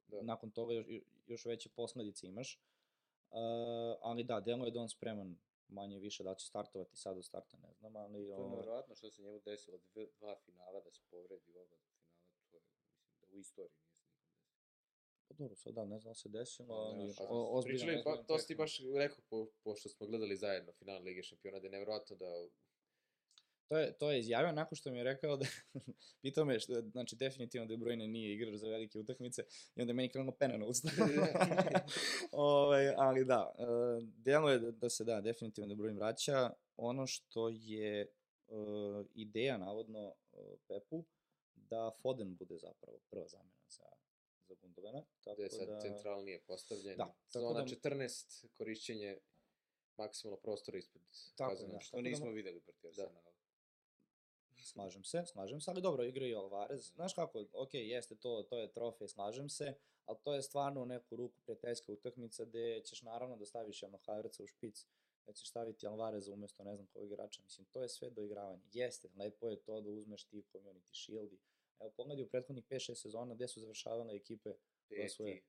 Da. 0.09 0.23
nakon 0.23 0.51
toga 0.51 0.75
još, 0.75 0.87
još 1.27 1.45
veće 1.45 1.69
posledice 1.69 2.27
imaš. 2.27 2.61
Uh, 3.31 3.37
ali 4.01 4.25
da, 4.25 4.41
delo 4.41 4.65
je 4.65 4.71
da 4.71 4.81
on 4.81 4.89
spreman 4.89 5.37
manje 5.71 5.99
više, 5.99 6.23
da 6.25 6.35
će 6.35 6.47
startovati 6.47 6.97
sad 6.97 7.17
od 7.19 7.25
starta, 7.25 7.57
ne 7.57 7.73
znam, 7.75 7.97
ali... 7.97 8.27
To 8.27 8.33
je 8.33 8.37
ovaj, 8.37 8.51
nevjerojatno 8.51 8.95
što 8.95 9.11
se 9.11 9.23
njemu 9.23 9.41
desilo, 9.45 9.79
dve, 9.95 10.07
dva 10.19 10.37
finala 10.37 10.81
da 10.81 10.91
se 10.91 11.03
povredi 11.11 11.57
oba 11.57 11.77
finala, 11.77 12.11
to 12.51 12.57
je, 12.57 12.63
mislim, 12.63 13.21
da 13.21 13.37
u 13.37 13.39
istoriji 13.39 13.81
nije 13.83 13.95
se 13.95 14.05
nikom 14.07 14.31
desilo. 14.31 14.61
Pa 15.29 15.35
dobro, 15.35 15.57
sad 15.57 15.75
da, 15.75 15.85
ne 15.85 15.99
znam 15.99 16.11
da 16.11 16.15
se 16.15 16.29
desilo, 16.29 16.69
Pa, 16.69 16.75
ali 16.75 16.99
nema 16.99 17.13
šanse. 17.13 17.33
o, 17.33 17.59
ozbiljno. 17.59 17.79
Pričali, 17.79 18.05
pa, 18.05 18.23
to 18.23 18.39
si 18.39 18.47
ti 18.47 18.55
baš 18.55 18.81
rekao, 18.97 19.25
po, 19.31 19.47
pošto 19.65 19.89
smo 19.89 20.07
gledali 20.07 20.37
zajedno 20.37 20.73
final 20.73 21.03
Lige 21.03 21.23
šampiona, 21.23 21.59
da 21.59 21.67
je 21.67 21.71
nevjerojatno 21.71 22.17
da... 22.17 22.49
To 23.71 23.79
je, 23.79 23.93
to 23.93 24.11
je 24.11 24.21
izjavio 24.21 24.53
nakon 24.53 24.77
što 24.77 24.91
mi 24.91 24.99
je 24.99 25.05
rekao 25.05 25.37
da, 25.37 25.47
pitao 26.23 26.45
me, 26.45 26.61
što, 26.61 26.81
znači 26.81 27.17
definitivno 27.17 27.67
De 27.67 27.77
Bruyne 27.77 28.07
nije 28.07 28.35
igrač 28.35 28.55
za 28.55 28.69
velike 28.69 28.99
utakmice 28.99 29.43
i 29.77 29.81
onda 29.81 29.91
je 29.91 29.95
meni 29.95 30.09
krenulo 30.09 30.33
pena 30.33 30.57
na 30.57 30.67
usta. 30.67 30.89
ovaj, 32.33 32.95
ali 32.97 33.25
da, 33.25 33.55
uh, 33.59 34.03
delo 34.03 34.51
je 34.51 34.59
da, 34.59 34.71
da 34.71 34.91
se 34.91 35.05
da, 35.05 35.21
definitivno 35.21 35.69
De 35.69 35.83
Bruyne 35.83 35.97
vraća. 35.97 36.51
Ono 36.77 37.07
što 37.07 37.49
je 37.49 38.07
uh, 38.47 39.07
ideja, 39.15 39.59
navodno, 39.59 40.15
uh, 40.33 40.39
Pepu, 40.69 41.05
da 41.55 41.91
Foden 42.03 42.37
bude 42.37 42.59
zapravo 42.59 42.99
prva 43.11 43.27
zamena 43.29 43.69
za, 43.69 43.85
za 44.49 44.55
Gundogana. 44.55 45.03
Tako 45.25 45.37
da 45.37 45.43
je 45.43 45.51
sad 45.51 45.69
da, 45.69 45.81
centralnije 45.81 46.41
postavljen. 46.47 46.97
Da, 46.97 47.15
tako 47.33 47.47
Zona 47.47 47.61
da- 47.61 47.67
14, 47.67 48.47
korišćenje 48.59 49.19
maksimalno 49.97 50.37
prostora 50.37 50.79
ispred 50.79 51.03
Tako, 51.37 51.67
da. 51.67 51.81
Što 51.81 51.97
da 51.97 52.03
nismo 52.03 52.27
mo- 52.27 52.35
videli 52.35 52.61
protiv 52.61 52.91
Da. 52.97 53.30
Slažem 54.65 55.05
se, 55.05 55.23
slažem 55.27 55.61
se, 55.61 55.71
ali 55.71 55.83
dobro, 55.83 56.05
igra 56.05 56.27
i 56.27 56.35
Alvarez. 56.35 56.93
Znaš 56.95 57.15
kako, 57.15 57.45
ok, 57.53 57.75
jeste 57.75 58.15
to, 58.15 58.43
to 58.43 58.59
je 58.59 58.73
trofej, 58.73 59.09
slažem 59.09 59.49
se, 59.49 59.75
ali 60.07 60.19
to 60.23 60.35
je 60.35 60.43
stvarno 60.43 60.83
u 60.83 60.87
neku 60.87 61.17
ruku 61.17 61.41
prijateljska 61.41 61.93
utakmica 61.93 62.45
gde 62.45 62.83
ćeš 62.85 63.03
naravno 63.03 63.37
da 63.37 63.47
staviš 63.47 63.83
jednog 63.83 64.01
Havertza 64.07 64.43
u 64.43 64.47
špic, 64.47 64.87
da 65.27 65.33
ćeš 65.33 65.49
staviti 65.49 65.87
Alvareza 65.87 66.33
umesto 66.33 66.65
ne 66.65 66.77
znam 66.77 66.87
kojeg 66.87 67.13
igrača. 67.13 67.43
Mislim, 67.43 67.67
to 67.67 67.83
je 67.83 67.89
sve 67.89 68.11
doigravanje. 68.11 68.63
Jeste, 68.73 69.09
lepo 69.17 69.49
je 69.49 69.63
to 69.63 69.81
da 69.81 69.91
uzmeš 69.91 70.25
ti 70.25 70.45
community 70.53 71.05
shield 71.05 71.33
i 71.33 71.39
Evo, 71.81 71.91
pogledaj 71.97 72.25
u 72.25 72.29
prethodnih 72.29 72.65
5-6 72.65 72.95
sezona 72.95 73.35
gde 73.35 73.49
su 73.49 73.61
završavale 73.61 74.15
ekipe 74.15 74.55
Peti, 74.89 75.03
osmi, 75.05 75.43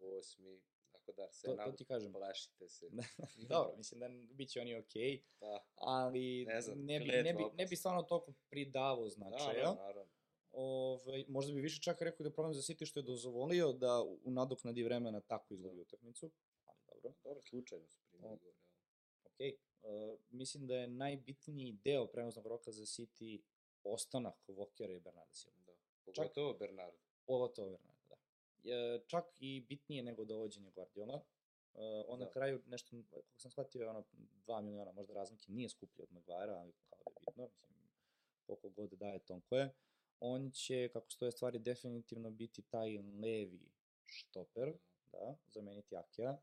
osmi, 0.00 0.62
Tako 1.06 1.12
da, 1.12 1.22
To, 1.22 1.22
Arsenal, 1.22 1.70
to 1.70 1.76
ti 1.76 1.84
kažem. 1.84 2.12
plašite 2.12 2.68
se. 2.68 2.86
Dobro, 3.50 3.76
mislim 3.76 4.00
da 4.00 4.08
bit 4.34 4.48
će 4.50 4.60
oni 4.60 4.74
okej, 4.74 5.22
Da, 5.40 5.64
ali 5.74 6.44
Ne 6.46 6.60
znam, 6.60 6.84
ne, 6.84 6.98
bi, 7.00 7.06
ne, 7.06 7.34
bi, 7.34 7.44
ne 7.54 7.66
bi 7.66 7.76
stvarno 7.76 8.02
toliko 8.02 8.32
pridavao 8.50 9.08
značaja. 9.08 9.46
naravno, 9.46 9.82
naravno. 9.82 10.12
Ovaj, 10.52 11.24
možda 11.28 11.52
bi 11.52 11.60
više 11.60 11.82
čak 11.82 12.02
rekao 12.02 12.24
da 12.24 12.28
je 12.28 12.34
problem 12.34 12.54
za 12.54 12.60
City 12.62 12.86
što 12.86 13.00
je 13.00 13.04
dozvolio 13.04 13.72
da 13.72 14.02
u 14.24 14.30
nadoknadi 14.30 14.82
vremena 14.82 15.20
tako 15.20 15.54
izgubi 15.54 15.80
utakmicu, 15.80 16.30
ali 16.64 17.00
dobro. 17.02 17.18
Dobro, 17.24 17.42
slučajno 17.42 17.88
su 17.88 18.00
primili 18.08 18.28
gol. 18.36 18.48
evo. 18.48 18.56
Ok, 19.24 19.40
uh, 19.82 20.20
mislim 20.30 20.66
da 20.66 20.76
je 20.76 20.88
najbitniji 20.88 21.72
deo 21.72 22.06
prenosnog 22.06 22.46
roka 22.46 22.72
za 22.72 22.82
City 22.82 23.40
ostanak 23.84 24.48
Vokera 24.48 24.92
i 24.92 25.00
Bernarda 25.00 25.34
Silva. 25.34 25.56
Da. 25.66 25.72
Pogotovo 26.04 26.54
Bernardo. 26.54 26.98
Pogotovo 27.26 27.70
Bernarda, 27.70 27.92
da. 27.92 27.95
Je, 27.95 27.95
čak 29.06 29.24
i 29.38 29.60
bitnije 29.60 30.02
nego 30.02 30.24
dovođenje 30.24 30.70
Guardiola. 30.70 31.14
Uh, 31.74 31.80
on 32.08 32.18
na 32.18 32.24
Da. 32.24 32.30
kraju 32.30 32.62
nešto, 32.66 32.96
kako 33.10 33.38
sam 33.40 33.50
shvatio, 33.50 33.82
je 33.82 33.88
ono 33.88 34.04
2 34.46 34.62
miliona 34.62 34.92
možda 34.92 35.14
razlike, 35.14 35.52
nije 35.52 35.68
skuplji 35.68 36.02
od 36.02 36.12
Maguire, 36.12 36.52
ali 36.52 36.72
kao 36.72 36.98
da 37.04 37.10
je 37.10 37.48
bitno, 37.48 37.68
mislim, 37.68 37.90
koliko 38.46 38.68
god 38.70 38.92
daje 38.92 39.18
tonko 39.18 39.56
je. 39.56 39.74
On 40.20 40.50
će, 40.50 40.88
kako 40.92 41.10
stoje 41.10 41.32
stvari, 41.32 41.58
definitivno 41.58 42.30
biti 42.30 42.62
taj 42.62 42.98
levi 43.22 43.68
štoper, 44.04 44.72
da, 45.12 45.36
zameniti 45.46 45.96
Akija. 45.96 46.38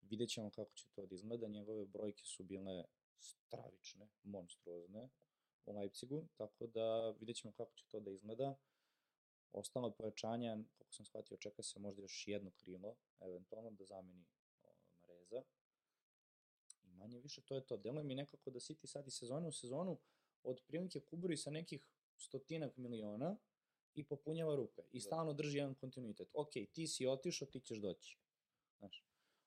Vidjet 0.00 0.30
ćemo 0.30 0.50
kako 0.50 0.74
će 0.74 0.88
to 0.88 1.06
da 1.06 1.14
izgleda, 1.14 1.48
njegove 1.48 1.84
brojke 1.86 2.24
su 2.24 2.44
bile 2.44 2.84
stravične, 3.20 4.08
monstruozne 4.22 5.08
u 5.66 5.72
Leipzigu, 5.72 6.26
tako 6.36 6.66
da 6.66 7.10
vidjet 7.10 7.36
ćemo 7.36 7.52
kako 7.52 7.74
će 7.74 7.84
to 7.88 8.00
da 8.00 8.10
izgleda. 8.10 8.56
Ostalo 9.52 9.90
pojačanja, 9.90 10.58
kako 10.78 10.92
sam 10.92 11.06
shvatio, 11.06 11.36
čeka 11.36 11.62
se 11.62 11.78
možda 11.78 12.02
još 12.02 12.28
jedno 12.28 12.50
krilo, 12.50 12.96
eventualno, 13.20 13.70
da 13.70 13.84
zameni 13.84 14.26
Mareza. 15.00 15.42
I 16.82 16.94
manje 16.94 17.20
više 17.20 17.40
to 17.42 17.54
je 17.54 17.66
to. 17.66 17.76
Deluje 17.76 18.04
mi 18.04 18.14
nekako 18.14 18.50
da 18.50 18.58
City 18.58 18.86
sad 18.86 19.06
iz 19.06 19.14
sezone 19.14 19.48
u 19.48 19.52
sezonu 19.52 19.98
od 20.42 20.60
prilike 20.66 21.00
kuburi 21.00 21.36
sa 21.36 21.50
nekih 21.50 21.88
stotinak 22.16 22.76
miliona 22.76 23.36
i 23.94 24.04
popunjava 24.04 24.56
rupe. 24.56 24.82
I 24.92 24.98
Da. 24.98 25.02
stalno 25.02 25.32
drži 25.32 25.58
jedan 25.58 25.74
kontinuitet. 25.74 26.28
Ok, 26.32 26.50
ti 26.72 26.86
si 26.86 27.06
otišao, 27.06 27.48
ti 27.48 27.60
ćeš 27.60 27.78
doći. 27.78 28.18
Znaš. 28.78 29.04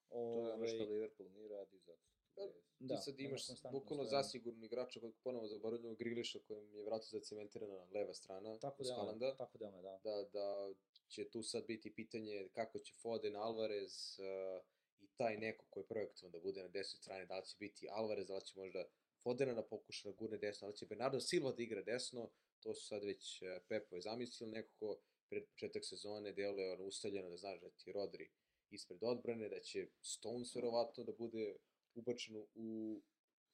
To 0.10 0.48
je 0.48 0.54
ono 0.54 0.68
što 0.68 0.76
Ovaj, 0.76 0.88
Liverpool 0.88 1.30
nije 1.32 1.48
radi 1.48 1.80
zato 1.80 2.08
što 2.10 2.19
Da. 2.36 2.42
je- 2.44 2.54
da, 2.80 2.96
ti 2.96 3.02
sad 3.04 3.20
imaš 3.20 3.42
bukvalno 3.72 4.06
zasigurno 4.06 4.66
igrača 4.66 5.00
kojeg 5.00 5.16
ponovo 5.24 5.48
zaboravljamo 5.48 5.96
Griliša 5.96 6.40
kojem 6.40 6.76
je 6.76 6.84
vratno 6.84 7.08
zacementirana 7.12 7.88
leva 7.94 8.14
strana 8.14 8.60
Tako 8.60 8.82
uz 8.82 8.88
deluje, 8.88 9.00
Haalanda. 9.00 9.36
tako 9.38 9.58
deluje, 9.58 9.82
da. 9.82 10.00
da, 10.04 10.30
da 10.34 10.74
će 11.08 11.30
tu 11.30 11.44
sad 11.44 11.66
biti 11.68 11.96
pitanje 11.96 12.50
kako 12.54 12.80
će 12.80 12.94
Foden, 13.02 13.36
Alvarez 13.36 14.20
uh, 14.20 14.66
i 15.00 15.08
taj 15.18 15.38
neko 15.38 15.66
koji 15.70 15.84
je 15.84 15.88
projektovan 15.88 16.32
da 16.32 16.40
bude 16.40 16.62
na 16.62 16.68
desnoj 16.68 17.02
strani, 17.02 17.26
da 17.26 17.40
li 17.40 17.46
će 17.46 17.56
biti 17.60 17.88
Alvarez, 17.92 18.28
da 18.28 18.36
li 18.36 18.46
će 18.46 18.60
možda 18.60 18.86
Fodena 19.24 19.54
da 19.54 19.64
pokuša 19.64 20.10
da 20.10 20.16
gurne 20.16 20.38
desno, 20.38 20.66
da 20.66 20.72
li 20.72 20.78
će 20.78 20.86
Bernardo 20.86 21.20
Silva 21.20 21.52
da 21.52 21.64
igra 21.64 21.82
desno, 21.82 22.30
to 22.60 22.74
su 22.74 22.88
sad 22.88 23.04
već 23.04 23.42
uh, 23.42 23.48
Pepove 23.68 24.02
zamislili, 24.02 24.52
neko 24.52 24.70
ko 24.80 25.00
pred 25.30 25.48
početak 25.50 25.86
sezone 25.86 26.32
deluje 26.32 26.74
ono 26.74 26.84
ustaljeno 26.86 27.30
da 27.30 27.38
znaš 27.38 27.60
da 27.62 27.70
ti 27.70 27.90
je 27.90 27.94
Rodri 27.94 28.32
ispred 28.70 29.04
odbrane, 29.04 29.50
da 29.50 29.60
će 29.60 29.88
Stones 30.02 30.56
verovatno 30.56 31.04
da 31.04 31.12
bude 31.14 31.56
ubačen 31.96 32.36
u 32.56 33.02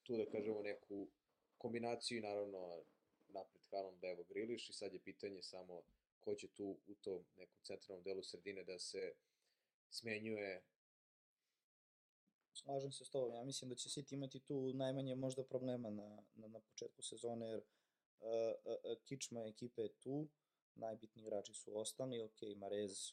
tu 0.03 0.17
da 0.17 0.25
kažemo 0.29 0.61
neku 0.61 1.07
kombinaciju 1.57 2.17
i 2.17 2.21
naravno 2.21 2.83
napred 3.27 3.63
Haaland, 3.71 4.03
levo 4.03 4.23
Griliš 4.23 4.69
i 4.69 4.73
sad 4.73 4.93
je 4.93 4.99
pitanje 4.99 5.41
samo 5.41 5.83
ko 6.19 6.35
će 6.35 6.47
tu 6.47 6.77
u 6.87 6.95
tom 6.95 7.25
nekom 7.37 7.59
centralnom 7.63 8.03
delu 8.03 8.23
sredine 8.23 8.63
da 8.63 8.79
se 8.79 9.13
smenjuje. 9.89 10.63
Slažem 12.53 12.91
se 12.91 13.05
s 13.05 13.09
tobom, 13.09 13.35
ja 13.35 13.43
mislim 13.43 13.69
da 13.69 13.75
će 13.75 13.89
City 13.89 14.13
imati 14.13 14.39
tu 14.39 14.73
najmanje 14.73 15.15
možda 15.15 15.43
problema 15.43 15.89
na, 15.89 16.23
na, 16.35 16.47
na 16.47 16.59
početku 16.59 17.01
sezone, 17.01 17.47
jer 17.49 17.59
uh, 17.59 18.27
uh, 18.65 19.03
kičma 19.03 19.45
ekipe 19.45 19.81
je 19.81 19.93
tu, 19.93 20.27
najbitniji 20.75 21.23
igrači 21.23 21.53
su 21.53 21.77
ostali, 21.77 22.21
ok, 22.21 22.41
Marez 22.57 23.11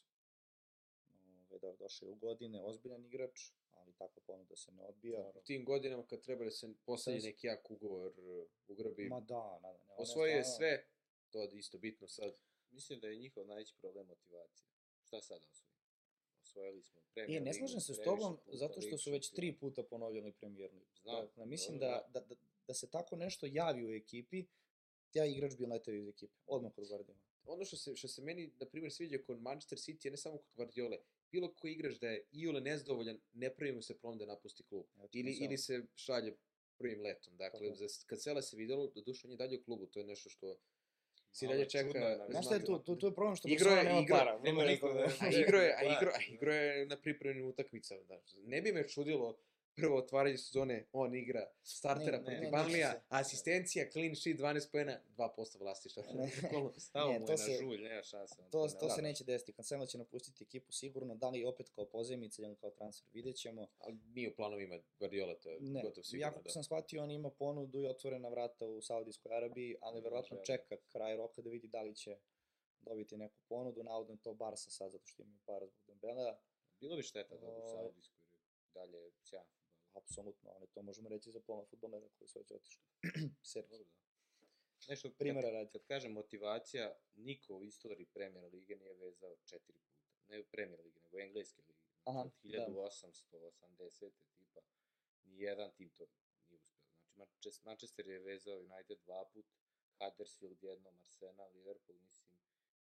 ovaj, 1.49 1.59
da 1.59 1.77
došao 1.77 2.07
je 2.07 2.11
u 2.11 2.15
godine, 2.15 2.61
ozbiljan 2.61 3.05
igrač, 3.05 3.51
ali 3.83 3.93
tako 3.93 4.19
ponuda 4.21 4.55
se 4.55 4.71
ne 4.71 4.83
odbija. 4.83 5.31
u 5.35 5.41
tim 5.41 5.65
godinama 5.65 6.03
kad 6.03 6.21
treba 6.21 6.43
da 6.45 6.51
se 6.51 6.67
Sad- 6.97 7.23
neki 7.23 7.47
jak 7.47 7.71
ugovor 7.71 8.13
uh, 8.19 8.45
ugrabi. 8.67 9.09
Ma 9.09 9.19
da, 9.19 9.25
da, 9.25 9.59
da. 9.61 9.69
ne, 9.69 9.79
ona 9.79 9.95
Osvojio 9.97 10.35
je 10.35 10.43
stvarno- 10.43 10.57
sve, 10.57 10.85
to 11.29 11.41
je 11.41 11.49
isto 11.53 11.77
bitno 11.77 12.07
sad. 12.07 12.39
Mislim 12.71 12.99
da 12.99 13.07
je 13.07 13.15
njihov 13.17 13.45
najveći 13.45 13.75
problem 13.75 14.07
motivacija. 14.07 14.67
Šta 15.01 15.21
sad 15.21 15.41
da 15.41 15.47
osvojimo? 15.47 15.73
Osvojili 16.41 16.81
smo 16.81 17.01
E, 17.01 17.03
Premier 17.15 17.41
ne 17.41 17.51
ligu 17.51 17.57
slažem 17.59 17.79
se 17.81 17.93
s 17.93 17.99
tobom, 17.99 18.37
puta, 18.37 18.57
zato 18.57 18.73
što 18.73 18.85
Ligu 18.85 18.97
su 18.97 19.11
već 19.11 19.29
tri 19.29 19.47
šampiona. 19.47 19.59
puta 19.61 19.83
ponovljali 19.83 20.31
Premier 20.31 20.71
League. 20.71 20.91
Znam, 20.95 21.15
Dakle, 21.17 21.45
mislim 21.45 21.79
dobro, 21.79 21.87
da, 22.03 22.19
da, 22.19 22.25
da, 22.25 22.35
da 22.67 22.73
se 22.73 22.89
tako 22.89 23.15
nešto 23.15 23.45
javi 23.47 23.85
u 23.85 23.91
ekipi, 23.91 24.45
taj 25.11 25.31
igrač 25.31 25.55
bi 25.55 25.65
letao 25.65 25.93
iz 25.93 26.07
ekipe, 26.07 26.33
odmah 26.47 26.71
kod 26.73 26.87
Guardiola. 26.87 27.19
Ono 27.45 27.65
što 27.65 27.77
se, 27.77 27.95
što 27.95 28.07
se 28.07 28.21
meni, 28.21 28.53
na 28.59 28.65
primjer, 28.65 28.91
sviđa 28.91 29.17
kod 29.17 29.41
Manchester 29.41 29.77
City, 29.77 30.09
ne 30.09 30.17
samo 30.17 30.37
kod 30.37 30.55
Guardiole, 30.55 30.97
bilo 31.33 31.53
koji 31.53 31.73
igrač 31.73 31.95
da 31.95 32.07
je 32.09 32.23
iole 32.33 32.61
nezdovoljan, 32.61 33.19
ne 33.33 33.49
pravi 33.51 33.71
mu 33.73 33.81
se 33.81 33.93
problem 33.95 34.19
da 34.19 34.25
napusti 34.27 34.63
klub. 34.63 34.85
Ti 35.11 35.19
Ili, 35.19 35.31
ili 35.35 35.57
se 35.57 35.73
šalje 35.95 36.33
prvim 36.77 37.01
letom. 37.01 37.37
Dakle, 37.37 37.59
Tako. 37.61 37.75
za 37.77 37.87
Cancela 38.07 38.41
se 38.41 38.57
videlo, 38.57 38.87
do 38.87 39.01
duše 39.01 39.27
on 39.27 39.31
je 39.31 39.37
dalje 39.37 39.57
u 39.57 39.63
klubu, 39.63 39.85
to 39.87 39.99
je 39.99 40.05
nešto 40.05 40.29
što 40.29 40.55
se 41.31 41.45
Malo 41.45 41.55
dalje 41.55 41.69
čeka. 41.69 41.97
je 41.99 42.17
na- 42.17 42.27
Znaš 42.27 42.45
šta 42.45 42.55
je 42.55 42.65
tu, 42.65 42.79
tu, 42.79 42.95
tu 42.95 43.05
je 43.07 43.13
problem 43.13 43.35
što 43.35 43.47
Igro 43.47 43.71
je, 43.71 43.83
nema 43.83 43.99
igro, 44.01 44.15
para. 44.17 44.39
nema 44.39 44.63
niko 44.63 44.87
da-. 44.89 45.13
A 45.21 45.29
igro 45.31 45.59
je, 45.59 45.73
a 45.73 45.79
Gledaj. 45.79 45.93
igro, 45.97 46.11
a 46.11 46.21
igro 46.29 46.53
je 46.53 46.85
na 46.85 46.97
pripremnim 46.97 47.45
utakmicama. 47.45 48.03
Da. 48.03 48.21
Ne 48.37 48.61
bi 48.61 48.71
me 48.71 48.83
čudilo 48.85 49.37
prvo 49.75 49.97
otvaranje 49.97 50.37
sezone, 50.37 50.85
on 50.93 51.15
igra 51.15 51.51
startera 51.63 52.17
Ne, 52.17 52.23
protiv 52.25 52.49
Banlija, 52.51 53.01
asistencija, 53.09 53.89
clean 53.91 54.15
sheet, 54.15 54.37
12 54.37 54.71
pojena, 54.71 54.99
2% 55.09 55.27
vlastiša. 55.59 56.01
Ne. 56.13 56.29
Bukvalno. 56.41 56.73
Stao 56.79 57.07
Ne, 57.07 57.19
mu 57.19 57.25
to 57.25 57.31
je 57.31 57.37
na 57.37 57.43
se- 57.45 57.57
žulj, 57.61 57.77
nema 57.79 58.03
šanse. 58.03 58.35
To, 58.51 58.65
ne 58.65 58.73
to 58.79 58.89
se 58.89 59.01
neće 59.01 59.23
desiti. 59.23 59.53
Cancelo 59.53 59.85
će 59.85 59.97
napustiti 59.97 60.43
ekipu 60.43 60.71
sigurno, 60.71 61.15
da 61.15 61.29
li 61.29 61.45
opet 61.45 61.69
kao 61.69 61.85
pozemica 61.85 62.41
ili 62.41 62.55
kao 62.55 62.69
transfer, 62.71 63.09
vidjet 63.13 63.35
ćemo. 63.35 63.67
Ali 63.79 63.93
nije 64.05 64.29
u 64.29 64.35
planovima 64.35 64.79
Guardiola, 64.99 65.33
to 65.35 65.49
je 65.49 65.57
Ne, 65.61 65.81
gotovo 65.83 66.03
sigurno. 66.03 66.31
kako 66.31 66.43
Da. 66.43 66.49
sam 66.49 66.63
shvatio, 66.63 67.03
on 67.03 67.11
ima 67.11 67.29
ponudu 67.31 67.79
i 67.79 67.87
otvorena 67.87 68.29
vrata 68.29 68.67
u 68.67 68.81
Saudijskoj 68.81 69.35
Arabiji, 69.35 69.75
ali 69.81 70.01
verovatno 70.01 70.37
čeka 70.37 70.77
kraj 70.83 71.15
roka 71.15 71.41
da 71.41 71.49
vidi 71.49 71.67
da 71.67 71.81
li 71.81 71.95
će 71.95 72.17
dobiti 72.81 73.17
neku 73.17 73.39
ponudu. 73.43 73.83
Navodno 73.83 74.13
je 74.13 74.17
to 74.17 74.33
Barsa 74.33 74.69
sad, 74.69 74.91
zato 74.91 75.05
što 75.05 75.21
imaju 75.21 75.39
para 75.45 75.65
zbog 75.67 75.85
Dembelea. 75.87 76.37
Bilo 76.79 76.95
bi 76.95 77.03
šteta 77.03 77.35
da 77.37 77.47
u. 77.47 77.69
Saudijskoj 77.69 78.17
dalje 78.73 78.97
je 78.97 79.11
sjajan. 79.21 79.45
Apsolutno, 79.93 80.49
ali 80.49 80.67
to 80.67 80.81
možemo 80.81 81.09
reći 81.09 81.31
za 81.31 81.39
pola 81.41 81.65
futbolera 81.65 82.09
koji 82.17 82.27
su 82.27 82.39
već 82.39 82.51
otišli. 82.51 82.83
Dobro, 83.55 83.77
da. 83.77 83.85
Nešto, 84.87 85.11
Primera 85.17 85.47
kad, 85.47 85.53
radi. 85.53 85.69
kad 85.71 85.83
kažem 85.83 86.11
motivacija, 86.11 86.95
niko 87.15 87.55
u 87.55 87.63
istoriji 87.63 88.05
Premier 88.05 88.45
Lige 88.53 88.75
nije 88.75 88.93
vezao 88.93 89.35
četiri 89.45 89.79
puta. 89.79 90.03
Ne 90.27 90.43
Premier 90.43 90.79
Lige, 90.79 90.99
nego 90.99 91.19
Engleske 91.19 91.61
lige. 91.61 91.83
Aha, 92.03 92.21
Znači, 92.21 92.57
od 92.57 92.73
1880. 93.79 94.11
tipa, 94.37 94.61
nijedan 95.23 95.71
tim 95.75 95.89
to 95.89 96.05
nije 96.05 96.23
uspio. 96.25 96.59
Znači, 96.59 97.15
Manchester, 97.15 97.65
Manchester 97.65 98.07
je 98.07 98.19
vezao 98.19 98.57
United 98.57 98.99
dva 99.05 99.25
put, 99.33 99.45
Huddersfield 99.99 100.63
jednom, 100.63 100.99
Arsenal, 100.99 101.51
Liverpool, 101.51 101.99
mislim, 101.99 102.29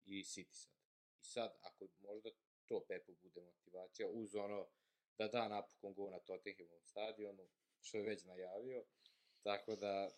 i 0.05 0.23
City 0.23 0.53
sad. 0.53 0.73
I 1.19 1.23
sad, 1.23 1.57
ako 1.61 1.87
možda 1.99 2.29
to 2.65 2.85
Pepu 2.87 3.15
bude 3.21 3.41
motivacija, 3.41 4.07
uz 4.07 4.35
ono 4.35 4.67
da 5.21 5.27
da 5.27 5.47
napokon 5.47 5.93
go 5.93 6.09
na 6.09 6.19
Tottenhamovom 6.19 6.85
stadionu, 6.85 7.49
što 7.81 7.97
je 7.97 8.03
već 8.03 8.23
najavio, 8.23 8.85
tako 9.43 9.75
da 9.75 10.11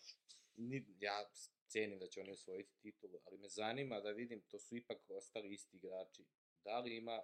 ni, 0.56 0.86
ja 0.98 1.30
cenim 1.68 1.98
da 1.98 2.06
će 2.06 2.20
oni 2.20 2.30
osvojiti 2.30 2.78
titulu, 2.82 3.20
ali 3.24 3.38
me 3.38 3.48
zanima 3.48 4.00
da 4.00 4.10
vidim, 4.10 4.42
to 4.48 4.58
su 4.58 4.76
ipak 4.76 4.98
ostali 5.08 5.54
isti 5.54 5.76
igrači, 5.76 6.24
da 6.64 6.78
li 6.78 6.96
ima 6.96 7.22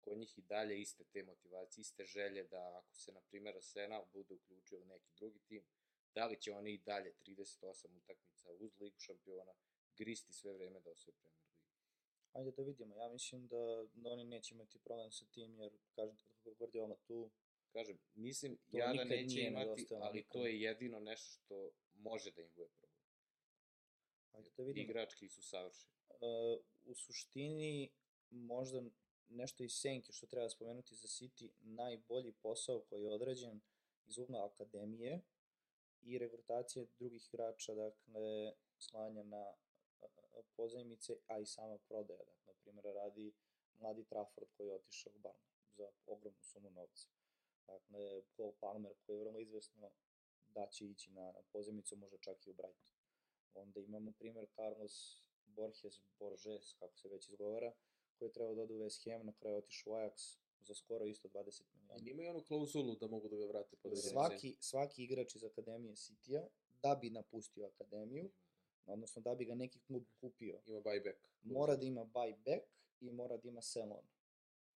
kod 0.00 0.18
njih 0.18 0.38
i 0.38 0.42
dalje 0.42 0.80
iste 0.80 1.04
te 1.04 1.22
motivacije, 1.22 1.82
iste 1.82 2.04
želje 2.04 2.42
da 2.44 2.82
ako 2.82 2.94
se, 2.94 3.12
na 3.12 3.20
primjer, 3.20 3.56
Arsenal 3.56 4.04
bude 4.12 4.34
uključio 4.34 4.80
u 4.80 4.84
neki 4.84 5.12
drugi 5.16 5.38
tim, 5.38 5.64
da 6.14 6.26
li 6.26 6.40
će 6.40 6.52
oni 6.52 6.74
i 6.74 6.78
dalje 6.78 7.14
38 7.26 7.98
utakmica 7.98 8.50
uz 8.50 8.60
Ligu 8.60 8.98
šampiona 8.98 9.52
gristi 9.96 10.32
sve 10.32 10.52
vreme 10.52 10.80
da 10.80 10.90
osvoje 10.90 11.16
Premier. 11.22 11.53
Ajde 12.34 12.50
da 12.50 12.62
vidimo, 12.62 12.96
ja 12.96 13.08
mislim 13.08 13.46
da, 13.48 13.86
da 13.94 14.10
oni 14.10 14.24
neće 14.24 14.54
imati 14.54 14.78
problem 14.78 15.10
sa 15.10 15.24
tim, 15.24 15.60
jer 15.60 15.72
kažem 15.94 16.16
ti 16.16 16.24
kako 16.26 16.48
je 16.48 16.54
Guardiola 16.54 16.96
tu, 17.06 17.30
Kažem, 17.74 17.98
mislim, 18.14 18.56
To 18.70 18.78
ja 18.78 18.86
da 18.86 18.92
nikad 18.92 19.08
neće 19.08 19.40
imati, 19.40 19.86
ali 19.94 20.18
nikad. 20.18 20.32
to 20.32 20.46
je 20.46 20.60
jedino 20.60 21.00
nešto 21.00 21.40
što 21.44 21.70
može 21.94 22.30
da 22.30 22.42
im 22.42 22.48
bude 22.54 22.68
problem. 22.80 23.00
ajde 24.32 24.50
da 24.56 24.62
vidimo. 24.62 24.84
Igrački 24.84 25.28
su 25.28 25.42
savršeni. 25.42 25.94
Uh, 26.10 26.60
u 26.84 26.94
suštini 26.94 27.90
možda 28.30 28.82
nešto 29.28 29.64
iz 29.64 29.72
senke 29.72 30.12
što 30.12 30.26
treba 30.26 30.48
spomenuti 30.48 30.94
za 30.94 31.08
City, 31.08 31.50
najbolji 31.60 32.32
posao 32.32 32.80
koji 32.80 33.02
je 33.02 33.10
odrađen 33.10 33.60
iz 34.06 34.18
ugla 34.18 34.46
akademije 34.46 35.20
i 36.02 36.18
regrutacije 36.18 36.86
drugih 36.98 37.28
igrača, 37.28 37.74
dakle, 37.74 38.52
slanja 38.78 39.22
na 39.22 39.54
pozajmice, 40.42 41.16
a 41.26 41.38
i 41.38 41.46
sama 41.46 41.78
prodaja. 41.78 42.24
Dakle, 42.24 42.46
na 42.46 42.52
primjer, 42.52 42.84
radi 42.84 43.32
mladi 43.80 44.04
Trafford 44.04 44.48
koji 44.56 44.66
je 44.66 44.74
otišao 44.74 45.12
u 45.16 45.18
Barna. 45.18 45.54
za 45.76 45.88
ogromnu 46.06 46.42
sumu 46.42 46.70
novca. 46.70 47.08
Dakle, 47.66 48.22
Cole 48.36 48.52
Palmer 48.60 48.94
koji 49.06 49.16
je 49.16 49.20
vrlo 49.20 49.38
izvesno 49.40 49.90
da 50.48 50.66
će 50.66 50.86
ići 50.86 51.10
na, 51.10 51.32
na 51.32 51.42
pozemicu, 51.52 51.96
može 51.96 52.18
čak 52.18 52.46
i 52.46 52.50
u 52.50 52.54
Brighton. 52.54 52.94
Onda 53.54 53.80
imamo 53.80 54.12
primer 54.12 54.46
Carlos 54.54 55.22
Borges 55.46 56.00
Borges, 56.18 56.74
kako 56.78 56.96
se 56.96 57.08
već 57.08 57.28
izgovara, 57.28 57.72
koji 58.18 58.28
je 58.28 58.32
trebao 58.32 58.54
da 58.54 58.62
ode 58.62 58.74
u 58.74 58.78
West 58.78 59.10
Ham, 59.10 59.26
na 59.26 59.32
kraju 59.32 59.56
otišao 59.56 59.92
u 59.92 59.96
Ajax 59.96 60.38
za 60.60 60.74
skoro 60.74 61.06
isto 61.06 61.28
20 61.28 61.62
miliona. 61.74 62.00
I 62.06 62.10
imaju 62.10 62.30
onu 62.30 62.44
klauzulu 62.44 62.96
da 62.96 63.06
mogu 63.06 63.28
da 63.28 63.36
ga 63.36 63.46
vrate 63.46 63.76
po. 63.76 63.96
Svaki, 63.96 64.56
svaki 64.60 65.04
igrač 65.04 65.34
iz 65.34 65.44
Akademije 65.44 65.96
Citya, 65.96 66.46
da 66.82 66.94
bi 66.94 67.10
napustio 67.10 67.66
Akademiju, 67.66 68.30
odnosno 68.86 69.22
da 69.22 69.34
bi 69.34 69.44
ga 69.44 69.54
neki 69.54 69.80
klub 69.80 70.04
kupio, 70.14 70.60
Ima 70.66 70.80
buyback. 70.80 71.14
mora 71.42 71.76
da 71.76 71.84
ima 71.84 72.04
buyback 72.04 72.60
i 73.00 73.10
mora 73.10 73.36
da 73.36 73.48
ima 73.48 73.62
sell 73.62 73.92
on. 73.92 74.06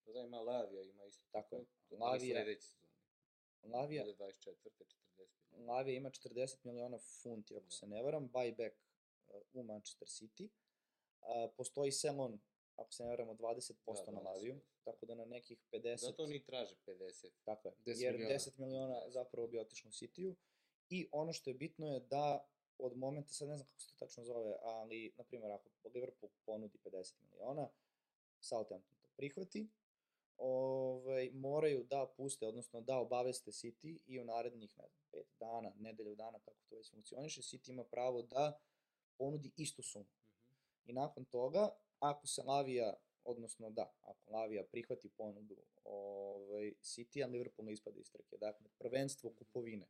Pa 0.05 0.13
da 0.13 0.21
ima 0.21 0.39
Lavija, 0.39 0.83
ima 0.83 1.05
isto 1.05 1.27
Tako 1.31 1.57
je. 1.57 1.65
Lavija- 1.91 2.35
sledeće 2.35 2.63
sezone. 2.63 2.89
Lavija, 3.65 4.05
2024. 4.07 4.55
40 4.55 4.95
miliona. 5.51 5.73
Lavija 5.73 5.97
ima 5.97 6.11
40 6.11 6.65
miliona 6.65 6.99
funti, 6.99 7.57
ako 7.57 7.65
Da. 7.65 7.71
se 7.71 7.87
ne 7.87 8.03
varam, 8.03 8.31
buyback 8.31 8.73
uh, 9.29 9.35
u 9.53 9.63
Manchester 9.63 10.09
City. 10.09 10.49
Uh, 11.21 11.29
postoji 11.57 11.93
sell 11.93 12.21
on, 12.21 12.41
ako 12.77 12.93
se 12.93 13.03
ne 13.03 13.09
varam, 13.09 13.29
od 13.29 13.37
20% 13.37 13.75
Da, 14.07 14.13
na 14.13 14.21
20%. 14.21 14.25
Laviju, 14.25 14.61
tako 14.85 15.07
da 15.07 15.15
na 15.15 15.25
nekih 15.25 15.59
50... 15.73 15.97
Zato 15.99 16.23
oni 16.23 16.45
traže 16.45 16.75
50. 16.79 17.31
Tako 17.45 17.69
je, 17.69 17.75
10 17.77 18.03
jer 18.03 18.13
miliona. 18.13 18.35
10 18.35 18.59
miliona 18.59 18.95
10. 18.97 19.11
zapravo 19.11 19.49
bi 19.49 19.59
otišlo 19.59 19.89
u 19.89 19.93
Citiju. 19.93 20.37
I 20.91 21.09
ono 21.13 21.33
što 21.33 21.51
je 21.51 21.55
bitno 21.55 21.87
je 21.87 22.01
da 22.01 22.49
od 22.79 22.97
momenta, 22.97 23.33
sad 23.33 23.49
ne 23.49 23.57
znam 23.57 23.67
kako 23.67 23.81
se 23.81 23.89
to 23.89 23.95
tačno 23.99 24.25
zove, 24.25 24.57
ali, 24.63 25.13
na 25.17 25.25
primjer, 25.25 25.53
ako 25.53 25.69
Liverpool 25.95 26.31
ponudi 26.47 26.79
50 26.85 27.15
miliona, 27.23 27.69
Southampton 28.41 28.97
to 29.03 29.09
prihvati, 29.17 29.69
ovaj, 30.37 31.31
moraju 31.33 31.85
da 31.85 32.07
puste, 32.17 32.47
odnosno 32.47 32.81
da 32.81 32.99
obaveste 32.99 33.51
City 33.51 33.99
i 34.07 34.21
u 34.21 34.25
narednih, 34.25 34.79
ne 34.79 34.89
znam, 34.89 35.07
pet 35.13 35.27
dana, 35.41 35.73
nedelju 35.79 36.15
dana, 36.15 36.39
kako 36.39 36.59
to 36.69 36.77
već 36.77 36.91
funkcioniše, 36.91 37.43
City 37.43 37.71
ima 37.71 37.85
pravo 37.85 38.23
da 38.23 38.61
ponudi 39.19 39.53
istu 39.57 39.83
sumu. 39.83 40.05
Mhm. 40.05 40.91
I 40.91 40.93
nakon 40.93 41.25
toga, 41.25 41.69
ako 41.99 42.27
se 42.27 42.43
Lavija, 42.43 42.95
odnosno 43.25 43.71
da, 43.71 43.93
ako 44.03 44.31
Lavija 44.31 44.65
prihvati 44.65 45.09
ponudu 45.09 45.57
ovaj, 45.85 46.73
City, 46.83 47.25
a 47.25 47.27
Liverpool 47.27 47.67
ne 47.67 47.73
ispada 47.73 48.01
iz 48.01 48.11
trke. 48.11 48.37
Dakle, 48.37 48.67
prvenstvo 48.79 49.31
kupovine. 49.31 49.87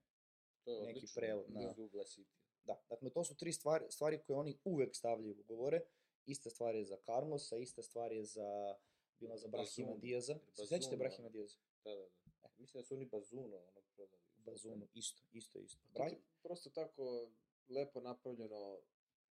To 0.65 0.71
je 0.71 0.87
Neki 0.87 0.99
odlično. 0.99 1.21
prevod, 1.21 1.45
da. 1.49 1.61
Iz 1.61 1.79
ugla 1.79 2.05
City. 2.05 2.48
Da, 2.65 2.83
dakle, 2.89 3.11
to 3.11 3.25
su 3.25 3.37
tri 3.37 3.53
stvari, 3.53 3.85
stvari 3.91 4.23
koje 4.27 4.37
oni 4.37 4.59
uvek 4.65 4.97
stavljaju 4.97 5.35
u 5.37 5.41
ugovore. 5.41 5.81
Ista 6.27 6.51
stvar 6.51 6.75
je 6.75 6.85
za 6.85 6.97
Carlosa, 6.97 7.57
ista 7.57 7.83
stvar 7.83 8.13
je 8.13 8.25
za, 8.25 8.75
bila 9.21 9.37
za 9.37 9.49
Brahima. 9.49 9.97
Diaza. 9.97 10.39
Se 10.55 10.67
sećate 10.67 10.97
Brahima. 10.97 11.29
Diaza? 11.29 11.59
Da, 11.85 11.95
da, 11.95 12.03
da. 12.43 12.49
Mislim 12.59 12.81
da 12.83 12.87
su 12.87 12.95
oni 12.95 13.07
Bazuno 13.07 13.57
ono 13.57 13.81
prodali. 13.97 14.23
Bazunu, 14.35 14.89
isto, 14.95 15.23
isto, 15.33 15.59
isto. 15.59 15.81
To 15.87 15.93
Brah, 15.93 16.13
je 16.13 16.19
prosto 16.43 16.71
tako 16.71 17.31
lepo 17.69 18.01
napravljeno, 18.01 18.79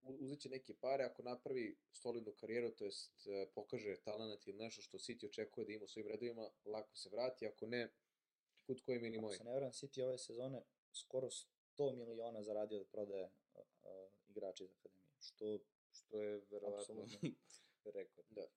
uzet 0.01 0.39
će 0.39 0.49
neke 0.49 0.73
pare 0.73 1.03
ako 1.03 1.23
napravi 1.23 1.77
solidnu 1.91 2.33
karijeru, 2.33 2.71
to 2.71 2.85
jest 2.85 3.27
e, 3.27 3.47
pokaže 3.55 3.95
talent 4.03 4.47
ili 4.47 4.57
nešto 4.57 4.81
što 4.81 4.97
City 4.97 5.25
očekuje 5.25 5.65
da 5.65 5.73
ima 5.73 5.83
u 5.83 5.87
svojim 5.87 6.07
redovima, 6.07 6.49
lako 6.65 6.95
se 6.95 7.09
vrati, 7.09 7.47
ako 7.47 7.65
ne, 7.65 7.93
kud 8.65 8.81
koji 8.81 8.99
mini 8.99 9.17
ako 9.17 9.25
moj. 9.25 9.37
se 9.37 9.43
ne 9.43 9.51
varam, 9.51 9.71
City 9.71 10.03
ove 10.03 10.17
sezone 10.17 10.61
skoro 10.93 11.29
100 11.77 11.95
miliona 11.95 12.43
zaradio 12.43 12.79
od 12.81 12.87
prodaje 12.87 13.29
uh, 13.53 13.61
igrača 14.27 14.63
iz 14.63 14.71
Akademije. 14.71 15.07
Što, 15.19 15.59
Što 15.91 16.21
je 16.21 16.41
verovatno 16.49 16.95
rekord. 17.99 18.27
Da. 18.29 18.47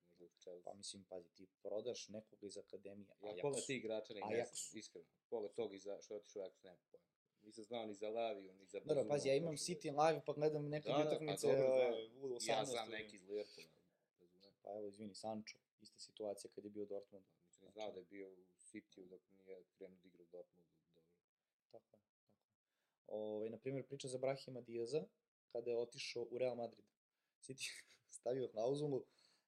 Pa 0.65 0.75
mislim, 0.75 1.05
pazi, 1.05 1.29
ti 1.35 1.47
prodaš 1.63 2.09
nekog 2.09 2.45
iz 2.45 2.59
Akademije. 2.59 3.17
Ja 3.21 3.29
Ajax. 3.31 3.41
pola 3.43 3.61
tih 3.67 3.77
igrača 3.77 4.15
ne, 4.15 4.21
Ajax. 4.21 4.77
iskreno. 4.79 5.09
Pola 5.31 5.49
tog 5.49 5.75
iza, 5.75 5.99
što 6.01 6.15
je 6.15 6.19
otišao 6.19 6.43
Ajax, 6.43 6.65
nema 6.65 6.79
pojma. 6.91 7.07
Nisam 7.43 7.65
znao 7.65 7.87
ni 7.87 7.95
za 7.95 8.09
Laviju, 8.09 8.53
ni 8.53 8.67
za 8.67 8.79
Dobro, 8.79 8.95
Bazunu, 8.95 9.09
pazi, 9.09 9.29
ja 9.29 9.35
imam 9.37 9.57
City 9.57 10.07
live, 10.07 10.23
pa 10.27 10.33
gledam 10.33 10.69
nekad 10.69 10.93
Da, 10.93 10.99
da, 10.99 11.05
pa 11.05 11.11
utakmice 11.11 11.47
dobro, 11.47 11.67
znam. 11.67 12.17
u 12.17 12.21
godine. 12.21 12.41
18. 12.41 12.51
Ja 12.51 12.65
znam 12.65 12.91
neki 12.91 13.17
iz 13.17 13.23
Liverpoola. 13.29 13.69
Pa 14.63 14.71
evo, 14.77 14.87
izvini, 14.89 15.15
Sancho, 15.15 15.59
ista 15.81 15.99
situacija 16.01 16.51
kad 16.55 16.65
je 16.65 16.71
bio 16.71 16.83
u 16.83 16.87
Dortmundu. 16.87 17.29
Nisam 17.47 17.65
ni 17.67 17.73
znao 17.73 17.93
da 17.93 17.99
je 17.99 18.05
bio 18.05 18.29
u 18.33 18.45
City-u 18.59 19.05
dok 19.05 19.21
nije 19.31 19.65
krenuo 19.77 19.99
da 20.03 20.09
igra 20.09 20.23
u 20.23 20.27
Dortmundu. 20.33 20.71
Dobro. 20.95 21.11
Tako 21.71 21.97
je. 21.97 22.01
Ovaj, 23.11 23.51
na 23.51 23.59
primjer, 23.59 23.87
priča 23.87 24.09
za 24.09 24.19
Brahima 24.19 24.61
Diaza, 24.61 25.05
kada 25.49 25.71
je 25.71 25.79
otišao 25.79 26.23
u 26.25 26.39
Real 26.39 26.55
Madrid. 26.55 26.85
City 27.41 27.71
stavio 28.11 28.49
klauzulu 28.49 29.05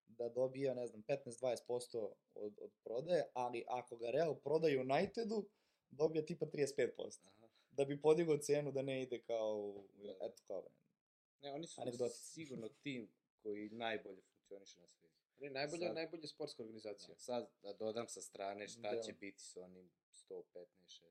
da 0.06 0.28
dobija, 0.30 0.74
ne 0.74 0.86
znam, 0.86 1.02
15-20% 1.02 1.96
od, 2.34 2.58
od 2.58 2.70
prodaje, 2.84 3.24
ali 3.34 3.64
ako 3.68 3.96
ga 3.96 4.10
Real 4.10 4.34
prodaje 4.36 4.80
Unitedu, 4.80 5.48
dobija 5.90 6.24
tipa 6.24 6.46
35%. 6.46 7.18
Aha. 7.26 7.48
Da 7.70 7.84
bi 7.84 8.00
podigao 8.00 8.38
cenu 8.38 8.72
da 8.72 8.82
ne 8.82 9.02
ide 9.02 9.20
kao, 9.20 9.74
Da, 9.94 10.02
da. 10.04 10.16
eto 10.22 10.42
kao, 10.46 10.68
Ne, 11.40 11.52
oni 11.52 11.66
su 11.66 11.80
Anegdoti. 11.80 12.14
sigurno 12.14 12.68
tim 12.82 13.12
koji 13.34 13.70
najbolje 13.70 14.22
funkcioniše 14.22 14.80
na 14.80 14.88
svijetu. 14.88 15.16
Ne, 15.38 15.50
najbolja, 15.50 15.86
Sad- 15.86 15.94
najbolja 15.94 16.26
sportska 16.26 16.62
organizacija. 16.62 17.08
Da, 17.08 17.20
sad 17.20 17.50
da 17.62 17.72
dodam 17.74 18.08
sa 18.08 18.20
strane 18.20 18.68
šta 18.68 18.90
Da. 18.90 19.02
će 19.02 19.12
biti 19.12 19.40
sa 19.40 19.60
onim 19.60 19.90
115, 20.10 20.42
16 20.80 21.10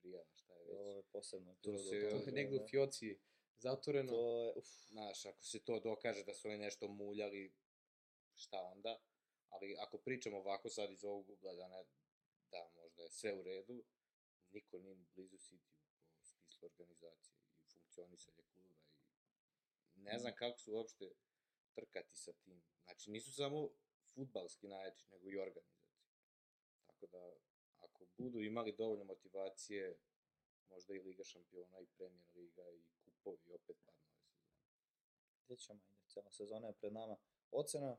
prijava, 0.00 0.26
šta 0.34 0.52
je 0.52 0.64
već. 0.64 0.76
ovo 0.78 0.92
je 0.92 1.02
posebno. 1.02 1.56
To 1.62 1.78
se- 1.78 1.96
je 1.96 2.32
negde 2.32 2.56
u 2.56 2.68
fioci 2.68 3.18
zatvoreno. 3.58 4.12
To 4.12 4.42
je, 4.42 4.52
uf, 4.56 4.66
Znaš, 4.66 5.26
ako 5.26 5.44
se 5.44 5.64
to 5.64 5.80
dokaže 5.80 6.24
da 6.24 6.34
su 6.34 6.48
oni 6.48 6.58
nešto 6.58 6.88
muljali, 6.88 7.54
šta 8.34 8.60
onda? 8.62 9.00
Ali 9.48 9.76
ako 9.78 9.98
pričamo 9.98 10.38
ovako 10.38 10.68
sad 10.70 10.90
iz 10.90 11.04
ovog 11.04 11.30
ugla 11.30 11.54
da, 11.54 11.68
ne, 11.68 11.84
da 12.50 12.70
možda 12.74 13.02
je 13.02 13.10
sve 13.10 13.34
u 13.34 13.42
redu, 13.42 13.84
niko 14.50 14.78
nije 14.78 14.96
ni 14.96 15.06
blizu 15.14 15.36
City 15.36 15.72
po 16.18 16.24
smislu 16.24 16.66
organizacije 16.66 17.36
i 17.60 17.66
funkcionisanja 17.72 18.42
kluba 18.54 18.76
i 19.94 19.98
ne 20.00 20.18
znam 20.18 20.34
kako 20.34 20.58
su 20.58 20.72
uopšte 20.72 21.10
trkati 21.74 22.16
sa 22.16 22.32
tim. 22.32 22.62
Znači 22.84 23.10
nisu 23.10 23.32
samo 23.32 23.70
futbalski 24.14 24.68
najjači, 24.68 25.06
nego 25.10 25.30
i 25.30 25.38
organizacija. 25.38 25.86
Tako 26.86 27.06
da, 27.06 27.32
budu 28.18 28.40
imali 28.40 28.72
dovoljno 28.72 29.04
motivacije, 29.04 29.98
možda 30.70 30.94
i 30.94 31.00
Liga 31.00 31.24
šampiona 31.24 31.80
i 31.80 31.86
Premier 31.86 32.26
Liga 32.34 32.62
i 32.70 32.82
kupovi 33.04 33.52
opet 33.52 33.76
padnu 33.84 34.00
ove 34.10 34.26
sezone. 34.26 34.60
gde 35.44 35.56
ćemo, 35.56 35.80
ajde, 35.90 36.02
cijela 36.08 36.30
sezona 36.30 36.66
je 36.66 36.74
pred 36.74 36.92
nama. 36.92 37.16
Ocena, 37.50 37.96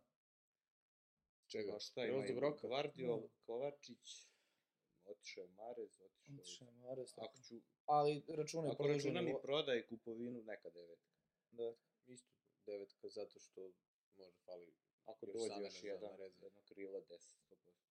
Čega? 1.47 1.71
Pa 1.71 1.79
šta 1.79 2.05
imaju? 2.05 2.39
roka? 2.39 2.67
Gvardiol, 2.67 3.21
Da. 3.21 3.27
Kovačić, 3.45 4.27
otišao 5.05 5.41
je 5.41 5.47
Marez, 5.47 6.01
otišao 6.01 6.33
je... 6.33 6.39
otišao 6.39 6.67
je 6.67 6.71
Mahrez, 6.71 7.13
tako. 7.15 7.25
Ako, 7.27 7.41
ću, 7.41 7.55
ali 7.85 8.23
računaj 8.27 8.71
ako 8.71 8.87
računam 8.87 9.27
i 9.27 9.31
produženi 9.31 9.41
prodaj 9.41 9.79
i 9.79 9.87
kupovinu, 9.87 10.43
neka 10.43 10.69
devetka. 10.69 11.15
da, 11.51 11.73
Isto 12.05 12.31
devetka, 12.65 13.09
zato 13.09 13.39
što 13.39 13.71
može 14.17 14.37
fali 14.45 14.73
Ako 15.05 15.25
dođe 15.25 15.61
još 15.61 15.83
jedan, 15.83 16.19
jedno 16.19 16.61
krilo, 16.65 16.99
10, 16.99 17.35
100%. 17.51 17.86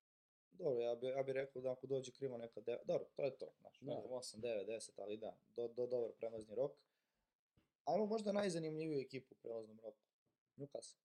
Dobro, 0.59 0.83
ja 0.83 0.95
bih 0.95 1.11
ja 1.17 1.23
bi 1.23 1.33
rekao 1.33 1.63
da 1.63 1.73
ako 1.73 1.87
dođe 1.87 2.13
krilo 2.13 2.39
neka 2.39 2.61
de... 2.61 2.79
Dobro, 2.85 3.09
to 3.17 3.23
je 3.23 3.39
to. 3.39 3.53
Znači, 3.61 3.85
Da. 3.85 3.95
da. 3.95 4.09
8, 4.09 4.37
9, 4.41 4.67
10, 4.67 4.91
ali 4.97 5.17
da, 5.17 5.39
do, 5.57 5.69
do 5.69 5.87
dobar 5.87 6.13
prelazni 6.19 6.55
rok. 6.55 6.73
Ajmo 7.85 8.07
možda 8.07 8.33
najzanimljiviju 8.33 9.01
ekipu 9.01 9.35
u 9.35 9.39
prelaznom 9.43 9.81
roku. 9.81 9.99
Newcastle. 10.57 10.99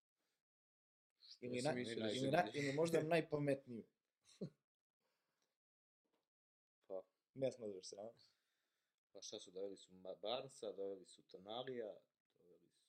Ili, 1.41 1.61
na, 1.61 1.73
ili, 1.73 2.19
će 2.19 2.31
na, 2.31 2.47
ili 2.53 2.73
možda 2.73 3.03
najpametniju. 3.03 3.83
Pa, 6.87 7.01
Ne 7.33 7.51
smadaš 7.51 7.85
se, 7.85 7.95
a? 7.99 8.11
pa 9.11 9.21
šta 9.21 9.39
su, 9.39 9.51
doveli 9.51 9.77
su 9.77 9.93
Barnsa, 10.21 10.71
doveli 10.71 11.05
su 11.05 11.23
Tonalija, 11.23 11.95
doveli 12.37 12.69
su... 12.69 12.83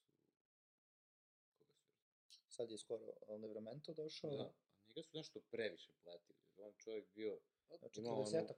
Koga 1.59 1.73
su? 2.31 2.41
Sad 2.49 2.71
je 2.71 2.79
skoro 2.79 3.13
Livramento 3.43 3.95
došao. 3.95 4.31
Da, 4.31 4.43
a 4.45 4.53
njega 4.89 5.03
su 5.03 5.17
nešto 5.17 5.41
previše 5.41 5.93
platili. 6.03 6.42
On 6.59 6.73
čovjek 6.79 7.07
bio... 7.15 7.39
Znači, 7.79 8.01
Imao 8.01 8.15
ono- 8.15 8.25
40-ak. 8.25 8.55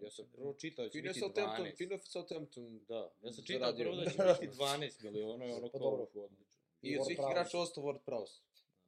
Ja 0.00 0.10
sam 0.10 0.26
prvo 0.32 0.54
čitao 0.54 0.84
da 0.84 0.90
će 0.90 1.02
biti 1.02 1.18
Southampton, 1.20 1.64
12. 1.64 1.76
fino 1.76 1.94
je 1.94 2.00
Southampton. 2.00 2.78
Da, 2.78 3.10
ja 3.22 3.32
sam 3.32 3.44
čitao 3.44 3.72
prvo 3.74 3.96
da 3.96 4.04
će 4.04 4.16
biti 4.40 4.56
12 4.56 5.02
miliona 5.02 5.46
i 5.46 5.52
ono 5.52 5.70
Pa 5.70 5.78
kao 5.78 5.88
odlično. 5.88 6.46
I 6.82 6.98
od 6.98 7.06
svih 7.06 7.18
igrača 7.20 7.58
ostao 7.58 7.84
Ward 7.84 8.00
Prowse. 8.06 8.40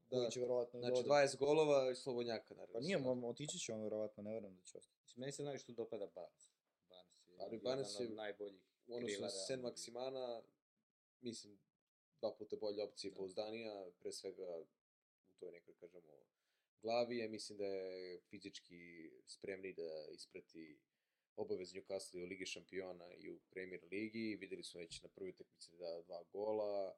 Koji 0.09 0.21
Da. 0.21 0.31
će 0.31 0.41
verovatno 0.41 0.81
Znači 0.81 0.93
da 0.93 0.99
ode. 0.99 1.09
20 1.27 1.37
golova 1.39 1.91
i 1.91 1.95
slobodnjaka, 1.95 2.55
naravno. 2.55 2.73
Pa 2.73 2.81
nije, 2.81 2.99
otići 3.25 3.59
će 3.59 3.73
on 3.73 3.83
verovatno, 3.83 4.23
ne 4.23 4.33
verujem 4.33 4.57
da 4.57 4.63
će 4.63 4.79
ostati. 4.79 4.99
Mislim, 5.03 5.21
meni 5.21 5.33
se 5.33 5.43
najviše 5.43 5.67
tu 5.67 5.73
dopada 5.73 6.07
Barnes. 6.07 6.49
Barnes 6.89 7.29
je 7.29 7.37
Ali 7.41 7.59
Barnes 7.59 8.01
je 8.01 8.07
od 8.07 8.13
najboljih 8.15 8.61
U 8.87 8.95
odnosu 8.95 9.13
na 9.13 9.27
Realnog. 9.27 9.47
Sen 9.47 9.61
Maksimana, 9.61 10.43
mislim, 11.21 11.59
dva 12.21 12.35
puta 12.35 12.57
bolja 12.57 12.85
opcija 12.85 13.09
i 13.09 13.13
Da. 13.13 13.17
pouzdanija, 13.17 13.87
pre 14.01 14.13
svega 14.13 14.59
u 14.59 14.67
toj 15.39 15.53
nekoj, 15.53 15.75
kažemo, 15.75 16.13
glavi, 16.83 17.19
ja 17.19 17.29
mislim 17.29 17.59
da 17.59 17.67
je 17.67 18.21
fizički 18.21 19.11
spremni 19.27 19.73
da 19.73 20.07
isprati 20.15 20.79
obavez 21.37 21.73
Newcastle 21.73 22.23
u 22.23 22.27
Ligi 22.27 22.47
šampiona 22.47 23.15
i 23.15 23.31
u 23.31 23.39
Premier 23.51 23.81
Ligi, 23.91 24.37
videli 24.41 24.63
smo 24.63 24.81
već 24.81 25.03
na 25.03 25.09
prvoj 25.09 25.31
utakmici 25.31 25.77
da 25.77 26.03
dva 26.03 26.23
gola, 26.33 26.97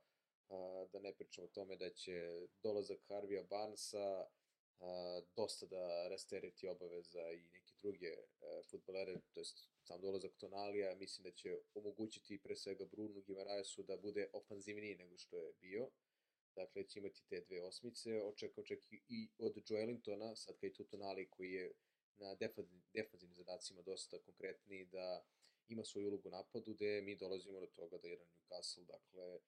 da 0.92 0.98
ne 1.00 1.14
pričamo 1.14 1.46
o 1.46 1.50
tome 1.50 1.76
da 1.76 1.90
će 1.90 2.46
dolazak 2.62 3.00
Harvija 3.08 3.42
Barnesa 3.42 4.26
dosta 5.36 5.66
da 5.66 6.08
rastereti 6.08 6.68
obaveza 6.68 7.32
i 7.32 7.42
neke 7.52 7.72
druge 7.82 8.12
a, 8.40 8.62
futbolere, 8.70 9.20
to 9.34 9.40
jest 9.40 9.68
sam 9.84 10.00
dolazak 10.00 10.32
Tonalija, 10.36 10.94
mislim 10.94 11.22
da 11.22 11.30
će 11.30 11.58
omogućiti 11.74 12.40
pre 12.42 12.56
svega 12.56 12.84
Bruno 12.84 13.20
Gimaraesu 13.20 13.82
da 13.82 13.96
bude 13.96 14.30
ofanzivniji 14.32 14.94
nego 14.96 15.18
što 15.18 15.36
je 15.38 15.52
bio. 15.60 15.90
Dakle, 16.56 16.88
će 16.88 16.98
imati 16.98 17.22
te 17.28 17.40
dve 17.40 17.62
osmice, 17.62 18.22
očekao 18.22 18.64
čak 18.64 18.78
i 19.08 19.28
od 19.38 19.62
Joelintona, 19.68 20.36
sad 20.36 20.56
kad 20.60 20.70
je 20.78 20.86
Tonali 20.86 21.30
koji 21.30 21.52
je 21.52 21.72
na 22.16 22.34
defanzivnim 22.92 23.34
zadacima 23.34 23.82
dosta 23.82 24.18
konkretniji, 24.18 24.84
da 24.84 25.24
ima 25.68 25.84
svoju 25.84 26.08
ulogu 26.08 26.30
napadu, 26.30 26.74
gde 26.74 27.02
mi 27.02 27.16
dolazimo 27.16 27.60
do 27.60 27.66
toga 27.66 27.98
da 27.98 28.08
jedan 28.08 28.26
Newcastle, 28.26 28.84
dakle, 28.86 29.40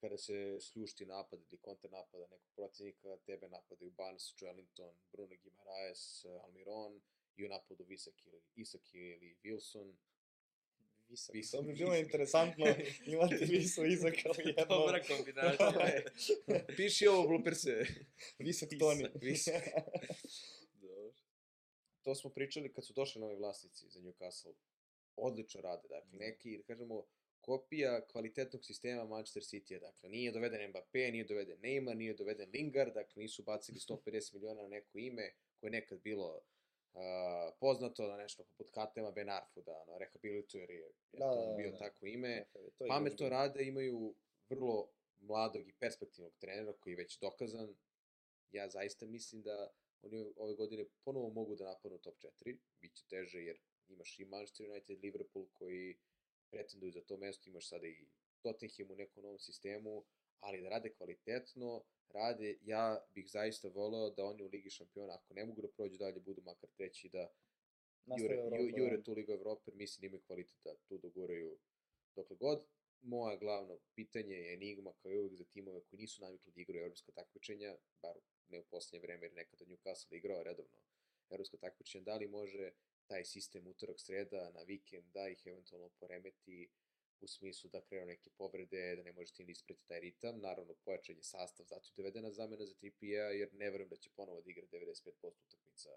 kada 0.00 0.18
se 0.18 0.60
sljušti 0.60 1.06
napad 1.06 1.40
ili 1.40 1.58
kontra 1.58 1.90
napada 1.90 2.26
nekog 2.26 2.52
protivnika, 2.54 3.16
tebe 3.26 3.48
napadaju 3.48 3.90
Barnes, 3.90 4.34
Joelinton, 4.38 4.94
Bruno 5.12 5.34
Gimaraes, 5.42 6.24
Almiron 6.24 7.00
i 7.36 7.44
u 7.44 7.48
napadu 7.48 7.84
Visak 7.84 8.26
ili 8.26 8.42
Isak 8.54 8.94
ili 8.94 9.36
Wilson. 9.44 9.94
Visak. 11.32 11.58
To 11.58 11.62
bi 11.62 11.72
bilo 11.72 11.96
interesantno 11.96 12.66
imati 13.12 13.44
Visu 13.44 13.84
Isak 13.84 14.14
kao 14.22 14.32
jedno. 14.44 14.64
Dobra 14.68 15.02
kombinacija. 15.02 16.02
Piši 16.76 17.06
ovo 17.06 17.28
blooperse. 17.28 17.86
Visak 18.38 18.68
Toni. 18.78 19.06
Visak. 19.14 19.62
Dobro. 20.72 21.12
To 22.02 22.14
smo 22.14 22.30
pričali 22.30 22.72
kad 22.72 22.86
su 22.86 22.92
došli 22.92 23.20
novi 23.20 23.36
vlasnici 23.36 23.88
za 23.88 24.00
Newcastle. 24.00 24.54
Odlično 25.16 25.60
rade, 25.60 25.88
dakle, 25.88 26.18
neki, 26.18 26.56
da 26.58 26.62
kažemo, 26.62 27.06
kopija 27.40 28.06
kvalitetnog 28.06 28.64
sistema 28.64 29.04
Manchester 29.04 29.42
City-a. 29.42 29.78
Dakle, 29.78 30.08
nije 30.08 30.32
doveden 30.32 30.70
Mbappé, 30.70 31.10
nije 31.10 31.24
doveden 31.24 31.58
Neymar, 31.58 31.94
nije 31.96 32.14
doveden 32.14 32.50
Lingard, 32.54 32.94
dakle, 32.94 33.22
nisu 33.22 33.42
bacili 33.42 33.78
150 33.78 34.34
miliona 34.34 34.62
na 34.62 34.68
neko 34.68 34.98
ime 34.98 35.34
koje 35.60 35.68
je 35.68 35.72
nekad 35.72 36.00
bilo 36.00 36.40
uh, 36.92 37.54
poznato 37.60 38.06
da 38.06 38.16
nešto 38.16 38.44
poput 38.44 38.70
Katema 38.70 39.10
Ben 39.10 39.30
Arfu 39.30 39.62
da 39.62 39.72
ono, 39.72 39.98
rehabilituje 39.98 40.60
jer 40.60 40.70
je 40.70 40.92
da, 41.12 41.18
to 41.18 41.46
da, 41.50 41.56
bio 41.56 41.70
da, 41.70 41.78
tako 41.78 42.06
ime. 42.06 42.44
Da, 42.54 42.70
to 42.78 42.84
Pametno 42.88 43.28
rade, 43.28 43.64
imaju 43.64 44.14
vrlo 44.50 44.88
mladog 45.20 45.68
i 45.68 45.72
perspektivnog 45.80 46.32
trenera 46.38 46.72
koji 46.72 46.92
je 46.92 46.96
već 46.96 47.18
dokazan. 47.18 47.74
Ja 48.52 48.68
zaista 48.68 49.06
mislim 49.06 49.42
da 49.42 49.70
oni 50.02 50.32
ove 50.36 50.54
godine 50.54 50.84
ponovo 51.04 51.30
mogu 51.30 51.56
da 51.56 51.64
napadnu 51.64 51.98
top 51.98 52.14
4, 52.18 52.58
biće 52.80 53.04
teže 53.08 53.38
jer 53.38 53.58
imaš 53.88 54.18
i 54.18 54.24
Manchester 54.24 54.70
United, 54.70 54.98
Liverpool 55.02 55.46
koji 55.52 55.98
pretenduju 56.50 56.92
za 56.92 57.00
to 57.00 57.16
mesto, 57.16 57.50
imaš 57.50 57.68
sada 57.68 57.86
i 57.86 58.06
Tottenham 58.42 58.90
u 58.90 58.96
nekom 58.96 59.22
novom 59.22 59.38
sistemu, 59.38 60.04
ali 60.42 60.62
da 60.62 60.68
rade 60.68 60.90
kvalitetno, 60.94 61.84
rade, 62.08 62.58
ja 62.62 63.06
bih 63.14 63.30
zaista 63.30 63.68
voleo 63.68 64.10
da 64.10 64.24
oni 64.24 64.42
u 64.42 64.48
Ligi 64.48 64.70
šampiona, 64.70 65.14
ako 65.14 65.34
ne 65.34 65.44
mogu 65.44 65.62
da 65.62 65.68
prođu 65.68 65.98
dalje, 65.98 66.20
budu 66.20 66.42
makar 66.42 66.70
treći 66.70 67.08
da 67.08 67.32
jure, 68.18 68.34
Evropa, 68.34 68.56
ju, 68.56 68.68
jure 68.76 68.96
da. 68.96 69.02
tu 69.02 69.12
Ligu 69.12 69.32
Evrope, 69.32 69.70
mislim 69.74 70.00
da 70.00 70.06
imaju 70.06 70.22
kvalitet 70.26 70.58
da 70.64 70.76
tu 70.88 70.98
doguraju 70.98 71.58
dokle 72.16 72.36
god. 72.36 72.64
Moja 73.00 73.36
glavno 73.36 73.78
pitanje 73.94 74.34
je 74.34 74.54
enigma 74.54 74.92
kao 74.92 75.12
i 75.12 75.18
uvek 75.18 75.34
za 75.34 75.44
timove 75.44 75.80
koji 75.80 76.00
nisu 76.00 76.22
navikli 76.22 76.52
da 76.52 76.60
igraju 76.60 76.82
evropska 76.82 77.12
takmičenja, 77.12 77.76
bar 78.02 78.18
ne 78.48 78.60
u 78.60 78.64
poslednje 78.64 79.02
vreme, 79.02 79.26
jer 79.26 79.32
nekada 79.34 79.64
Newcastle 79.64 80.16
igrao 80.16 80.42
redovno 80.42 80.78
evropsko 81.30 81.56
takmičenje, 81.56 82.04
da 82.04 82.16
li 82.16 82.28
može 82.28 82.72
taj 83.06 83.24
sistem 83.24 83.66
utorak, 83.66 84.00
sreda, 84.00 84.50
na 84.54 84.62
vikend, 84.62 85.12
da 85.12 85.28
ih 85.28 85.46
eventualno 85.46 85.88
poremeti 85.88 86.70
u 87.22 87.28
smislu 87.28 87.70
da 87.70 87.80
krenu 87.80 88.06
neke 88.06 88.30
povrede, 88.30 88.96
da 88.96 89.02
ne 89.02 89.12
može 89.12 89.32
tim 89.32 89.46
da 89.46 89.52
ispreti 89.52 89.86
taj 89.86 90.00
ritam. 90.00 90.40
Naravno, 90.40 90.74
pojačan 90.84 91.16
je 91.16 91.22
sastav, 91.22 91.66
zato 91.66 91.88
je 91.88 91.92
dovedena 91.96 92.30
zamena 92.30 92.66
za 92.66 92.74
3 92.74 92.92
jer 93.38 93.54
ne 93.54 93.70
verujem 93.70 93.88
da 93.88 93.96
će 93.96 94.10
ponovo 94.16 94.40
da 94.40 94.50
igra 94.50 94.66
95% 94.66 95.12
utakmica 95.46 95.90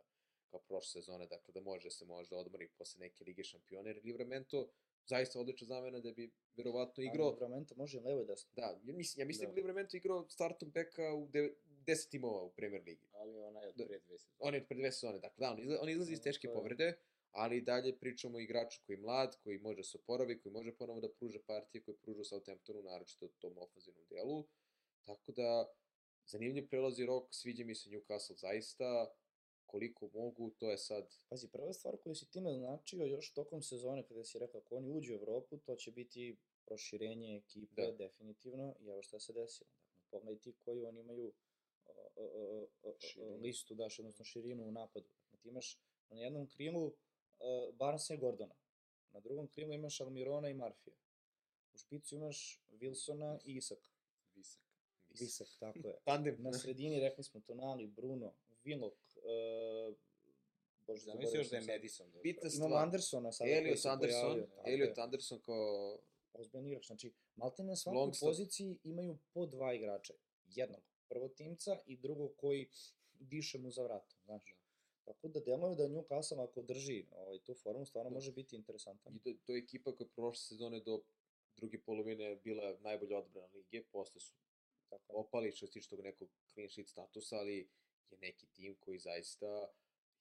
kao 0.49 0.59
prošle 0.59 1.01
sezone, 1.01 1.27
dakle 1.27 1.53
da 1.53 1.61
može 1.61 1.89
se 1.91 2.05
možda 2.05 2.37
odmori 2.37 2.69
posle 2.77 2.99
neke 2.99 3.23
Lige 3.23 3.43
šampiona, 3.43 3.89
jer 3.89 4.01
Livramento 4.03 4.69
zaista 5.05 5.39
odlična 5.39 5.67
zamena 5.67 5.99
da 5.99 6.11
bi 6.11 6.31
verovatno 6.55 7.03
igrao... 7.03 7.29
Livramento 7.29 7.75
može 7.75 7.99
levo 7.99 8.21
i 8.21 8.25
desno. 8.25 8.51
Da, 8.55 8.79
ja 8.83 8.93
mislim, 8.93 9.21
ja 9.21 9.25
mislim 9.25 9.49
da, 9.49 9.51
da 9.51 9.55
Livramento 9.55 9.97
igrao 9.97 10.29
startom 10.29 10.71
beka 10.71 11.13
u 11.13 11.27
10 11.27 12.09
timova 12.09 12.41
u 12.41 12.51
Premier 12.51 12.83
Ligi. 12.83 13.07
Ali 13.13 13.37
ona 13.37 13.61
je 13.61 13.67
od 13.67 13.75
pre 13.75 13.85
dve 13.85 13.99
sezone. 13.99 14.35
On 14.39 14.53
je 14.53 14.61
od 14.61 14.67
pre 14.67 14.77
dve 14.77 14.91
sezone, 14.91 15.19
dakle 15.19 15.37
da, 15.37 15.51
on 15.51 15.59
izlazi, 15.59 15.79
on 15.81 15.89
izlazi 15.89 16.13
iz 16.13 16.21
teške 16.21 16.47
povrede, 16.47 16.97
ali 17.35 17.61
dalje 17.61 17.97
pričamo 17.99 18.37
o 18.37 18.39
igraču 18.41 18.81
koji 18.85 18.95
je 18.95 19.01
mlad, 19.01 19.37
koji 19.43 19.59
može 19.59 19.83
se 19.83 19.97
oporavi, 19.97 20.39
koji 20.39 20.53
može 20.53 20.75
ponovo 20.75 20.99
da 21.01 21.09
pruža 21.09 21.39
partije 21.47 21.83
koje 21.83 21.97
pruža 21.97 22.23
Southamptonu, 22.23 22.83
naročito 22.83 23.27
tom 23.27 23.57
ofazivnom 23.57 24.05
delu. 24.09 24.43
Tako 25.05 25.31
da, 25.31 25.73
zanimljiv 26.25 26.69
prelazi 26.69 27.05
rok, 27.05 27.27
sviđa 27.31 27.65
mi 27.65 27.75
se 27.75 27.89
Newcastle 27.89 28.39
zaista, 28.39 29.15
koliko 29.65 30.09
mogu, 30.13 30.51
to 30.51 30.71
je 30.71 30.77
sad... 30.77 31.13
Pazi, 31.29 31.47
prva 31.51 31.73
stvar 31.73 31.97
koju 31.97 32.15
si 32.15 32.29
ti 32.31 32.41
naznačio 32.41 33.05
još 33.05 33.33
tokom 33.33 33.61
sezone 33.61 34.03
kada 34.03 34.23
si 34.23 34.39
rekao 34.39 34.61
ako 34.61 34.75
oni 34.75 34.91
uđu 34.91 35.13
u 35.13 35.15
Evropu, 35.15 35.57
to 35.57 35.75
će 35.75 35.91
biti 35.91 36.37
proširenje 36.65 37.37
ekipe, 37.37 37.81
da. 37.81 37.91
definitivno, 37.91 38.75
i 38.79 38.87
evo 38.87 39.01
šta 39.01 39.19
se 39.19 39.33
desilo. 39.33 39.69
Dakle, 39.95 40.19
pogledaj 40.19 40.41
ti 40.41 40.53
koju 40.65 40.85
oni 40.85 40.99
imaju 40.99 41.25
uh, 41.25 41.33
uh, 42.15 42.67
uh, 42.83 43.41
listu, 43.41 43.75
daš, 43.75 43.99
odnosno 43.99 44.25
širinu 44.25 44.63
u 44.63 44.71
napadu. 44.71 45.07
Dakle, 45.07 45.39
ti 45.39 45.49
imaš 45.49 45.79
na 46.09 46.17
jednom 46.17 46.47
krilu 46.47 46.93
Barnesa 47.73 48.13
i 48.13 48.17
Gordona, 48.17 48.55
na 49.11 49.19
drugom 49.19 49.47
krilu 49.47 49.73
imaš 49.73 50.01
Almirona 50.01 50.49
i 50.49 50.53
Marfija, 50.53 50.95
u 51.73 51.77
špicu 51.77 52.15
imaš 52.15 52.61
Wilsona 52.69 53.39
i 53.45 53.55
Isaka. 53.55 53.89
Visak. 54.35 54.61
Visak, 55.09 55.21
Visak 55.21 55.47
tako 55.59 55.87
je. 55.87 55.99
Tandem. 56.05 56.35
Na 56.39 56.53
sredini 56.53 56.99
rekli 56.99 57.23
smo 57.23 57.41
Tonali, 57.41 57.87
Bruno, 57.87 58.33
Willock, 58.63 58.97
uh, 59.15 59.95
Bože, 60.87 61.01
Zamisli 61.01 61.37
još 61.37 61.49
da 61.49 61.57
je 61.57 61.61
Madison. 61.61 62.11
Da 62.11 62.19
Bitna 62.19 62.49
stvar. 62.49 62.67
Imamo 62.67 62.81
Andersona 62.81 63.31
sada 63.31 63.51
Elliot 63.51 63.85
Anderson, 63.85 64.43
Elliot 64.65 64.97
Anderson 64.97 65.41
kao... 65.41 65.99
Ozbiljan 66.37 66.67
igrač, 66.67 66.87
znači, 66.87 67.13
malte 67.35 67.63
na 67.63 67.75
svakoj 67.75 68.11
poziciji 68.21 68.77
imaju 68.83 69.17
po 69.33 69.45
dva 69.45 69.73
igrača. 69.73 70.13
Jednog 70.45 70.81
prvotimca 71.09 71.79
i 71.85 71.97
drugog 71.97 72.31
koji 72.37 72.69
diše 73.19 73.57
mu 73.57 73.71
za 73.71 73.83
vratom, 73.83 74.17
znaš. 74.25 74.55
Da. 74.57 74.64
Tako 75.05 75.27
da 75.27 75.39
deluje 75.39 75.75
da 75.75 75.87
Newcastle 75.87 76.43
ako 76.43 76.61
drži 76.61 77.05
ovaj, 77.11 77.39
tu 77.39 77.53
formu 77.53 77.85
stvarno 77.85 78.09
da. 78.09 78.13
može 78.13 78.31
biti 78.31 78.55
interesantan. 78.55 79.15
I 79.15 79.19
da, 79.19 79.39
to 79.45 79.55
je 79.55 79.59
ekipa 79.59 79.95
koja 79.95 80.07
prošle 80.15 80.41
sezone 80.41 80.79
do 80.79 81.01
druge 81.57 81.79
polovine 81.81 82.35
bila 82.35 82.77
najbolja 82.79 83.17
odbrana 83.17 83.47
lige, 83.53 83.83
posle 83.83 84.21
su 84.21 84.33
tako, 84.89 85.13
opali 85.13 85.51
što 85.51 85.67
se 85.67 85.73
tiče 85.73 85.89
tog 85.89 86.01
nekog 86.01 86.29
clean 86.53 86.69
sheet 86.69 86.89
statusa, 86.89 87.35
ali 87.37 87.69
je 88.11 88.17
neki 88.17 88.45
tim 88.47 88.75
koji 88.79 88.99
zaista 88.99 89.69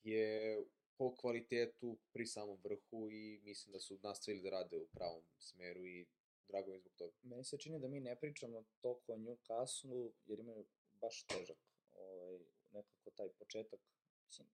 je 0.02 0.65
po 0.97 1.15
kvalitetu 1.16 1.98
pri 2.12 2.27
samom 2.27 2.59
vrhu 2.65 3.11
i 3.11 3.40
mislim 3.43 3.73
da 3.73 3.81
su 3.81 3.98
nastavili 4.02 4.43
da 4.43 4.51
rade 4.51 4.78
u 4.78 4.86
pravom 4.86 5.23
smeru 5.39 5.86
i 5.86 6.06
drago 6.48 6.70
mi 6.70 6.78
zbog 6.78 6.93
toga. 6.94 7.12
Meni 7.23 7.44
se 7.44 7.59
čini 7.59 7.78
da 7.81 7.89
mi 7.89 8.01
ne 8.01 8.16
pričamo 8.20 8.65
toliko 8.81 9.12
o 9.12 9.16
Newcastle 9.16 10.11
jer 10.27 10.40
imaju 10.40 10.65
baš 11.01 11.23
težak 11.27 11.59
ovaj, 11.93 12.39
nekako 12.73 13.11
taj 13.11 13.28
početak, 13.28 13.81
mislim, 14.27 14.48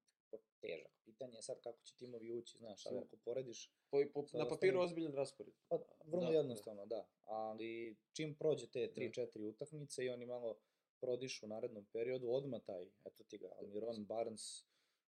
težak. 0.61 0.93
Pitanje 1.05 1.37
je 1.39 1.43
sad 1.43 1.61
kako 1.61 1.83
će 1.83 1.97
timovi 1.97 2.33
ući, 2.33 2.59
znaš, 2.59 2.87
ali 2.87 2.99
ako 2.99 3.17
porediš... 3.17 3.73
Po, 3.91 3.99
po, 4.15 4.25
na 4.39 4.49
papiru 4.49 4.81
ozbiljan 4.81 5.15
raspored. 5.15 5.55
Pa, 5.69 5.79
vrlo 6.05 6.31
da, 6.31 6.37
jednostavno, 6.37 6.87
da. 6.87 6.97
da. 6.97 7.09
Ali 7.25 7.97
čim 8.13 8.35
prođe 8.35 8.67
te 8.67 8.93
3-4 8.97 9.39
da. 9.39 9.47
utakmice 9.47 10.05
i 10.05 10.09
oni 10.09 10.27
malo 10.27 10.59
prodišu 11.01 11.47
u 11.47 11.49
narednom 11.49 11.85
periodu, 11.93 12.31
odma 12.31 12.59
taj, 12.59 12.89
eto 13.05 13.25
ti 13.25 13.39
ga, 13.39 13.49
Almiron, 13.59 14.05
Barnes, 14.05 14.65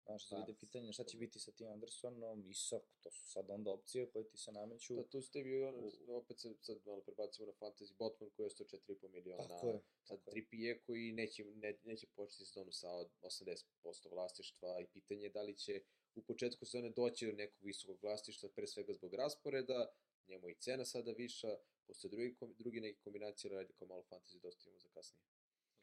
Znaš, 0.09 0.29
da. 0.29 0.37
ide 0.43 0.55
pitanje 0.61 0.93
šta 0.93 1.05
će 1.05 1.17
biti 1.17 1.39
sa 1.39 1.53
tim 1.53 1.69
Andersonom, 1.69 2.51
Isak, 2.51 2.83
to 3.01 3.11
su 3.11 3.27
sad 3.27 3.51
onda 3.51 3.71
opcije 3.71 4.11
koje 4.11 4.29
ti 4.29 4.37
se 4.37 4.53
nameću. 4.53 4.95
Da, 4.95 5.03
tu 5.03 5.23
ste 5.23 5.43
vi, 5.43 5.63
ono, 5.63 5.79
u... 6.07 6.17
opet 6.17 6.41
se 6.41 6.55
sad 6.61 6.79
malo 6.87 7.01
prebacimo 7.01 7.47
na 7.47 7.53
fantasy, 7.53 7.97
Botman 7.99 8.31
koji 8.31 8.47
je 8.47 8.51
104,5 8.51 9.09
miliona, 9.09 9.49
tako 9.49 9.67
je, 9.67 9.81
sad 10.03 10.19
tako 10.19 10.31
Trippier 10.31 10.79
koji 10.87 11.13
neće, 11.13 11.45
ne, 11.45 11.79
neće 11.85 12.07
početi 12.07 12.45
sezonu 12.45 12.73
sa 12.73 12.89
80% 13.23 14.11
vlastištva 14.11 14.81
i 14.81 14.87
pitanje 14.87 15.23
je 15.23 15.31
da 15.31 15.43
li 15.43 15.57
će 15.57 15.83
u 16.15 16.23
početku 16.23 16.65
sezone 16.65 16.91
doći 16.91 17.27
do 17.27 17.33
nekog 17.33 17.63
visokog 17.63 17.99
vlastištva, 18.03 18.49
pre 18.49 18.67
svega 18.67 18.93
zbog 18.95 19.15
rasporeda, 19.15 19.89
njemu 20.29 20.49
i 20.49 20.55
cena 20.55 20.85
sada 20.85 21.13
viša, 21.13 21.57
posle 21.87 22.11
drugi, 22.11 22.37
drugi 22.59 22.81
neke 22.81 22.99
kombinacije 23.01 23.51
radi 23.51 23.73
kao 23.73 23.89
malo 23.89 24.03
fantasy, 24.11 24.41
dosta 24.41 24.63
imamo 24.69 24.81
za 24.81 24.89
kasnije. 24.89 25.23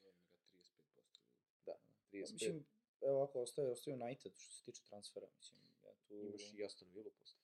Zovem 0.02 0.15
ga 0.15 0.26
35%. 0.57 1.19
Da, 1.65 1.76
35. 2.11 2.34
Mislim, 2.34 2.65
evo 3.02 3.18
ovako, 3.18 3.42
ostaje, 3.42 3.72
ostaje 3.72 3.94
United 3.96 4.34
što 4.38 4.54
se 4.54 4.64
tiče 4.64 4.84
transfera, 4.84 5.28
mislim, 5.38 5.60
ja 5.84 5.92
tu... 6.08 6.16
Imaš 6.16 6.54
i 6.54 6.66
Aston 6.66 6.88
Villa 6.94 7.12
posle. 7.20 7.40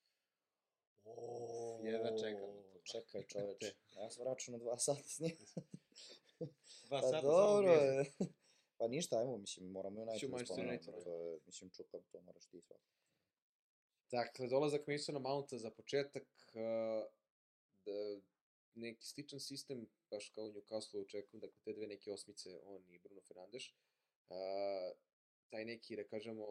Oh, 1.03 1.85
Jedva 1.85 2.17
čekam 2.17 2.49
to. 2.73 2.79
Čekaj 2.83 3.23
čoveče, 3.27 3.75
ja 3.99 4.09
sam 4.09 4.25
računao 4.25 4.59
dva 4.59 4.77
sata 4.77 5.03
s 5.03 5.19
njim. 5.19 5.37
dva 6.87 7.01
pa 7.01 7.07
sata 7.07 7.21
dobro 7.21 7.71
je. 7.71 8.05
pa 8.77 8.87
ništa, 8.87 9.19
ajmo, 9.19 9.37
mislim, 9.37 9.71
moramo 9.71 10.01
United 10.01 10.29
da 10.29 10.45
spomenemo, 10.45 11.01
to 11.03 11.11
je, 11.11 11.39
mislim, 11.45 11.69
čukam, 11.69 12.01
to 12.11 12.21
moraš 12.21 12.45
ti 12.45 12.61
svako. 12.61 12.83
Dakle, 14.11 14.47
dolazak 14.47 14.87
Masona 14.87 15.19
Mounta 15.19 15.57
za 15.57 15.71
početak, 15.71 16.27
uh, 16.53 17.11
da, 17.85 18.21
neki 18.75 19.05
sličan 19.05 19.39
sistem, 19.39 19.89
baš 20.09 20.29
kao 20.29 20.43
u 20.43 20.51
Newcastle 20.51 21.01
očekujem, 21.01 21.39
dakle, 21.39 21.59
te 21.63 21.73
dve 21.73 21.87
neke 21.87 22.11
osmice, 22.11 22.59
on 22.63 22.89
i 22.89 22.99
Bruno 22.99 23.21
Fernandes. 23.21 23.63
Uh, 24.29 24.97
taj 25.51 25.65
neki, 25.65 25.95
da 25.95 26.03
kažemo, 26.03 26.45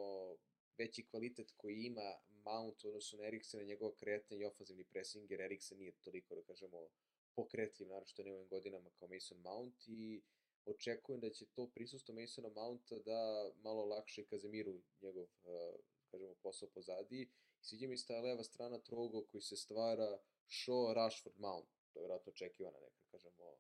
veći 0.79 1.07
kvalitet 1.07 1.53
koji 1.57 1.77
ima 1.83 2.09
Mount, 2.45 2.85
odnosno 2.85 3.19
na 3.19 3.27
Eriksena, 3.27 3.63
njegova 3.63 3.95
kretanja 3.95 4.41
i 4.43 4.45
ofazivni 4.45 4.85
pressing, 4.85 5.31
jer 5.31 5.41
Eriksen 5.41 5.79
nije 5.79 5.93
toliko, 5.93 6.35
da 6.35 6.43
kažemo, 6.43 6.89
pokretljiv, 7.37 7.89
naravno 7.89 8.25
ne 8.25 8.33
u 8.33 8.35
ovim 8.35 8.49
godinama 8.49 8.91
kao 8.91 9.09
Mason 9.09 9.39
Mount 9.39 9.89
i 9.89 10.23
očekujem 10.65 11.21
da 11.21 11.31
će 11.31 11.47
to 11.47 11.71
prisustvo 11.75 12.15
Masona 12.15 12.49
Mounta 12.49 12.99
da 12.99 13.51
malo 13.63 13.85
lakše 13.85 14.25
Kazemiru 14.25 14.81
njegov, 15.01 15.23
uh, 15.23 15.81
kažemo, 16.11 16.35
posao 16.43 16.69
pozadi. 16.69 17.23
I 17.23 17.29
sviđa 17.61 17.89
mi 17.89 17.97
se 17.97 18.07
ta 18.07 18.21
leva 18.21 18.45
strana 18.45 18.79
trogo 18.79 19.25
koji 19.31 19.43
se 19.43 19.57
stvara 19.57 20.19
Shaw, 20.49 20.95
Rashford, 20.95 21.39
Mount. 21.39 21.69
To 21.93 21.99
je 21.99 22.03
vjerojatno 22.03 22.31
očekivana 22.31 22.79
neka, 22.81 23.03
kažemo, 23.11 23.57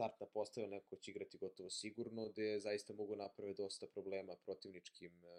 startna 0.00 0.26
postava, 0.26 0.66
neko 0.66 0.96
će 0.96 1.10
igrati 1.10 1.38
gotovo 1.38 1.70
sigurno, 1.70 2.28
gde 2.28 2.60
zaista 2.60 2.92
mogu 2.92 3.16
naprave 3.16 3.54
dosta 3.54 3.86
problema 3.86 4.36
protivničkim 4.36 5.24
uh, 5.24 5.30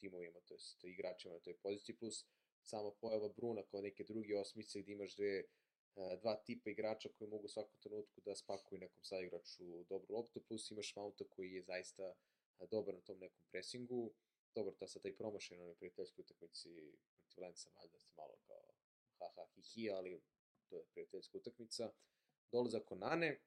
timovima, 0.00 0.40
to 0.40 0.54
jest 0.54 0.84
igračima 0.84 1.34
na 1.34 1.40
toj 1.40 1.56
poziciji, 1.56 1.96
plus 1.96 2.24
sama 2.62 2.90
pojava 3.00 3.28
Bruna 3.28 3.62
kao 3.62 3.80
neke 3.80 4.04
druge 4.04 4.36
osmice 4.36 4.80
gde 4.80 4.92
imaš 4.92 5.16
dve 5.16 5.44
E, 5.96 6.16
dva 6.16 6.34
tipa 6.36 6.70
igrača 6.70 7.08
koji 7.18 7.30
mogu 7.30 7.44
u 7.46 7.48
svakom 7.48 7.80
trenutku 7.80 8.20
da 8.20 8.34
spakuju 8.34 8.78
nekom 8.80 9.04
saigraču 9.04 9.84
dobru 9.88 10.14
loptu, 10.14 10.42
plus 10.48 10.70
imaš 10.70 10.96
Mounta 10.96 11.24
koji 11.24 11.52
je 11.52 11.62
zaista 11.62 12.02
e, 12.02 12.66
dobar 12.70 12.94
na 12.94 13.00
tom 13.00 13.18
nekom 13.18 13.44
presingu, 13.50 14.12
dobro, 14.54 14.74
ta 14.78 14.86
sa 14.86 15.00
taj 15.00 15.16
promašaj 15.16 15.58
na 15.58 15.64
onoj 15.64 15.76
prijateljskoj 15.76 16.22
utakmici 16.22 16.70
protiv 17.16 17.42
Lenca, 17.42 17.70
valjda 17.76 17.98
malo 18.16 18.38
kao 18.46 18.74
ha 19.18 19.28
ha 19.36 19.46
hi 19.54 19.62
hi, 19.62 19.90
ali 19.90 20.22
to 20.68 20.76
je 20.76 20.84
prijateljska 20.92 21.38
utakmica. 21.38 21.92
Dolazak 22.52 22.84
Konane, 22.84 23.40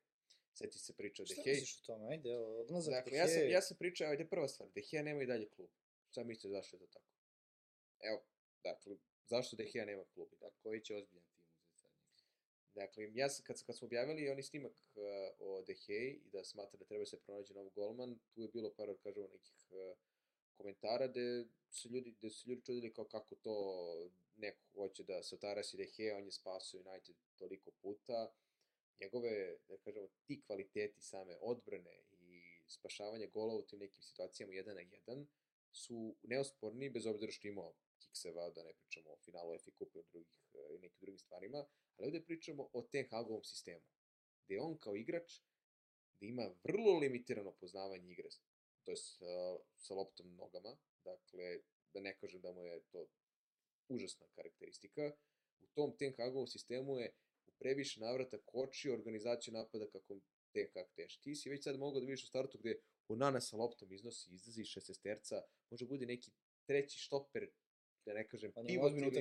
seti 0.57 0.79
se 0.79 0.93
priča 0.93 1.23
o 1.23 1.25
Dehej. 1.25 1.43
Šta 1.43 1.49
misliš 1.49 1.79
o 1.81 1.85
tome? 1.85 2.07
Ajde, 2.11 2.37
odlazak 2.37 2.93
dakle, 2.93 3.11
Dehej. 3.11 3.23
Ja 3.23 3.27
sam, 3.27 3.49
ja 3.49 3.61
sam 3.61 3.77
pričao, 3.77 4.09
ajde 4.09 4.29
prva 4.29 4.47
stvar, 4.47 4.69
Dehej 4.75 5.03
nema 5.03 5.23
i 5.23 5.25
dalje 5.25 5.49
klub. 5.49 5.69
Šta 6.11 6.23
mislite 6.23 6.49
zašto 6.49 6.75
je 6.75 6.79
to 6.79 6.87
tako? 6.87 7.11
Evo, 7.99 8.19
dakle, 8.63 8.97
zašto 9.25 9.55
Dehej 9.55 9.85
nema 9.85 10.05
klub? 10.13 10.29
Da, 10.41 10.49
koji 10.63 10.81
će 10.81 10.95
ozbiljan 10.95 11.25
Dakle, 12.77 13.09
ja 13.13 13.29
sam, 13.29 13.43
kad, 13.45 13.63
kad 13.65 13.77
smo 13.77 13.85
objavili 13.85 14.29
oni 14.29 14.43
snimak 14.43 14.71
uh, 14.71 15.03
o 15.39 15.61
Dehej 15.61 16.09
i 16.25 16.29
da 16.29 16.43
smatra 16.43 16.77
da 16.79 16.85
treba 16.85 17.05
se 17.05 17.19
pronađe 17.19 17.53
novo 17.53 17.69
golman, 17.69 18.19
tu 18.33 18.41
je 18.41 18.47
bilo 18.47 18.73
par, 18.73 18.89
kažemo, 19.03 19.27
nekih 19.27 19.67
uh, 19.69 19.97
komentara 20.57 21.07
gde 21.07 21.45
su 21.69 21.89
ljudi, 21.89 22.11
gde 22.11 22.29
su 22.29 22.49
ljudi 22.49 22.61
čudili 22.61 22.93
kao 22.93 23.05
kako 23.05 23.35
to 23.35 23.55
neko 24.35 24.61
hoće 24.73 25.03
da 25.03 25.23
se 25.23 25.35
otarasi 25.35 25.77
Dehej, 25.77 26.11
on 26.11 26.25
je 26.25 26.31
spasao 26.31 26.79
United 26.79 27.15
toliko 27.37 27.71
puta. 27.71 28.31
Njegove, 29.01 29.57
da 29.67 29.77
kažemo, 29.77 30.07
ti 30.25 30.41
kvaliteti 30.41 31.01
same 31.01 31.37
odbrane 31.41 32.03
i 32.11 32.41
spašavanje 32.67 33.27
gola 33.27 33.53
u 33.55 33.61
tim 33.61 33.79
nekim 33.79 34.03
situacijama 34.03 34.53
1 34.53 34.65
na 34.73 34.81
1 34.81 35.25
su 35.71 36.15
neosporni, 36.23 36.89
bez 36.89 37.05
obzira 37.05 37.31
što 37.31 37.47
imao 37.47 37.73
kikseva, 37.99 38.49
da 38.49 38.63
ne 38.63 38.73
pričamo 38.73 39.09
o 39.11 39.17
finalu 39.17 39.59
FA 39.59 39.71
Kupa 39.71 39.99
i 39.99 40.03
drugih, 40.11 40.27
i 40.75 40.79
nekim 40.79 40.97
drugim 40.99 41.19
stvarima, 41.19 41.65
ali 41.97 42.07
ovde 42.07 42.21
pričamo 42.21 42.69
o 42.73 42.81
Ten 42.81 43.05
Hagovom 43.09 43.43
sistemu, 43.43 43.81
gde 44.45 44.59
on 44.59 44.77
kao 44.77 44.95
igrač, 44.95 45.41
gde 46.17 46.27
ima 46.27 46.49
vrlo 46.63 46.97
limitirano 46.99 47.51
poznavanje 47.51 48.11
igre, 48.11 48.29
to 48.83 48.91
je 48.91 48.97
sa, 48.97 49.57
sa 49.77 49.93
loptom 49.93 50.35
nogama, 50.35 50.77
dakle, 51.03 51.59
da 51.93 51.99
ne 51.99 52.17
kažem 52.17 52.41
da 52.41 52.51
mu 52.51 52.63
je 52.63 52.83
to 52.91 53.07
užasna 53.89 54.27
karakteristika, 54.35 55.11
u 55.59 55.67
tom 55.67 55.97
Ten 55.97 56.13
Hagovom 56.17 56.47
sistemu 56.47 56.99
je 56.99 57.13
previše 57.59 57.99
navrata 57.99 58.37
kočio 58.45 58.93
organizaciju 58.93 59.53
napada 59.53 59.87
kako 59.91 60.19
Ten 60.53 60.67
Hag 60.73 60.85
teši. 60.95 61.21
Ti 61.21 61.35
si 61.35 61.49
već 61.49 61.63
sad 61.63 61.79
mogao 61.79 61.99
da 61.99 62.05
vidiš 62.05 62.23
u 62.23 62.27
startu 62.27 62.57
gde 62.57 62.79
Onana 63.07 63.41
sa 63.41 63.57
loptom 63.57 63.91
iznosi, 63.91 64.33
izlazi 64.33 64.63
šestesterca, 64.65 65.41
može 65.69 65.85
bude 65.85 66.05
neki 66.05 66.31
treći 66.65 66.99
štoper 66.99 67.49
da 68.05 68.13
ne 68.13 68.27
kažem, 68.27 68.51
pa 68.51 68.63
pivot 68.67 68.91
ili 68.91 69.11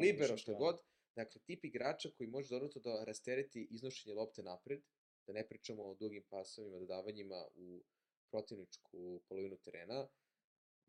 libero 0.00 0.36
što 0.36 0.54
god. 0.54 0.80
Dakle, 1.16 1.40
tip 1.40 1.64
igrača 1.64 2.10
koji 2.16 2.28
može 2.28 2.54
dodatno 2.54 2.80
da 2.80 3.04
rastereti 3.04 3.66
iznošenje 3.70 4.14
lopte 4.14 4.42
napred, 4.42 4.82
da 5.26 5.32
ne 5.32 5.48
pričamo 5.48 5.82
o 5.82 5.94
dugim 5.94 6.24
pasovima, 6.30 6.78
dodavanjima 6.78 7.46
u 7.54 7.82
protivničku 8.30 9.22
polovinu 9.28 9.56
terena, 9.56 10.08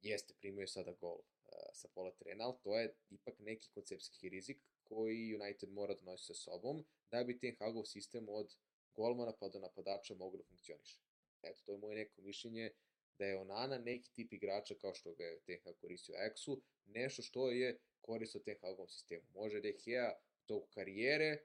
jeste 0.02 0.34
primio 0.40 0.68
sada 0.68 0.91
gol 0.91 1.18
uh, 1.18 1.24
sa 1.74 1.88
pola 1.94 2.11
terena, 2.11 2.45
ali 2.45 2.56
to 2.64 2.80
je 2.80 2.95
ipak 3.10 3.40
neki 3.40 3.70
koncepcijski 3.74 4.30
rizik 4.30 4.61
koji 4.90 5.36
United 5.36 5.70
mora 5.70 5.94
da 5.94 6.03
nosi 6.11 6.26
sa 6.26 6.34
sobom, 6.34 6.86
da 7.11 7.24
bi 7.24 7.40
Ten 7.40 7.56
Hagov 7.60 7.86
sistem 7.86 8.30
od 8.30 8.56
golmana 8.95 9.34
pa 9.40 9.49
do 9.49 9.60
napadača 9.60 10.16
mogu 10.16 10.38
da 10.38 10.44
funkcioniše. 10.44 10.99
Eto, 11.44 11.61
to 11.66 11.72
je 11.72 11.78
moje 11.78 11.95
neko 11.95 12.22
mišljenje 12.22 12.72
da 13.20 13.26
je 13.26 13.38
Onana 13.38 13.78
neki 13.78 14.14
tip 14.14 14.34
igrača 14.34 14.76
kao 14.76 14.94
što 14.94 15.14
ga 15.14 15.24
je 15.24 15.40
Ten 15.40 15.60
Hag 15.64 15.76
koristio 15.82 16.16
Ajaxu, 16.16 16.60
nešto 16.86 17.22
što 17.22 17.52
je 17.52 17.78
koristio 18.02 18.41
Ten 18.41 18.57
Hagovom 18.61 18.90
sistemu. 18.90 19.24
Može 19.34 19.57
je 19.57 19.78
Hea 19.86 20.11
toku 20.45 20.68
karijere, 20.68 21.38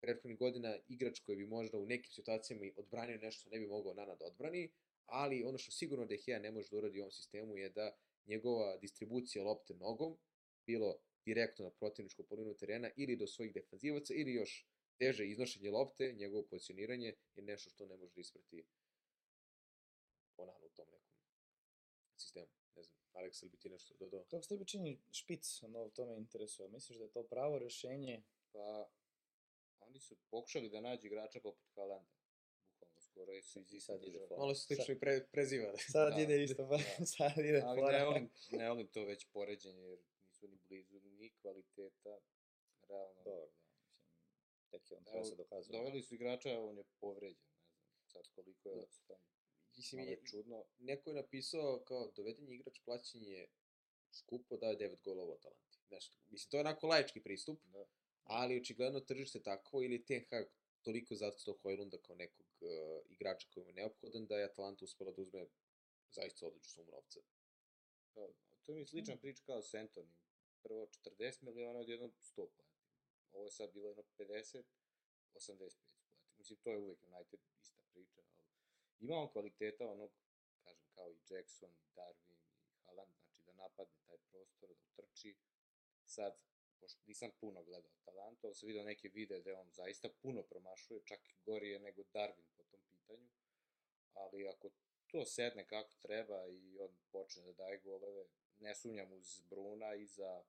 prethodnih 0.00 0.38
godina 0.38 0.78
igrač 0.88 1.20
koji 1.20 1.36
bi 1.36 1.46
možda 1.46 1.78
u 1.78 1.86
nekim 1.86 2.12
situacijama 2.12 2.66
odbranio 2.76 3.18
nešto 3.18 3.50
ne 3.50 3.58
bi 3.58 3.66
mogao 3.66 3.94
Nana 3.94 4.14
da 4.14 4.26
odbrani, 4.26 4.70
ali 5.06 5.44
ono 5.44 5.58
što 5.58 5.72
sigurno 5.72 6.06
da 6.06 6.16
Hea 6.26 6.38
ne 6.38 6.50
može 6.50 6.68
da 6.70 6.76
uradi 6.76 7.00
u 7.00 7.02
ovom 7.02 7.12
sistemu 7.12 7.56
je 7.56 7.70
da 7.70 7.96
njegova 8.26 8.76
distribucija 8.76 9.44
lopte 9.44 9.74
nogom, 9.74 10.18
bilo 10.66 10.98
direktno 11.24 11.64
na 11.64 11.70
protivničku 11.70 12.22
polinu 12.22 12.54
terena 12.54 12.90
ili 12.96 13.16
do 13.16 13.26
svojih 13.26 13.54
defanzivaca 13.54 14.14
ili 14.14 14.32
još 14.32 14.66
teže 14.98 15.26
iznošenje 15.26 15.70
lopte, 15.70 16.12
njegovo 16.12 16.42
pozicioniranje 16.42 17.14
je 17.34 17.42
nešto 17.42 17.70
što 17.70 17.86
ne 17.86 17.96
može 17.96 18.14
da 18.14 18.20
isprati 18.20 18.64
Onana 20.36 20.66
u 20.66 20.68
tom 20.68 20.86
nekom 20.92 21.14
sistemu. 22.16 22.46
Ne 22.76 22.82
znam, 22.82 22.96
Alex, 23.12 23.42
ili 23.42 23.50
bi 23.50 23.56
ti 23.56 23.70
nešto 23.70 23.94
dodao? 24.00 24.24
Kako 24.30 24.42
se 24.42 24.48
tebi 24.48 24.64
čini 24.64 24.98
špic, 25.12 25.62
ono, 25.62 25.88
to 25.88 26.06
me 26.06 26.16
interesuje. 26.16 26.68
Misliš 26.68 26.98
da 26.98 27.04
je 27.04 27.10
to 27.10 27.22
pravo 27.22 27.58
rešenje? 27.58 28.22
Pa, 28.52 28.90
oni 29.78 30.00
su 30.00 30.16
pokušali 30.30 30.68
da 30.68 30.80
nađu 30.80 31.06
igrača 31.06 31.40
poput 31.40 31.68
Halanda. 31.74 32.10
Bukvalno, 32.70 33.00
skoro 33.00 33.32
je 33.32 33.42
su 33.42 33.60
iz 33.60 33.72
iste 33.72 33.98
države. 33.98 34.26
Malo 34.38 34.54
su 34.54 34.66
slično 34.66 34.94
i 34.94 34.98
pre, 34.98 35.26
preziva. 35.32 35.72
Sad 35.76 36.14
da, 36.14 36.20
ide 36.20 36.44
isto, 36.44 36.68
pa, 36.68 36.76
da. 36.76 37.06
sad 37.16 37.38
ide 37.38 37.62
Ali 37.64 37.82
ne 37.82 38.04
volim, 38.04 38.30
ne 38.50 38.68
volim 38.68 38.86
to 38.86 39.04
već 39.04 39.26
poređenje, 39.32 39.82
jer 39.82 39.98
nisu 40.40 40.48
ni 40.48 40.58
blizu, 40.68 41.00
ni 41.00 41.30
kvaliteta, 41.30 42.20
realno. 42.88 43.22
Dobro, 43.24 43.46
da, 43.46 43.52
mislim, 44.42 44.70
tek 44.70 44.90
je 44.90 44.96
on 44.96 45.04
treba 45.04 45.24
se 45.24 45.36
dokazati. 45.36 45.72
Doveli 45.72 46.02
su 46.02 46.14
igrača, 46.14 46.60
on 46.60 46.78
je 46.78 46.84
povređen, 47.00 47.50
ne 47.54 47.62
znam, 47.62 48.06
sad 48.06 48.28
koliko 48.34 48.68
je 48.68 48.74
da. 48.74 48.82
odsutan. 48.82 49.16
Mislim, 49.76 50.08
je 50.08 50.22
čudno. 50.24 50.64
Neko 50.78 51.10
je 51.10 51.14
napisao 51.14 51.82
kao 51.84 52.10
dovedeni 52.16 52.54
igrač 52.54 52.80
plaćanje 52.84 53.48
skupo 54.12 54.56
daje 54.56 54.76
9 54.76 55.02
golova 55.04 55.34
Atalanti. 55.34 55.78
Nešto. 55.90 56.18
Mislim, 56.28 56.50
to 56.50 56.56
je 56.56 56.60
onako 56.60 56.86
laički 56.86 57.22
pristup, 57.22 57.60
da. 57.64 57.84
ali 58.24 58.60
očigledno 58.60 59.00
tržište 59.00 59.42
tako 59.42 59.82
ili 59.82 60.04
Ten 60.04 60.24
Hag 60.30 60.46
toliko 60.82 61.14
zato 61.14 61.58
Hojlunda 61.62 61.98
kao 61.98 62.16
nekog 62.16 62.46
uh, 62.60 62.68
igrača 63.08 63.48
koji 63.54 63.66
je 63.66 63.72
neophodan 63.72 64.26
da 64.26 64.38
je 64.38 64.44
Atalanta 64.44 64.84
uspela 64.84 65.12
da 65.12 65.22
uzme 65.22 65.46
zaista 66.10 66.46
odličnu 66.46 66.70
sumu 66.70 66.90
novca. 66.90 67.20
Da, 68.14 68.28
to 68.64 68.72
mi 68.72 68.80
je 68.80 68.86
slična 68.86 69.14
mm. 69.14 69.18
priča 69.18 69.42
kao 69.46 69.62
s 69.62 69.74
Antonim. 69.74 70.14
Prvo 70.62 70.86
40 70.86 71.42
miliona, 71.42 71.78
odjednom 71.78 72.12
100 72.20 72.34
plati. 72.34 72.80
Ovo 73.32 73.44
je 73.44 73.50
sad 73.50 73.72
bilo 73.72 73.88
jedno 73.88 74.02
50, 74.18 74.62
85 75.34 75.58
plati. 75.58 75.76
Mislim, 76.38 76.58
to 76.58 76.70
je 76.70 76.78
uvek 76.78 76.98
United 77.02 77.40
ista 77.60 77.82
priča, 77.92 78.20
ali 78.20 78.46
ima 79.00 79.16
on 79.16 79.28
kvaliteta 79.28 79.90
onog, 79.90 80.10
kažem, 80.64 80.86
kao 80.94 81.10
i 81.10 81.18
Jackson, 81.30 81.70
Darwin 81.96 82.32
i 82.32 82.78
Haaland, 82.84 83.12
znači 83.20 83.42
da 83.42 83.52
napadne 83.52 83.94
taj 84.06 84.18
prostor, 84.30 84.68
da 84.68 84.74
utrči. 84.88 85.36
Sad, 86.04 86.38
pošto 86.80 87.00
nisam 87.06 87.30
puno 87.40 87.62
gledao 87.62 87.90
Atalanta, 88.02 88.46
ali 88.46 88.54
sam 88.54 88.66
vidio 88.66 88.84
neke 88.84 89.08
vide 89.08 89.40
da 89.40 89.60
on 89.60 89.70
zaista 89.70 90.08
puno 90.22 90.42
promašuje, 90.42 91.00
čak 91.04 91.30
i 91.30 91.34
gorije 91.46 91.78
nego 91.78 92.02
Darwin 92.02 92.48
po 92.56 92.62
tom 92.62 92.80
pitanju, 92.90 93.28
ali 94.14 94.48
ako 94.48 94.70
to 95.06 95.24
sedne 95.24 95.66
kako 95.66 95.94
treba 96.02 96.46
i 96.46 96.78
on 96.78 96.96
počne 97.12 97.42
da 97.42 97.52
daje 97.52 97.78
goleve, 97.78 98.24
ne 98.60 98.74
sumnjam 98.74 99.12
uz 99.12 99.40
Bruna 99.50 99.94
i 99.94 100.06
za 100.06 100.42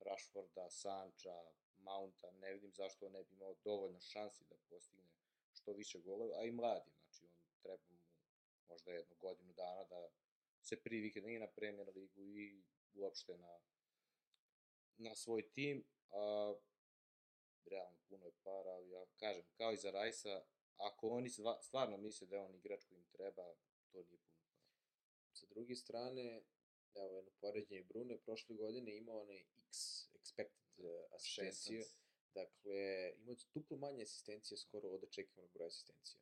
Rashforda, 0.00 0.70
Sanča, 0.70 1.44
Mounta, 1.76 2.30
ne 2.30 2.52
vidim 2.52 2.72
zašto 2.72 3.06
on 3.06 3.12
ne 3.12 3.24
bi 3.24 3.34
imao 3.34 3.54
dovoljno 3.64 4.00
šansi 4.00 4.44
da 4.44 4.56
postigne 4.70 5.04
što 5.52 5.72
više 5.72 5.98
goleva, 5.98 6.38
a 6.38 6.44
i 6.44 6.52
mladi, 6.52 6.90
znači 6.90 7.24
on 7.24 7.56
treba 7.62 7.82
mu 7.90 7.98
možda 8.68 8.92
jednu 8.92 9.16
godinu 9.20 9.52
dana 9.52 9.84
da 9.84 10.08
se 10.60 10.82
privikne 10.82 11.34
i 11.34 11.38
na 11.38 11.46
Premier 11.46 11.88
ligu 11.94 12.22
i 12.22 12.62
uopšte 12.94 13.36
na, 13.36 13.58
na 14.96 15.14
svoj 15.14 15.50
tim. 15.50 15.84
A, 16.12 16.54
realno 17.64 17.98
puno 18.08 18.26
je 18.26 18.32
para, 18.42 18.70
ali 18.70 18.90
ja 18.90 19.06
kažem, 19.16 19.44
kao 19.56 19.72
i 19.72 19.76
za 19.76 19.90
Rajsa, 19.90 20.44
ako 20.76 21.08
oni 21.08 21.30
stvarno 21.60 21.96
misle 21.96 22.26
da 22.26 22.36
je 22.36 22.42
on 22.42 22.54
igrač 22.54 22.84
koji 22.84 22.98
im 22.98 23.06
treba, 23.12 23.54
to 23.92 24.02
nije 24.02 24.18
puno 24.18 24.46
para. 24.54 24.74
Sa 25.32 25.46
druge 25.46 25.76
strane, 25.76 26.42
evo 27.00 27.16
jedno 27.16 27.30
poređenje. 27.40 27.82
Brune, 27.82 28.18
prošle 28.18 28.56
godine 28.56 28.96
imao 28.96 29.20
onaj 29.20 29.44
X 29.68 30.08
expected 30.14 30.78
uh, 30.78 31.14
asistencije, 31.16 31.84
dakle 32.34 33.12
imao 33.18 33.36
duplo 33.54 33.76
manje 33.76 34.02
asistencije 34.02 34.58
skoro 34.58 34.88
od 34.88 35.04
očekivanog 35.04 35.52
broja 35.52 35.66
asistencija. 35.68 36.20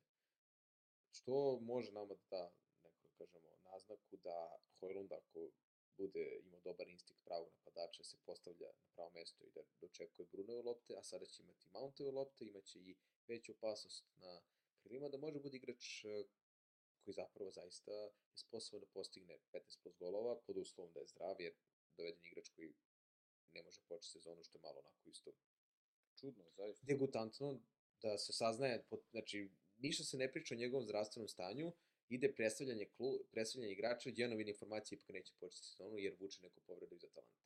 Što 1.11 1.59
može 1.61 1.91
nama 1.91 2.05
da 2.05 2.15
da 2.29 2.51
neko 2.81 3.07
kažemo, 3.17 3.49
naznaku 3.71 4.17
da 4.17 4.57
Hojlund 4.79 5.11
ako 5.11 5.51
bude 5.97 6.39
imao 6.43 6.59
dobar 6.59 6.87
instinkt 6.87 7.23
pravog 7.25 7.49
napadača, 7.53 8.03
se 8.03 8.17
postavlja 8.25 8.67
na 8.67 8.87
pravo 8.95 9.09
mesto 9.09 9.43
i 9.43 9.51
da 9.55 9.61
dočekuje 9.81 10.25
Brunove 10.31 10.61
lopte, 10.61 10.95
a 10.97 11.03
sada 11.03 11.25
će 11.25 11.43
imati 11.43 11.67
Mountove 11.73 12.11
lopte, 12.11 12.45
imaće 12.45 12.79
i 12.79 12.95
veću 13.27 13.51
opasnost 13.51 14.05
na 14.15 14.41
krilima, 14.83 15.09
da 15.09 15.17
može 15.17 15.39
bude 15.39 15.57
igrač 15.57 16.05
e, 16.05 16.23
koji 17.03 17.13
zapravo 17.13 17.51
zaista 17.51 17.91
je 17.91 18.11
sposoban 18.35 18.79
da 18.81 18.87
postigne 18.87 19.39
15 19.53 19.81
plus 19.83 19.97
golova, 19.99 20.41
pod 20.47 20.57
uslovom 20.57 20.93
da 20.93 20.99
je 20.99 21.07
zdrav, 21.07 21.41
jer 21.41 21.53
doveden 21.97 22.25
igrač 22.25 22.49
koji 22.49 22.73
ne 23.51 23.63
može 23.63 23.81
početi 23.87 24.11
sezonu, 24.11 24.43
što 24.43 24.57
je 24.57 24.61
malo 24.61 24.79
onako 24.79 25.09
isto 25.09 25.31
Čudno, 26.19 26.43
zaista. 26.51 26.85
degutantno, 26.85 27.59
da 28.01 28.17
se 28.17 28.33
saznaje, 28.33 28.85
pot- 28.89 29.09
znači, 29.11 29.49
ništa 29.77 30.03
se 30.03 30.17
ne 30.17 30.31
priča 30.31 30.55
o 30.55 30.57
njegovom 30.57 30.85
zdravstvenom 30.85 31.27
stanju, 31.27 31.71
ide 32.09 32.33
predstavljanje, 32.35 32.89
klu, 32.97 33.19
predstavljanje 33.31 33.73
igrača, 33.73 34.09
jedno 34.15 34.35
vidi 34.35 34.51
informacije 34.51 34.95
ipak 34.95 35.09
neće 35.09 35.33
početi 35.39 35.67
sezonu, 35.67 35.97
jer 35.97 36.15
vuče 36.19 36.39
neku 36.41 36.61
povredu 36.61 36.95
iz 36.95 37.03
Atalante. 37.03 37.43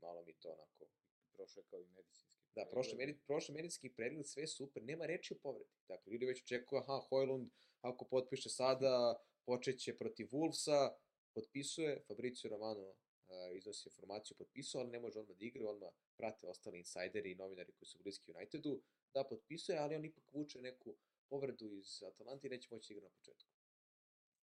Malo 0.00 0.22
mi 0.24 0.32
to 0.34 0.48
onako... 0.52 0.86
Prošao 1.32 1.60
je 1.60 1.64
kao 1.70 1.80
i 1.80 1.86
medicinski. 1.86 2.41
Da, 2.54 2.66
prošle, 2.70 2.96
medi, 2.98 3.18
prošle 3.26 3.54
medicinski 3.54 3.94
pregled, 3.94 4.26
sve 4.28 4.46
super, 4.46 4.82
nema 4.82 5.06
reči 5.06 5.34
o 5.34 5.38
povredi. 5.42 5.70
Dakle, 5.88 6.12
ljudi 6.12 6.26
već 6.26 6.42
očekuju, 6.42 6.78
aha, 6.78 7.00
Hojlund, 7.08 7.50
ako 7.80 8.04
potpiše 8.04 8.48
sada, 8.48 9.14
počeće 9.46 9.96
protiv 9.96 10.26
Wolvesa, 10.26 10.90
potpisuje, 11.34 12.02
Fabricio 12.08 12.50
Romano 12.50 12.94
iznosi 13.54 13.88
informaciju, 13.88 14.36
potpisao, 14.36 14.80
ali 14.80 14.90
ne 14.90 15.00
može 15.00 15.18
odmah 15.18 15.36
da 15.36 15.44
igra, 15.44 15.68
odmah 15.68 15.90
prate 16.16 16.46
ostali 16.46 16.78
insajderi 16.78 17.30
i 17.30 17.34
novinari 17.34 17.72
koji 17.72 17.86
su 17.86 17.98
bliski 17.98 18.32
Unitedu, 18.32 18.82
da 19.14 19.24
potpisuje, 19.24 19.78
ali 19.78 19.94
on 19.94 20.04
ipak 20.04 20.24
vuče 20.32 20.60
neku 20.60 20.96
povredu 21.28 21.72
iz 21.72 22.02
Atalante 22.02 22.46
i 22.46 22.50
neće 22.50 22.68
moći 22.70 22.88
da 22.88 22.96
igra 22.96 23.08
na 23.08 23.14
početku. 23.14 23.50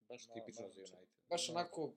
Baš 0.09 0.29
Ma, 0.29 0.35
tipično 0.35 0.69
za 0.71 0.81
United. 0.81 1.09
Baš 1.29 1.49
onako, 1.49 1.95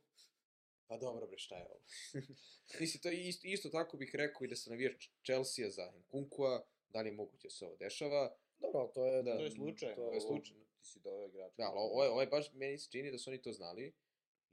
pa 0.88 0.98
dobro 0.98 1.28
bre, 1.28 1.38
šta 1.38 1.57
je 1.57 1.66
ovo? 1.66 1.82
Mislim, 2.80 3.02
to 3.02 3.10
isto, 3.10 3.48
isto 3.48 3.70
tako 3.70 3.98
bih 3.98 4.16
rekao 4.16 4.45
i 4.45 4.48
da 4.48 4.56
se 4.56 4.70
navijač 4.70 5.07
Chelsea 5.26 5.70
za 5.70 5.91
Nkunkua, 5.99 6.66
da 6.90 7.02
li 7.02 7.10
je 7.10 7.14
moguće 7.14 7.48
da 7.48 7.52
se 7.52 7.66
ovo 7.66 7.76
dešava. 7.76 8.36
Dobro, 8.60 8.80
ali 8.80 8.94
to 8.94 9.06
je... 9.06 9.24
Da, 9.24 9.38
To 9.38 9.44
je 9.44 9.52
slučaj. 9.52 9.95
To 9.95 10.14
je 10.14 10.22
slučaj. 10.22 10.57
Ti 10.57 10.88
si 10.88 10.99
doveo 10.99 11.28
igrača. 11.28 11.56
Da, 11.57 11.64
ali 11.64 11.78
ovo 11.80 12.03
je, 12.03 12.10
ovo 12.10 12.22
je 12.22 12.28
baš, 12.28 12.53
meni 12.53 12.78
se 12.78 12.91
čini 12.91 13.12
da 13.12 13.18
su 13.18 13.30
oni 13.30 13.41
to 13.41 13.53
znali, 13.53 13.94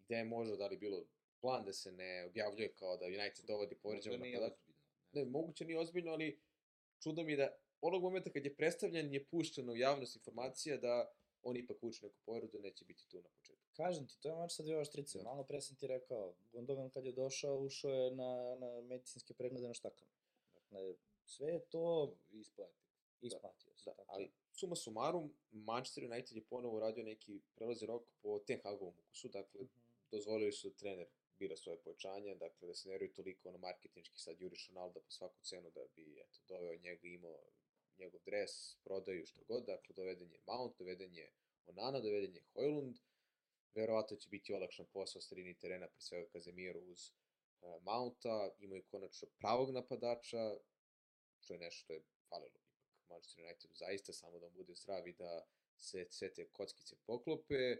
da 0.08 0.16
je 0.16 0.24
možda 0.24 0.56
da 0.56 0.66
li 0.66 0.76
bilo 0.76 1.04
plan 1.40 1.64
da 1.64 1.72
se 1.72 1.92
ne 1.92 2.24
objavljuje 2.24 2.72
kao 2.72 2.96
da 2.96 3.06
United 3.06 3.44
dovodi 3.46 3.74
povređenog 3.74 4.18
Možda 4.18 4.24
nije 4.24 4.40
napadača. 4.40 4.60
ozbiljno. 4.62 4.80
Ne, 5.12 5.24
moguće 5.24 5.64
nije 5.64 5.78
ozbiljno, 5.78 6.12
ali 6.12 6.40
čudo 7.02 7.22
mi 7.22 7.32
je 7.32 7.36
da 7.36 7.56
onog 7.80 8.02
momenta 8.02 8.30
kad 8.30 8.44
je 8.44 8.56
predstavljen 8.56 9.14
je 9.14 9.24
puštena 9.24 9.72
u 9.72 9.76
javnost 9.76 10.16
informacija 10.16 10.76
da 10.76 11.14
on 11.42 11.56
ipak 11.56 11.82
vuče 11.82 12.06
neku 12.06 12.18
povredu, 12.26 12.58
neće 12.62 12.84
biti 12.84 13.08
tu 13.08 13.22
na 13.22 13.28
početku. 13.28 13.61
Kažem 13.72 14.06
ti, 14.06 14.18
to 14.20 14.28
je 14.28 14.34
mač 14.34 14.52
sa 14.52 14.62
dvije 14.62 14.78
oštrice. 14.78 15.18
Da. 15.18 15.24
Malo 15.24 15.44
pre 15.44 15.60
sam 15.60 15.76
ti 15.76 15.86
rekao, 15.86 16.34
Gundogan 16.52 16.90
kad 16.90 17.06
je 17.06 17.12
došao, 17.12 17.58
ušao 17.58 17.90
je 17.90 18.10
na, 18.10 18.30
na 18.58 18.80
medicinske 18.80 19.34
preglede 19.34 19.66
na 19.66 19.74
štakama. 19.74 20.10
Dakle, 20.54 20.94
sve 21.26 21.48
je 21.48 21.60
to 21.60 22.16
Isplati. 22.30 22.78
isplatio 23.20 23.76
se. 23.76 23.90
Da, 23.90 23.94
tako 23.96 24.12
ali 24.12 24.30
suma 24.52 24.76
sumarum, 24.76 25.34
Manchester 25.50 26.04
United 26.04 26.36
je 26.36 26.44
ponovo 26.44 26.76
uradio 26.76 27.04
neki 27.04 27.40
prelazi 27.54 27.86
rok 27.86 28.02
po 28.22 28.38
Ten 28.38 28.60
Hagovom 28.62 28.94
ukusu, 28.98 29.28
dakle, 29.28 29.60
Mhm. 29.60 29.70
dozvolili 30.10 30.52
su 30.52 30.68
da 30.68 30.74
trener 30.76 31.06
bira 31.38 31.56
svoje 31.56 31.78
pojačanje, 31.78 32.34
dakle 32.34 32.68
da 32.68 32.74
se 32.74 32.88
ne 32.88 32.92
vjeruju 32.92 33.12
toliko 33.12 33.48
ono 33.48 33.58
marketinški 33.58 34.18
sad 34.18 34.40
juriš 34.40 34.68
Ronaldo 34.68 35.00
po 35.00 35.10
svaku 35.10 35.40
cenu 35.42 35.70
da 35.70 35.80
bi 35.96 36.20
eto, 36.20 36.38
doveo 36.48 36.74
njega, 36.76 37.06
imao 37.08 37.38
njegov 37.98 38.20
dres, 38.24 38.76
prodaju 38.76 39.26
što 39.26 39.40
god, 39.44 39.64
dakle 39.64 39.94
doveden 39.94 40.32
je 40.32 40.40
Mount, 40.46 40.78
doveden 40.78 41.14
je 41.14 41.32
Onana, 41.66 42.00
doveden 42.00 42.34
je 42.34 42.42
Hojlund, 42.54 42.96
verovatno 43.74 44.16
će 44.16 44.28
biti 44.28 44.54
olakšan 44.54 44.86
posao 44.92 45.22
sredini 45.22 45.58
terena, 45.58 45.88
pre 45.88 46.00
svega 46.00 46.28
Kazemiru 46.32 46.80
uz 46.80 47.10
uh, 47.60 47.82
Mounta, 47.82 48.50
imaju 48.58 48.82
konačno 48.90 49.28
pravog 49.38 49.70
napadača, 49.70 50.56
što 51.40 51.54
je 51.54 51.58
nešto 51.58 51.84
što 51.84 51.92
je 51.92 52.02
falilo 52.28 52.48
ipak 52.56 52.62
Manchester 53.08 53.44
Unitedu 53.44 53.74
zaista, 53.74 54.12
samo 54.12 54.38
da 54.38 54.46
on 54.46 54.54
bude 54.54 54.74
zdrav 54.74 55.08
i 55.08 55.12
da 55.12 55.46
se 55.76 56.06
sve 56.10 56.34
te 56.34 56.48
kockice 56.48 56.96
poklope, 57.06 57.76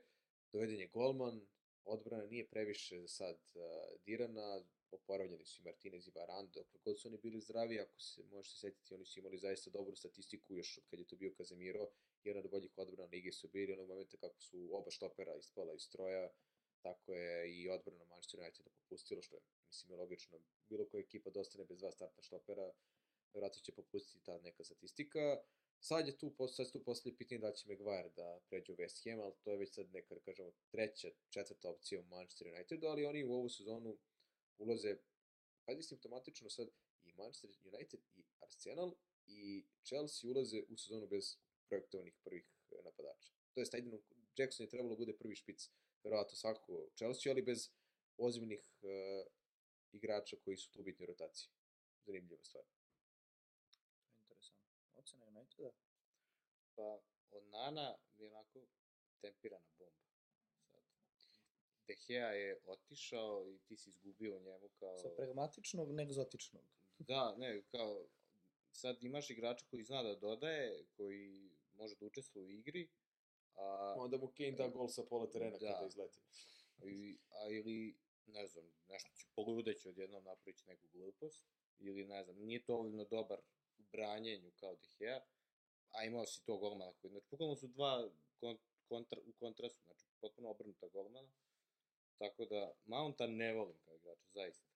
doveden 0.53 0.81
je 0.81 0.89
golman, 0.89 1.47
odbrana 1.85 2.27
nije 2.27 2.49
previše 2.49 3.01
za 3.01 3.09
sad 3.09 3.37
uh, 3.55 3.63
dirana, 4.05 4.65
oporavljeni 4.91 5.45
su 5.45 5.63
i 5.63 5.65
Martinez 5.65 6.09
i 6.09 6.13
Varane, 6.15 6.49
dokle 6.49 6.81
god 6.85 7.01
su 7.01 7.09
oni 7.09 7.19
bili 7.19 7.41
zdravi, 7.41 7.81
ako 7.81 8.01
se 8.01 8.23
možete 8.23 8.57
setiti, 8.57 8.95
oni 8.95 9.07
su 9.07 9.19
imali 9.19 9.39
zaista 9.39 9.71
dobru 9.71 9.97
statistiku 9.97 10.55
još 10.55 10.79
od 10.79 10.85
kad 10.91 10.99
je 10.99 11.07
to 11.07 11.17
bio 11.17 11.35
Kazemiro, 11.37 11.91
jedan 12.25 12.45
od 12.45 12.51
boljih 12.51 12.79
odbrana 12.79 13.09
lige 13.13 13.33
su 13.33 13.49
bili, 13.49 13.73
onog 13.73 13.89
momenta 13.89 14.17
kako 14.17 14.41
su 14.41 14.69
oba 14.73 14.91
štopera 14.91 15.37
ispala 15.37 15.75
iz 15.75 15.83
stroja, 15.83 16.31
tako 16.83 17.15
je 17.15 17.55
i 17.57 17.69
odbrana 17.69 18.05
Manchester 18.05 18.41
Uniteda 18.41 18.71
popustila, 18.71 19.23
što 19.23 19.37
je, 19.37 19.43
mislim, 19.69 19.93
je 19.93 19.97
logično. 19.97 20.39
Bilo 20.69 20.89
koja 20.89 21.01
ekipa 21.01 21.31
dostane 21.31 21.65
bez 21.65 21.79
dva 21.79 21.93
startna 21.93 22.23
štopera, 22.23 22.73
verovatno 23.35 23.61
će 23.61 23.73
popustiti 23.73 24.25
ta 24.25 24.39
neka 24.39 24.65
statistika. 24.65 25.43
Sad 25.81 26.07
je 26.07 26.19
tu, 26.19 26.35
sad 26.49 26.67
se 26.67 26.73
tu 26.73 26.85
postavlja 26.85 27.17
pitanje 27.17 27.39
da 27.39 27.53
će 27.53 27.69
Maguire 27.69 28.11
da 28.17 28.41
pređe 28.49 28.73
u 28.73 28.77
West 28.77 29.11
Ham, 29.11 29.21
ali 29.21 29.35
to 29.43 29.51
je 29.51 29.57
već 29.57 29.75
sad 29.75 29.93
neka, 29.93 30.15
da 30.15 30.21
kažemo, 30.21 30.53
treća, 30.71 31.09
četvrta 31.31 31.71
opcija 31.71 32.01
u 32.01 32.05
Manchester 32.05 32.49
Unitedu, 32.55 32.87
ali 32.87 33.05
oni 33.05 33.25
u 33.25 33.33
ovu 33.33 33.49
sezonu 33.49 33.99
ulaze, 34.59 34.97
pazi 35.65 35.83
simptomatično 35.83 36.51
sad, 36.51 36.69
i 37.05 37.13
Manchester 37.13 37.51
United 37.73 38.01
i 38.15 38.25
Arsenal 38.41 38.95
i 39.27 39.65
Chelsea 39.85 40.31
ulaze 40.31 40.63
u 40.69 40.77
sezonu 40.77 41.07
bez 41.07 41.37
projektovanih 41.69 42.15
prvih 42.25 42.45
e, 42.71 42.83
napadača. 42.85 43.33
To 43.55 43.61
je 43.61 43.67
jedino, 43.73 43.99
Jackson 44.37 44.65
je 44.65 44.71
trebalo 44.71 44.95
da 44.95 44.99
bude 44.99 45.17
prvi 45.17 45.37
špic, 45.37 45.71
verovatno 46.05 46.37
svako 46.37 46.73
u 46.73 46.91
Chelsea, 46.97 47.33
ali 47.33 47.43
bez 47.43 47.71
ozbiljnih 48.19 48.61
uh, 48.83 48.91
igrača 49.93 50.37
koji 50.45 50.57
su 50.57 50.71
tu 50.71 50.81
u 50.81 50.83
bitnoj 50.83 51.07
rotaciji. 51.07 51.51
Zanimljiva 52.05 52.43
stvar. 52.43 52.65
Interesantno. 54.21 54.73
Ocena 54.95 55.27
Uniteda? 55.27 55.73
Pa, 56.75 57.01
Onana 57.31 57.97
je 58.19 58.27
onako 58.27 58.67
tempirana 59.21 59.71
bomba. 59.79 60.03
Sad. 60.71 60.83
De 61.87 61.97
Gea 62.07 62.29
je 62.29 62.61
otišao 62.65 63.51
i 63.51 63.59
ti 63.59 63.77
si 63.77 63.91
izgubio 63.91 64.37
u 64.37 64.41
njemu 64.41 64.69
kao... 64.69 64.99
Sa 64.99 65.09
pragmatičnog, 65.17 65.93
ne 65.93 66.03
egzotičnog. 66.03 66.65
Da, 66.99 67.35
ne, 67.37 67.63
kao, 67.71 68.07
sad 68.73 69.03
imaš 69.03 69.31
igrača 69.31 69.67
koji 69.71 69.85
zna 69.85 70.03
da 70.03 70.15
dodaje, 70.15 70.85
koji 70.97 71.52
može 71.83 71.97
da 71.97 72.07
učestvuje 72.07 72.47
u 72.47 72.51
igri, 72.51 72.89
a, 73.55 73.95
Onda 73.99 74.17
mu 74.19 74.29
Kane 74.37 74.51
da 74.53 74.69
gol 74.69 74.89
sa 74.89 75.03
pola 75.11 75.27
terena 75.31 75.59
Da. 75.59 75.73
kada 75.73 75.87
izleti. 75.87 76.21
i, 76.85 77.19
a 77.31 77.49
ili, 77.49 77.97
ne 78.27 78.47
znam, 78.47 78.65
nešto 78.89 79.11
će 79.15 79.27
poludeći 79.35 79.89
odjednom 79.89 80.25
napraviti 80.25 80.67
neku 80.67 80.87
glupost, 80.93 81.45
ili 81.79 82.05
ne 82.05 82.25
znam, 82.25 82.37
nije 82.37 82.65
to 82.65 82.73
dovoljno 82.73 83.05
dobar 83.05 83.41
u 83.79 83.83
branjenju 83.93 84.51
kao 84.61 84.77
De 84.77 84.89
Gea, 84.99 85.21
a 85.91 86.05
imao 86.05 86.27
si 86.27 86.45
to 86.45 86.57
golmana 86.59 86.93
koji, 86.93 87.11
znači, 87.11 87.27
bukvalno 87.31 87.57
su 87.57 87.67
dva 87.67 88.11
kon, 88.41 88.59
kontra, 88.89 89.21
u 89.27 89.33
kontrastu, 89.33 89.83
znači, 89.85 90.07
potpuno 90.21 90.51
obrnuta 90.51 90.89
golmana, 90.89 91.29
tako 92.19 92.45
da, 92.45 92.75
Mounta 92.85 93.27
ne 93.27 93.55
volim 93.55 93.79
kao 93.85 93.95
igrača, 93.95 94.29
zaista. 94.35 94.67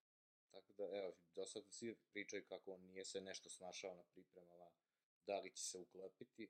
Tako 0.51 0.73
da, 0.73 0.85
evo, 0.99 1.13
do 1.35 1.47
sada 1.47 1.71
svi 1.71 1.97
pričaju 2.13 2.45
kako 2.49 2.73
on 2.73 2.81
nije 2.81 3.05
se 3.05 3.21
nešto 3.21 3.51
snašao 3.51 3.95
na 3.95 4.05
pripremama, 4.05 4.71
da 5.27 5.41
li 5.41 5.51
će 5.51 5.63
se 5.63 5.79
uklepiti, 5.79 6.49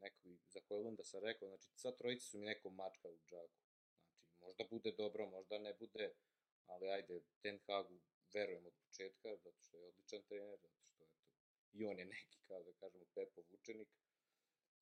neko 0.00 0.28
za 0.48 0.60
Hojlunda 0.68 1.04
sam 1.04 1.24
rekao, 1.24 1.48
znači, 1.48 1.68
sva 1.74 1.92
trojica 1.92 2.26
su 2.26 2.38
mi 2.38 2.46
neko 2.46 2.70
mačka 2.70 3.08
u 3.08 3.18
džaku. 3.30 3.60
Znači, 4.18 4.34
možda 4.40 4.64
bude 4.70 4.92
dobro, 4.92 5.30
možda 5.30 5.58
ne 5.58 5.74
bude, 5.74 6.14
ali 6.66 6.88
ajde, 6.88 7.20
Ten 7.42 7.58
Hagu 7.66 8.00
verujem 8.34 8.66
od 8.66 8.72
početka, 8.84 9.36
zato 9.36 9.60
što 9.60 9.76
je 9.76 9.86
odličan 9.86 10.22
trener, 10.22 10.58
zato 10.58 10.80
što, 10.80 11.04
eto, 11.04 11.20
i 11.72 11.84
on 11.84 11.98
je 11.98 12.04
neki, 12.04 12.38
kao 12.48 12.62
da 12.62 12.72
kažemo, 12.72 13.04
Pepov 13.14 13.44
učenik. 13.50 13.88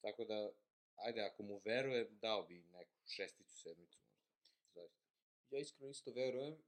Tako 0.00 0.24
da, 0.24 0.52
ajde, 0.96 1.20
ako 1.20 1.42
mu 1.42 1.62
verujem, 1.64 2.18
dao 2.18 2.42
bi 2.42 2.62
neku 2.62 2.96
šesticu, 3.06 3.58
sedmicu 3.58 3.98
možda. 4.00 4.30
Zaista. 4.74 5.04
Ja 5.50 5.60
iskreno 5.60 5.90
isto 5.90 6.12
verujem. 6.12 6.62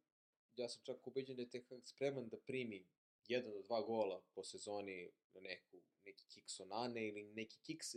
Ja 0.57 0.69
sam 0.69 0.83
čak 0.85 1.07
ubeđen 1.07 1.37
da 1.37 1.43
je 1.43 1.51
tek 1.51 1.65
spreman 1.85 2.29
da 2.29 2.41
primi 2.41 2.87
jedan 3.29 3.53
do 3.53 3.63
dva 3.63 3.83
gola 3.83 4.23
po 4.35 4.45
sezoni 4.45 5.13
na 5.35 5.41
neku, 5.41 5.81
neki 6.05 6.25
kiks 6.29 6.61
Onane 6.61 7.09
ili 7.09 7.23
neki 7.25 7.59
kiks 7.63 7.95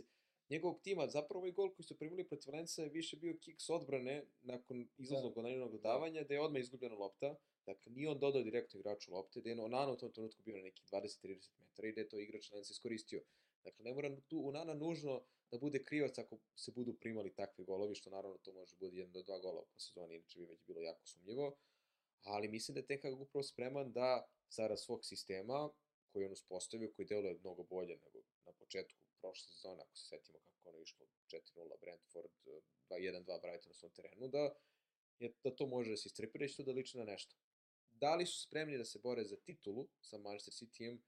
njegovog 0.50 0.80
tima. 0.82 1.08
Zapravo 1.08 1.38
ovaj 1.38 1.52
gol 1.52 1.74
koji 1.74 1.84
su 1.84 1.98
primili 1.98 2.24
protiv 2.24 2.52
Valenca 2.52 2.82
je 2.82 2.88
više 2.88 3.16
bio 3.16 3.38
kiks 3.40 3.70
odbrane 3.70 4.24
nakon 4.42 4.88
izlaznog 4.98 5.34
Da. 5.34 5.40
Onaninog 5.40 5.72
dodavanja, 5.72 6.24
da 6.24 6.34
je 6.34 6.40
odmah 6.40 6.60
izgubljena 6.60 6.94
lopta. 6.94 7.34
Dakle, 7.66 7.92
nije 7.92 8.08
on 8.08 8.18
dodao 8.18 8.42
direktno 8.42 8.80
igraču 8.80 9.12
lopte, 9.12 9.40
da 9.40 9.50
je 9.50 9.60
Onana 9.60 9.92
u 9.92 9.96
tom 9.96 10.12
trenutku 10.12 10.42
bio 10.42 10.56
na 10.56 10.62
nekih 10.62 10.86
20-30 10.92 11.50
metara 11.58 11.88
i 11.88 11.92
da 11.92 12.00
je 12.00 12.08
to 12.08 12.18
igrač 12.18 12.50
Valenca 12.50 12.72
iskoristio. 12.72 13.22
Dakle, 13.64 13.84
ne 13.84 13.94
mora 13.94 14.16
tu 14.28 14.48
Onana 14.48 14.74
nužno 14.74 15.22
da 15.50 15.58
bude 15.58 15.84
krivac 15.84 16.18
ako 16.18 16.38
se 16.56 16.72
budu 16.72 16.94
primali 16.94 17.34
takvi 17.34 17.64
golovi, 17.64 17.94
što 17.94 18.10
naravno 18.10 18.38
to 18.38 18.52
može 18.52 18.76
bude 18.76 18.96
jedan 18.96 19.12
do 19.12 19.22
dva 19.22 19.38
gola 19.38 19.62
po 19.62 19.78
sezoni, 19.78 20.14
inače 20.14 20.38
bi 20.38 20.46
već 20.46 20.60
bilo 20.66 20.80
jako 20.80 21.06
sumnjivo. 21.06 21.56
Ali 22.22 22.48
mislim 22.48 22.74
da 22.74 22.80
je 22.80 23.00
Ten 23.00 23.14
upravo 23.14 23.42
spreman 23.42 23.92
da 23.92 24.28
zarad 24.50 24.80
svog 24.80 25.04
sistema 25.04 25.70
koji 26.12 26.26
on 26.26 26.32
uspostavio, 26.32 26.92
koji 26.96 27.06
deluje 27.06 27.38
mnogo 27.40 27.62
bolje 27.62 27.96
nego 27.96 28.18
na 28.46 28.52
početku 28.52 29.05
prošle 29.26 29.48
sezone, 29.52 29.82
ako 29.82 29.96
se 29.96 30.06
setimo 30.06 30.38
kako 30.38 30.68
ono 30.68 30.78
išlo 30.78 31.06
4-0 31.26 31.80
Brentford, 31.80 32.30
2-1-2 32.90 33.40
Brighton 33.42 33.68
na 33.68 33.74
svom 33.74 33.92
terenu, 33.92 34.28
da, 34.28 34.54
je, 35.18 35.32
da 35.44 35.50
to 35.56 35.66
može 35.66 35.90
da 35.90 35.96
se 35.96 36.06
istrepira 36.06 36.46
i 36.46 36.64
da 36.64 36.72
liči 36.72 36.98
na 36.98 37.04
nešto. 37.04 37.36
Da 37.90 38.14
li 38.14 38.26
su 38.26 38.40
spremni 38.42 38.78
da 38.78 38.84
se 38.84 38.98
bore 38.98 39.24
za 39.24 39.36
titulu 39.36 39.88
sa 40.00 40.18
Manchester 40.18 40.54
Cityjem 40.54 40.98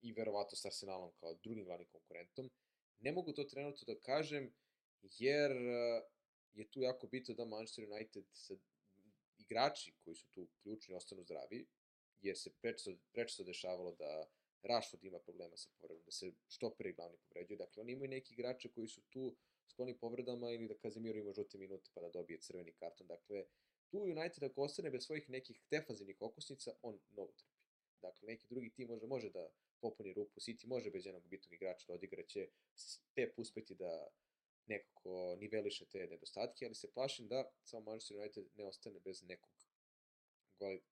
i 0.00 0.12
verovato 0.12 0.56
sa 0.56 0.68
Arsenalom 0.68 1.12
kao 1.20 1.34
drugim 1.34 1.64
glavnim 1.64 1.88
konkurentom, 1.88 2.50
ne 3.00 3.12
mogu 3.12 3.32
to 3.32 3.44
trenutno 3.44 3.94
da 3.94 4.00
kažem, 4.00 4.54
jer 5.02 5.50
eh, 5.50 6.02
je 6.52 6.70
tu 6.70 6.80
jako 6.80 7.06
bitno 7.06 7.34
da 7.34 7.44
Manchester 7.44 7.84
United 7.90 8.24
sa 8.32 8.54
igrači 9.38 9.94
koji 10.04 10.16
su 10.16 10.26
tu 10.30 10.48
ključni 10.62 10.94
ostanu 10.94 11.22
zdravi, 11.22 11.66
jer 12.20 12.38
se 12.38 12.52
prečesto, 12.60 12.92
prečesto 13.12 13.44
dešavalo 13.44 13.92
da 13.92 14.30
Rashford 14.64 15.04
ima 15.04 15.18
problema 15.18 15.56
sa 15.56 15.70
povredom, 15.80 16.04
da 16.04 16.10
se 16.10 16.32
štoperi 16.48 16.92
glavni 16.92 17.18
povređuju. 17.28 17.58
Dakle, 17.58 17.80
oni 17.80 17.92
imaju 17.92 18.08
neki 18.10 18.34
igrače 18.34 18.72
koji 18.72 18.88
su 18.88 19.02
tu 19.10 19.36
skloni 19.68 19.98
povredama 19.98 20.50
ili 20.50 20.68
da 20.68 20.78
Kazemiro 20.78 21.18
ima 21.18 21.32
žute 21.32 21.58
minute 21.58 21.90
pa 21.94 22.00
da 22.00 22.10
dobije 22.10 22.40
crveni 22.40 22.72
karton. 22.72 23.06
Dakle, 23.06 23.44
tu 23.90 23.98
United 23.98 24.42
ako 24.42 24.62
ostane 24.62 24.90
bez 24.90 25.04
svojih 25.04 25.30
nekih 25.30 25.60
defanzivnih 25.70 26.16
okosnica, 26.20 26.72
on 26.82 26.98
novo 27.10 27.32
trpi. 27.32 27.54
Dakle, 28.02 28.26
neki 28.26 28.46
drugi 28.48 28.70
tim 28.70 28.88
može, 28.88 29.06
može 29.06 29.30
da 29.30 29.50
popuni 29.80 30.12
rupu, 30.12 30.40
City 30.40 30.66
može 30.66 30.90
bez 30.90 31.06
jednog 31.06 31.28
bitnog 31.28 31.52
igrača 31.52 31.86
da 31.88 31.94
odigraće, 31.94 32.48
Pep 33.14 33.38
uspeti 33.38 33.74
da 33.74 34.08
nekako 34.66 35.36
niveliše 35.40 35.86
te 35.86 36.06
nedostatke, 36.06 36.66
ali 36.66 36.74
se 36.74 36.92
plašim 36.92 37.28
da 37.28 37.50
samo 37.64 37.84
Manchester 37.84 38.16
United 38.16 38.44
ne 38.54 38.66
ostane 38.66 39.00
bez 39.00 39.22
nekog 39.22 39.50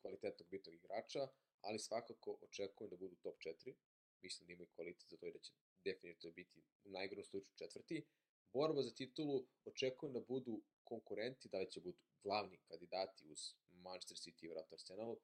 kvalitetnog 0.00 0.48
bitnog 0.50 0.74
igrača, 0.74 1.28
ali 1.62 1.78
svakako 1.78 2.38
očekujem 2.40 2.90
da 2.90 2.96
budu 2.96 3.16
top 3.16 3.36
4. 3.38 3.74
Mislim 4.22 4.46
da 4.46 4.52
imaju 4.52 4.68
kvalitet 4.74 5.10
za 5.10 5.16
to 5.16 5.26
i 5.26 5.32
da 5.32 5.38
će 5.38 5.52
definitivno 5.84 6.34
biti 6.34 6.62
u 6.84 6.90
najgorom 6.90 7.24
slučaju 7.24 7.56
četvrti. 7.56 8.04
Borba 8.52 8.82
za 8.82 8.94
titulu 8.94 9.46
očekujem 9.64 10.12
da 10.12 10.20
budu 10.20 10.62
konkurenti, 10.84 11.48
da 11.48 11.58
li 11.58 11.70
će 11.70 11.80
budu 11.80 11.98
glavni 12.22 12.58
kandidati 12.68 13.26
uz 13.26 13.54
Manchester 13.70 14.16
City 14.16 14.44
i 14.44 14.48
vratno 14.48 14.74
Arsenal. 14.74 15.16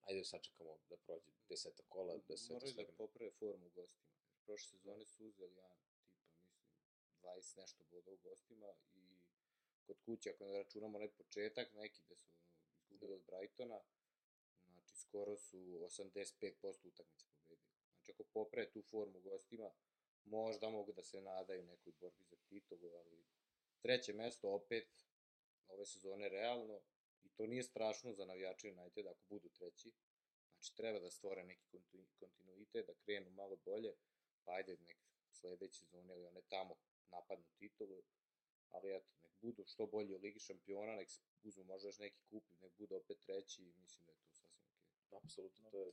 Ajde 0.00 0.20
da 0.20 0.24
sačekamo 0.24 0.78
da 0.88 0.96
prođe 0.96 1.30
deseta 1.48 1.82
kola, 1.88 2.18
da 2.28 2.36
se 2.36 2.52
Moraju 2.52 2.74
da 2.74 2.92
poprave 2.96 3.30
formu 3.30 3.66
u 3.66 3.70
gostima. 3.70 4.10
Prošle 4.44 4.78
sezone 4.78 5.06
su 5.06 5.24
uzeli 5.26 5.54
jedan 5.54 5.78
tipa, 5.86 6.12
mislim, 6.32 6.62
20 7.22 7.58
nešto 7.60 7.84
boda 7.90 8.10
u 8.10 8.16
gostima 8.16 8.66
i 8.94 9.18
kod 9.86 9.96
kuće, 10.04 10.30
ako 10.30 10.44
ne 10.44 10.58
računamo 10.58 10.98
net 10.98 11.16
početak, 11.16 11.72
neki 11.72 12.02
gde 12.02 12.16
su 12.16 12.30
izgubili 12.80 13.14
od 13.14 13.22
Brightona, 13.26 13.80
skoro 15.14 15.36
su 15.36 15.58
85% 15.58 16.88
utakmice 16.88 17.26
pobedili. 17.34 17.68
Znači 17.94 18.10
ako 18.10 18.24
poprave 18.24 18.70
tu 18.70 18.82
formu 18.82 19.20
gostima, 19.20 19.70
možda 20.24 20.70
mogu 20.70 20.92
da 20.92 21.02
se 21.02 21.20
nadaju 21.20 21.62
nekoj 21.62 21.92
borbi 22.00 22.24
za 22.24 22.36
titulu, 22.36 22.90
ali 22.94 23.24
treće 23.82 24.12
mesto 24.12 24.50
opet 24.50 24.88
ove 25.68 25.86
sezone 25.86 26.28
realno 26.28 26.80
i 27.22 27.28
to 27.28 27.46
nije 27.46 27.62
strašno 27.62 28.12
za 28.12 28.24
navijače 28.24 28.72
United 28.72 29.06
ako 29.06 29.20
budu 29.28 29.48
treći. 29.48 29.92
Znači 30.52 30.76
treba 30.76 30.98
da 30.98 31.10
stvore 31.10 31.44
neki 31.44 31.66
kontinuitet, 32.20 32.86
da 32.86 32.94
krenu 32.94 33.30
malo 33.30 33.56
bolje, 33.56 33.94
pa 34.44 34.52
ajde 34.52 34.76
nek 34.76 34.96
sledeće 35.32 35.78
sezone 35.78 36.14
ili 36.14 36.26
one 36.26 36.42
tamo 36.48 36.76
napadnu 37.10 37.46
titulu, 37.58 38.02
ali 38.70 38.96
eto, 38.96 39.12
nek 39.22 39.32
budu 39.40 39.64
što 39.66 39.86
bolji 39.86 40.14
u 40.14 40.18
Ligi 40.18 40.38
šampiona, 40.38 40.96
nek 40.96 41.08
uzmu 41.42 41.64
možda 41.64 41.88
još 41.88 41.98
neki 41.98 42.20
kup, 42.30 42.44
nek 42.60 42.72
budu 42.78 42.94
opet 42.96 43.18
treći 43.18 43.62
i 43.62 43.72
mislim 43.82 44.06
da 44.06 44.12
je 44.12 44.18
to. 44.18 44.33
Apsolutno, 45.22 45.70
to 45.70 45.78
je 45.78 45.92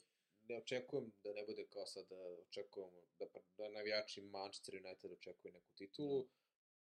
ne 0.49 0.57
očekujem 0.57 1.11
da 1.23 1.33
ne 1.33 1.43
bude 1.45 1.67
kao 1.67 1.85
sad 1.85 2.07
da 2.09 2.15
očekujemo 2.47 3.01
da, 3.19 3.25
da 3.57 3.69
navijači 3.69 4.21
Manchester 4.21 4.75
United 4.85 5.11
očekuju 5.11 5.51
neku 5.51 5.71
titulu, 5.75 6.23
da. 6.23 6.29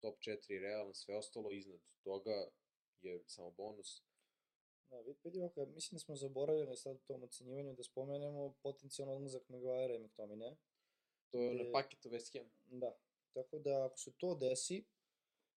top 0.00 0.18
4 0.18 0.60
realno, 0.60 0.94
sve 0.94 1.16
ostalo 1.16 1.50
iznad 1.52 1.80
toga 2.02 2.50
je 3.00 3.22
samo 3.26 3.50
bonus. 3.50 4.02
Da, 4.90 5.00
vidi 5.24 5.40
ovako, 5.40 5.66
mislim 5.66 5.96
da 5.96 6.00
smo 6.00 6.16
zaboravili 6.16 6.76
sad 6.76 6.96
u 6.96 7.06
tom 7.06 7.22
ocenjivanju 7.22 7.74
da 7.74 7.82
spomenemo 7.82 8.54
potencijalno 8.62 9.14
odlazak 9.14 9.48
Maguire 9.48 9.94
i 9.94 9.98
McTominay. 9.98 10.56
To 11.30 11.42
je 11.42 11.54
na 11.54 11.72
paketu 11.72 12.08
West 12.08 12.38
Ham. 12.38 12.50
Da, 12.64 12.98
tako 13.32 13.58
da 13.58 13.86
ako 13.86 13.98
se 13.98 14.12
to 14.16 14.34
desi, 14.34 14.84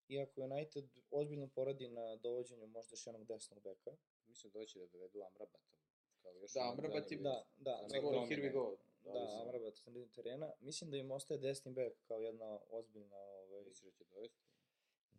iako 0.07 0.41
United 0.41 0.89
ozbiljno 1.11 1.47
poradi 1.47 1.87
na 1.87 2.15
dovođenju 2.15 2.67
možda 2.67 2.93
još 2.93 3.07
jednog 3.07 3.27
desnog 3.27 3.63
beka. 3.63 3.91
Mislim 4.27 4.53
da 4.53 4.65
će 4.65 4.79
da 4.79 4.87
dovedu 4.87 5.21
Amrabata. 5.21 5.76
Kao 6.27 6.41
još 6.41 6.53
da, 6.53 6.71
Amrabat 6.71 7.11
je, 7.11 7.17
da, 7.17 7.45
da, 7.57 7.85
da, 7.89 7.99
go, 7.99 8.25
here 8.29 8.41
we 8.41 8.51
go. 8.53 8.77
Da, 9.03 9.11
da 9.11 9.41
Amrabat 9.41 9.77
sa 9.77 9.91
terena. 10.15 10.53
Mislim 10.59 10.91
da 10.91 10.97
im 10.97 11.11
ostaje 11.11 11.37
desni 11.37 11.71
bek 11.71 11.93
kao 12.07 12.19
jedna 12.19 12.59
ozbiljna... 12.69 13.17
Ovaj... 13.17 13.63
Misliš 13.63 13.83
da 13.83 13.91
će 13.91 14.03
dovesti? 14.13 14.39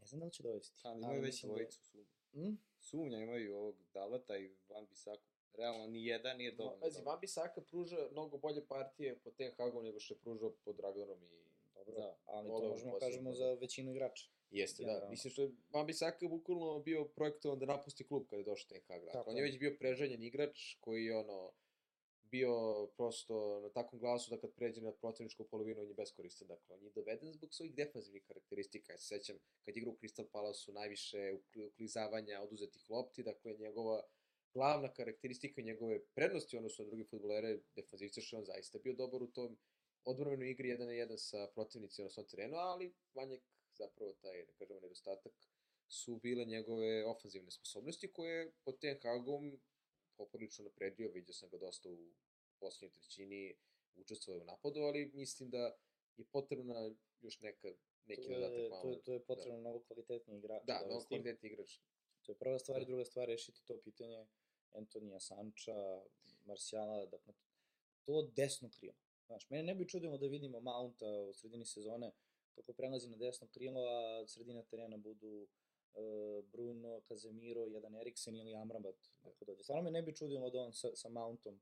Ne 0.01 0.07
znam 0.07 0.21
da 0.21 0.27
li 0.27 0.33
će 0.33 0.43
dovesti. 0.43 0.81
Pa, 0.83 0.93
imaju 0.93 1.23
već 1.23 1.43
da- 1.43 1.49
dvojicu 1.49 1.81
da... 1.81 1.85
sumnja. 1.85 2.09
Mm? 2.33 2.59
Sumnja 2.81 3.19
imaju 3.19 3.57
ovog 3.57 3.77
Dalata 3.95 4.37
i 4.37 4.57
Van 4.69 4.87
Bisaku. 4.87 5.23
Realno, 5.55 5.87
ni 5.87 6.07
jedan 6.07 6.37
nije 6.37 6.53
dovoljno. 6.53 6.81
Pazi, 6.81 7.03
Van 7.03 7.21
Bisaka 7.21 7.61
pruža 7.61 8.09
mnogo 8.13 8.39
bolje 8.39 8.67
partije 8.67 9.19
po 9.19 9.31
Ten 9.31 9.53
Hagu 9.57 9.83
nego 9.83 10.01
što 10.01 10.15
je 10.15 10.19
pružao 10.19 10.53
pod 10.65 10.77
Dragonom 10.77 11.23
i 11.23 11.48
Dobro, 11.79 11.95
da, 11.95 12.19
ali 12.25 12.49
to 12.49 12.69
možemo 12.69 12.99
kažemo 12.99 13.33
za 13.33 13.53
većinu 13.53 13.91
igrača. 13.91 14.31
Jeste, 14.51 14.85
da. 14.85 15.07
Mislim 15.11 15.31
što 15.31 15.43
je 15.43 15.51
Van 15.71 15.87
Bisaka 15.87 16.29
bukvalno 16.29 16.79
bio 16.79 17.05
projektovan 17.05 17.59
da 17.59 17.67
napusti 17.67 18.07
klub 18.07 18.27
kada 18.27 18.41
je 18.41 18.45
došao 18.45 18.69
Ten 18.69 18.83
Hag. 18.89 19.05
Dakle, 19.05 19.23
on 19.27 19.37
je 19.37 19.43
već 19.43 19.59
bio 19.59 19.77
preželjen 19.79 20.23
igrač 20.23 20.77
koji 20.81 21.05
je 21.05 21.17
ono 21.17 21.53
bio 22.31 22.87
prosto 22.97 23.61
na 23.61 23.71
takvom 23.71 24.01
glasu 24.01 24.31
da 24.31 24.41
kad 24.41 24.55
pređe 24.55 24.81
na 24.81 24.93
protivničku 24.93 25.45
polovinu 25.45 25.81
on 25.81 25.89
je 25.89 25.95
beskoristan. 25.95 26.49
Dakle, 26.49 26.77
on 26.77 26.85
je 26.85 26.91
doveden 26.91 27.33
zbog 27.33 27.55
svojih 27.55 27.75
defanzivnih 27.75 28.25
karakteristika. 28.27 28.93
Ja 28.93 28.99
se 28.99 29.07
sećam 29.07 29.37
kad 29.65 29.77
igra 29.77 29.91
u 29.91 29.97
Crystal 29.97 30.27
Palace-u 30.33 30.75
najviše 30.75 31.39
uklizavanja, 31.67 32.41
oduzetih 32.43 32.91
lopti, 32.91 33.23
dakle 33.23 33.57
njegova 33.59 34.03
glavna 34.55 34.93
karakteristika 34.93 35.63
njegove 35.63 36.01
prednosti 36.15 36.57
odnosno 36.57 36.85
na 36.85 36.89
drugi 36.89 37.05
futbolere, 37.05 37.59
defanzivce 37.77 38.21
što 38.21 38.37
on 38.37 38.45
zaista 38.45 38.79
bio 38.79 38.95
dobar 38.95 39.23
u 39.23 39.27
tom 39.27 39.59
odbranbenoj 40.05 40.51
igri 40.51 40.69
1 40.69 40.79
na 40.79 40.93
1 40.93 41.17
sa 41.17 41.47
protivnicima 41.55 42.05
na 42.05 42.11
svom 42.11 42.27
terenu, 42.27 42.57
ali 42.57 42.95
Vanjek 43.15 43.43
zapravo 43.73 44.13
taj, 44.13 44.47
da 44.47 44.53
kažemo, 44.53 44.81
nedostatak 44.81 45.33
su 45.89 46.17
bile 46.17 46.45
njegove 46.45 47.07
ofanzivne 47.07 47.51
sposobnosti 47.51 48.13
koje 48.13 48.53
pod 48.65 48.79
Ten 48.79 48.99
Hagom 49.03 49.61
poprilično 50.17 50.65
napredio, 50.65 51.11
vidio 51.11 51.35
sam 51.35 51.49
ga 51.51 51.59
dosta 51.59 51.91
u 51.91 52.11
poslednjoj 52.61 52.93
trećini, 52.93 53.57
učestvovao 53.97 54.43
u 54.43 54.45
napadu, 54.45 54.81
ali 54.81 55.11
mislim 55.15 55.51
da 55.51 55.77
je 56.17 56.25
potrebna 56.25 56.95
još 57.21 57.41
neka, 57.41 57.69
neki 58.07 58.29
dodatak 58.29 58.71
malo. 58.71 58.83
To 58.83 58.91
je, 58.91 59.03
to 59.03 59.13
je 59.13 59.25
potrebno 59.25 59.55
da. 59.55 59.61
mnogo 59.61 59.85
kvalitetniji 59.85 60.39
igrač. 60.39 60.63
Da, 60.67 60.83
mnogo 60.87 61.05
kvalitetniji 61.05 61.53
igrač. 61.53 61.79
To 62.23 62.33
je 62.33 62.37
prva 62.37 62.59
stvar 62.59 62.81
da. 62.81 62.85
druga 62.85 63.05
stvar, 63.05 63.29
rešiti 63.29 63.65
to 63.67 63.81
pitanje 63.85 64.27
Antonija 64.73 65.21
Sanča, 65.21 66.03
Marsjala, 66.45 67.07
dakle, 67.07 67.35
to 68.05 68.31
desno 68.37 68.71
krilo. 68.71 68.95
Znaš, 69.29 69.51
mene 69.51 69.63
ne 69.63 69.75
bi 69.75 69.89
čudilo 69.89 70.19
da 70.19 70.27
vidimo 70.27 70.61
Mounta 70.61 71.07
u 71.31 71.35
sredini 71.35 71.65
sezone 71.65 72.13
kako 72.55 72.73
prelazi 72.73 73.09
na 73.09 73.17
desno 73.17 73.49
krilo, 73.49 73.81
a 73.81 74.27
sredina 74.27 74.63
terena 74.63 74.97
budu 74.97 75.47
uh, 75.95 76.45
Bruno, 76.53 77.01
Kazemiro, 77.09 77.65
jedan 77.67 77.97
Eriksen 77.97 78.37
ili 78.37 78.55
Amrabat 78.55 78.97
ako 79.23 79.45
dođe. 79.45 79.63
Stvarno 79.63 79.83
me 79.83 79.91
ne 79.91 80.03
bi 80.03 80.17
čudilo 80.17 80.51
da 80.51 80.61
on 80.61 80.73
sa, 80.73 80.89
sa 80.95 81.09
Mountom 81.09 81.61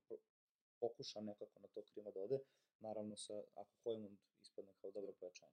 pokuša 0.81 1.21
nekako 1.21 1.61
na 1.61 1.69
to 1.69 1.83
krilo 1.83 2.11
da 2.13 2.21
ode, 2.21 2.39
naravno 2.81 3.17
sa, 3.17 3.43
ako 3.55 3.71
Hojlund 3.83 4.19
ispadne 4.43 4.73
kao 4.81 4.91
dobro 4.91 5.13
pojačanje. 5.21 5.53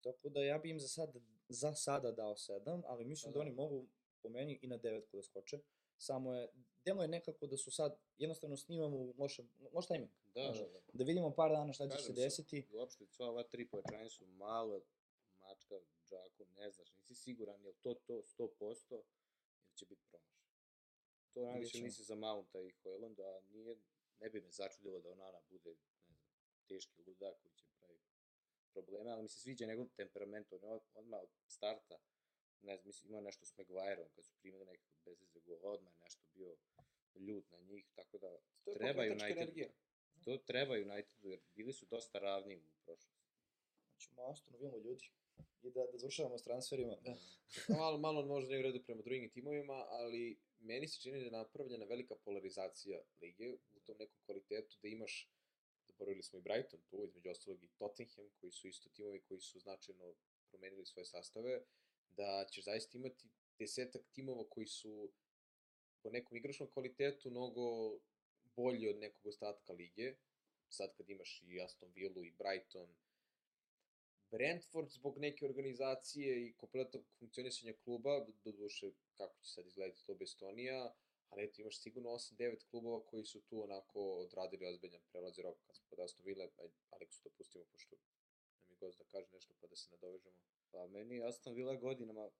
Tako 0.00 0.28
da 0.28 0.44
ja 0.44 0.58
bi 0.58 0.70
im 0.70 0.80
za, 0.80 0.88
sad, 0.88 1.16
za 1.48 1.74
sada 1.74 2.12
dao 2.12 2.34
7, 2.34 2.82
ali 2.86 3.04
mislim 3.04 3.32
da, 3.32 3.38
da, 3.38 3.38
da 3.38 3.40
oni 3.40 3.52
mogu 3.56 3.86
po 4.22 4.28
meni 4.28 4.58
i 4.62 4.66
na 4.66 4.76
devetku 4.76 5.16
da 5.16 5.22
skoče. 5.22 5.58
Samo 5.98 6.34
je, 6.34 6.48
delo 6.84 7.02
je 7.02 7.08
nekako 7.08 7.46
da 7.46 7.56
su 7.56 7.70
sad, 7.70 7.98
jednostavno 8.18 8.56
snimamo 8.56 8.96
u 8.96 9.14
lošem, 9.18 9.48
loš 9.72 9.86
timing. 9.86 10.10
Da, 10.34 10.42
da, 10.42 10.68
da. 10.68 10.80
Da 10.92 11.04
vidimo 11.04 11.34
par 11.34 11.50
dana 11.50 11.72
šta 11.72 11.88
će 11.88 12.02
se 12.02 12.12
desiti. 12.12 12.66
Uopšte, 12.72 13.06
sva 13.06 13.26
ova 13.28 13.42
tri 13.42 13.68
pojačanja 13.68 14.10
su 14.10 14.26
malo 14.26 14.82
mačka 15.40 15.76
u 15.76 15.84
džaku, 16.10 16.44
ne 16.56 16.70
znaš, 16.70 16.92
nisi 16.96 17.14
siguran 17.14 17.62
je 17.62 17.68
li 17.68 17.76
to 17.82 17.94
to 17.94 18.22
100% 18.22 18.92
ili 18.92 19.74
će 19.74 19.86
biti 19.86 20.02
promašaj. 20.10 20.42
To 21.32 21.44
najviše 21.44 21.82
misli 21.82 22.04
za 22.04 22.14
Mounta 22.14 22.60
i 22.60 22.70
Hojlanda, 22.70 23.22
a 23.22 23.40
nije, 23.50 23.76
ne 24.20 24.30
bi 24.30 24.40
me 24.40 24.50
začudilo 24.50 25.00
da 25.00 25.10
Onana 25.10 25.40
bude, 25.50 25.70
ne 25.70 26.14
znam, 26.14 26.18
teški 26.68 27.02
ludak 27.06 27.36
koji 27.42 27.52
će 27.54 27.64
pravi 27.78 28.00
probleme, 28.72 29.10
ali 29.10 29.22
mi 29.22 29.28
se 29.28 29.40
sviđa 29.40 29.66
njegov 29.66 29.86
temperament, 29.96 30.52
on 30.52 30.62
je 30.62 30.80
odmah 30.94 31.20
od 31.22 31.30
starta, 31.46 31.98
ne 32.62 32.76
znam, 32.76 32.86
mislim, 32.86 33.10
imao 33.10 33.22
nešto 33.22 33.46
s 33.46 33.56
Maguireom, 33.56 34.08
kad 34.14 34.24
su 34.24 34.32
primili 34.40 34.64
nekako 34.64 34.96
bezveze 35.04 35.40
gol, 35.40 35.72
odmah 35.72 35.94
nešto 36.00 36.22
bio 36.34 36.56
ljut 37.14 37.50
na 37.50 37.58
njih, 37.58 37.90
tako 37.94 38.18
da 38.18 38.38
to 38.64 38.74
treba 38.74 39.02
United. 39.02 39.72
To 40.24 40.36
treba 40.38 40.74
United, 40.74 41.24
jer 41.24 41.40
bili 41.54 41.72
su 41.72 41.86
dosta 41.86 42.18
ravni 42.18 42.56
u 42.56 42.84
prošlosti. 42.84 43.22
Znači, 43.88 44.10
Aston 44.30 44.54
Villa 44.60 44.78
ljudi 44.78 45.10
i 45.62 45.70
da, 45.70 45.86
da 45.92 45.98
završavamo 45.98 46.38
s 46.38 46.42
transferima. 46.42 46.96
Da. 47.04 47.16
malo, 47.78 47.98
malo 47.98 48.26
možda 48.26 48.54
ne 48.54 48.62
redu 48.62 48.82
prema 48.82 49.02
drugim 49.02 49.30
timovima, 49.30 49.86
ali 49.88 50.38
meni 50.60 50.88
se 50.88 51.00
čini 51.00 51.18
da 51.18 51.24
je 51.24 51.30
napravljena 51.30 51.84
velika 51.84 52.14
polarizacija 52.24 53.02
lige 53.20 53.52
u 53.52 53.80
tom 53.80 53.96
nekom 53.98 54.16
kvalitetu 54.26 54.76
da 54.82 54.88
imaš 54.88 55.28
zaboravili 55.86 56.22
smo 56.22 56.38
i 56.38 56.42
Brighton 56.42 56.80
tu, 56.90 57.04
između 57.04 57.30
ostalog 57.30 57.64
i 57.64 57.68
Tottenham, 57.78 58.30
koji 58.40 58.52
su 58.52 58.68
isto 58.68 58.88
timovi 58.88 59.20
koji 59.20 59.40
su 59.40 59.58
značajno 59.58 60.14
promenili 60.50 60.86
svoje 60.86 61.06
sastave, 61.06 61.62
da 62.16 62.46
ćeš 62.50 62.64
zaista 62.64 62.98
imati 62.98 63.28
desetak 63.58 64.02
timova 64.12 64.44
koji 64.48 64.66
su 64.66 65.10
po 66.02 66.10
nekom 66.10 66.36
igračnom 66.36 66.70
kvalitetu 66.70 67.30
mnogo 67.30 67.98
bolji 68.56 68.88
od 68.88 68.98
nekog 68.98 69.26
ostatka 69.26 69.72
lige. 69.72 70.14
Sad 70.68 70.96
kad 70.96 71.10
imaš 71.10 71.42
i 71.46 71.60
Aston 71.60 71.92
Villa 71.94 72.22
i 72.24 72.30
Brighton, 72.30 72.94
Brentford 74.32 74.90
zbog 74.90 75.18
neke 75.18 75.44
organizacije 75.44 76.46
i 76.46 76.52
kompletnog 76.52 77.04
funkcionisanja 77.18 77.72
kluba, 77.84 78.26
do 78.44 78.52
duše 78.52 78.90
kako 79.14 79.40
će 79.40 79.50
sad 79.50 79.66
izgledati 79.66 80.06
to 80.06 80.14
Bestonija, 80.14 80.94
ali 81.28 81.44
eto 81.44 81.60
imaš 81.60 81.80
sigurno 81.80 82.10
8-9 82.10 82.64
klubova 82.70 83.06
koji 83.06 83.24
su 83.24 83.40
tu 83.40 83.62
onako 83.62 84.00
odradili 84.00 84.66
ozbiljan 84.66 85.02
prelazi 85.10 85.42
rok 85.42 85.58
kad 85.66 85.76
smo 85.76 85.86
pod 85.90 86.00
Aston 86.00 86.26
Villa, 86.26 86.48
Aleksu 86.90 87.20
da 87.24 87.30
pustimo 87.30 87.64
pošto 87.64 87.96
nam 87.96 88.70
je 88.70 88.76
gost 88.76 88.98
da 88.98 89.04
kaže 89.04 89.28
nešto 89.32 89.54
pa 89.60 89.66
da 89.66 89.76
se 89.76 89.90
nadovežemo. 89.90 90.36
Pa 90.70 90.86
meni 90.86 91.22
Aston 91.22 91.54
Villa 91.54 91.74
godinama 91.74 92.30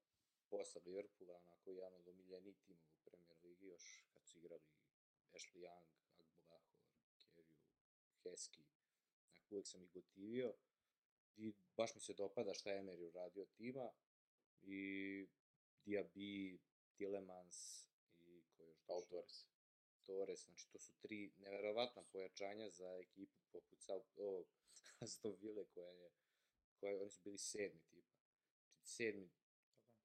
posle 0.51 0.81
Liverpoola 0.85 1.41
onako 1.47 1.71
jedan 1.71 1.95
od 1.95 2.09
omiljenijih 2.09 2.57
timova 2.67 2.91
u 2.93 3.05
Premier 3.05 3.37
Ligi 3.45 3.67
još 3.67 4.05
kad 4.13 4.27
su 4.27 4.39
igrali 4.39 4.63
Ashley 5.33 5.61
Young, 5.61 6.02
Heskey, 8.25 8.65
Dakle, 9.35 9.57
uvek 9.57 9.67
sam 9.67 9.83
ih 9.83 9.91
gotivio 9.91 10.55
i 11.37 11.53
baš 11.77 11.95
mi 11.95 12.01
se 12.01 12.15
dopada 12.15 12.55
šta 12.55 12.71
je 12.71 12.83
Emery 12.83 13.09
uradio 13.09 13.45
tima 13.45 13.93
i 14.63 15.27
Diaby, 15.87 16.59
Tillemans 16.97 17.89
i 18.19 18.43
ko 18.57 18.65
još? 18.65 18.87
Torres. 18.87 19.47
Torres, 20.03 20.45
znači 20.45 20.69
to 20.73 20.79
su 20.79 20.93
tri 21.01 21.33
neverovatna 21.39 22.03
pojačanja 22.03 22.71
za 22.71 22.99
ekipu 22.99 23.41
poput 23.53 23.81
Sao, 23.81 24.05
o, 24.17 24.45
Aston 25.05 25.37
Ville 25.41 25.65
koja 25.65 25.91
je, 25.91 26.11
koja, 26.81 27.01
oni 27.01 27.11
su 27.11 27.21
bili 27.25 27.39
sedmi 27.39 27.81
tipa. 27.91 28.17
Znači 28.67 28.87
sedmi 28.87 29.31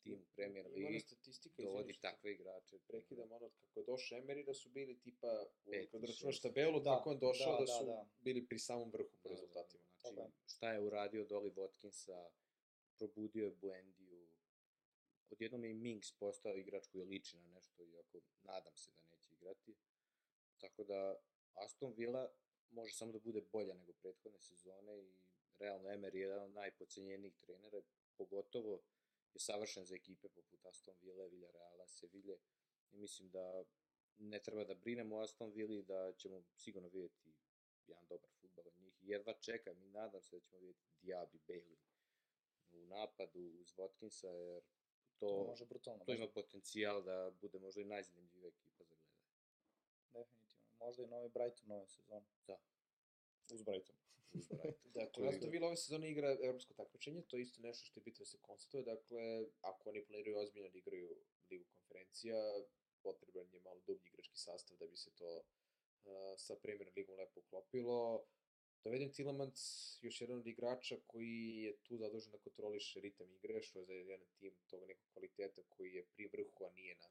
tim 0.07 0.19
u 0.21 0.35
Premier 0.35 0.65
Ima 0.65 0.75
ona 0.77 0.87
Ligi 0.87 0.99
statistika, 0.99 1.63
dovodi 1.63 1.93
što 1.93 2.01
takve 2.01 2.31
igrače. 2.31 2.79
prekidam 2.87 3.31
ono 3.31 3.49
kako 3.51 3.79
je 3.79 3.85
došao 3.85 4.19
Emery 4.19 4.45
da 4.45 4.53
su 4.53 4.69
bili 4.69 4.99
tipa 4.99 5.45
Peti, 5.65 5.87
kad 5.87 6.03
računaš 6.03 6.41
tabelu 6.41 6.79
Da, 6.79 6.89
kako 6.89 7.09
on 7.09 7.19
došao 7.19 7.51
da, 7.51 7.59
da, 7.59 7.65
da, 7.65 7.67
su 7.67 7.85
da. 7.85 8.05
bili 8.19 8.45
pri 8.45 8.59
samom 8.59 8.91
vrhu 8.91 9.09
po 9.13 9.29
Da, 9.29 9.29
da, 9.29 9.29
da. 9.29 9.35
rezultatima. 9.35 9.83
Znači, 9.83 10.15
Tako 10.15 10.21
je. 10.21 10.31
šta 10.47 10.73
je 10.73 10.81
uradio 10.81 11.25
Dolly 11.25 11.53
Watkinsa, 11.53 12.29
probudio 12.97 13.45
je 13.45 13.51
Buendiju, 13.51 14.27
odjednom 15.29 15.63
je 15.63 15.71
i 15.71 15.75
Minks 15.75 16.11
postao 16.11 16.55
igrač 16.55 16.87
koji 16.87 17.03
liči 17.03 17.37
na 17.37 17.45
nešto, 17.45 17.83
iako 17.83 18.17
nadam 18.43 18.75
se 18.75 18.91
da 18.91 19.01
neće 19.01 19.33
igrati. 19.33 19.75
Tako 20.57 20.83
da 20.83 21.15
Aston 21.53 21.93
Villa 21.93 22.31
može 22.69 22.93
samo 22.93 23.11
da 23.11 23.19
bude 23.19 23.41
bolja 23.41 23.73
nego 23.73 23.93
prethodne 23.93 24.39
sezone 24.39 24.99
i 24.99 25.13
realno 25.59 25.89
Emery 25.89 26.15
je 26.15 26.21
jedan 26.21 26.43
od 26.43 26.51
najpocenjenijih 26.53 27.35
trenera, 27.37 27.81
pogotovo 28.17 28.81
je 29.37 29.41
savršen 29.41 29.85
za 29.85 29.95
ekipe 29.95 30.29
poput 30.29 30.65
Aston 30.65 30.95
Ville, 31.01 31.29
Villarreala, 31.29 31.87
Seville 31.87 32.37
i 32.91 32.97
mislim 32.97 33.29
da 33.29 33.63
ne 34.17 34.39
treba 34.43 34.63
da 34.63 34.75
brinemo 34.75 35.17
o 35.17 35.21
Aston 35.21 35.51
Villa 35.51 35.81
da 35.81 36.13
ćemo 36.17 36.43
sigurno 36.55 36.87
vidjeti 36.87 37.33
jedan 37.87 38.07
dobar 38.07 38.29
futbal 38.41 38.67
od 38.67 38.77
njih. 38.77 38.93
Jedva 39.01 39.33
čekam 39.33 39.83
i 39.83 39.89
nadam 39.89 40.21
se 40.21 40.35
da 40.35 40.41
ćemo 40.41 40.59
vidjeti 40.59 40.85
Diaby 41.03 41.39
Bailey 41.47 41.77
u 42.71 42.85
napadu 42.85 43.39
uz 43.39 43.73
Watkinsa, 43.77 44.27
jer 44.27 44.63
to, 45.19 45.27
To 45.27 45.47
može 45.47 45.65
brutalno. 45.65 46.05
to 46.05 46.13
ima 46.13 46.27
potencijal 46.27 47.03
da 47.03 47.31
bude 47.41 47.59
možda 47.59 47.81
i 47.81 47.85
najzanimljivija 47.85 48.47
ekipa 48.47 48.83
za 48.83 48.95
gledanje. 48.95 49.31
Definitivno. 50.13 50.65
Možda 50.79 51.03
i 51.03 51.07
novi 51.07 51.29
Brighton 51.29 51.67
nove 51.67 51.87
sezone. 51.87 52.25
Da. 52.47 52.59
Uz 53.53 53.61
Brighton. 53.61 53.95
Uz 54.33 54.47
Brighton. 54.47 54.91
Dakle, 55.01 55.27
Aston 55.27 55.41
igra- 55.41 55.51
Villa 55.51 55.67
ove 55.67 55.77
sezone 55.77 56.11
igra 56.11 56.37
evropsko 56.41 56.73
takmičenje, 56.73 57.21
to 57.21 57.37
je 57.37 57.41
isto 57.41 57.61
nešto 57.61 57.85
što 57.85 57.99
je 57.99 58.03
bitno 58.03 58.23
da 58.23 58.25
se 58.25 58.37
konstatuje, 58.41 58.83
dakle, 58.83 59.45
ako 59.61 59.89
oni 59.89 60.05
planiraju 60.05 60.37
ozbiljno 60.37 60.69
da 60.69 60.77
igraju 60.77 61.15
ligu 61.49 61.65
konferencija, 61.73 62.35
potreban 63.03 63.53
je 63.53 63.59
malo 63.59 63.79
dublji 63.87 64.07
igrački 64.07 64.37
sastav 64.37 64.77
da 64.77 64.87
bi 64.87 64.97
se 64.97 65.11
to 65.15 65.35
uh, 65.37 66.13
sa 66.37 66.55
Premier 66.55 66.91
ligom 66.95 67.15
lepo 67.19 67.39
uklopilo. 67.39 68.25
Doveden 68.83 69.13
Tillemans, 69.13 69.61
još 70.01 70.21
jedan 70.21 70.37
od 70.39 70.47
igrača 70.47 70.97
koji 71.07 71.57
je 71.63 71.77
tu 71.83 71.97
zadužen 71.97 72.31
da 72.31 72.37
kontroliše 72.37 72.99
ritam 72.99 73.33
igre, 73.33 73.61
što 73.61 73.79
je 73.79 73.85
za 73.85 73.93
jedan 73.93 74.27
tim 74.39 74.55
tog 74.67 74.87
nekog 74.87 75.07
kvaliteta 75.13 75.61
koji 75.69 75.93
je 75.93 76.05
pri 76.05 76.27
vrhu, 76.27 76.65
a 76.65 76.69
nije 76.69 76.95
na, 76.95 77.09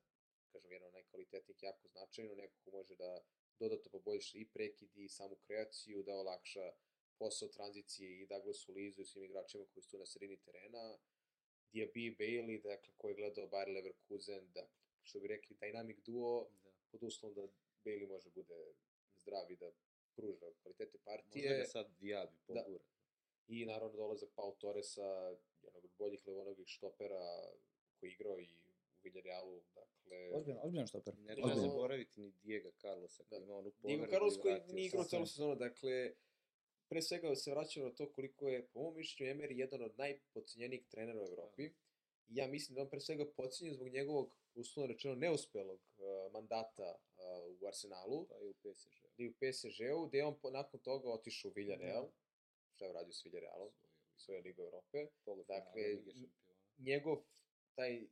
kažem, 0.52 0.72
jedan 0.72 0.86
od 0.88 0.94
najkvalitetnijih 0.94 1.62
jako 1.62 1.88
značajno, 1.88 2.34
neko 2.34 2.54
ko 2.64 2.70
može 2.70 2.96
da 2.96 3.24
dodatno 3.58 3.90
poboljša 3.90 4.38
i 4.38 4.44
prekid 4.44 4.96
i 4.96 5.08
samu 5.08 5.36
kreaciju, 5.36 6.02
da 6.02 6.14
olakša 6.14 6.72
posao 7.18 7.48
tranzicije 7.48 8.20
i 8.20 8.26
Douglasu 8.26 8.72
Lizu 8.72 9.02
i 9.02 9.04
svim 9.04 9.24
igračima 9.24 9.64
koji 9.64 9.82
su 9.82 9.90
tu 9.90 9.98
na 9.98 10.06
sredini 10.06 10.36
terena. 10.36 10.98
Diaby 11.72 12.16
Bailey, 12.18 12.62
dakle, 12.62 12.94
ko 12.96 13.08
je 13.08 13.14
gledao 13.14 13.46
Bayer 13.46 13.74
Leverkusen, 13.74 14.52
da, 14.54 14.68
što 15.02 15.20
bi 15.20 15.28
rekli, 15.28 15.56
dynamic 15.56 15.96
duo, 16.04 16.48
Da. 16.64 16.70
pod 16.90 17.02
uslovom 17.02 17.34
da 17.34 17.42
Bailey 17.84 18.08
može 18.08 18.30
bude 18.30 18.74
zdrav 19.16 19.50
i 19.50 19.56
da 19.56 19.70
pruža 20.16 20.46
kvalitete 20.62 20.98
partije. 21.04 21.48
Možda 21.48 21.58
ga 21.58 21.64
sad 21.64 21.86
Diaby 22.00 22.54
Da. 22.54 22.62
pogura. 22.64 22.84
I 23.48 23.64
naravno 23.64 23.96
dolazak 23.96 24.28
Pau 24.36 24.54
Torresa, 24.54 25.36
jednog 25.62 25.84
od 25.84 25.90
boljih 25.98 26.26
levonogih 26.26 26.68
štopera 26.68 27.52
koji 28.00 28.10
je 28.10 28.14
igrao 28.14 28.38
i 28.40 28.48
Villarrealu, 29.06 29.62
dakle... 29.74 30.30
Ozbiljno, 30.32 30.60
ozbiljno 30.62 30.86
štoper. 30.86 31.14
Ne 31.18 31.34
treba 31.34 31.48
Ozbiljno. 31.48 31.68
zaboraviti 31.68 32.20
ni 32.20 32.30
Diego 32.32 32.70
Carlosa 32.72 33.24
koji 33.24 33.38
Da. 33.40 33.44
ima 33.44 33.54
onu 33.54 33.70
Diego 33.72 33.80
povredu 33.94 34.10
Carlos 34.10 34.36
i 34.36 34.40
koji 34.40 34.60
nije 34.68 34.86
igrao 34.86 35.04
celu 35.04 35.26
sezonu, 35.26 35.54
dakle, 35.56 36.12
pre 36.88 37.02
svega 37.02 37.28
da 37.28 37.36
se 37.36 37.50
vraćamo 37.50 37.86
na 37.86 37.94
to 37.94 38.12
koliko 38.12 38.48
je, 38.48 38.66
po 38.66 38.82
mom 38.82 38.96
mišljenju, 38.96 39.34
Emery 39.34 39.52
jedan 39.54 39.82
od 39.82 39.98
najpocenjenijih 39.98 40.86
trenera 40.86 41.20
u 41.20 41.26
Evropi. 41.26 41.62
I 42.28 42.36
ja 42.36 42.46
mislim 42.46 42.74
da 42.74 42.82
on 42.82 42.90
pre 42.90 43.00
svega 43.00 43.24
pocenjen 43.26 43.74
zbog 43.74 43.88
njegovog, 43.88 44.26
uslovno 44.54 44.92
rečeno, 44.92 45.14
neuspelog 45.14 45.80
uh, 45.98 46.32
mandata 46.32 46.94
uh, 47.16 47.62
u 47.62 47.66
Arsenalu 47.66 48.26
Pa 48.28 48.34
i 48.38 48.48
u 48.48 48.54
PSG. 48.54 48.90
i 49.18 49.28
u 49.28 49.32
PSG-u, 49.32 50.06
gde 50.06 50.18
je 50.18 50.24
on 50.24 50.38
po, 50.40 50.50
nakon 50.50 50.80
toga 50.80 51.08
otišao 51.10 51.48
u 51.48 51.54
Villarreal, 51.54 52.08
šta 52.68 52.84
je 52.84 52.90
uradio 52.90 53.12
s 53.12 53.24
Villarrealom, 53.24 53.70
svoje 54.16 54.40
Liga 54.40 54.62
Evrope. 54.62 55.06
Polufinale 55.24 55.60
Dakle, 55.60 55.82
Lige 55.82 56.10
šampiona. 56.12 56.28
njegov 56.78 57.16
taj 57.74 58.06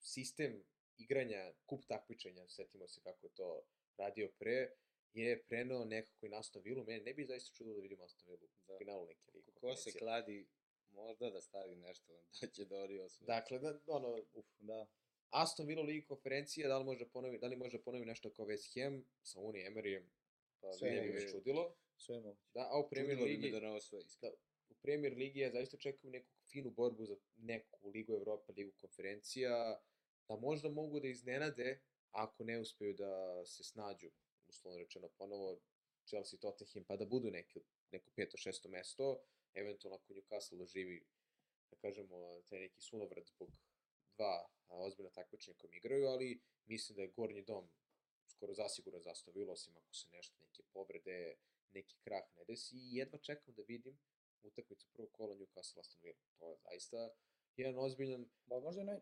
sistem 0.00 0.64
igranja 0.98 1.52
kup 1.66 1.84
takmičenja, 1.86 2.48
setimo 2.48 2.88
se 2.88 3.00
kako 3.00 3.26
je 3.26 3.30
to 3.30 3.62
radio 3.96 4.28
pre, 4.38 4.70
je 5.12 5.42
preneo 5.42 5.84
nekako 5.84 6.26
i 6.26 6.28
na 6.28 6.38
Aston 6.38 6.62
Villa. 6.62 6.84
Mene 6.84 7.00
ne 7.00 7.14
bi 7.14 7.24
zaista 7.24 7.56
čudilo 7.56 7.76
da 7.76 7.82
vidimo 7.82 8.04
Aston 8.04 8.26
Villa 8.26 8.38
u 8.44 8.48
Da. 8.66 8.78
finalu 8.78 9.06
neke 9.06 9.30
lige. 9.34 9.50
Ko 9.50 9.54
se 9.54 9.60
konferencije. 9.60 9.98
kladi, 9.98 10.46
možda 10.90 11.30
da 11.30 11.40
stavi 11.40 11.76
nešto, 11.76 12.12
da 12.40 12.46
će 12.46 12.64
da 12.64 12.76
oni 12.76 12.98
osvoji. 12.98 13.26
Dakle, 13.26 13.58
da, 13.58 13.80
ono, 13.86 14.22
Uf, 14.34 14.46
da. 14.58 14.86
Aston 15.30 15.66
Villa 15.66 15.82
Liga 15.82 16.06
konferencija, 16.06 16.68
da 16.68 16.78
li 16.78 16.84
može 16.84 17.08
ponovi, 17.08 17.38
da 17.38 17.46
li 17.46 17.56
može 17.56 17.82
ponovi 17.82 18.04
nešto 18.04 18.30
kao 18.30 18.46
West 18.46 18.82
Ham 18.82 19.04
sa 19.22 19.40
Uni 19.40 19.58
Emeryjem, 19.60 20.04
pa 20.60 20.72
sve 20.72 20.90
ne 20.90 21.00
bi 21.00 21.12
me 21.12 21.28
čudilo. 21.30 21.74
Sve 21.96 22.20
moguće. 22.20 22.50
Da, 22.54 22.68
a 22.70 22.78
u 22.78 22.88
Premier 22.88 23.18
Ligi, 23.18 23.50
da 23.50 23.60
ne 23.60 23.70
osvoji, 23.70 24.04
iskreno. 24.04 24.34
u 24.70 24.74
Premier 24.74 25.12
Ligi 25.14 25.40
ja 25.40 25.50
zaista 25.50 25.76
čekam 25.76 26.10
neku 26.10 26.30
finu 26.50 26.70
borbu 26.70 27.06
za 27.06 27.16
neku 27.36 27.88
Ligu 27.88 28.12
Evropa, 28.12 28.52
Ligu 28.52 28.72
konferencija, 28.80 29.80
da 30.28 30.36
možda 30.36 30.68
mogu 30.68 31.00
da 31.00 31.08
iznenade 31.08 31.80
ako 32.10 32.44
ne 32.44 32.60
uspeju 32.60 32.94
da 32.94 33.44
se 33.46 33.64
snađu, 33.64 34.10
uslovno 34.48 34.78
rečeno 34.78 35.08
ponovo, 35.08 35.60
Chelsea, 36.06 36.38
Tottenham, 36.38 36.84
pa 36.84 36.96
da 36.96 37.06
budu 37.06 37.30
neki, 37.30 37.60
neko 37.92 38.10
peto, 38.16 38.36
šesto 38.36 38.68
mesto, 38.68 39.20
eventualno 39.54 39.96
ako 39.96 40.14
Newcastle 40.14 40.58
doživi, 40.58 41.04
da 41.70 41.76
kažemo, 41.76 42.42
taj 42.48 42.60
neki 42.60 42.80
sunovrat 42.80 43.26
zbog 43.26 43.50
dva 44.16 44.48
ozbiljna 44.68 45.10
takmičenja 45.10 45.56
kojim 45.58 45.74
igraju, 45.74 46.06
ali 46.06 46.40
mislim 46.66 46.96
da 46.96 47.02
je 47.02 47.12
gornji 47.16 47.42
dom 47.42 47.68
skoro 48.28 48.54
zasigurno 48.54 49.00
za 49.00 49.10
Aston 49.10 49.34
Villa, 49.34 49.52
osim 49.52 49.76
ako 49.76 49.94
se 49.94 50.08
nešto, 50.12 50.36
neke 50.40 50.62
povrede, 50.72 51.36
neki 51.70 51.96
krah 52.04 52.24
ne 52.36 52.44
desi 52.44 52.76
i 52.76 52.96
jedva 52.96 53.18
čekam 53.18 53.54
da 53.54 53.62
vidim 53.62 53.98
utakmicu 54.42 54.86
prvog 54.92 55.10
kola 55.12 55.34
Newcastle 55.34 55.80
Aston 55.80 56.00
Villa. 56.02 56.18
To 56.38 56.50
je 56.50 56.56
zaista 56.64 57.10
jedan 57.56 57.78
ozbiljan... 57.78 58.26
Ba, 58.46 58.60
možda 58.60 58.80
je 58.80 58.86
naj, 58.86 59.00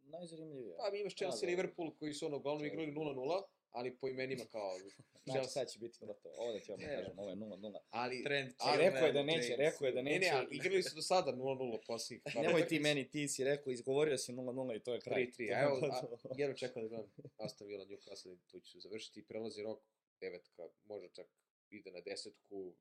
najzanimljivije. 0.00 0.76
Pa 0.76 0.90
mi 0.90 1.00
imaš 1.00 1.16
Chelsea 1.16 1.40
Da, 1.40 1.46
i 1.46 1.56
da. 1.56 1.62
Liverpool 1.62 1.94
koji 1.98 2.14
su 2.14 2.26
ono 2.26 2.36
uglavnom 2.36 2.66
igrali 2.66 2.92
0-0, 2.92 3.42
ali 3.70 3.96
po 3.96 4.08
imenima 4.08 4.44
kao 4.44 4.70
Znači, 5.24 5.38
Chelsea. 5.38 5.50
sad 5.52 5.72
će 5.72 5.78
biti 5.78 5.98
gotovo. 6.00 6.34
Ovde 6.38 6.60
ti 6.60 6.72
odmah 6.72 6.88
Ne. 6.88 6.96
kažem, 6.96 7.18
ovo 7.18 7.30
je 7.30 7.36
0-0. 7.36 7.78
Ali, 7.90 8.24
Trend 8.24 8.52
ali 8.58 8.82
rekao 8.82 9.06
je 9.06 9.12
da 9.12 9.22
neće, 9.22 9.56
rekao 9.56 9.86
je 9.86 9.92
da 9.92 10.02
ne, 10.02 10.10
neće. 10.10 10.30
ne, 10.30 10.36
ali 10.36 10.56
igrali 10.56 10.82
su 10.82 10.94
do 10.94 11.02
sada 11.02 11.32
0-0 11.32 11.78
posljednjih. 11.86 12.22
Nemoj 12.36 12.66
ti 12.66 12.80
meni, 12.80 13.10
ti 13.10 13.28
si 13.28 13.44
rekao, 13.44 13.72
izgovorio 13.72 14.18
si 14.18 14.32
0-0 14.32 14.76
i 14.76 14.82
to 14.82 14.94
je 14.94 15.00
kraj. 15.00 15.26
3-3, 15.26 15.36
To 15.36 15.42
je 15.42 15.54
a 15.54 15.62
evo, 15.62 15.78
a, 15.92 16.02
jedno 16.36 16.56
čekam 16.56 16.82
da 16.82 16.88
gledam 16.88 17.10
Aston 17.36 17.66
Villa, 17.68 17.84
Newcastle, 17.86 18.36
tu 18.46 18.60
ću 18.60 18.80
završiti, 18.80 19.24
prelazi 19.26 19.62
rok, 19.62 19.80
devetka, 20.20 20.62
može 20.84 21.08
čak 21.08 21.26
ide 21.70 21.90
na 21.90 22.00
desetku, 22.00 22.74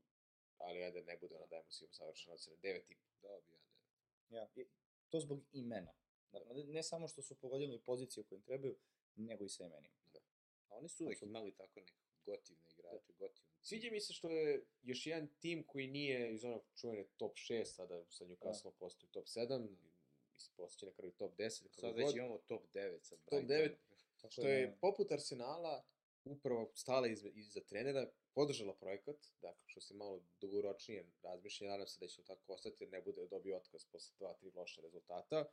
ali 0.63 0.83
ajde 0.83 1.01
ne 1.01 1.17
bude, 1.17 1.35
ono 1.35 1.47
dajemo 1.47 1.71
svima 1.71 1.93
savršeno 1.93 2.33
ocene, 2.35 2.55
devet 2.61 2.91
i 2.91 2.95
Da, 3.21 3.39
bi 3.39 3.53
ja 3.53 3.59
da. 4.29 4.37
Ja, 4.37 4.47
i 4.55 4.67
to 5.09 5.19
zbog 5.19 5.39
imena. 5.53 5.93
Dakle, 6.31 6.53
ne- 6.55 6.63
ne 6.63 6.83
samo 6.83 7.07
što 7.07 7.21
su 7.21 7.35
pogodili 7.35 7.79
pozicije 7.79 8.23
koje 8.23 8.37
im 8.37 8.43
trebaju, 8.43 8.75
nego 9.15 9.45
i 9.45 9.49
sa 9.49 9.63
imenima. 9.65 9.93
A 10.69 10.75
oni 10.75 10.89
su 10.89 11.03
uvek 11.05 11.21
imali 11.21 11.51
tako 11.55 11.79
nekako 11.79 11.99
gotivne 12.25 12.61
igrače, 12.71 13.13
gotivne. 13.13 13.49
Sviđa 13.61 13.91
mi 13.91 14.01
se 14.01 14.13
što 14.13 14.29
je 14.29 14.65
još 14.81 15.05
jedan 15.05 15.27
tim 15.39 15.63
koji 15.67 15.87
nije 15.87 16.33
iz 16.33 16.43
onog 16.43 16.61
čuvene 16.75 17.05
top 17.17 17.35
6, 17.37 17.65
sada 17.65 18.05
sa 18.09 18.25
Newcastle 18.25 18.71
postoji 18.71 19.09
top 19.11 19.25
7, 19.25 19.59
mislim, 20.33 20.55
postoji 20.55 20.89
na 20.89 20.95
kraju 20.95 21.11
top 21.11 21.37
10. 21.37 21.63
kako 21.63 21.81
Sad 21.81 21.93
god. 21.93 21.97
već 21.97 22.15
imamo 22.15 22.37
top 22.37 22.63
9 22.73 22.99
sa 23.03 23.15
Top 23.15 23.25
Brightonom. 23.29 23.61
9. 23.61 23.75
Tako 24.21 24.31
Što 24.31 24.41
da, 24.41 24.49
je 24.49 24.77
poput 24.81 25.11
Arsenala 25.11 25.83
upravo 26.25 26.71
stala 26.75 27.07
iza, 27.07 27.29
iza 27.35 27.61
trenera, 27.61 28.11
podržala 28.35 28.73
projekat, 28.73 29.17
dakle, 29.41 29.63
što 29.67 29.81
se 29.81 29.93
malo 29.93 30.23
dugoročnije 30.41 31.05
razmišlja, 31.23 31.69
nadam 31.69 31.87
se 31.87 31.97
da 31.99 32.07
će 32.07 32.23
tako 32.23 32.53
ostati, 32.53 32.87
ne 32.87 33.01
bude 33.01 33.27
dobio 33.27 33.57
otkaz 33.57 33.85
posle 33.91 34.15
dva, 34.19 34.33
tri 34.33 34.51
loše 34.55 34.81
rezultata. 34.81 35.45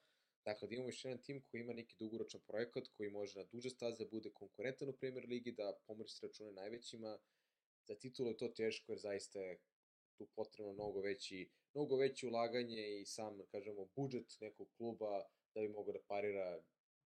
Dakle, 0.44 0.68
da 0.68 0.74
imamo 0.74 0.88
još 0.88 1.04
jedan 1.04 1.22
tim 1.22 1.42
koji 1.42 1.60
ima 1.60 1.72
neki 1.72 1.96
dugoročan 1.98 2.40
projekat, 2.46 2.88
koji 2.96 3.10
može 3.10 3.38
na 3.38 3.44
duže 3.44 3.70
staze 3.70 4.04
da 4.04 4.10
bude 4.10 4.30
konkurentan 4.30 4.88
u 4.88 4.92
Premier 4.92 5.26
Ligi, 5.26 5.52
da 5.52 5.78
pomori 5.86 6.08
se 6.08 6.26
račune 6.26 6.52
najvećima. 6.52 7.18
Za 7.88 7.94
titulu 7.94 8.28
je 8.28 8.36
to 8.36 8.48
teško, 8.48 8.92
jer 8.92 8.98
zaista 8.98 9.40
je 9.40 9.58
tu 10.18 10.26
potrebno 10.26 10.72
mnogo 10.72 11.00
veći, 11.00 11.50
mnogo 11.74 11.96
veće 11.96 12.26
ulaganje 12.26 13.00
i 13.00 13.06
sam, 13.06 13.38
da 13.38 13.46
kažemo, 13.46 13.88
budžet 13.96 14.36
nekog 14.40 14.68
kluba 14.76 15.24
da 15.54 15.60
bi 15.60 15.68
mogao 15.68 15.92
da 15.92 16.02
parira 16.06 16.62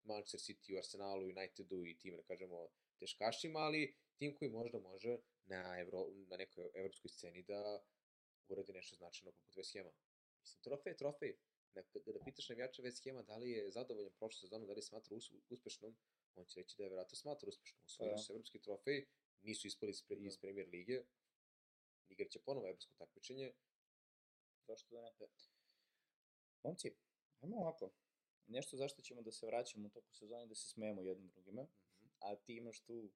Manchester 0.05 0.41
City, 0.41 0.77
Arsenalu, 0.79 1.25
Unitedu 1.25 1.87
i 1.87 1.99
tim, 1.99 2.17
da 2.17 2.23
kažemo, 2.23 2.69
teškašima, 2.99 3.59
ali 3.59 3.95
tim 4.19 4.35
koji 4.35 4.51
možda 4.51 4.79
može 4.79 5.19
na, 5.49 5.81
Evro, 5.81 6.07
na 6.29 6.37
nekoj 6.37 6.71
evropskoj 6.75 7.09
sceni 7.09 7.43
da 7.43 7.83
uradi 8.49 8.73
nešto 8.73 8.97
značajno 8.97 9.33
poput 9.33 9.57
West 9.57 9.73
Hema. 9.73 9.93
Mislim, 10.41 10.63
trofej 10.63 10.91
je 10.91 10.97
trofej. 10.97 11.37
Da, 11.75 11.83
da 11.83 12.25
pitaš 12.25 12.49
navijača 12.49 12.83
West 12.83 13.05
Hema 13.05 13.23
da 13.23 13.37
li 13.37 13.51
je 13.51 13.71
zadovoljan 13.71 14.13
prošle 14.13 14.41
sezonu, 14.41 14.67
da 14.67 14.73
li 14.73 14.83
smatra 14.83 15.17
us, 15.17 15.33
uspešnom, 15.51 15.97
on 16.35 16.47
će 16.47 16.61
reći 16.61 16.77
da 16.79 16.83
je 16.85 16.89
vjerojatno 16.89 17.17
smatra 17.17 17.49
uspešnom. 17.49 17.83
Osvojili 17.85 18.15
Da. 18.15 18.23
su 18.23 18.33
evropski 18.33 18.59
trofej, 18.59 19.07
nisu 19.43 19.67
ispali 19.67 19.91
iz, 19.91 20.03
pre, 20.03 20.17
iz 20.21 20.39
Premier 20.39 20.69
Lige, 20.69 21.03
igraće 22.09 22.41
ponovo 22.41 22.69
evropsko 22.69 22.95
takmičenje. 22.99 23.53
Zašto 24.67 24.95
da 24.95 25.01
ne? 25.03 25.27
Momci, 26.63 26.95
ajmo 27.41 27.57
ovako. 27.57 27.91
Nešto 28.47 28.77
zašto 28.77 29.03
ćemo 29.03 29.23
da 29.23 29.33
se 29.33 29.47
vraćamo 29.47 29.87
u 29.87 29.91
toku 29.91 30.13
sezone 30.13 30.45
i 30.45 30.49
da 30.49 30.55
se 30.55 30.69
smejemo 30.69 31.03
jednim 31.03 31.29
drugima, 31.29 31.67
a 32.19 32.37
ti 32.37 32.57
imaš 32.57 32.81
tu 32.81 33.11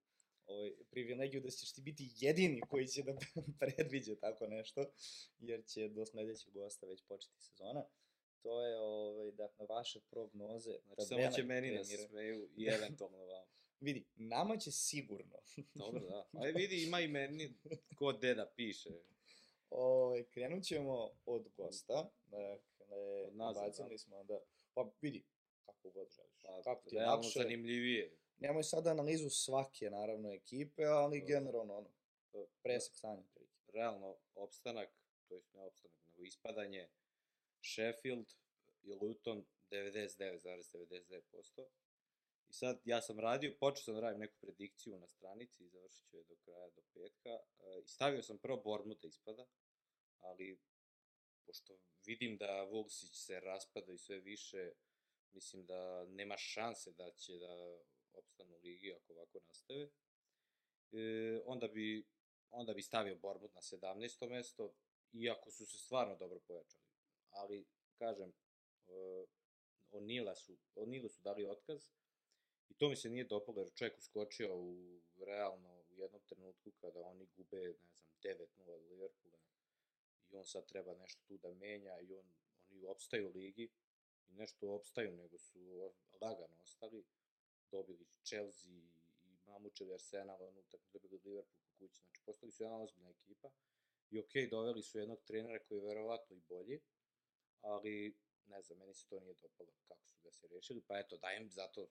ovaj, 0.46 0.72
privilegiju 0.90 1.40
da 1.40 1.50
ćeš 1.50 1.72
ti 1.72 1.80
biti 1.80 2.10
jedini 2.16 2.60
koji 2.60 2.86
će 2.86 3.02
da 3.02 3.12
predviđa 3.60 4.16
tako 4.16 4.46
nešto, 4.46 4.84
jer 5.38 5.64
će 5.64 5.88
do 5.88 6.06
sledećeg 6.06 6.52
gosta 6.52 6.86
već 6.86 7.02
početi 7.08 7.40
sezona. 7.40 7.84
To 8.42 8.66
je, 8.66 8.78
ovaj, 8.78 9.30
dakle, 9.30 9.66
vaše 9.68 10.00
prognoze. 10.10 10.78
Znači, 10.86 11.02
samo 11.08 11.30
će 11.36 11.42
meni 11.42 11.76
da 11.76 11.84
se 11.84 11.96
smeju 11.96 12.48
i 12.56 12.66
eventualno 12.66 13.18
vam. 13.18 13.46
Vidi, 13.86 14.04
nama 14.14 14.56
će 14.56 14.70
sigurno. 14.70 15.38
Dobro, 15.74 16.00
da. 16.00 16.28
Aj 16.40 16.52
vidi, 16.52 16.84
ima 16.84 17.00
i 17.00 17.08
meni 17.08 17.54
ko 17.96 18.12
deda 18.12 18.52
piše. 18.56 18.90
Ovaj, 19.70 20.24
krenut 20.24 20.64
ćemo 20.64 21.10
od 21.26 21.48
gosta. 21.56 22.10
Dakle, 22.26 22.58
Od 23.26 23.36
nazad, 23.36 23.66
bacili 23.66 23.88
da. 23.90 23.98
smo 23.98 24.24
da... 24.24 24.38
Pa 24.74 24.90
vidi, 25.00 25.24
kako 25.66 25.90
god 25.90 26.08
želiš. 26.10 26.42
Pa, 26.42 26.62
kako 26.62 26.88
ti 26.88 26.96
je 26.96 27.06
lakše. 27.06 27.40
zanimljivije. 27.42 28.16
Nemoj 28.42 28.62
sad 28.62 28.86
analizu 28.86 29.30
svake, 29.30 29.90
naravno, 29.90 30.32
ekipe, 30.32 30.84
ali 30.84 31.20
Da. 31.20 31.26
generalno, 31.26 31.74
ono, 31.74 31.90
presek 32.62 32.94
stanja. 32.94 33.22
Realno, 33.66 34.16
opstanak, 34.34 34.88
to 35.28 35.34
jest 35.34 35.52
ne 35.54 35.62
opstanak, 35.62 35.98
nego 36.08 36.24
ispadanje, 36.24 36.88
Sheffield 37.62 38.34
i 38.82 38.92
Luton 38.92 39.44
99,99%. 39.70 41.66
I 42.48 42.52
sad, 42.52 42.80
ja 42.84 43.02
sam 43.02 43.20
radio, 43.20 43.56
počeo 43.60 43.84
sam 43.84 43.94
da 43.94 44.00
radim 44.00 44.20
neku 44.20 44.36
predikciju 44.40 44.98
na 44.98 45.08
stranici 45.08 45.64
i 45.64 45.68
završit 45.68 46.06
ću 46.10 46.16
je 46.16 46.24
do 46.24 46.36
kraja, 46.36 46.70
do 46.70 46.82
petka. 46.94 47.30
E, 47.30 47.40
I 47.84 47.88
stavio 47.88 48.22
sam 48.22 48.38
prvo 48.38 48.56
Bournemouth 48.56 49.02
da 49.02 49.08
ispada, 49.08 49.46
ali 50.20 50.58
pošto 51.46 51.78
vidim 52.04 52.36
da 52.36 52.68
Wolvesić 52.70 53.14
se 53.14 53.40
raspada 53.40 53.92
i 53.92 53.98
sve 53.98 54.20
više, 54.20 54.72
mislim 55.32 55.66
da 55.66 56.04
nema 56.04 56.36
šanse 56.36 56.92
da 56.92 57.10
će 57.10 57.32
da 57.32 57.78
opstanu 58.14 58.56
ligi 58.62 58.92
ako 58.92 59.12
ovako 59.12 59.40
nastave. 59.48 59.88
E, 60.92 61.40
onda 61.46 61.68
bi 61.68 62.04
onda 62.52 62.74
bi 62.74 62.82
stavio 62.82 63.16
Bournemouth 63.16 63.54
na 63.54 63.60
17. 63.60 64.28
mesto, 64.30 64.74
iako 65.12 65.50
su 65.50 65.66
se 65.66 65.78
stvarno 65.78 66.16
dobro 66.16 66.40
pojačali. 66.40 66.84
Ali, 67.30 67.66
kažem, 67.98 68.32
uh, 68.86 69.28
Onila 69.90 70.34
su, 70.34 70.56
Onilu 70.74 71.08
su 71.08 71.22
dali 71.22 71.46
otkaz 71.46 71.88
i 72.68 72.74
to 72.74 72.88
mi 72.88 72.96
se 72.96 73.08
nije 73.08 73.24
dopalo, 73.24 73.60
jer 73.60 73.72
čovjek 73.74 73.98
uskočio 73.98 74.56
u, 74.56 75.00
realno 75.20 75.84
u 75.90 75.94
jednom 75.96 76.22
trenutku 76.22 76.70
kada 76.70 77.00
oni 77.00 77.26
gube, 77.36 77.56
ne 77.56 77.72
znam, 77.72 78.16
9-0 78.22 78.70
od 78.70 78.86
Liverpoola 78.86 79.38
i 80.30 80.36
on 80.36 80.44
sad 80.44 80.66
treba 80.66 80.94
nešto 80.94 81.22
tu 81.28 81.38
da 81.38 81.54
menja 81.54 82.00
i 82.00 82.14
on, 82.14 82.26
oni 82.70 82.84
opstaju 82.84 83.28
u 83.28 83.32
ligi 83.32 83.70
i 84.28 84.32
nešto 84.32 84.70
opstaju, 84.70 85.12
nego 85.12 85.38
su 85.38 85.92
lagano 86.20 86.56
ostali, 86.62 87.04
dobili 87.72 88.06
Chelsea 88.24 88.70
i 88.70 88.92
mamučili 89.46 89.94
Arsenal, 89.94 90.42
onu 90.42 90.60
utakmicu 90.60 90.98
dobili 90.98 91.20
Liverpool 91.24 91.60
po 91.64 91.70
kući, 91.78 92.00
znači 92.02 92.20
postali 92.24 92.52
su 92.52 92.62
jedna 92.62 92.82
ozbiljna 92.82 93.10
ekipa 93.10 93.50
i 94.10 94.18
okej, 94.18 94.48
doveli 94.48 94.82
su 94.82 94.98
jednog 94.98 95.22
trenera 95.24 95.64
koji 95.64 95.78
je 95.78 95.84
verovatno 95.84 96.36
i 96.36 96.40
bolji, 96.48 96.80
ali 97.60 98.16
ne 98.46 98.62
znam, 98.62 98.78
meni 98.78 98.94
se 98.94 99.08
to 99.08 99.20
nije 99.20 99.34
dopalo 99.34 99.70
kako 99.88 100.08
su 100.08 100.20
ga 100.24 100.30
se 100.32 100.48
rešili, 100.48 100.82
pa 100.88 100.98
eto, 100.98 101.16
dajem 101.16 101.50
zato, 101.50 101.88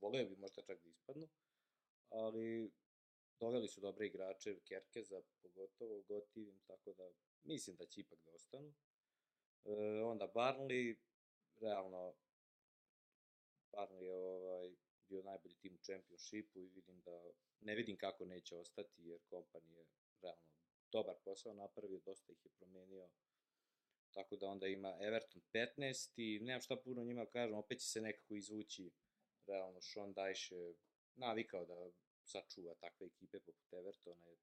voleo 0.00 0.24
bi 0.24 0.36
možda 0.36 0.62
čak 0.62 0.82
da 0.82 0.88
ispadnu, 0.88 1.28
ali 2.08 2.72
doveli 3.40 3.68
su 3.68 3.80
dobre 3.80 4.06
igrače, 4.06 4.60
Kerkeza 4.68 5.22
pogotovo, 5.42 6.02
gotivim, 6.02 6.60
tako 6.66 6.92
da 6.92 7.10
mislim 7.42 7.76
da 7.76 7.86
će 7.86 8.00
ipak 8.00 8.18
da 8.24 8.32
ostanu. 8.32 8.74
E, 9.64 10.02
onda 10.02 10.32
Barnley, 10.34 10.96
realno, 11.60 12.14
Barnley 13.72 14.02
je 14.02 14.14
ovaj, 14.14 14.76
bio 15.10 15.22
najbolji 15.22 15.54
tim 15.54 15.74
u 15.74 15.84
čempionšipu 15.84 16.60
i 16.60 16.68
vidim 16.68 17.00
da, 17.00 17.32
ne 17.60 17.74
vidim 17.74 17.96
kako 17.96 18.24
neće 18.24 18.56
ostati, 18.56 19.02
jer 19.02 19.20
kompani 19.30 19.72
je 19.72 19.84
realno 20.22 20.50
dobar 20.92 21.16
posao 21.24 21.54
napravio, 21.54 22.00
dosta 22.04 22.32
ih 22.32 22.44
je 22.44 22.50
promenio, 22.58 23.10
tako 24.10 24.36
da 24.36 24.46
onda 24.46 24.66
ima 24.66 24.96
Everton 25.00 25.42
15 25.52 26.12
i 26.16 26.40
nemam 26.40 26.60
šta 26.60 26.76
puno 26.76 27.04
njima 27.04 27.24
da 27.24 27.30
kažem, 27.30 27.56
opet 27.56 27.78
će 27.80 27.86
se 27.86 28.00
nekako 28.00 28.34
izvući, 28.34 28.90
realno 29.46 29.80
Sean 29.80 30.14
Dyche 30.14 30.54
je 30.54 30.74
navikao 31.14 31.66
da 31.66 31.90
sačuva 32.24 32.74
takve 32.74 33.06
ekipe 33.06 33.40
poput 33.40 33.72
Evertona, 33.72 34.26
jer, 34.26 34.38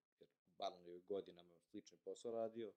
Barnley 0.58 0.90
je 0.90 1.02
godinama 1.08 1.60
sličan 1.62 2.00
posao 2.04 2.32
radio. 2.32 2.74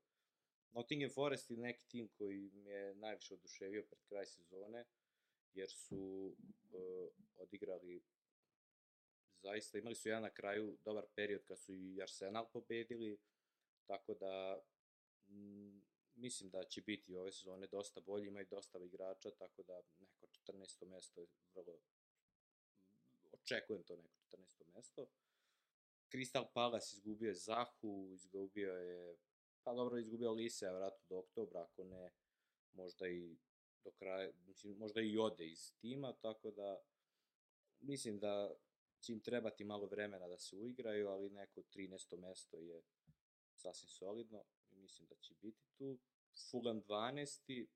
Nottingham 0.73 1.11
Forest 1.11 1.51
je 1.51 1.57
neki 1.57 1.89
tim 1.89 2.09
koji 2.09 2.51
me 2.51 2.71
je 2.71 2.95
najviše 2.95 3.35
oduševio 3.35 3.83
pred 3.83 4.01
kraj 4.09 4.27
sezone, 4.27 4.85
jer 5.55 5.71
su 5.71 6.35
uh, 6.73 7.09
odigrali 7.37 8.03
zaista, 9.43 9.79
imali 9.79 9.95
su 9.95 10.09
jedan 10.09 10.23
na 10.23 10.31
kraju 10.31 10.79
dobar 10.85 11.05
period 11.15 11.45
kad 11.45 11.59
su 11.59 11.75
i 11.75 12.03
Arsenal 12.03 12.51
pobedili, 12.53 13.19
tako 13.87 14.15
da 14.15 14.63
mm, 15.29 15.81
mislim 16.15 16.51
da 16.51 16.65
će 16.65 16.83
biti 16.83 17.17
ove 17.17 17.33
sezone 17.33 17.67
dosta 17.67 18.01
bolji, 18.01 18.29
imaju 18.29 18.47
dosta 18.51 18.79
igrača, 18.79 19.31
tako 19.31 19.63
da 19.63 19.83
neko 19.99 20.27
14. 20.27 20.87
mesto 20.87 21.21
je 21.21 21.27
vrlo 21.55 21.81
očekujem 23.33 23.83
to 23.83 23.97
neko 23.97 24.19
14. 24.31 24.75
mesto. 24.75 25.07
Crystal 26.13 26.53
Palace 26.55 26.97
izgubio 26.97 27.29
je 27.29 27.35
Zahu, 27.35 28.11
izgubio 28.13 28.73
je, 28.73 29.17
pa 29.63 29.75
dobro, 29.75 29.99
izgubio 29.99 30.33
Lise, 30.33 30.71
vratno 30.71 31.07
do 31.09 31.19
oktobra, 31.19 31.63
ako 31.63 31.85
ne, 31.85 32.11
možda 32.73 33.09
i 33.09 33.37
do 33.85 33.91
kraja, 33.91 34.33
mislim, 34.47 34.77
možda 34.79 35.01
i 35.01 35.19
ode 35.19 35.47
iz 35.47 35.73
tima, 35.81 36.13
tako 36.13 36.51
da 36.51 36.83
mislim 37.81 38.19
da 38.19 38.55
će 39.01 39.13
im 39.13 39.21
trebati 39.21 39.65
malo 39.65 39.87
vremena 39.87 40.29
da 40.29 40.39
se 40.39 40.57
uigraju, 40.57 41.09
ali 41.09 41.31
neko 41.31 41.63
13. 41.63 42.17
mesto 42.19 42.59
je 42.59 42.83
sasvim 43.55 43.89
solidno 43.89 44.45
i 44.71 44.77
mislim 44.77 45.09
da 45.09 45.17
će 45.17 45.35
biti 45.43 45.65
tu. 45.79 45.99
Fulham 46.51 46.83
12. 46.83 47.67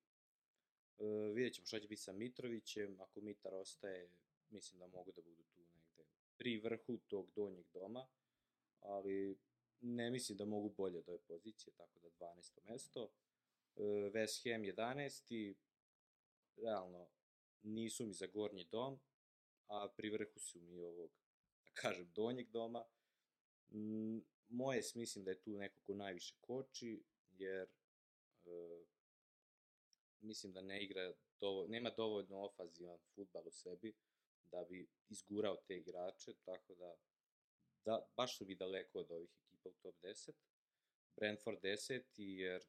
E, 0.98 1.32
vidjet 1.34 1.54
ćemo 1.54 1.66
šta 1.66 1.80
će 1.80 1.88
biti 1.88 2.02
sa 2.02 2.12
Mitrovićem, 2.12 3.00
ako 3.00 3.20
Mitar 3.20 3.54
ostaje, 3.54 4.10
mislim 4.50 4.78
da 4.78 4.86
mogu 4.86 5.12
da 5.12 5.22
budu 5.22 5.42
tu 5.42 5.60
negde 5.74 6.04
pri 6.36 6.58
vrhu 6.58 6.98
tog 6.98 7.30
donjeg 7.34 7.66
doma, 7.72 8.06
ali 8.80 9.38
ne 9.80 10.10
mislim 10.10 10.38
da 10.38 10.44
mogu 10.44 10.68
bolje 10.68 10.98
od 10.98 11.08
ove 11.08 11.18
pozicije, 11.18 11.72
tako 11.76 11.98
da 11.98 12.08
12. 12.08 12.58
mesto. 12.64 13.10
E, 13.76 13.80
West 13.82 14.52
Ham 14.52 14.62
11. 14.62 15.54
Realno, 16.56 17.08
nisu 17.62 18.06
mi 18.06 18.12
za 18.12 18.26
gornji 18.26 18.64
dom, 18.64 19.00
a 19.66 19.88
pri 19.96 20.10
vrhu 20.10 20.40
su 20.40 20.60
mi 20.60 20.80
ovog, 20.80 21.10
da 21.64 21.70
kažem, 21.74 22.12
donjeg 22.12 22.50
doma. 22.50 22.84
Mm, 23.70 24.18
moje 24.48 24.82
mislim 24.94 25.24
da 25.24 25.30
je 25.30 25.40
tu 25.40 25.50
neko 25.50 25.80
ko 25.86 25.94
najviše 25.94 26.34
koči, 26.40 27.04
jer 27.30 27.68
e, 28.46 28.84
mislim 30.20 30.52
da 30.52 30.62
ne 30.62 30.84
igra 30.84 31.12
dovo, 31.40 31.66
nema 31.66 31.90
dovoljno 31.90 32.44
ofazivan 32.44 32.98
futbal 33.14 33.48
u 33.48 33.50
sebi 33.50 33.94
da 34.44 34.64
bi 34.64 34.88
izgurao 35.08 35.56
te 35.56 35.76
igrače, 35.76 36.34
tako 36.44 36.74
da 36.74 36.96
da, 37.84 38.06
baš 38.16 38.38
su 38.38 38.46
mi 38.46 38.54
daleko 38.54 38.98
od 38.98 39.10
ovih 39.10 39.30
ekipa 39.46 39.68
u 39.68 39.72
top 39.72 39.94
10. 40.02 40.32
Brentford 41.16 41.58
10, 41.62 42.02
jer 42.16 42.62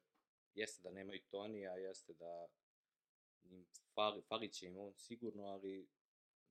jeste 0.54 0.82
da 0.82 0.90
nemaju 0.90 1.20
Tonija, 1.30 1.76
jeste 1.76 2.14
da 2.14 2.48
im 3.50 3.66
fali, 4.28 4.52
će 4.52 4.66
im 4.66 4.78
on 4.78 4.94
sigurno, 4.94 5.44
ali 5.44 5.88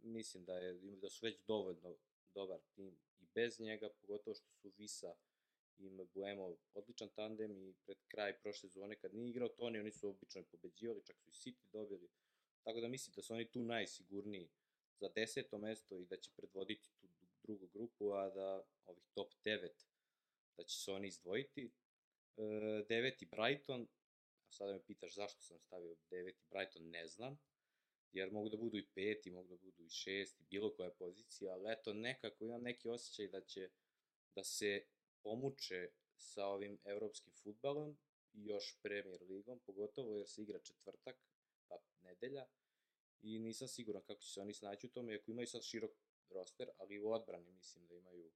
mislim 0.02 0.46
da, 0.46 0.54
je, 0.54 0.74
da 0.74 1.10
su 1.10 1.26
već 1.26 1.38
dovoljno 1.48 1.96
dobar 2.34 2.60
tim 2.76 2.98
i 3.20 3.26
bez 3.36 3.60
njega, 3.60 3.90
pogotovo 4.02 4.36
što 4.36 4.52
su 4.52 4.72
Visa 4.78 5.16
i 5.78 5.90
Buemo 6.14 6.56
odličan 6.74 7.10
tandem 7.10 7.52
i 7.52 7.74
pred 7.86 7.98
kraj 8.08 8.40
prošle 8.40 8.70
sezone 8.70 8.96
kad 8.96 9.14
nije 9.14 9.30
igrao 9.30 9.50
Toni, 9.50 9.80
oni 9.80 9.92
su 9.92 10.10
obično 10.10 10.44
pobeđivali, 10.52 11.06
čak 11.06 11.16
su 11.20 11.30
i 11.30 11.34
City 11.34 11.72
dobili, 11.72 12.10
tako 12.64 12.82
da 12.82 12.88
mislim 12.88 13.14
da 13.16 13.22
su 13.22 13.34
oni 13.34 13.52
tu 13.52 13.64
najsigurniji 13.64 14.50
za 15.00 15.10
deseto 15.10 15.58
mesto 15.58 15.98
i 15.98 16.06
da 16.06 16.18
će 16.18 16.32
predvoditi 16.36 16.90
tu 17.02 17.08
drugu 17.44 17.68
grupu, 17.68 18.12
a 18.12 18.30
da 18.30 18.64
ovih 18.86 19.04
top 19.14 19.34
9 19.46 19.70
da 20.58 20.64
će 20.64 20.78
se 20.78 20.92
oni 20.92 21.08
izdvojiti. 21.08 21.72
E, 22.38 22.42
deveti 22.90 23.26
Brighton, 23.26 23.88
sada 24.56 24.74
me 24.74 24.84
pitaš 24.84 25.16
zašto 25.16 25.42
sam 25.42 25.60
stavio 25.60 25.96
deveti 26.10 26.44
Brighton, 26.50 26.90
ne 26.90 27.08
znam, 27.08 27.38
jer 28.12 28.32
mogu 28.32 28.50
da 28.50 28.58
budu 28.58 28.78
i 28.78 28.88
peti, 28.96 29.32
mogu 29.32 29.48
da 29.48 29.58
budu 29.58 29.84
i 29.84 29.90
šesti, 29.90 30.44
bilo 30.50 30.76
koja 30.76 30.92
pozicija, 30.92 31.54
ali 31.54 31.72
eto 31.72 31.94
nekako 31.94 32.46
imam 32.46 32.62
neki 32.62 32.90
osjećaj 32.90 33.28
da 33.28 33.42
će 33.42 33.70
da 34.36 34.44
se 34.44 34.86
pomuče 35.24 35.90
sa 36.18 36.46
ovim 36.46 36.80
evropskim 36.86 37.34
futbalom 37.44 37.98
i 38.34 38.46
još 38.46 38.78
Premier 38.82 39.22
ligom, 39.22 39.60
pogotovo 39.60 40.18
jer 40.18 40.28
se 40.28 40.42
igra 40.42 40.60
četvrtak, 40.60 41.16
pa 41.68 41.78
nedelja, 42.02 42.46
i 43.22 43.40
nisam 43.40 43.68
siguran 43.68 44.04
kako 44.04 44.22
će 44.22 44.30
se 44.30 44.42
oni 44.42 44.54
snaći 44.54 44.88
u 44.88 44.90
tome, 44.90 45.16
ako 45.16 45.32
imaju 45.32 45.48
sad 45.48 45.64
širok 45.64 45.92
roster, 46.30 46.70
ali 46.78 47.00
u 47.00 47.12
odbrani 47.12 47.52
mislim 47.52 47.88
da 47.88 47.96
imaju 47.96 48.32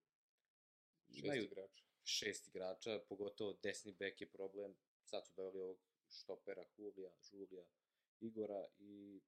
imaju 1.09 1.41
šest 1.41 1.51
igrača. 1.51 1.83
Šest 2.03 2.47
igrača, 2.47 2.99
pogotovo 3.09 3.53
desni 3.63 3.91
bek 3.91 4.21
je 4.21 4.29
problem. 4.29 4.75
Sad 5.05 5.27
su 5.27 5.33
doveli 5.35 5.61
ovog 5.61 5.88
štopera 6.09 6.65
Hulija, 6.75 7.11
Žulija, 7.21 7.65
Igora 8.19 8.67
i 8.77 9.21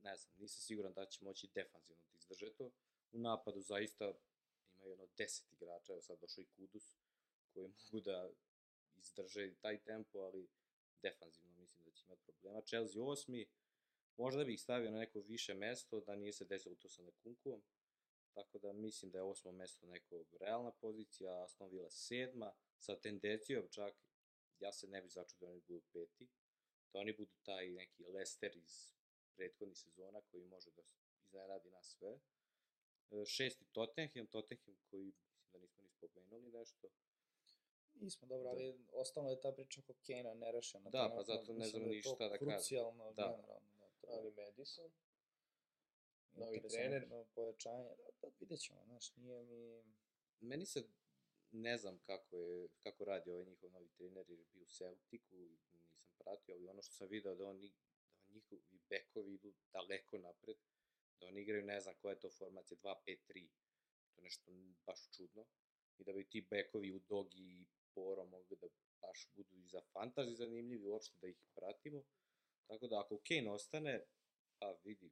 ne 0.00 0.16
znam, 0.16 0.34
nisam 0.38 0.60
siguran 0.60 0.92
da 0.92 1.06
će 1.06 1.24
moći 1.24 1.50
defanzivno 1.54 2.02
da 2.12 2.16
izdrže 2.16 2.52
to. 2.52 2.70
U 3.12 3.18
napadu 3.18 3.60
zaista 3.60 4.12
imaju 4.74 4.90
jedno 4.90 5.06
10 5.06 5.52
igrača, 5.52 5.92
evo 5.92 6.02
sad 6.02 6.20
došao 6.20 6.42
i 6.42 6.46
Kudus, 6.46 6.96
koji 7.52 7.68
mogu 7.76 8.00
da 8.00 8.30
izdrže 8.96 9.54
taj 9.60 9.82
tempo, 9.82 10.18
ali 10.18 10.48
defanzivno 11.02 11.50
mislim 11.56 11.84
da 11.84 11.90
će 11.90 12.04
imati 12.06 12.22
problema. 12.22 12.62
Chelsea 12.62 13.02
osmi, 13.02 13.48
možda 14.16 14.44
bih 14.44 14.60
stavio 14.60 14.90
na 14.90 14.98
neko 14.98 15.20
više 15.20 15.54
mesto, 15.54 16.00
da 16.00 16.16
nije 16.16 16.32
se 16.32 16.44
desilo 16.44 16.74
to 16.74 16.88
sa 16.88 17.02
Nekunkuom, 17.02 17.62
tako 18.34 18.58
da 18.58 18.72
mislim 18.72 19.10
da 19.10 19.18
je 19.18 19.22
osmo 19.22 19.52
mesto 19.52 19.86
neko 19.86 20.24
realna 20.40 20.70
pozicija, 20.70 21.44
Aston 21.44 21.70
Villa 21.70 21.90
sedma, 21.90 22.52
sa 22.78 23.00
tendencijom 23.00 23.68
čak, 23.70 23.94
ja 24.60 24.72
se 24.72 24.86
ne 24.86 25.02
bih 25.02 25.12
začudio 25.12 25.46
da 25.46 25.52
oni 25.52 25.60
budu 25.60 25.82
peti, 25.92 26.28
da 26.92 26.98
oni 26.98 27.12
budu 27.12 27.32
taj 27.42 27.70
neki 27.70 28.04
Leicester 28.04 28.56
iz 28.56 28.92
prethodnih 29.36 29.78
sezona 29.78 30.20
koji 30.20 30.44
može 30.44 30.70
da 30.70 30.82
iznenadi 31.26 31.70
nas 31.70 31.96
sve. 31.98 32.20
E, 33.10 33.24
šesti 33.26 33.64
Tottenham, 33.64 34.26
Tottenham 34.26 34.76
koji 34.90 35.04
mislim 35.04 35.50
da 35.52 35.58
nismo 35.58 35.82
ni 35.82 35.88
spomenuli 35.88 36.50
nešto. 36.50 36.88
Nismo, 37.94 38.28
dobro, 38.28 38.44
da. 38.44 38.50
ali 38.50 38.78
ostalo 38.92 39.30
je 39.30 39.40
ta 39.40 39.52
priča 39.52 39.80
oko 39.80 39.94
Kena 40.06 40.34
nerešena. 40.34 40.90
Da, 40.90 41.12
pa 41.16 41.22
zato 41.22 41.52
ne 41.52 41.66
znam 41.66 41.82
da 41.82 41.88
ništa 41.88 42.28
da 42.28 42.38
kažem. 42.38 42.48
Krucijalno, 42.48 43.12
da. 43.12 43.22
generalno. 43.22 43.76
Da, 43.78 43.90
to 44.00 44.06
ali 44.10 44.30
Madison, 44.30 44.90
novi 46.32 46.62
trener. 46.68 47.08
Pojačanje, 47.34 47.96
da, 47.96 48.04
da 48.22 48.28
vidjet 48.40 48.60
ćemo, 48.60 48.84
znaš, 48.84 49.16
nije 49.16 49.42
mi... 49.42 49.84
Meni 50.40 50.66
se 50.66 50.82
ne 51.52 51.76
znam 51.76 51.98
kako 51.98 52.36
je 52.36 52.68
kako 52.82 53.04
radi 53.04 53.30
ovaj 53.30 53.44
njihov 53.44 53.70
novi 53.72 53.88
trener 53.88 54.30
jer 54.30 54.38
je 54.38 54.46
bio 54.52 54.62
u 54.62 54.66
Celticu 54.66 55.36
nisam 55.36 55.80
pratio 56.18 56.54
ali 56.54 56.68
ono 56.68 56.82
što 56.82 56.92
sam 56.92 57.08
video 57.08 57.34
da 57.34 57.48
oni 57.48 57.68
da 57.68 58.34
njihovi 58.34 58.62
bekovi 58.88 59.34
idu 59.34 59.52
daleko 59.72 60.18
napred 60.18 60.56
da 61.20 61.26
oni 61.26 61.40
igraju 61.40 61.64
ne 61.64 61.80
znam 61.80 61.94
koja 61.94 62.12
je 62.12 62.20
to 62.20 62.30
formacija 62.30 62.78
2-5-3 62.82 63.48
to 64.14 64.20
je 64.20 64.24
nešto 64.24 64.52
baš 64.86 65.10
čudno. 65.16 65.46
I 65.98 66.04
da 66.04 66.12
bi 66.12 66.28
ti 66.28 66.46
bekovi 66.50 66.92
u 66.92 66.98
Dogi 66.98 67.38
i 67.38 67.66
Poro 67.94 68.24
mogli 68.24 68.56
da 68.56 68.66
baš 69.00 69.28
budu 69.34 69.56
i 69.56 69.68
za 69.68 69.80
fantazi 69.92 70.34
zanimljivi 70.34 70.86
uopšte 70.86 71.18
da 71.20 71.28
ih 71.28 71.36
pratimo. 71.54 72.02
Tako 72.66 72.86
da 72.86 73.00
ako 73.00 73.20
Kane 73.28 73.50
ostane 73.50 74.04
pa 74.58 74.78
vidi 74.84 75.10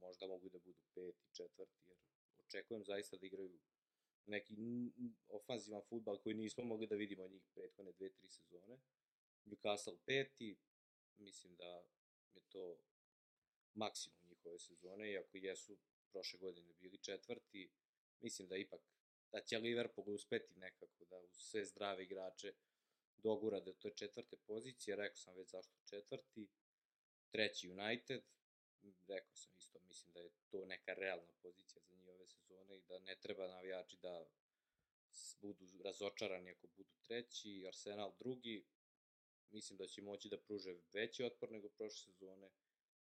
možda 0.00 0.26
mogu 0.26 0.48
da 0.48 0.58
budu 0.58 0.80
peti, 0.94 1.26
četvrti 1.32 1.88
jer 1.88 1.96
očekujem 2.38 2.84
zaista 2.84 3.16
da 3.16 3.26
igraju 3.26 3.58
neki 4.26 4.54
ofanzivan 5.28 5.82
futbal 5.88 6.18
koji 6.18 6.34
nismo 6.34 6.64
mogli 6.64 6.86
da 6.86 6.94
vidimo 6.94 7.28
njih 7.28 7.42
prethodne 7.54 7.92
dve, 7.92 8.10
tri 8.10 8.28
sezone. 8.28 8.78
Newcastle 9.44 9.98
peti, 10.06 10.56
mislim 11.16 11.56
da 11.56 11.84
je 12.34 12.40
to 12.48 12.78
maksimum 13.74 14.28
njihove 14.28 14.58
sezone, 14.58 15.12
iako 15.12 15.36
jesu 15.36 15.78
prošle 16.12 16.38
godine 16.38 16.72
bili 16.72 16.98
četvrti, 16.98 17.70
mislim 18.20 18.48
da 18.48 18.56
ipak 18.56 18.80
da 19.32 19.40
će 19.40 19.58
Liverpool 19.58 20.14
uspeti 20.14 20.58
nekako 20.58 21.04
da 21.04 21.18
uz 21.18 21.36
sve 21.36 21.64
zdrave 21.64 22.04
igrače 22.04 22.54
dogura 23.18 23.60
to 23.60 23.88
je 23.88 23.94
četvrte 23.94 24.36
pozicije, 24.36 24.96
rekao 24.96 25.16
sam 25.16 25.34
već 25.36 25.50
zašto 25.50 25.76
četvrti, 25.84 26.48
treći 27.30 27.70
United, 27.70 28.22
rekao 29.08 29.36
sam 29.36 29.52
isto, 29.56 29.65
mislim 29.96 30.12
da 30.12 30.20
je 30.20 30.30
to 30.50 30.64
neka 30.66 30.94
realna 30.94 31.32
pozicija 31.42 31.82
za 31.82 31.94
njih 31.94 32.08
ove 32.08 32.26
sezone 32.26 32.76
i 32.76 32.82
da 32.82 32.98
ne 32.98 33.16
treba 33.20 33.46
navijači 33.46 33.96
da 33.96 34.26
budu 35.40 35.82
razočarani 35.84 36.50
ako 36.50 36.66
budu 36.66 36.94
treći, 37.02 37.64
Arsenal 37.66 38.12
drugi, 38.18 38.66
mislim 39.50 39.76
da 39.76 39.86
će 39.86 40.02
moći 40.02 40.28
da 40.28 40.40
pruže 40.40 40.76
veći 40.92 41.24
otpor 41.24 41.50
nego 41.50 41.68
prošle 41.68 42.12
sezone, 42.12 42.50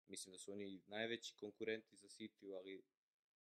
mislim 0.08 0.32
da 0.32 0.38
su 0.38 0.52
oni 0.52 0.82
najveći 0.86 1.34
konkurenti 1.36 1.96
za 1.96 2.08
City, 2.08 2.56
ali 2.56 2.82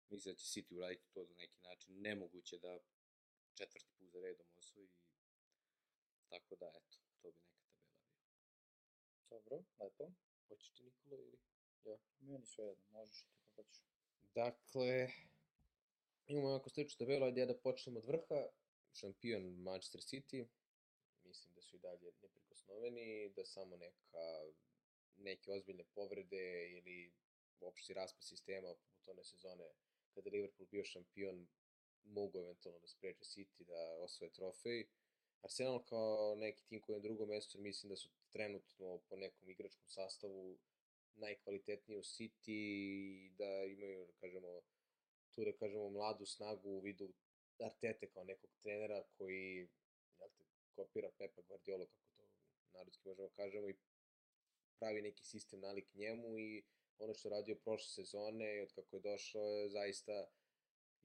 mislim 0.10 0.34
da 0.34 0.40
će 0.40 0.46
City 0.46 0.78
uraditi 0.78 1.12
to 1.14 1.24
na 1.24 1.36
neki 1.36 1.62
način, 1.62 2.02
nemoguće 2.02 2.58
da 2.58 2.80
četvrti 3.54 3.92
put 3.98 4.12
za 4.12 4.20
redom 4.20 4.48
osvoji, 4.58 4.90
tako 6.30 6.56
da, 6.56 6.72
eto, 6.76 6.98
to 7.22 7.32
bi 7.32 7.40
neka 7.42 7.64
tabela 7.74 8.02
bila. 8.06 8.32
Dobro, 9.30 9.64
lepo. 9.80 10.12
Hoćeš 10.48 10.70
ti 10.70 10.84
Nikola 10.84 11.18
ili? 11.18 11.51
Ja. 11.86 11.98
Meni 12.20 12.46
sve 12.46 12.66
jedno, 12.66 12.84
možeš 12.90 13.22
ti 13.22 13.32
kako 13.34 13.56
hoćeš. 13.56 13.84
Dakle, 14.36 15.08
imamo 16.28 16.48
ovako 16.48 16.70
sličnu 16.70 16.98
tabelu, 16.98 17.26
ajde 17.26 17.42
ja 17.42 17.46
da 17.46 17.58
počnem 17.58 17.98
od 17.98 18.06
vrha. 18.06 18.48
Šampion 18.94 19.44
Manchester 19.64 20.02
City, 20.02 20.48
mislim 21.24 21.54
da 21.56 21.62
su 21.62 21.76
i 21.76 21.80
dalje 21.80 22.12
neprikosnoveni, 22.22 23.30
da 23.36 23.46
samo 23.46 23.78
neka, 23.78 24.26
neke 25.18 25.52
ozbiljne 25.52 25.84
povrede 25.84 26.70
ili 26.78 27.14
uopšte 27.60 27.94
raspad 27.94 28.24
sistema 28.24 28.76
poput 28.76 29.08
one 29.08 29.24
sezone 29.24 29.70
kada 30.14 30.30
je 30.30 30.32
Liverpool 30.32 30.68
bio 30.68 30.84
šampion 30.86 31.48
mogu 32.04 32.40
eventualno 32.40 32.80
da 32.80 32.88
spreče 32.88 33.24
City 33.24 33.64
da 33.64 33.96
osvoje 34.00 34.32
trofej. 34.32 34.88
Arsenal 35.42 35.84
kao 35.86 36.36
neki 36.36 36.66
tim 36.66 36.82
koji 36.82 36.94
je 36.94 37.00
na 37.00 37.04
drugom 37.04 37.30
mestu, 37.30 37.60
mislim 37.60 37.90
da 37.90 37.96
su 37.96 38.10
trenutno 38.30 39.00
po 39.10 39.16
nekom 39.16 39.50
igračkom 39.50 39.88
sastavu 39.88 40.58
najkvalitetniji 41.16 41.98
u 41.98 42.04
City 42.04 42.60
i 43.26 43.32
da 43.38 43.64
imaju, 43.64 44.06
da 44.06 44.14
kažemo, 44.14 44.62
tu 45.36 45.46
da 45.46 45.54
kažemo 45.58 45.90
mladu 45.90 46.26
snagu 46.26 46.70
u 46.70 46.80
vidu 46.80 47.14
Artete 47.64 48.10
kao 48.10 48.24
nekog 48.24 48.50
trenera 48.62 49.04
koji 49.18 49.70
jel 50.20 50.30
te, 50.38 50.46
kopira 50.76 51.12
Pepa 51.18 51.42
Guardiola, 51.42 51.86
kako 51.86 52.06
to 52.16 52.24
narodski 52.74 53.10
možemo 53.10 53.28
da 53.28 53.34
kažemo, 53.34 53.70
i 53.70 53.76
pravi 54.80 55.02
neki 55.02 55.26
sistem 55.26 55.60
nalik 55.60 55.94
njemu 55.94 56.40
i 56.40 56.64
ono 56.98 57.14
što 57.14 57.30
radio 57.30 57.56
prošle 57.56 57.90
sezone 57.90 58.62
od 58.62 58.74
kako 58.74 58.96
je 58.96 59.02
došao 59.02 59.58
je 59.58 59.70
zaista 59.70 60.28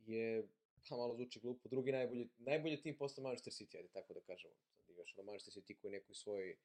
je 0.06 0.48
pa 0.88 0.96
malo 0.96 1.14
zvuči 1.14 1.40
glupo, 1.40 1.68
drugi 1.68 1.92
najbolji, 1.92 2.28
najbolji 2.36 2.82
tim 2.82 2.96
posle 2.98 3.22
Manchester 3.22 3.52
City, 3.52 3.76
ajde 3.76 3.88
tako 3.88 4.14
da 4.14 4.20
kažemo. 4.20 4.54
Sad 4.76 4.90
imaš 4.90 5.14
ono 5.16 5.26
Manchester 5.26 5.62
City 5.62 5.76
koji 5.80 5.92
je 5.92 5.98
nekoj 5.98 6.14
svoj 6.14 6.56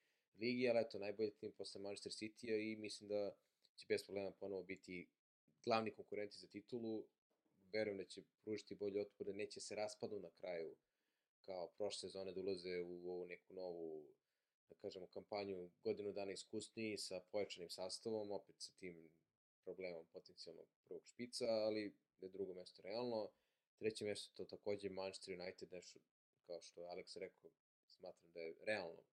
ligi, 0.41 0.69
ali 0.69 0.81
eto, 0.81 0.99
najbolji 0.99 1.31
tim 1.31 1.51
posle 1.51 1.81
Manchester 1.81 2.11
City-a 2.11 2.55
i 2.55 2.75
mislim 2.75 3.09
da 3.09 3.35
će 3.75 3.85
bez 3.89 4.03
problema 4.03 4.31
ponovo 4.31 4.63
biti 4.63 5.07
glavni 5.65 5.91
konkurenti 5.91 6.37
za 6.37 6.47
titulu. 6.47 7.07
Verujem 7.73 7.97
da 7.97 8.05
će 8.05 8.21
pružiti 8.43 8.75
bolje 8.75 9.01
otpor, 9.01 9.27
da 9.27 9.33
neće 9.33 9.59
se 9.59 9.75
raspadu 9.75 10.19
na 10.19 10.31
kraju 10.31 10.75
kao 11.45 11.69
prošle 11.77 11.99
sezone 11.99 12.33
da 12.33 12.41
ulaze 12.41 12.81
u 12.81 13.11
ovu 13.11 13.25
neku 13.25 13.53
novu 13.53 14.13
da 14.69 14.75
kažemo, 14.75 15.07
kampanju 15.07 15.69
godinu 15.83 16.13
dana 16.13 16.31
iskusniji 16.31 16.97
sa 16.97 17.19
pojačanim 17.31 17.69
sastavom, 17.69 18.31
opet 18.31 18.55
sa 18.59 18.71
tim 18.79 19.09
problemom 19.63 20.05
potencijalnog 20.13 20.67
prvog 20.87 21.07
špica, 21.07 21.45
ali 21.45 21.93
da 22.19 22.25
je 22.25 22.29
drugo 22.29 22.53
mesto 22.53 22.81
realno. 22.81 23.29
Treće 23.79 24.05
mesto 24.05 24.33
to 24.35 24.45
takođe 24.45 24.89
Manchester 24.89 25.39
United, 25.39 25.71
nešto 25.71 25.99
kao 26.47 26.61
što 26.61 26.81
je 26.81 26.87
Alex 26.87 27.19
rekao, 27.19 27.51
smatram 27.87 28.31
da 28.33 28.39
je 28.39 28.55
realno 28.65 29.03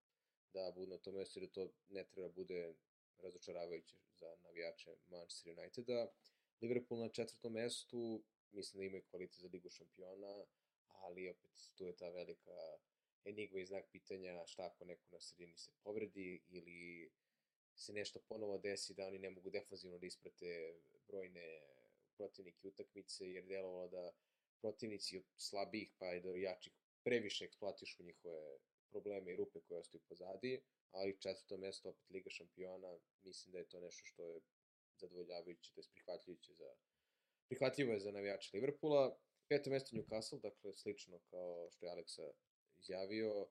da 0.52 0.72
budu 0.74 0.90
na 0.90 0.98
tom 0.98 1.14
mestu, 1.14 1.40
da 1.40 1.46
to 1.46 1.68
ne 1.88 2.04
treba 2.04 2.28
bude 2.28 2.74
razočaravajuće 3.18 3.96
za 4.20 4.36
navijače 4.44 4.96
Manchester 5.06 5.58
Uniteda. 5.58 6.12
Liverpool 6.60 7.00
na 7.00 7.08
četvrtom 7.08 7.52
mestu, 7.52 8.22
mislim 8.52 8.80
da 8.80 8.84
imaju 8.84 9.02
kvalitet 9.10 9.40
za 9.40 9.48
ligu 9.52 9.68
šampiona, 9.70 10.44
ali 10.88 11.28
opet 11.28 11.50
tu 11.74 11.86
je 11.86 11.96
ta 11.96 12.08
velika 12.08 12.78
enigma 13.24 13.60
i 13.60 13.66
znak 13.66 13.84
pitanja 13.92 14.46
šta 14.46 14.66
ako 14.66 14.84
neko 14.84 15.06
na 15.10 15.20
sredini 15.20 15.56
se 15.56 15.72
povredi 15.84 16.42
ili 16.48 17.10
se 17.74 17.92
nešto 17.92 18.20
ponovo 18.28 18.58
desi 18.58 18.94
da 18.94 19.06
oni 19.06 19.18
ne 19.18 19.30
mogu 19.30 19.50
defanzivno 19.50 19.98
da 19.98 20.06
isprate 20.06 20.80
brojne 21.08 21.60
protivnike 22.16 22.68
utakmice, 22.68 23.30
jer 23.30 23.44
delovalo 23.44 23.88
da 23.88 24.12
protivnici 24.60 25.18
od 25.18 25.24
slabijih 25.36 25.92
pa 25.98 26.14
i 26.14 26.20
do 26.20 26.36
jačih 26.36 26.72
previše 27.04 27.44
eksploatišu 27.44 28.02
njihove 28.02 28.58
probleme 28.90 29.32
i 29.32 29.36
rupe 29.36 29.60
koje 29.60 29.80
ostaju 29.80 30.02
pozadi, 30.08 30.60
ali 30.90 31.20
četvrto 31.20 31.56
mesto 31.56 31.88
opet 31.88 32.10
Liga 32.10 32.30
šampiona, 32.30 32.98
mislim 33.22 33.52
da 33.52 33.58
je 33.58 33.68
to 33.68 33.80
nešto 33.80 34.04
što 34.04 34.24
je 34.24 34.40
zadovoljavajuće, 35.00 35.72
to 35.74 35.80
je 35.80 35.86
prihvatljujuće 35.92 36.52
za 36.52 36.74
prihvatljivo 37.48 37.92
je 37.92 38.00
za 38.00 38.12
navijače 38.12 38.50
Liverpoola. 38.52 39.18
Peto 39.48 39.70
mesto 39.70 39.96
Newcastle, 39.96 40.40
dakle 40.40 40.74
slično 40.74 41.18
kao 41.30 41.68
što 41.70 41.86
je 41.86 41.92
Aleksa 41.92 42.22
izjavio. 42.78 43.48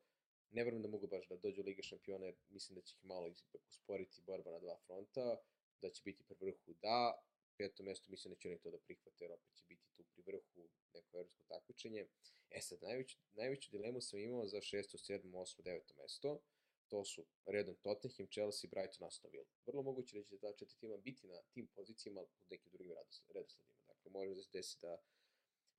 Ne 0.51 0.63
verujem 0.63 0.81
da 0.81 0.89
mogu 0.89 1.07
baš 1.07 1.27
da 1.27 1.37
dođu 1.37 1.63
Liga 1.63 1.83
šampiona, 1.83 2.25
jer 2.25 2.35
mislim 2.49 2.75
da 2.75 2.81
će 2.81 2.95
ih 2.95 3.05
malo 3.05 3.33
usporiti 3.67 4.21
borba 4.21 4.51
na 4.51 4.59
dva 4.59 4.77
fronta, 4.85 5.37
da 5.81 5.89
će 5.89 6.01
biti 6.05 6.23
pri 6.23 6.35
vrhu 6.41 6.73
da, 6.81 7.23
peto 7.57 7.83
mesto 7.83 8.11
mislim 8.11 8.33
da 8.33 8.39
će 8.39 8.47
oni 8.47 8.59
to 8.59 8.71
da 8.71 8.77
prihvate, 8.77 9.23
jer 9.23 9.31
opet 9.31 9.53
će 9.55 9.63
biti 9.67 9.83
tu 9.95 10.03
pri 10.03 10.23
vrhu 10.25 10.69
neko 10.93 11.17
evropsko 11.17 11.43
takmičenje. 11.47 12.07
E 12.49 12.61
sad, 12.61 12.83
najveću, 12.83 13.17
najveću 13.33 13.71
dilemu 13.71 14.01
sam 14.01 14.19
imao 14.19 14.47
za 14.47 14.61
šesto, 14.61 14.97
sedmo, 14.97 15.39
osmo, 15.39 15.63
deveto 15.63 15.93
mesto. 15.97 16.41
To 16.87 17.05
su 17.05 17.25
redom 17.45 17.75
Tottenham, 17.75 18.27
Chelsea, 18.27 18.69
Brighton, 18.69 19.07
Aston 19.07 19.31
Villa. 19.31 19.45
Vrlo 19.65 19.83
moguće 19.83 20.17
da 20.17 20.23
će 20.23 20.37
ta 20.37 20.53
četiri 20.53 20.77
tima 20.79 20.97
biti 20.97 21.27
na 21.27 21.41
tim 21.53 21.67
pozicijama 21.67 22.21
u 22.21 22.27
nekim 22.49 22.71
drugim 22.71 22.93
redosledima. 23.33 23.77
Dakle, 23.87 24.11
može 24.11 24.35
da 24.35 24.43
se 24.43 24.49
desi 24.53 24.77
da 24.81 24.97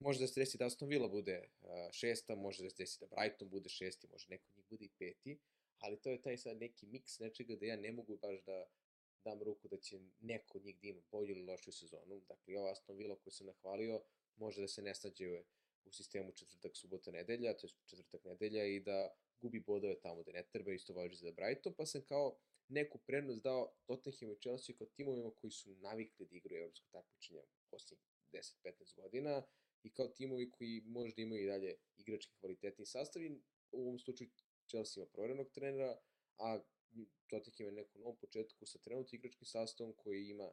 Može 0.00 0.20
da 0.20 0.26
se 0.26 0.40
desi 0.40 0.58
da 0.58 0.66
Aston 0.66 0.88
Villa 0.88 1.08
bude 1.08 1.48
šesta, 1.92 2.34
može 2.34 2.62
da 2.62 2.70
se 2.70 2.76
desi 2.82 3.00
da 3.00 3.06
Brighton 3.06 3.48
bude 3.48 3.68
šesti, 3.68 4.08
može 4.08 4.26
neko 4.28 4.44
od 4.50 4.56
njih 4.56 4.66
bude 4.70 4.84
i 4.84 4.90
peti, 4.98 5.38
ali 5.78 6.00
to 6.00 6.10
je 6.10 6.22
taj 6.22 6.36
sad 6.38 6.56
neki 6.56 6.86
miks 6.86 7.18
nečega 7.18 7.56
da 7.56 7.66
ja 7.66 7.76
ne 7.76 7.92
mogu 7.92 8.16
baš 8.16 8.42
da 8.46 8.66
dam 9.24 9.42
ruku 9.42 9.68
da 9.68 9.76
će 9.76 10.00
neko 10.20 10.58
od 10.58 10.64
njih 10.64 10.78
da 10.80 10.88
ima 10.88 11.02
bolju 11.10 11.30
ili 11.30 11.42
lošiju 11.42 11.72
sezonu. 11.72 12.20
Dakle, 12.28 12.58
ova 12.58 12.70
Aston 12.70 12.96
Villa 12.96 13.16
koju 13.16 13.32
sam 13.32 13.46
nahvalio 13.46 14.02
može 14.36 14.60
da 14.60 14.68
se 14.68 14.82
ne 14.82 14.94
snađe 14.94 15.42
u 15.84 15.92
sistemu 15.92 16.32
četvrtak, 16.32 16.76
subota, 16.76 17.10
nedelja, 17.10 17.56
to 17.56 17.66
je 17.66 17.70
četvrtak, 17.86 18.24
nedelja 18.24 18.64
i 18.64 18.80
da 18.80 19.08
gubi 19.40 19.60
bodove 19.60 20.00
tamo 20.00 20.22
da 20.22 20.32
ne 20.32 20.44
treba, 20.52 20.72
isto 20.72 20.94
važi 20.94 21.16
za 21.16 21.32
Brighton, 21.32 21.74
pa 21.74 21.86
sam 21.86 22.02
kao 22.02 22.38
neku 22.68 22.98
prednost 22.98 23.42
dao 23.42 23.72
Tottenhamu 23.86 24.32
i 24.32 24.40
Chelsea 24.40 24.76
kao 24.76 24.86
timovima 24.86 25.30
koji 25.30 25.50
su 25.50 25.74
navikli 25.74 26.26
da 26.26 26.36
igraju 26.36 26.62
evropsko 26.62 26.88
takmičenje 26.90 27.42
posljednjih 27.70 28.08
10-15 28.32 28.96
godina 28.96 29.42
i 29.82 29.92
kao 29.92 30.08
timovi 30.08 30.50
koji 30.50 30.82
možda 30.86 31.22
imaju 31.22 31.44
i 31.44 31.46
dalje 31.46 31.76
igrački 31.96 32.36
kvalitetni 32.40 32.86
sastav 32.86 33.22
i 33.22 33.40
u 33.72 33.82
ovom 33.82 33.98
slučaju 33.98 34.30
Chelsea 34.68 35.02
ima 35.02 35.10
proverenog 35.12 35.50
trenera, 35.50 35.98
a 36.38 36.60
Tottenham 37.26 37.66
je 37.66 37.72
neku 37.72 37.98
novom 37.98 38.16
početku 38.16 38.66
sa 38.66 38.78
trenutnim 38.78 39.18
igračkim 39.18 39.46
sastavom 39.46 39.92
koji 39.96 40.28
ima, 40.28 40.50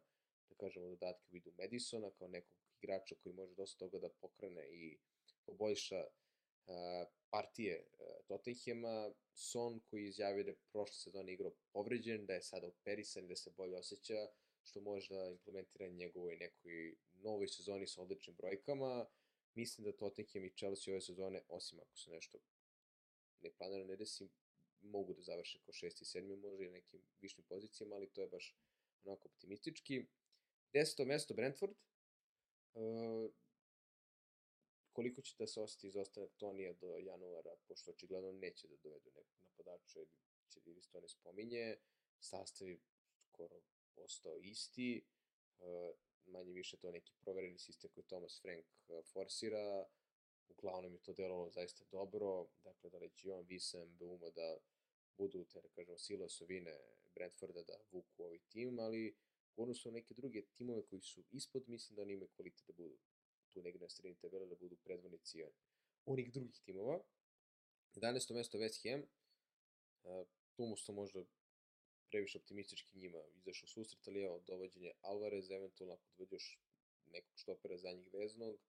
da 0.50 0.56
kažemo, 0.56 0.88
dodatke 0.88 1.26
u 1.30 1.34
vidu 1.34 1.52
Madisona 1.58 2.12
kao 2.12 2.28
nekog 2.28 2.56
igrača 2.82 3.16
koji 3.16 3.36
može 3.36 3.56
dosta 3.56 3.80
toga 3.80 4.00
da 4.00 4.10
pokrene 4.10 4.68
i 4.70 4.98
poboljša 5.46 6.06
uh, 6.06 7.08
partije 7.30 7.88
uh, 7.92 8.26
Tottenhama. 8.28 9.14
Son 9.38 9.80
koji 9.80 10.08
izjavio 10.08 10.44
da 10.44 10.50
je 10.50 10.58
prošle 10.72 10.96
sezone 10.96 11.34
igrao 11.34 11.52
povređen, 11.74 12.26
da 12.26 12.34
je 12.34 12.42
sada 12.42 12.68
operisan 12.68 13.26
i 13.26 13.28
da 13.28 13.36
se 13.36 13.52
bolje 13.58 13.78
osjeća, 13.78 14.28
što 14.64 14.82
može 14.82 15.14
da 15.14 15.30
implementira 15.30 15.88
njegovoj 15.88 16.38
nekoj 16.38 16.96
novoj 17.14 17.48
sezoni 17.48 17.88
sa 17.88 18.02
odličnim 18.02 18.36
brojkama. 18.36 19.06
Mislim 19.54 19.86
da 19.86 19.98
Tottenham 19.98 20.46
i 20.46 20.54
Chelsea 20.58 20.94
ove 20.94 21.02
sezone, 21.02 21.42
osim 21.48 21.80
ako 21.80 21.98
se 21.98 22.12
nešto 22.12 22.38
ne 23.42 23.52
planira, 23.58 23.86
ne 23.86 23.96
desi, 23.96 24.30
mogu 24.82 25.14
da 25.14 25.22
završe 25.22 25.60
kao 25.66 25.74
šesti 25.74 26.04
i 26.04 26.06
sedmi, 26.06 26.36
možda 26.36 26.64
i 26.64 26.70
nekim 26.70 27.02
višim 27.22 27.44
pozicijama, 27.44 27.96
ali 27.96 28.10
to 28.10 28.22
je 28.22 28.28
baš 28.28 28.56
onako 29.04 29.28
optimistički. 29.28 30.06
Deseto 30.74 31.06
mesto 31.06 31.34
Brentford. 31.34 31.76
Uh, 32.74 33.32
koliko 34.96 35.22
će 35.22 35.36
da 35.40 35.48
se 35.48 35.62
ostati 35.62 35.88
izostanak 35.88 36.30
Tonija 36.38 36.74
do 36.74 36.98
januara, 36.98 37.56
pošto 37.68 37.92
očigledno 37.92 38.32
neće 38.32 38.68
da 38.68 38.76
dovedu 38.84 39.12
nekog 39.16 39.38
napadača 39.44 40.00
ili 40.00 40.10
će 40.50 40.60
ili 40.66 40.82
se 40.82 40.92
to 40.92 41.02
ne 41.02 41.10
spominje. 41.10 41.78
Sastav 42.20 42.68
je 42.68 42.80
skoro 43.28 43.62
ostao 43.96 44.40
isti. 44.42 45.06
Uh, 45.60 45.96
manje 46.26 46.54
više 46.54 46.78
to 46.78 46.92
neki 46.92 47.14
provereni 47.20 47.58
sistem 47.58 47.90
koji 47.94 48.06
Thomas 48.06 48.42
Frank 48.42 48.66
forsira. 49.14 49.86
Uglavnom 50.50 50.94
je 50.94 51.02
to 51.02 51.14
delovalo 51.14 51.50
zaista 51.50 51.84
dobro. 51.92 52.48
Dakle, 52.64 52.90
da 52.90 52.98
li 52.98 53.10
će 53.16 53.32
on, 53.32 53.46
Visem, 53.46 53.98
Beuma 53.98 54.30
da 54.30 54.58
budu, 55.18 55.46
te 55.46 55.62
da 55.62 55.70
kažemo, 55.70 55.98
sile 55.98 56.26
osovine 56.26 56.80
Brentforda 57.16 57.64
da 57.64 57.78
vuku 57.92 58.24
ovaj 58.24 58.40
tim, 58.50 58.80
ali 58.80 59.16
u 59.56 59.62
odnosu 59.64 59.90
na 59.90 59.94
neke 59.94 60.14
druge 60.14 60.42
timove 60.42 60.86
koji 60.86 61.02
su 61.02 61.24
ispod, 61.32 61.70
mislim 61.70 61.96
da 61.96 62.02
oni 62.02 62.14
imaju 62.14 62.30
kvalitet 62.36 62.68
da 62.68 62.74
budu 62.74 62.98
tu 63.56 63.62
negde 63.64 63.80
na 63.80 63.90
sredini 63.90 64.20
tabela, 64.20 64.46
da 64.46 64.56
budu 64.56 64.76
predvodnici 64.84 65.44
onih 66.06 66.32
drugih 66.34 66.60
timova. 66.66 67.00
11. 67.96 68.34
mesto 68.36 68.60
West 68.60 68.84
Ham, 68.84 69.02
uh, 69.02 70.28
tu 70.56 70.66
mu 70.66 70.78
sam 70.78 70.96
možda 70.96 71.24
previše 72.10 72.38
optimistički 72.38 72.98
njima 72.98 73.22
izašao 73.36 73.68
susret, 73.68 74.08
ali 74.08 74.24
evo, 74.24 74.40
dovođenje 74.48 74.92
Alvarez, 75.02 75.52
eventualno 75.52 75.94
ako 75.94 76.04
dovedeš 76.18 76.60
nekog 77.06 77.40
štopera 77.40 77.78
za 77.78 77.92
njih 77.92 78.14
veznog, 78.14 78.60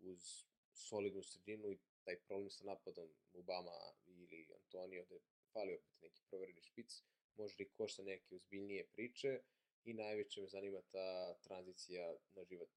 uz 0.00 0.44
solidnu 0.72 1.22
sredinu 1.22 1.70
i 1.70 1.78
taj 2.04 2.20
problem 2.20 2.50
sa 2.50 2.64
napadom 2.64 3.08
Mubama 3.34 3.78
ili 4.06 4.46
Antonio, 4.54 5.04
da 5.08 5.14
je 5.14 5.20
fali 5.52 5.74
opet 5.74 6.02
neki 6.02 6.22
provereni 6.28 6.62
špic, 6.62 7.02
može 7.36 7.62
i 7.62 7.68
košta 7.68 8.02
neke 8.02 8.34
uzbiljnije 8.34 8.86
priče 8.92 9.40
i 9.84 9.94
najveće 9.94 10.40
me 10.40 10.48
zanima 10.48 10.80
ta 10.92 11.34
tranzicija 11.42 12.16
na 12.34 12.44
život 12.44 12.70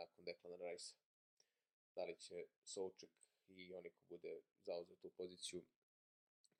nakon 0.00 0.24
Declana 0.24 0.56
Rice-a. 0.56 0.98
Da 1.94 2.04
li 2.04 2.16
će 2.20 2.46
Souček 2.64 3.10
i 3.48 3.72
oni 3.74 3.90
ko 3.90 4.02
bude 4.08 4.40
zauzeo 4.66 4.96
tu 4.96 5.10
poziciju 5.10 5.62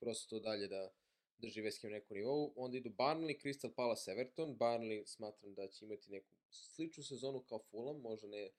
prosto 0.01 0.41
dalje 0.41 0.69
da 0.69 0.91
drži 1.39 1.63
West 1.63 1.83
Ham 1.83 1.93
neku 1.93 2.15
nivou. 2.15 2.53
Onda 2.57 2.77
idu 2.77 2.91
Barnley, 2.91 3.37
Crystal 3.43 3.75
Palace, 3.75 4.11
Everton. 4.11 4.59
Barnley 4.59 5.07
smatram 5.07 5.55
da 5.55 5.69
će 5.69 5.85
imati 5.85 6.11
neku 6.11 6.35
sličnu 6.51 7.05
sezonu 7.05 7.45
kao 7.49 7.59
Fulham, 7.71 8.01
možda 8.01 8.29
ne 8.29 8.51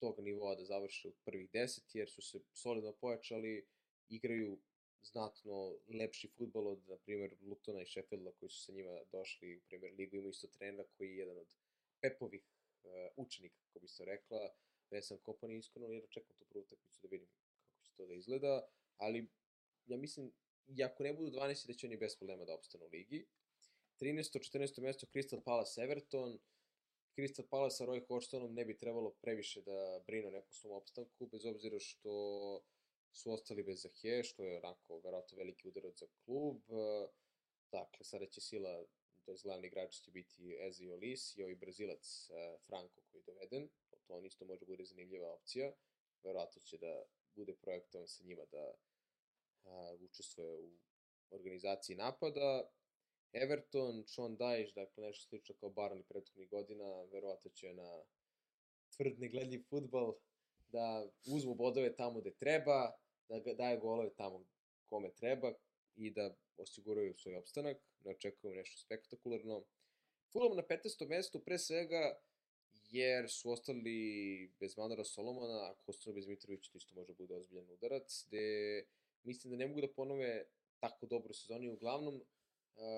tog 0.00 0.20
nivoa 0.20 0.54
da 0.54 0.64
završe 0.64 1.08
u 1.08 1.12
prvih 1.24 1.50
deset, 1.52 1.94
jer 1.94 2.10
su 2.10 2.22
se 2.22 2.40
solidno 2.52 2.92
pojačali, 2.92 3.66
igraju 4.08 4.58
znatno 5.02 5.78
lepši 5.88 6.28
futbol 6.28 6.68
od, 6.68 6.88
na 6.88 6.96
primjer, 6.96 7.36
Lutona 7.42 7.82
i 7.82 7.86
Sheffielda 7.86 8.32
koji 8.32 8.50
su 8.50 8.64
sa 8.64 8.72
njima 8.72 9.04
došli 9.12 9.56
u 9.56 9.60
Premier 9.68 9.94
Ligu. 9.94 10.16
Ima 10.16 10.28
isto 10.28 10.46
trenera 10.46 10.84
koji 10.96 11.08
je 11.08 11.16
jedan 11.16 11.38
od 11.38 11.54
Pepovih 12.00 12.42
uh, 12.84 12.92
učenika, 13.16 13.56
kako 13.66 13.80
bi 13.80 13.88
se 13.88 14.04
rekla. 14.04 14.54
Već 14.90 15.06
sam 15.06 15.18
kompanija 15.18 15.58
iskreno, 15.58 15.88
jer 15.88 16.06
čekam 16.10 16.36
tu 16.36 16.44
prvu 16.44 16.62
utakmicu 16.62 17.00
da 17.02 17.08
vidim 17.08 17.28
kako 17.28 17.82
će 17.82 17.94
to 17.96 18.06
da 18.06 18.14
izgleda, 18.14 18.68
ali 18.96 19.30
ja 19.86 19.96
mislim, 19.96 20.32
i 20.66 20.84
ako 20.84 21.02
ne 21.02 21.12
budu 21.14 21.30
12, 21.30 21.66
da 21.66 21.74
će 21.74 21.86
oni 21.86 21.96
bez 21.96 22.16
problema 22.16 22.44
da 22.44 22.54
opstanu 22.54 22.84
u 22.84 22.88
ligi. 22.88 23.26
13. 24.00 24.58
14. 24.58 24.82
mesto 24.82 25.06
Crystal 25.06 25.42
Palace 25.44 25.82
Everton. 25.82 26.38
Crystal 27.16 27.46
Palace 27.50 27.76
sa 27.76 27.84
Roy 27.84 28.06
Hodgsonom 28.08 28.54
ne 28.54 28.64
bi 28.64 28.78
trebalo 28.78 29.10
previše 29.10 29.62
da 29.62 30.02
brinu 30.06 30.30
nekom 30.30 30.52
svom 30.52 30.72
opstanku, 30.72 31.26
bez 31.26 31.44
obzira 31.44 31.78
što 31.80 32.14
su 33.12 33.32
ostali 33.32 33.62
bez 33.62 33.82
Zahe, 33.82 34.22
što 34.24 34.44
je 34.44 34.58
onako 34.58 35.00
verovatno 35.04 35.38
veliki 35.38 35.68
udarac 35.68 35.98
za 35.98 36.06
klub. 36.24 36.62
Dakle, 37.72 38.04
sada 38.04 38.26
će 38.26 38.40
sila, 38.40 38.84
to 39.24 39.30
je 39.30 39.38
glavni 39.42 39.66
igrač 39.66 39.94
će 40.00 40.10
biti 40.10 40.56
Ezi 40.60 40.88
Olis 40.88 41.36
i 41.36 41.42
ovaj 41.42 41.54
Brazilac 41.54 42.30
e, 42.30 42.58
Franco 42.66 43.00
koji 43.10 43.20
je 43.20 43.24
doveden. 43.26 43.68
To 44.06 44.14
on 44.14 44.26
isto 44.26 44.44
može 44.44 44.66
bude 44.66 44.84
zanimljiva 44.84 45.32
opcija. 45.32 45.72
Verovatno 46.22 46.62
će 46.62 46.78
da 46.78 47.04
bude 47.34 47.54
projektovan 47.54 48.08
sa 48.08 48.24
njima 48.24 48.44
da 48.52 48.74
a, 49.64 49.96
učestvuje 50.00 50.58
u 50.58 50.70
organizaciji 51.30 51.96
napada. 51.96 52.70
Everton, 53.32 54.04
Sean 54.06 54.36
Dyche, 54.36 54.74
dakle 54.74 55.04
nešto 55.04 55.28
slično 55.28 55.54
kao 55.54 55.68
Barney 55.68 56.02
prethodnih 56.02 56.50
godina, 56.50 57.02
verovatno 57.02 57.50
će 57.50 57.74
na 57.74 58.04
tvrd 58.96 59.18
negledljiv 59.18 59.62
futbol 59.70 60.14
da 60.68 61.10
uzmu 61.26 61.54
bodove 61.54 61.96
tamo 61.96 62.20
gde 62.20 62.34
treba, 62.34 62.92
da 63.28 63.54
daje 63.54 63.78
golove 63.78 64.14
tamo 64.14 64.44
kome 64.86 65.10
treba 65.12 65.52
i 65.94 66.10
da 66.10 66.36
osiguraju 66.56 67.14
svoj 67.14 67.36
opstanak, 67.36 67.76
ne 68.04 68.10
očekujemo 68.10 68.56
nešto 68.56 68.78
spektakularno. 68.78 69.64
Fulham 70.32 70.56
na 70.56 70.62
15. 70.62 71.08
mestu 71.08 71.40
pre 71.44 71.58
svega 71.58 72.20
jer 72.90 73.30
su 73.30 73.50
ostali 73.50 74.52
bez 74.60 74.76
Manara 74.76 75.04
Solomona, 75.04 75.70
ako 75.70 75.90
ostanu 75.90 76.14
bez 76.14 76.26
Mitrovića, 76.26 76.70
to 76.72 76.78
isto 76.78 76.94
može 76.94 77.06
da 77.06 77.14
bude 77.14 77.34
ozbiljan 77.34 77.70
udarac, 77.70 78.24
gde 78.26 78.84
mislim 79.22 79.50
da 79.50 79.56
ne 79.56 79.66
mogu 79.66 79.80
da 79.80 79.92
ponove 79.92 80.44
tako 80.80 81.06
dobru 81.06 81.34
sezonu 81.34 81.72
uglavnom 81.72 82.14
uh, 82.14 82.22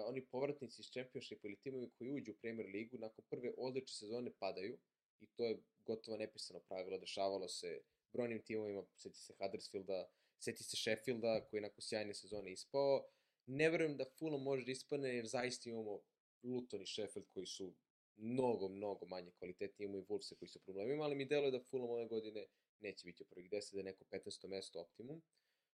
oni 0.06 0.26
povratnici 0.26 0.80
iz 0.80 0.90
Championshipa 0.90 1.48
ili 1.48 1.56
timovi 1.56 1.90
koji 1.98 2.10
uđu 2.10 2.32
u 2.32 2.34
Premier 2.34 2.68
ligu 2.68 2.98
nakon 2.98 3.24
prve 3.30 3.52
odlične 3.56 3.94
sezone 3.94 4.32
padaju 4.38 4.78
i 5.20 5.26
to 5.26 5.46
je 5.46 5.62
gotovo 5.86 6.16
nepisano 6.16 6.60
pravilo, 6.60 6.98
dešavalo 6.98 7.48
se 7.48 7.80
brojnim 8.12 8.42
timovima, 8.42 8.84
seti 8.96 9.18
se 9.18 9.34
Huddersfielda, 9.38 10.08
seti 10.38 10.64
se 10.64 10.76
Sheffielda, 10.76 11.46
koji 11.50 11.58
je 11.58 11.62
nakon 11.62 11.82
sjajne 11.82 12.14
sezone 12.14 12.52
ispao. 12.52 13.08
Ne 13.46 13.70
verujem 13.70 13.96
da 13.96 14.04
Fulham 14.18 14.42
može 14.42 14.64
da 14.64 14.72
ispadne, 14.72 15.14
jer 15.14 15.26
zaista 15.26 15.70
imamo 15.70 16.00
Luton 16.42 16.82
i 16.82 16.86
Sheffield 16.86 17.28
koji 17.34 17.46
su 17.46 17.74
mnogo, 18.16 18.68
mnogo 18.68 19.06
manje 19.06 19.30
kvalitetni, 19.38 19.84
imamo 19.84 19.98
i 19.98 20.02
Wolvese 20.02 20.36
koji 20.36 20.48
su 20.48 20.58
problemima, 20.58 21.04
ali 21.04 21.16
mi 21.16 21.24
deluje 21.24 21.50
da 21.50 21.60
Fulham 21.60 21.90
ove 21.90 22.06
godine 22.06 22.46
neće 22.80 23.04
biti 23.04 23.22
u 23.22 23.26
prvih 23.26 23.50
10, 23.50 23.72
da 23.72 23.78
je 23.78 23.84
neko 23.84 24.04
15. 24.04 24.48
mesto 24.48 24.80
optimum. 24.80 25.22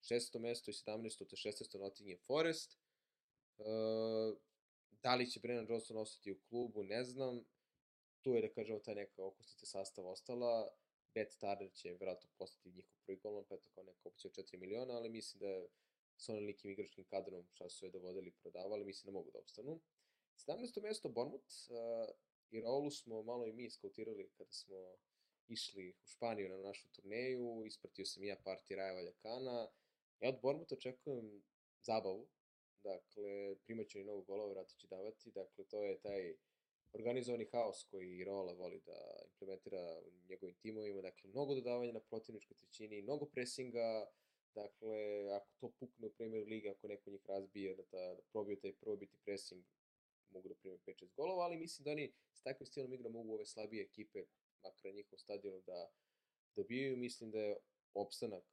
16. 0.02 0.38
mesto 0.38 0.70
i 0.70 0.74
17. 0.74 1.26
te 1.26 1.36
16. 1.36 1.78
Nottingham 1.78 2.18
Forest. 2.26 2.78
Uh, 3.58 4.38
da 5.02 5.14
li 5.14 5.30
će 5.30 5.40
Brennan 5.40 5.66
Johnson 5.68 5.96
ostati 5.96 6.32
u 6.32 6.38
klubu, 6.48 6.82
ne 6.82 7.04
znam. 7.04 7.44
Tu 8.22 8.34
je, 8.34 8.42
da 8.42 8.48
kažemo, 8.48 8.78
ta 8.78 8.94
neka 8.94 9.24
okosnica 9.24 9.66
sastava 9.66 10.10
ostala. 10.10 10.68
Bet 11.14 11.36
Turner 11.40 11.72
će 11.72 11.88
vjerojatno 11.88 12.30
postati 12.38 12.70
njihov 12.70 12.94
prvi 13.06 13.18
golman, 13.18 13.44
pa 13.48 13.54
eto 13.54 13.68
kao 13.74 13.84
neka 13.84 14.08
opcija 14.08 14.30
od 14.30 14.44
4 14.44 14.58
miliona, 14.58 14.94
ali 14.94 15.08
mislim 15.08 15.40
da 15.40 15.66
sa 16.18 16.32
onim 16.32 16.46
likim 16.46 16.70
igračkim 16.70 17.04
kadrom 17.04 17.46
šta 17.52 17.68
su 17.68 17.78
sve 17.78 17.90
dovodili 17.90 18.28
i 18.28 18.36
prodavali, 18.42 18.84
mislim 18.84 19.12
da 19.12 19.18
mogu 19.18 19.30
da 19.30 19.38
opstanu. 19.38 19.80
17. 20.36 20.82
mesto 20.82 21.08
Bournemouth, 21.08 21.54
uh, 21.70 22.14
i 22.50 22.60
Raulu 22.60 22.90
smo 22.90 23.22
malo 23.22 23.46
i 23.46 23.52
mi 23.52 23.70
skautirali 23.70 24.30
kada 24.36 24.52
smo 24.52 24.96
išli 25.48 25.90
u 25.90 26.06
Španiju 26.06 26.48
na 26.48 26.56
našu 26.56 26.88
turneju, 26.88 27.64
ispratio 27.66 28.06
sam 28.06 28.22
i 28.22 28.26
ja 28.26 28.36
partij 28.44 28.76
Raja 28.76 28.92
Valjakana, 28.92 29.68
ja 30.20 30.28
od 30.28 30.40
Bournemouth 30.42 30.72
očekujem 30.72 31.42
zabavu, 31.82 32.28
dakle, 32.82 33.56
primaću 33.64 33.98
i 33.98 34.04
novog 34.04 34.26
golova, 34.26 34.52
vratno 34.52 34.76
će 34.76 34.86
davati, 34.86 35.30
dakle, 35.30 35.64
to 35.64 35.82
je 35.82 36.00
taj 36.00 36.34
organizovani 36.92 37.46
haos 37.52 37.84
koji 37.90 38.24
Rola 38.24 38.52
voli 38.52 38.80
da 38.86 39.22
implementira 39.24 40.00
u 40.06 40.10
njegovim 40.28 40.54
timovima, 40.54 41.02
dakle, 41.02 41.30
mnogo 41.30 41.54
dodavanja 41.54 41.92
na 41.92 42.00
protivničkoj 42.00 42.56
trećini, 42.56 43.02
mnogo 43.02 43.26
presinga, 43.26 44.06
dakle, 44.62 44.98
ako 45.36 45.50
to 45.60 45.70
pukne 45.78 46.06
u 46.06 46.12
Premier 46.12 46.46
Liga, 46.46 46.70
ako 46.70 46.88
neko 46.88 47.10
njih 47.10 47.26
razbije, 47.26 47.74
da, 47.76 47.82
ta, 47.82 48.14
da 48.14 48.22
probiju 48.32 48.60
taj 48.60 48.72
probiti 48.72 49.18
pressing, 49.24 49.64
mogu 50.30 50.48
da 50.48 50.54
prime 50.54 50.78
5-6 50.86 51.14
golova, 51.16 51.44
ali 51.44 51.56
mislim 51.56 51.84
da 51.84 51.90
oni 51.90 52.12
s 52.32 52.42
takvim 52.42 52.66
stilom 52.66 52.92
igra 52.92 53.08
mogu 53.10 53.32
ove 53.34 53.46
slabije 53.46 53.82
ekipe, 53.82 54.24
makar 54.62 54.84
na 54.84 54.96
njihovom 54.96 55.18
stadionu, 55.18 55.60
da 55.66 55.90
dobijaju. 56.56 56.96
Mislim 56.96 57.30
da 57.30 57.40
je 57.40 57.56
opstanak 57.94 58.44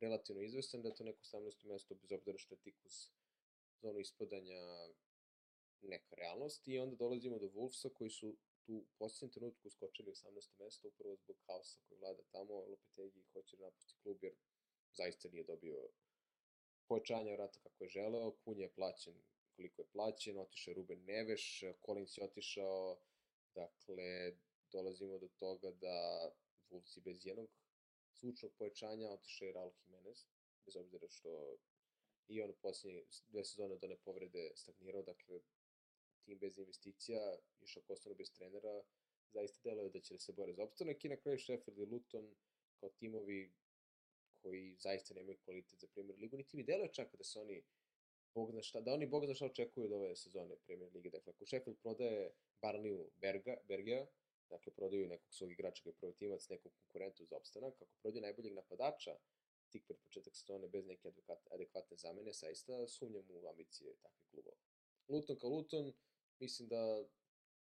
relativno 0.00 0.42
izvestan, 0.42 0.82
da 0.82 0.88
je 0.88 0.94
to 0.94 1.04
neko 1.04 1.20
18. 1.22 1.66
mesto, 1.66 1.94
bez 1.94 2.12
obzira 2.12 2.38
što 2.38 2.54
je 2.54 2.58
tik 2.58 2.84
uz 2.84 3.10
zonu 3.82 3.98
ispadanja 4.00 4.60
neka 5.82 6.14
realnost. 6.16 6.68
I 6.68 6.78
onda 6.78 6.96
dolazimo 6.96 7.38
do 7.38 7.46
Wolvesa 7.46 7.92
koji 7.92 8.10
su 8.10 8.36
tu 8.66 8.74
u 8.74 8.86
posljednjem 8.98 9.30
trenutku 9.30 9.70
skočili 9.70 10.10
18. 10.10 10.64
mesto, 10.64 10.88
upravo 10.88 11.16
zbog 11.16 11.36
haosa 11.46 11.80
koji 11.88 11.98
vlada 11.98 12.22
tamo. 12.32 12.54
Lopetegi 12.54 13.22
hoće 13.32 13.56
da 13.56 13.64
napusti 13.64 13.94
klub 14.02 14.24
jer 14.24 14.34
zaista 14.94 15.28
nije 15.28 15.44
dobio 15.44 15.88
pojačanja 16.88 17.32
vrata 17.32 17.58
kako 17.62 17.84
je 17.84 17.90
želeo. 17.90 18.32
Kunja 18.44 18.62
je 18.62 18.74
plaćen 18.74 19.22
koliko 19.56 19.82
je 19.82 19.88
plaćen, 19.92 20.38
otišao 20.38 20.70
je 20.70 20.74
Ruben 20.74 21.04
Neveš, 21.04 21.64
Collins 21.86 22.18
je 22.18 22.24
otišao, 22.24 22.98
dakle, 23.54 24.32
dolazimo 24.72 25.18
do 25.18 25.28
toga 25.28 25.70
da 25.70 26.30
Wolvesi 26.70 27.00
bez 27.00 27.26
jednog 27.26 27.48
zvučnog 28.20 28.52
pojačanja 28.58 29.10
otišao 29.10 29.46
je 29.46 29.52
Raul 29.52 29.72
Jimenez, 29.84 30.26
bez 30.66 30.76
obzira 30.76 31.08
što 31.08 31.56
i 32.28 32.42
on 32.42 32.50
u 32.50 32.54
posljednje 32.62 33.04
dve 33.28 33.44
sezone 33.44 33.76
do 33.76 33.86
ne 33.86 33.96
povrede 33.96 34.52
stagnirao, 34.56 35.02
dakle, 35.02 35.40
tim 36.24 36.38
bez 36.38 36.58
investicija, 36.58 37.38
još 37.60 37.76
ako 37.76 37.92
ostanu 37.92 38.14
bez 38.14 38.32
trenera, 38.32 38.82
zaista 39.32 39.60
deluje 39.64 39.90
da 39.90 40.00
će 40.00 40.14
da 40.14 40.20
se 40.20 40.32
bore 40.32 40.52
za 40.52 40.62
opstanak 40.62 41.04
i 41.04 41.08
na 41.08 41.16
kraju 41.16 41.38
Sheffield 41.38 41.78
i 41.78 41.84
Luton 41.84 42.34
kao 42.80 42.90
timovi 42.90 43.52
koji 44.44 44.76
zaista 44.80 45.14
nemaju 45.14 45.38
kvalitet 45.44 45.80
za 45.80 45.88
Premier 45.94 46.18
ligu, 46.18 46.36
niti 46.36 46.56
mi 46.56 46.64
deluje 46.64 46.92
čak 46.92 47.16
da 47.16 47.24
se 47.24 47.40
oni 47.40 47.62
Bog 48.34 48.50
zna 48.50 48.62
šta, 48.62 48.80
da 48.80 48.92
oni 48.92 49.06
Bog 49.06 49.24
zna 49.24 49.34
šta 49.34 49.46
očekuju 49.46 49.86
od 49.86 49.92
ove 49.92 50.16
sezone 50.16 50.56
Premier 50.66 50.90
Lige. 50.94 51.10
Dakle, 51.10 51.32
ako 51.32 51.46
Sheffield 51.46 51.78
prodaje 51.82 52.32
Barneyu 52.62 53.08
Berga, 53.16 53.56
Bergea, 53.68 54.06
dakle, 54.50 54.72
prodaju 54.72 55.08
nekog 55.08 55.34
svog 55.34 55.52
igrača 55.52 55.82
koji 55.82 55.92
je 55.92 55.96
prvi 56.00 56.14
timac, 56.14 56.48
nekog 56.48 56.72
konkurentu 56.72 57.24
za 57.24 57.36
opstanak, 57.36 57.82
ako 57.82 57.96
prodaju 58.02 58.22
najboljeg 58.22 58.54
napadača, 58.54 59.16
tik 59.70 59.86
pred 59.86 59.98
početak 60.02 60.36
sezone 60.36 60.68
bez 60.68 60.86
neke 60.86 61.12
adekvatne 61.50 61.96
zamene, 61.96 62.32
saista 62.32 62.86
sumnjam 62.88 63.30
u 63.30 63.46
ambicije 63.48 63.94
takvih 64.02 64.26
klubova. 64.30 64.56
Luton 65.08 65.38
kao 65.38 65.50
Luton, 65.50 65.92
mislim 66.40 66.68
da 66.68 67.04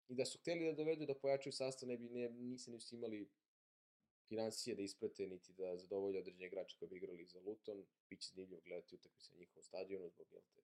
i 0.07 0.15
da 0.15 0.25
su 0.25 0.39
hteli 0.39 0.65
da 0.65 0.73
dovedu 0.73 1.05
da 1.05 1.15
pojačaju 1.15 1.53
sastav, 1.53 1.89
ne 1.89 1.97
bi, 1.97 2.09
ne, 2.09 2.29
nisi 2.29 2.71
nisu 2.71 2.95
imali 2.95 3.29
financije 4.31 4.75
da 4.75 4.81
isprate, 4.81 5.27
niti 5.27 5.53
da 5.53 5.77
zadovolje 5.77 6.19
određene 6.19 6.47
igrače 6.47 6.75
koji 6.79 6.89
bi 6.89 6.97
igrali 6.97 7.25
za 7.25 7.39
Luton. 7.39 7.85
Biće 8.09 8.29
zanimljivo 8.33 8.61
gledati 8.65 8.95
utakmice 8.95 9.33
na 9.33 9.39
njihovom 9.39 9.63
stadionu 9.63 10.09
zbog 10.09 10.27
jel 10.31 10.41
te, 10.55 10.61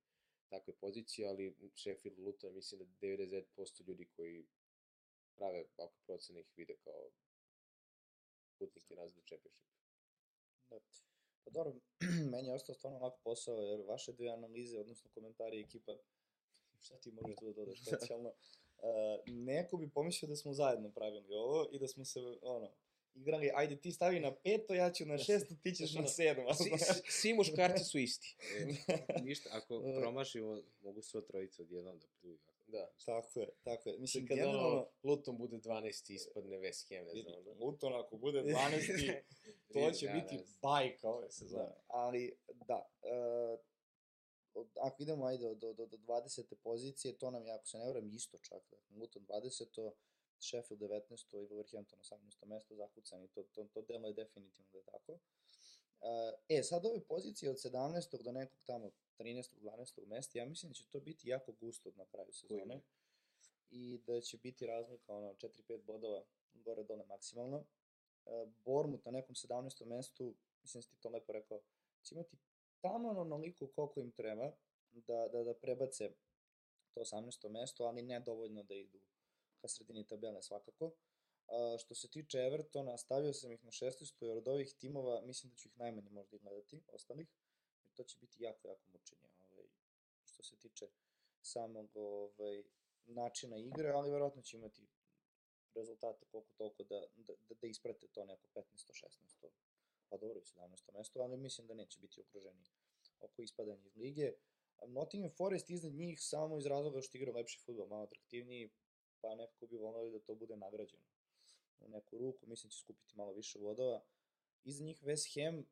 takve 0.50 0.74
pozicije, 0.74 1.28
ali 1.28 1.56
Sheffield 1.76 2.20
Luton 2.20 2.54
mislim 2.56 2.80
da 2.80 2.86
99% 3.08 3.88
ljudi 3.88 4.06
koji 4.16 4.46
prave 5.36 5.66
ovakve 5.78 6.00
procene 6.06 6.40
ih 6.40 6.52
vide 6.56 6.76
kao 6.84 7.10
putnike 8.60 8.96
nazad 8.96 9.18
u 9.18 9.28
Championship. 9.28 9.68
Da. 10.70 10.80
Pa 11.44 11.50
dobro, 11.52 11.74
meni 12.34 12.48
je 12.48 12.54
ostao 12.54 12.76
stvarno 12.76 13.00
ovako 13.00 13.20
posao, 13.24 13.62
jer 13.62 13.82
vaše 13.88 14.14
dve 14.14 14.30
analize, 14.30 14.80
odnosno 14.80 15.10
komentari 15.14 15.62
ekipa, 15.62 15.98
šta 16.86 16.98
ti 16.98 17.12
možeš 17.12 17.36
tu 17.36 17.46
da 17.46 17.54
dodaš 17.54 17.82
specijalno, 17.86 18.30
uh, 18.30 18.84
neko 19.28 19.78
bi 19.78 19.90
pomislio 19.90 20.30
da 20.30 20.36
smo 20.36 20.54
zajedno 20.54 20.92
pravili 20.92 21.36
ovo 21.36 21.70
i 21.72 21.80
da 21.80 21.88
smo 21.88 22.06
se, 22.06 22.20
ono, 22.42 22.72
igrali, 23.18 23.52
ajde 23.56 23.76
ti 23.76 23.92
stavi 23.92 24.20
na 24.20 24.36
peto, 24.36 24.74
ja 24.74 24.92
ću 24.92 25.06
na 25.06 25.18
šesto, 25.18 25.56
ti 25.64 25.76
ćeš 25.76 25.94
na 25.94 26.08
sedmo. 26.08 26.54
Svi, 26.54 26.72
svi 27.10 27.34
muškarci 27.34 27.84
su 27.84 28.00
isti. 28.00 28.36
E, 29.18 29.22
ništa, 29.22 29.50
ako 29.54 29.82
promašimo, 30.02 30.62
mogu 30.82 31.02
svo 31.02 31.22
trojice 31.22 31.62
odjednom 31.62 32.00
da 32.00 32.08
pljuju. 32.22 32.38
Da. 32.68 32.90
Tako 33.06 33.40
je, 33.40 33.50
tako 33.64 33.90
je. 33.90 33.98
Mislim, 34.00 34.28
kad 34.28 34.38
generalno... 34.38 34.68
ono, 34.68 34.88
Luton 35.04 35.38
bude 35.38 35.58
12. 35.58 36.14
ispadne 36.14 36.58
West 36.58 36.96
Ham, 36.96 37.06
ne 37.06 37.22
znam. 37.22 37.44
Da. 37.44 37.66
Luton 37.66 37.96
ako 37.96 38.18
bude 38.18 38.44
12. 38.44 39.22
to 39.74 39.92
će 39.92 40.08
da, 40.08 40.14
biti 40.14 40.38
da. 40.38 40.44
bajka 40.62 41.10
ove 41.10 41.32
sezone. 41.32 41.64
Da. 41.64 41.82
Ali, 41.88 42.36
da, 42.68 42.90
uh, 43.02 43.60
ako 44.82 45.04
idemo 45.04 45.26
ajde 45.26 45.56
do, 45.56 45.74
do, 45.74 45.86
do 45.86 45.98
20. 45.98 46.56
pozicije, 46.64 47.18
to 47.18 47.32
nam 47.32 47.46
je, 47.46 47.52
ako 47.52 47.66
se 47.66 47.78
ne 47.78 47.90
vrem, 47.90 48.12
isto 48.14 48.38
čak. 48.38 48.64
Dakle, 48.72 48.98
Luton 48.98 49.26
20. 49.26 49.92
Sheffield 50.40 50.82
19. 50.82 51.44
i 51.44 51.48
Wolverhampton 51.48 52.00
18. 52.00 52.46
mesto 52.46 52.76
zakucani, 52.76 53.28
to, 53.28 53.44
to, 53.44 53.64
to 53.74 53.82
delo 53.82 54.08
je 54.08 54.14
definitivno 54.14 54.72
da 54.72 54.78
je 54.78 54.84
tako. 54.84 55.20
E, 56.50 56.64
sad 56.64 56.86
ove 56.86 57.02
pozicije 57.02 57.52
od 57.52 57.58
17. 57.58 58.24
do 58.24 58.32
nekog 58.32 58.60
tamo 58.66 58.92
13. 59.20 59.50
12. 59.62 60.06
mesta, 60.06 60.40
ja 60.40 60.46
mislim 60.46 60.70
da 60.70 60.74
će 60.74 60.86
to 60.90 61.00
biti 61.00 61.30
jako 61.30 61.52
gusto 61.52 61.92
na 61.96 62.06
kraju 62.06 62.34
sezone. 62.34 62.82
I 63.70 63.98
da 64.08 64.22
će 64.22 64.38
biti 64.38 64.66
razlika 64.66 65.14
ono 65.14 65.34
4-5 65.34 65.84
bodova 65.84 66.24
gore 66.54 66.84
dole 66.84 67.06
maksimalno. 67.06 67.58
Uh, 68.26 68.50
Bormut 68.66 69.06
na 69.06 69.12
nekom 69.12 69.36
17. 69.36 69.86
mestu, 69.86 70.36
mislim 70.62 70.82
da 70.82 70.88
ti 70.88 71.02
to 71.02 71.10
lepo 71.10 71.34
rekao, 71.34 71.62
će 72.04 72.16
imati 72.16 72.38
tamo 72.82 73.10
onoliko 73.10 73.68
koliko 73.68 74.00
im 74.00 74.12
treba 74.12 74.52
da, 74.92 75.28
da, 75.32 75.44
da 75.44 75.54
prebace 75.54 76.12
to 76.94 77.00
18. 77.00 77.50
mesto, 77.50 77.84
ali 77.84 78.02
ne 78.02 78.20
dovoljno 78.20 78.64
da 78.64 78.76
idu 78.76 79.00
ka 79.68 79.72
sredini 79.72 80.08
tabele 80.08 80.42
svakako. 80.42 80.92
A, 81.48 81.78
što 81.80 81.96
se 81.96 82.08
tiče 82.08 82.38
Evertona, 82.40 82.98
stavio 82.98 83.34
sam 83.34 83.52
ih 83.52 83.64
na 83.64 83.72
16. 83.72 84.24
jer 84.24 84.38
od 84.38 84.48
ovih 84.48 84.74
timova 84.74 85.22
mislim 85.22 85.52
da 85.52 85.56
ću 85.56 85.68
ih 85.68 85.78
najmanje 85.78 86.10
možda 86.10 86.36
i 86.36 86.40
gledati, 86.40 86.82
ostalih, 86.88 87.28
jer 87.86 87.94
to 87.94 88.04
će 88.04 88.18
biti 88.20 88.44
jako, 88.44 88.68
jako 88.68 88.86
mučenje. 88.94 89.28
Ovaj, 89.52 89.66
što 90.26 90.44
se 90.44 90.56
tiče 90.56 90.88
samog 91.42 91.90
ovaj, 91.96 92.64
načina 93.06 93.58
igre, 93.58 93.90
ali 93.90 94.12
verovatno 94.12 94.42
će 94.42 94.58
imati 94.58 94.88
rezultate 95.76 96.26
koliko 96.26 96.54
toliko 96.54 96.84
da, 96.84 97.00
da, 97.16 97.34
da, 97.50 97.56
da 97.62 97.68
isprate 97.68 98.08
to 98.08 98.26
neko 98.26 98.48
15. 98.56 98.64
16. 99.42 99.48
pa 100.10 100.18
dobro 100.18 100.40
i 100.40 100.44
17. 100.44 100.94
mesto, 100.94 101.20
ali 101.20 101.38
mislim 101.38 101.68
da 101.68 101.74
neće 101.74 102.00
biti 102.00 102.22
okruženi 102.22 102.64
oko 103.20 103.42
ispadanja 103.42 103.86
iz 103.86 103.96
lige. 103.96 104.34
Nottingham 104.88 105.32
Forest 105.32 105.70
iznad 105.70 105.94
njih 105.94 106.22
samo 106.22 106.58
iz 106.58 106.66
razloga 106.66 107.02
što 107.02 107.18
igra 107.18 107.32
lepši 107.32 107.60
futbol, 107.60 107.88
malo 107.88 108.04
atraktivniji, 108.04 108.70
pa 109.28 109.36
nekako 109.36 109.68
bi 109.68 109.78
volali 109.78 110.12
da 110.12 110.20
to 110.20 110.36
bude 110.36 110.56
nagrađeno 110.56 111.04
u 111.80 111.90
neku 111.90 112.18
ruku, 112.18 112.48
mislim 112.48 112.70
da 112.70 112.72
će 112.72 112.80
skupiti 112.80 113.18
malo 113.18 113.34
više 113.34 113.60
vodova. 113.60 114.04
Iza 114.64 114.84
njih 114.84 115.04
West 115.04 115.28
Ham, 115.34 115.66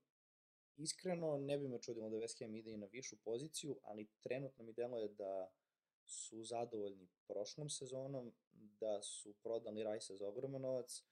iskreno 0.78 1.38
ne 1.38 1.58
bi 1.58 1.68
me 1.68 1.82
čudilo 1.82 2.10
da 2.10 2.18
West 2.18 2.40
Ham 2.40 2.56
ide 2.56 2.72
i 2.72 2.78
na 2.78 2.86
višu 2.86 3.16
poziciju, 3.24 3.80
ali 3.84 4.10
trenutno 4.24 4.64
mi 4.64 4.74
deluje 4.74 5.08
da 5.08 5.52
su 6.06 6.44
zadovoljni 6.44 7.08
prošlom 7.28 7.70
sezonom, 7.70 8.34
da 8.54 9.02
su 9.02 9.34
prodali 9.34 9.84
Rajsa 9.84 10.16
za 10.16 10.28
ogroman 10.28 10.62
novac 10.62 11.04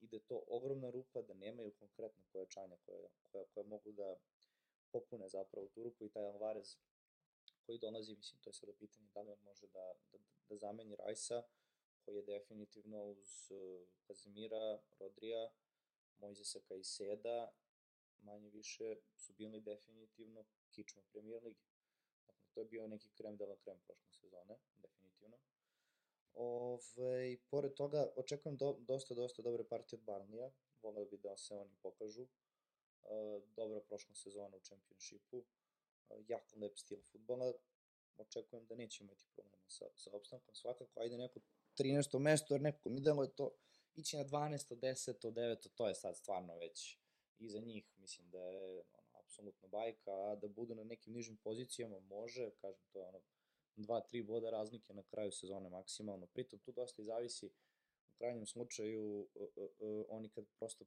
i 0.00 0.06
da 0.06 0.16
je 0.16 0.20
to 0.20 0.44
ogromna 0.48 0.90
rupa, 0.90 1.22
da 1.22 1.34
nemaju 1.34 1.72
konkretne 1.78 2.24
pojačanja 2.32 2.76
koje, 2.86 3.08
koje, 3.22 3.44
koje 3.54 3.64
mogu 3.64 3.92
da 3.92 4.16
popune 4.92 5.28
zapravo 5.28 5.68
tu 5.68 5.82
rupu 5.82 6.04
i 6.04 6.10
taj 6.10 6.26
Alvarez 6.26 6.76
koji 7.66 7.78
dolazi, 7.78 8.16
mislim, 8.16 8.40
to 8.40 8.50
je 8.50 8.54
sada 8.54 8.72
pitanje 8.72 9.08
da 9.14 9.22
li 9.22 9.30
on 9.30 9.42
može 9.44 9.66
da, 9.66 9.94
da, 10.12 10.18
da 10.48 10.56
zameni 10.56 10.96
Rajsa, 10.96 11.42
koji 12.04 12.16
je 12.16 12.22
definitivno 12.22 13.04
uz 13.04 13.52
Kazimira, 14.06 14.82
Rodrija, 14.98 15.50
Mojzesa 16.18 16.60
Kajseda, 16.68 17.52
manje 18.24 18.50
više 18.50 18.96
su 19.16 19.32
bili 19.32 19.60
definitivno 19.60 20.44
kičma 20.70 21.02
premier 21.12 21.42
ligi. 21.42 21.66
Dakle, 22.26 22.48
to 22.54 22.60
je 22.60 22.66
bio 22.66 22.88
neki 22.88 23.10
krem 23.14 23.36
de 23.36 23.46
la 23.46 23.56
krem 23.56 23.80
prošle 23.86 24.12
sezone, 24.12 24.58
definitivno. 24.76 25.38
Ove, 26.34 27.36
pored 27.50 27.74
toga, 27.74 28.12
očekujem 28.16 28.56
do, 28.56 28.76
dosta, 28.80 29.14
dosta 29.14 29.42
dobre 29.42 29.64
partije 29.64 29.98
od 29.98 30.04
Barnlija. 30.04 30.50
Voleo 30.82 31.04
bi 31.04 31.18
da 31.18 31.36
se 31.36 31.54
oni 31.54 31.76
pokažu. 31.82 32.22
E, 32.22 32.28
dobra 33.56 33.80
prošla 33.80 34.14
sezona 34.14 34.56
u 34.56 34.60
čempionšipu. 34.60 35.44
E, 36.10 36.22
jako 36.28 36.58
lep 36.58 36.78
stil 36.78 37.02
futbola. 37.12 37.52
Očekujem 38.16 38.66
da 38.66 38.74
neće 38.74 39.04
imati 39.04 39.24
problema 39.34 39.68
sa, 39.68 39.86
sa 39.96 40.10
opstankom. 40.12 40.54
Svakako, 40.54 41.00
ajde 41.00 41.16
neko 41.18 41.40
13. 41.78 42.18
mesto, 42.18 42.54
jer 42.54 42.60
neko 42.60 42.88
mi 42.88 43.00
delo 43.00 43.22
je 43.22 43.34
to 43.34 43.50
ići 43.94 44.16
na 44.16 44.24
12. 44.24 44.74
10. 44.74 45.30
9. 45.30 45.68
To 45.74 45.88
je 45.88 45.94
sad 45.94 46.16
stvarno 46.16 46.56
već 46.56 46.98
iza 47.38 47.60
njih. 47.60 47.84
Mislim 47.96 48.30
da 48.30 48.38
je 48.38 48.58
ono, 48.58 48.82
apsolutno 49.12 49.68
bajka, 49.68 50.10
a 50.10 50.36
da 50.36 50.48
budu 50.48 50.74
na 50.74 50.84
nekim 50.84 51.12
nižim 51.12 51.36
pozicijama 51.36 52.00
može, 52.00 52.50
kažem, 52.50 52.84
to 52.92 53.00
je 53.00 53.06
ono 53.06 53.20
dva, 53.76 54.00
tri 54.00 54.22
boda 54.22 54.50
razlike 54.50 54.94
na 54.94 55.02
kraju 55.02 55.32
sezone 55.32 55.68
maksimalno. 55.68 56.26
Pritom 56.26 56.58
tu 56.58 56.72
dosta 56.72 57.02
i 57.02 57.04
zavisi 57.04 57.46
u 57.46 57.50
krajnjem 58.18 58.46
slučaju 58.46 59.28
uh, 59.34 59.48
uh, 59.56 59.70
uh, 59.78 60.04
oni 60.08 60.28
kad 60.28 60.44
prosto 60.58 60.84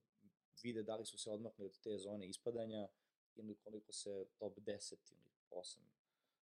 vide 0.63 0.83
da 0.83 0.95
li 0.95 1.05
su 1.05 1.17
se 1.17 1.31
odmakli 1.31 1.65
od 1.65 1.79
te 1.79 1.97
zone 1.97 2.27
ispadanja 2.27 2.87
ili 3.35 3.55
koliko 3.55 3.93
se 3.93 4.25
top 4.37 4.57
10 4.57 4.93
ili 5.11 5.31
8 5.51 5.77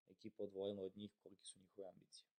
ekipa 0.09 0.43
odvojila 0.43 0.83
od 0.83 0.97
njih, 0.97 1.11
kolike 1.23 1.45
su 1.45 1.59
njihove 1.59 1.87
ambicije. 1.87 2.34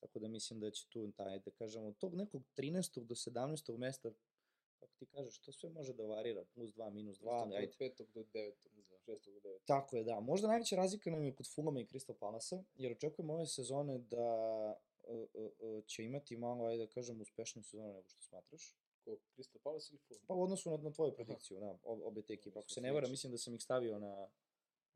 Tako 0.00 0.18
da 0.18 0.28
mislim 0.28 0.60
da 0.60 0.70
će 0.70 0.86
tu, 0.88 1.12
taj, 1.12 1.38
da 1.38 1.50
kažemo, 1.50 1.92
tog 1.92 2.14
nekog 2.14 2.42
13. 2.56 3.04
do 3.04 3.14
17. 3.14 3.76
mesta, 3.76 4.10
kako 4.78 4.92
ti 4.98 5.06
kažeš, 5.06 5.38
to 5.38 5.52
sve 5.52 5.70
može 5.70 5.92
da 5.92 6.06
varira, 6.06 6.44
plus 6.54 6.70
2, 6.70 6.90
minus 6.90 7.18
2, 7.18 7.28
ali 7.30 7.56
ajde. 7.56 7.68
Od 7.68 7.76
petog 7.78 8.06
do 8.14 8.24
devetog, 8.32 8.72
da, 8.72 8.98
šestog 8.98 9.34
do 9.34 9.40
devetog. 9.40 9.66
Tako 9.66 9.96
je, 9.96 10.04
da. 10.04 10.20
Možda 10.20 10.48
najveća 10.48 10.76
razlika 10.76 11.10
nam 11.10 11.24
je 11.24 11.34
kod 11.34 11.54
Fulama 11.54 11.80
i 11.80 11.86
Crystal 11.86 12.14
Palasa, 12.14 12.62
jer 12.74 12.92
očekujem 12.92 13.30
ove 13.30 13.46
sezone 13.46 13.98
da 13.98 14.26
uh, 15.04 15.28
uh, 15.34 15.50
uh, 15.58 15.84
će 15.84 16.04
imati 16.04 16.36
malo, 16.36 16.66
ajde 16.66 16.86
da 16.86 16.92
kažem, 16.92 17.20
uspešniju 17.20 17.64
sezonu 17.64 17.92
nego 17.92 18.08
što 18.08 18.20
smatraš. 18.20 18.76
Ko, 19.04 19.16
Crystal 19.36 19.58
Palace 19.62 19.88
ili 19.90 19.98
Fulham? 19.98 20.26
Pa 20.26 20.34
u 20.34 20.42
odnosu 20.42 20.70
na, 20.70 20.76
na 20.76 20.92
tvoju 20.92 21.14
predikciju, 21.14 21.60
da, 21.60 21.78
ob, 21.82 22.02
obe 22.02 22.22
te 22.22 22.32
ekipe. 22.32 22.58
Ako 22.58 22.68
se 22.68 22.80
ne 22.80 22.92
varam, 22.92 23.10
mislim 23.10 23.30
da 23.30 23.38
sam 23.38 23.54
ih 23.54 23.62
stavio 23.62 23.98
na, 23.98 24.28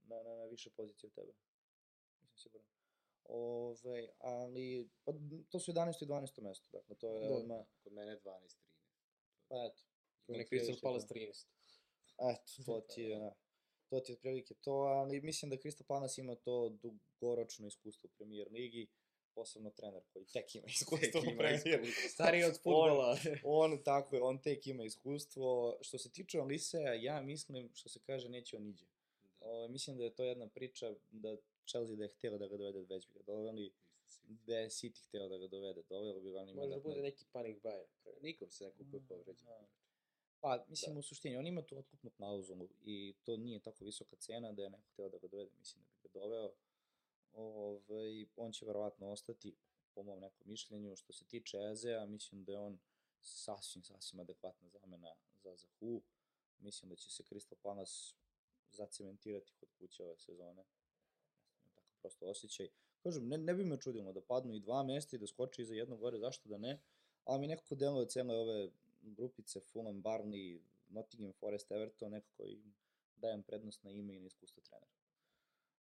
na, 0.03 0.23
na, 0.23 0.37
na 0.37 0.45
više 0.45 0.71
pozicije 0.71 1.09
od 1.09 1.15
tebe. 1.15 1.33
Nisam 2.21 2.37
siguran. 2.37 2.67
Ove, 3.25 4.09
ali, 4.19 4.89
pa, 5.05 5.13
to 5.51 5.61
su 5.61 5.73
11. 5.73 6.05
i 6.05 6.07
12. 6.07 6.43
mesto, 6.43 6.67
dakle, 6.73 6.97
to 6.97 7.09
je 7.09 7.29
Da. 7.29 7.35
odmah, 7.35 7.67
Kod 7.83 7.93
mene 7.93 8.21
12-13. 8.25 8.57
pa 9.49 9.65
eto. 9.65 9.83
Mene 10.29 10.43
otprilike 10.43 10.73
Crystal. 10.73 10.83
Palace 10.83 11.07
13. 11.15 11.47
Eto, 12.19 12.63
to 12.67 12.81
ti 12.81 13.03
je, 13.03 13.19
da. 13.19 13.35
To 13.91 14.01
ti 14.01 14.13
je 14.13 14.17
otprilike 14.17 14.55
to, 14.55 14.73
ali 14.73 15.21
mislim 15.21 15.51
da 15.51 15.57
Crystal 15.57 15.87
Palace 15.87 16.21
ima 16.21 16.35
to 16.35 16.69
dugoročno 16.69 17.67
iskustvo 17.67 18.09
u 18.13 18.17
premier 18.17 18.49
ligi, 18.51 18.87
posebno 19.35 19.71
trener 19.71 20.03
koji 20.13 20.27
tek 20.27 20.55
ima 20.55 20.67
iskustvo 20.81 21.21
u 21.21 21.25
ima 21.25 21.37
premier 21.39 21.81
Stariji 22.09 22.45
od 22.45 22.55
futbola. 22.57 23.19
On, 23.45 23.83
tako 23.85 24.17
je, 24.17 24.23
on 24.23 24.43
tek 24.43 24.67
ima 24.67 24.85
iskustvo. 24.85 25.79
Što 25.81 25.99
se 25.99 26.13
tiče 26.13 26.41
Oliseja, 26.41 26.95
ja 26.95 27.23
mislim, 27.23 27.71
što 27.75 27.89
se 27.89 28.01
kaže, 28.07 28.29
neće 28.29 28.57
on 28.57 28.63
niđe. 28.63 28.87
Da, 28.87 28.95
O, 29.47 29.69
mislim 29.69 29.97
da 29.97 30.05
je 30.05 30.15
to 30.15 30.25
jedna 30.25 30.49
priča 30.49 30.95
da 31.11 31.37
Chelsea 31.67 31.97
da 31.97 32.03
je 32.03 32.09
htjela 32.09 32.39
da 32.39 32.47
ga 32.49 32.57
dovede, 32.57 32.81
bi 32.81 32.87
ga 32.87 33.23
doveli, 33.27 33.73
isto 34.07 34.07
si. 34.07 34.21
da 34.47 34.59
je 34.59 34.69
City 34.69 35.07
htjela 35.07 35.29
da 35.29 35.39
ga 35.39 35.49
dovede, 35.49 35.83
dovelo 35.89 36.21
bi 36.21 36.31
ga 36.31 36.41
on 36.41 36.49
ima 36.49 36.61
Može 36.61 36.69
da 36.71 36.77
dakle, 36.77 36.91
bude 36.91 37.03
neki 37.03 37.25
panic 37.33 37.63
buy. 37.63 37.85
Nikom 38.23 38.51
se 38.51 38.65
neko 38.65 38.85
ko 38.91 38.97
je 38.97 39.03
povređen. 39.09 39.47
Da. 39.47 39.67
Pa, 40.41 40.65
mislim, 40.69 40.95
da. 40.95 40.99
u 40.99 41.03
suštini, 41.03 41.37
on 41.37 41.47
ima 41.47 41.63
tu 41.63 41.79
otkupnu 41.79 42.11
klauzulu 42.11 42.69
i 42.83 43.15
to 43.25 43.37
nije 43.37 43.61
tako 43.61 43.85
visoka 43.85 44.17
cena 44.17 44.53
da 44.53 44.63
je 44.63 44.71
neko 44.71 44.89
hteo 44.93 45.09
da 45.09 45.19
ga 45.19 45.29
dovede, 45.29 45.51
mislim 45.59 45.85
da 45.85 45.91
bi 45.91 46.09
ga 46.09 46.21
doveo. 46.21 46.53
Ove, 47.33 48.27
on 48.37 48.53
će 48.53 48.67
verovatno 48.67 49.11
ostati, 49.11 49.55
po 49.95 50.03
mom 50.03 50.21
nekom 50.21 50.49
mišljenju. 50.49 50.97
Što 50.97 51.13
se 51.13 51.25
tiče 51.25 51.59
Ezea, 51.73 52.07
mislim 52.07 52.45
da 52.45 52.53
je 52.53 52.59
on 52.59 52.79
sasvim, 53.21 53.85
sasvim 53.85 54.21
adekvatna 54.21 54.69
zamena 54.69 55.15
za 55.35 55.57
Zahu. 55.57 56.03
Mislim 56.59 56.91
da 56.91 56.97
će 56.97 57.11
se 57.11 57.23
Crystal 57.23 57.57
Palace 57.63 58.15
zacementirati 58.71 59.53
kod 59.61 59.69
kuće 59.79 60.05
ove 60.05 60.19
sezone. 60.19 60.65
Prosto 62.05 62.27
osjećaj. 62.27 62.69
Kažem, 63.03 63.29
ne, 63.29 63.39
ne 63.39 63.55
bi 63.55 63.65
me 63.65 63.81
čudilo 63.81 64.13
da 64.13 64.21
padnu 64.21 64.55
i 64.55 64.61
dva 64.61 64.83
mesta 64.83 65.17
i 65.17 65.19
da 65.19 65.27
skoče 65.27 65.63
iza 65.63 65.75
jednog 65.75 66.01
gore, 66.01 66.19
zašto 66.19 66.49
da 66.49 66.59
ne? 66.59 66.81
Ali 67.25 67.41
mi 67.41 67.47
nekako 67.47 67.75
deluje 67.75 68.09
cele 68.09 68.37
ove 68.37 68.71
grupice 69.03 69.61
Fulham, 69.61 70.03
Barnley, 70.03 70.61
Nottingham 70.89 71.33
Forest, 71.33 71.73
Everton, 71.73 72.11
nekako 72.11 72.45
im 72.47 72.75
dajem 73.17 73.43
prednost 73.43 73.85
na 73.85 73.91
ime 73.91 74.17
i 74.17 74.21
na 74.21 74.27
iskustvo 74.27 74.63
trenera. 74.63 74.93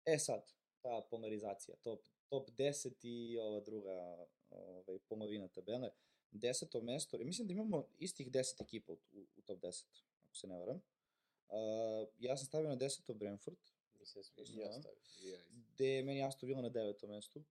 E 0.05 0.19
sad, 0.19 0.53
ta 0.83 1.01
polarizacija, 1.11 1.77
top, 1.77 2.09
top 2.29 2.51
10 2.51 3.07
i 3.07 3.39
ova 3.39 3.61
druga 3.61 4.27
ovaj, 4.51 4.99
polovina 5.09 5.49
tabele. 5.49 5.91
Deseto 6.31 6.81
mesto, 6.81 7.17
i 7.17 7.25
mislim 7.25 7.49
da 7.49 7.53
imamo 7.53 7.87
istih 7.99 8.31
10 8.31 8.63
ekipa 8.63 8.93
u, 8.93 8.97
u 9.37 9.43
top 9.45 9.63
10, 9.63 9.85
ako 10.25 10.37
se 10.37 10.47
ne 10.47 10.59
varam. 10.59 10.77
Uh, 10.77 12.09
ja 12.19 12.37
sam 12.37 12.47
stavio 12.47 12.69
na 12.69 12.77
deseto 12.77 13.15
Brentford, 13.15 13.72
Mislim 14.03 14.21
da 14.21 14.25
sam 14.25 14.35
Da. 14.37 14.43
isto 14.43 14.61
ja 14.61 14.73
stavio. 14.73 15.39
Gde 15.69 15.87
je 15.87 16.03
meni 16.03 16.23
Aston 16.23 16.47
Villa 16.47 16.63
na 16.63 16.69
devetom 16.71 17.11
mestu. 17.11 17.43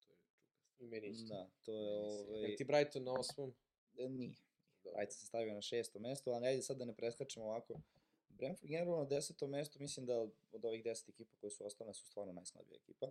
to 0.00 0.12
je 0.12 0.16
čukast. 0.16 0.80
I 0.80 0.86
meni 0.86 1.06
isto. 1.08 1.26
Da, 1.26 1.50
to 1.62 1.72
je 1.72 2.12
se- 2.12 2.18
ovaj... 2.20 2.42
Jel 2.42 2.56
ti 2.56 2.64
Brighton 2.64 3.04
na 3.04 3.12
osmom? 3.12 3.54
E, 3.96 4.08
Nije. 4.10 4.34
Dobro. 4.84 4.98
Ajde, 4.98 5.12
sam 5.12 5.26
stavio 5.26 5.54
na 5.54 5.62
šesto 5.62 5.98
mesto, 6.00 6.30
ali 6.30 6.46
ajde 6.46 6.62
sad 6.62 6.76
da 6.76 6.84
ne 6.84 6.94
preskačemo 6.94 7.46
ovako. 7.46 7.80
Brentford 8.28 8.68
generalno 8.68 8.98
na 8.98 9.04
deseto 9.06 9.46
mesto, 9.48 9.78
mislim 9.78 10.06
da 10.06 10.20
od 10.52 10.64
ovih 10.64 10.84
deset 10.84 11.08
ekipa 11.08 11.36
koje 11.36 11.50
su 11.50 11.66
ostale 11.66 11.94
su 11.94 12.06
stvarno 12.06 12.32
najslabija 12.32 12.76
ekipa, 12.76 13.10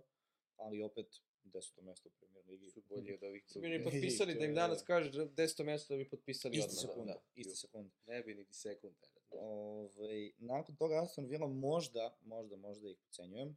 ali 0.56 0.82
opet 0.82 1.06
deseto 1.44 1.82
mesto 1.82 2.08
u 2.08 2.12
premier 2.12 2.44
ligi. 2.46 2.70
Su 2.70 2.82
bolji 2.82 3.14
od 3.14 3.22
ovih 3.22 3.44
Su 3.48 3.60
mi 3.60 3.68
drugih. 3.68 3.84
potpisali 3.84 4.34
da 4.34 4.44
im 4.44 4.54
danas 4.54 4.82
kažeš 4.82 5.12
da 5.12 5.24
deseto 5.26 5.64
mesto 5.64 5.94
da 5.94 5.98
bi 5.98 6.08
potpisali 6.08 6.56
Isti 6.56 6.68
odmah. 6.68 6.80
sekunda, 6.82 7.12
Da. 7.12 7.20
isti 7.34 7.56
sekunda. 7.56 7.90
Ne 8.06 8.22
bi 8.22 8.34
niti 8.34 8.54
sekunda. 8.54 9.06
Ovaj, 9.32 10.32
nakon 10.38 10.76
toga 10.76 11.02
Aston 11.02 11.26
Villa 11.26 11.46
možda, 11.46 12.16
možda, 12.24 12.56
možda 12.56 12.88
ih 12.88 12.96
pocenjujem, 13.06 13.56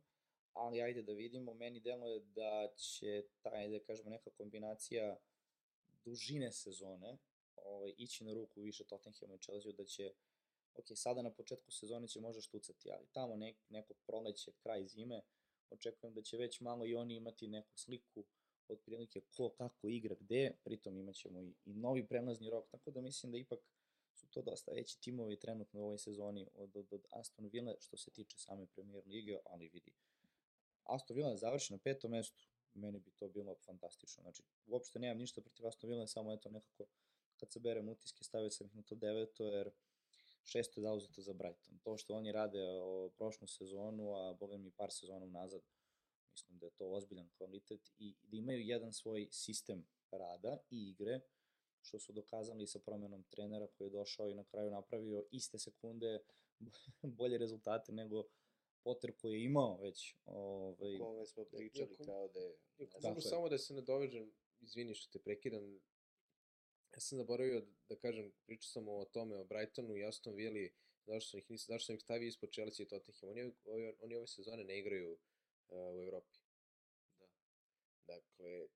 ali 0.53 0.81
ajde 0.81 1.02
da 1.02 1.14
vidimo, 1.14 1.53
meni 1.53 1.80
deluje 1.80 2.19
da 2.19 2.68
će 2.77 3.23
taj, 3.41 3.69
da 3.69 3.80
kažemo, 3.80 4.10
neka 4.10 4.30
kombinacija 4.30 5.18
dužine 6.06 6.52
sezone 6.52 7.18
ovaj, 7.56 7.93
ići 7.97 8.23
na 8.23 8.34
ruku 8.34 8.61
više 8.61 8.84
Tottenhamu 8.84 9.35
i 9.35 9.39
Chelsea, 9.39 9.72
da 9.72 9.85
će, 9.85 10.14
ok, 10.76 10.85
sada 10.95 11.22
na 11.22 11.31
početku 11.31 11.72
sezone 11.72 12.07
će 12.07 12.22
možda 12.22 12.41
štucati, 12.41 12.91
ali 12.91 13.07
tamo 13.11 13.35
nek, 13.35 13.56
neko 13.69 13.93
proleće, 13.93 14.52
kraj 14.52 14.88
zime, 14.88 15.22
očekujem 15.69 16.14
da 16.14 16.22
će 16.22 16.38
već 16.38 16.60
malo 16.60 16.85
i 16.85 16.95
oni 16.95 17.15
imati 17.15 17.47
neku 17.47 17.77
sliku 17.77 18.23
otprilike 18.68 19.22
ko 19.38 19.49
kako 19.49 19.88
igra 19.88 20.15
gde, 20.19 20.52
pritom 20.64 20.97
imaćemo 20.97 21.41
i, 21.41 21.53
i 21.65 21.73
novi 21.73 22.07
prelazni 22.07 22.49
rok, 22.49 22.69
tako 22.72 22.91
da 22.91 23.02
mislim 23.02 23.31
da 23.31 23.38
ipak 23.38 23.60
to 24.35 24.41
dosta 24.41 24.71
veći 24.71 25.01
timovi 25.01 25.39
trenutno 25.39 25.79
u 25.79 25.83
ovoj 25.83 25.97
sezoni 25.97 26.47
od, 26.53 26.75
od, 26.75 26.93
od 26.93 27.05
Aston 27.09 27.49
Villa 27.53 27.75
što 27.79 27.97
se 27.97 28.11
tiče 28.11 28.37
same 28.37 28.65
premier 28.65 29.03
lige, 29.07 29.39
ali 29.45 29.69
vidi. 29.69 29.93
Aston 30.83 31.15
Villa 31.15 31.37
završi 31.37 31.73
na 31.73 31.79
petom 31.79 32.11
mestu, 32.11 32.47
meni 32.73 32.99
bi 32.99 33.11
to 33.11 33.29
bilo 33.29 33.55
fantastično. 33.55 34.21
Znači, 34.21 34.43
uopšte 34.65 34.99
nemam 34.99 35.17
ništa 35.17 35.41
protiv 35.41 35.67
Aston 35.67 35.89
Villa, 35.89 36.07
samo 36.07 36.33
eto 36.33 36.49
nekako 36.49 36.85
kad 37.37 37.51
se 37.51 37.59
berem 37.59 37.89
utiske 37.89 38.23
stavio 38.23 38.49
sam 38.51 38.67
ih 38.67 38.75
na 38.75 38.83
to 38.83 38.95
deveto, 38.95 39.47
jer 39.47 39.71
šesto 40.43 40.79
je 40.79 40.83
zauzeto 40.83 41.21
za 41.21 41.33
Brighton. 41.33 41.79
To 41.83 41.97
što 41.97 42.15
oni 42.15 42.31
rade 42.31 42.79
o 42.81 43.09
prošlu 43.17 43.47
sezonu, 43.47 44.15
a 44.15 44.33
boga 44.33 44.57
mi 44.57 44.71
par 44.71 44.91
sezona 44.91 45.25
unazad, 45.25 45.61
mislim 46.31 46.59
da 46.59 46.65
je 46.65 46.71
to 46.71 46.89
ozbiljan 46.89 47.29
kvalitet 47.37 47.91
i 47.97 48.15
da 48.21 48.37
imaju 48.37 48.59
jedan 48.59 48.93
svoj 48.93 49.27
sistem 49.31 49.87
rada 50.11 50.57
i 50.69 50.89
igre, 50.89 51.19
što 51.85 51.99
su 51.99 52.13
dokazali 52.13 52.67
sa 52.67 52.79
promenom 52.79 53.23
trenera 53.23 53.67
koji 53.67 53.87
je 53.87 53.91
došao 53.91 54.29
i 54.29 54.33
na 54.33 54.43
kraju 54.43 54.71
napravio 54.71 55.25
iste 55.31 55.59
sekunde 55.59 56.19
bolje 57.19 57.37
rezultate 57.37 57.91
nego 57.91 58.23
Potter 58.83 59.15
koji 59.17 59.33
je 59.33 59.45
imao 59.45 59.77
već 59.77 60.15
ovaj, 60.25 60.97
Kome 60.97 61.25
smo 61.25 61.45
pričali 61.47 61.89
Iako- 61.91 62.05
kao 62.05 62.27
da 62.27 62.39
je... 62.39 62.57
Mogu 63.03 63.17
je. 63.17 63.21
samo 63.21 63.49
da 63.49 63.57
se 63.57 63.73
nadovežem, 63.73 64.31
izvini 64.61 64.95
što 64.95 65.11
te 65.11 65.23
prekidam, 65.23 65.75
ja 66.91 66.99
sam 66.99 67.17
zaboravio 67.17 67.61
da, 67.61 67.71
da 67.89 67.95
kažem, 67.95 68.33
pričao 68.45 68.67
sam 68.67 68.87
o 68.87 69.05
tome, 69.05 69.35
o 69.35 69.43
Brightonu 69.43 69.95
i 69.95 70.05
Aston 70.05 70.35
Villa, 70.35 70.69
zašto 71.05 71.29
sam 71.29 71.39
ih, 71.39 71.49
nisam, 71.49 71.65
zašto 71.67 71.85
sam 71.85 71.95
ih 71.95 72.01
stavio 72.01 72.27
ispod 72.27 72.51
Chelsea 72.51 72.83
i 72.83 72.87
Tottenham. 72.87 73.29
Oni, 73.29 73.51
ove- 73.65 73.95
oni 73.99 74.15
ove 74.15 74.27
sezone 74.27 74.63
ne 74.63 74.79
igraju 74.79 75.11
uh, 75.11 75.17
u 75.95 76.01
Evropi. 76.01 76.37
Da. 77.19 77.27
Dakle, 78.05 78.67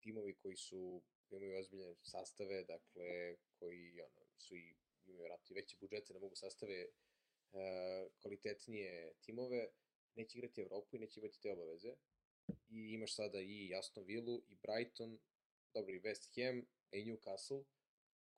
timovi 0.00 0.34
koji 0.34 0.56
su 0.56 1.02
imaju 1.30 1.58
ozbiljne 1.58 1.94
sastave, 2.02 2.64
dakle, 2.64 3.36
koji 3.58 4.00
ono, 4.00 4.26
su 4.38 4.56
i 4.56 4.74
imaju 5.04 5.18
vjerojatno 5.18 5.46
i 5.50 5.60
veće 5.60 5.76
budžete 5.80 6.12
da 6.12 6.18
mogu 6.18 6.36
sastave 6.36 6.86
uh, 6.86 8.12
kvalitetnije 8.20 9.14
timove, 9.20 9.68
neće 10.14 10.38
igrati 10.38 10.60
Evropu 10.60 10.96
i 10.96 10.98
neće 10.98 11.20
imati 11.20 11.40
te 11.40 11.52
obaveze. 11.52 11.94
I 12.68 12.92
imaš 12.92 13.14
sada 13.14 13.40
i 13.40 13.74
Aston 13.74 14.04
Villa 14.04 14.38
i 14.48 14.54
Brighton, 14.54 15.18
dobro 15.74 15.94
i 15.94 16.00
West 16.00 16.24
Ham, 16.34 16.66
i 16.92 17.04
Newcastle, 17.04 17.64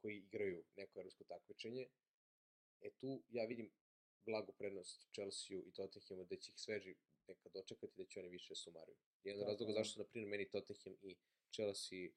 koji 0.01 0.17
igraju 0.17 0.65
neko 0.77 1.01
evropsko 1.01 1.25
takmičenje. 1.25 1.89
E 2.81 2.91
tu 2.91 3.23
ja 3.29 3.45
vidim 3.45 3.71
blagu 4.27 4.53
prednost 4.53 5.07
Chelsea-u 5.13 5.63
i 5.67 5.73
Tottenhamu 5.73 6.25
da 6.25 6.37
će 6.37 6.53
ih 6.53 6.59
sveži 6.61 6.95
nekad 7.29 7.53
dočekati 7.53 7.97
da 7.97 8.05
će 8.05 8.21
oni 8.21 8.29
više 8.29 8.55
sumaruju. 8.55 8.97
Jedan 9.25 9.47
razloga 9.47 9.73
je. 9.73 9.75
zašto 9.75 10.01
na 10.01 10.07
primjer, 10.07 10.31
meni 10.31 10.49
Tottenham 10.49 10.97
i 11.03 11.17
Chelsea 11.55 12.09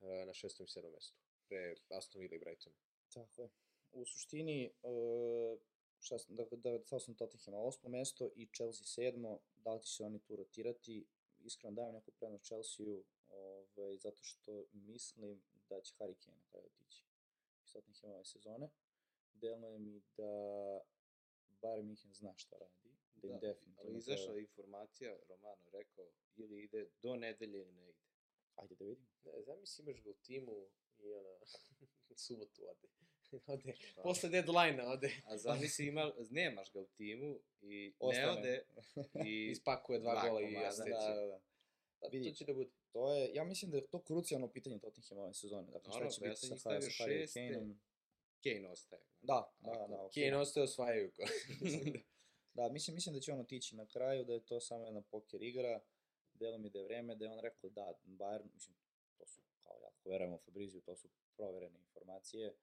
na 0.00 0.32
šestom 0.32 0.64
i 0.64 0.68
sedmom 0.68 0.92
mestu. 0.92 1.18
Pre 1.48 1.74
Aston 1.88 2.20
Villa 2.20 2.36
i 2.36 2.38
Brightona. 2.38 2.76
Tako 3.14 3.42
je. 3.42 3.48
U 3.92 4.04
suštini, 4.04 4.72
uh, 4.82 5.58
šta 5.98 6.18
sam, 6.18 6.36
da, 6.36 6.44
da, 6.50 6.78
stao 6.84 7.00
sam 7.00 7.14
Tottenham 7.14 7.52
na 7.54 7.60
osmo 7.60 7.88
mesto 7.88 8.30
i 8.36 8.48
Chelsea 8.56 8.86
sedmo, 8.86 9.40
da 9.56 9.74
li 9.74 9.82
će 9.82 9.92
se 9.92 10.04
oni 10.04 10.18
tu 10.18 10.36
rotirati, 10.36 11.06
iskreno 11.38 11.74
dajem 11.74 11.94
neku 11.94 12.10
prednost 12.10 12.44
Chelsea-u, 12.44 13.04
ovaj, 13.28 13.96
zato 13.98 14.24
što 14.24 14.66
mislim 14.72 15.42
da 15.68 15.80
će 15.80 15.94
Harry 15.94 16.14
Kane 16.24 16.36
na 16.36 16.44
kraju 16.50 16.66
otići 16.66 17.04
iz 17.64 17.72
Tottenham 17.72 18.10
ove 18.10 18.24
sezone. 18.24 18.70
Deluje 19.32 19.78
mi 19.78 20.02
da 20.16 20.32
Bayern 21.62 21.84
München 21.84 22.12
zna 22.12 22.36
šta 22.36 22.56
radi, 22.58 22.96
da 23.14 23.28
im 23.28 23.38
definitivno 23.40 23.80
ali 23.80 23.98
izašla 23.98 24.34
je 24.34 24.40
informacija, 24.40 25.16
Romano 25.28 25.62
je 25.64 25.70
rekao, 25.72 26.06
ili 26.36 26.62
ide 26.62 26.88
do 27.02 27.16
nedelje 27.16 27.58
ili 27.58 27.72
ne 27.72 27.88
ide. 27.88 28.09
Ajde 28.62 28.74
da 28.74 28.84
vidimo. 28.84 29.06
Ne, 29.24 29.42
zamisli 29.42 29.82
imaš 29.84 30.02
ga 30.02 30.10
u 30.10 30.14
timu 30.14 30.52
i 30.98 31.12
ona, 31.12 31.28
subotu 32.26 32.62
ode. 32.68 32.88
ode. 33.54 33.74
Pa. 33.96 34.02
Posle 34.02 34.28
deadline 34.28 34.82
ode. 34.84 35.10
A 35.28 35.36
zamisli, 35.38 35.86
ima, 35.86 36.12
nemaš 36.30 36.72
ga 36.72 36.80
u 36.80 36.86
timu 36.86 37.38
i 37.60 37.86
ne 37.90 37.92
Ostane. 38.00 38.30
ode 38.30 38.64
i 39.26 39.50
Ispakuje 39.50 39.98
dva 39.98 40.12
Dva 40.12 40.28
gola 40.28 40.40
i 40.40 40.56
asistenciju. 40.56 40.98
Da, 40.98 41.14
da, 41.14 41.26
da. 41.26 41.40
Da, 42.00 42.08
Vidi. 42.08 42.28
to 42.28 42.34
će 42.34 42.44
da 42.44 42.54
bude. 42.54 42.70
To 42.92 43.14
je, 43.14 43.34
ja 43.34 43.44
mislim 43.44 43.70
da 43.70 43.76
je 43.76 43.86
to 43.86 44.02
krucijalno 44.02 44.48
pitanje 44.48 44.78
Tottenham 44.78 45.18
ove 45.18 45.34
sezone. 45.34 45.70
Dakle, 45.70 45.92
šta 45.92 46.08
će 46.08 46.20
biti 46.20 46.36
sa, 46.36 46.54
ih 46.54 46.60
stavio 46.60 46.80
Har- 46.80 46.96
sa 46.96 47.04
Harry. 47.04 47.34
Kaneom? 47.34 47.80
Kane 48.42 48.68
ostaje. 48.68 49.02
Da, 49.22 49.52
da, 49.58 49.70
Ako- 49.70 49.88
da, 49.88 50.02
ok. 50.02 50.12
Kane 50.14 50.36
ostaje 50.36 50.64
osvajaju. 50.64 51.12
Ko. 51.12 51.22
Da, 52.54 52.68
mislim, 52.68 52.94
mislim 52.94 53.14
da 53.14 53.20
će 53.20 53.32
on 53.32 53.40
otići 53.40 53.76
na 53.76 53.86
kraju, 53.86 54.24
da 54.24 54.32
je 54.32 54.44
to 54.44 54.60
samo 54.60 54.84
jedna 54.84 55.02
poker 55.02 55.42
igra. 55.42 55.80
Delo 56.40 56.58
mi 56.58 56.70
da 56.70 56.78
je 56.78 56.84
vreme, 56.84 57.14
da 57.14 57.24
je 57.24 57.30
on 57.30 57.40
rekao 57.40 57.70
da, 57.70 57.94
Bayern, 58.04 58.48
mislim, 58.54 58.76
to 59.18 59.26
su, 59.26 59.40
kao 59.62 59.78
ja, 59.82 59.88
ako 59.88 60.08
verujemo 60.08 60.38
Fabriziju, 60.38 60.80
to 60.80 60.96
su 60.96 61.08
proverene 61.36 61.78
informacije. 61.78 62.54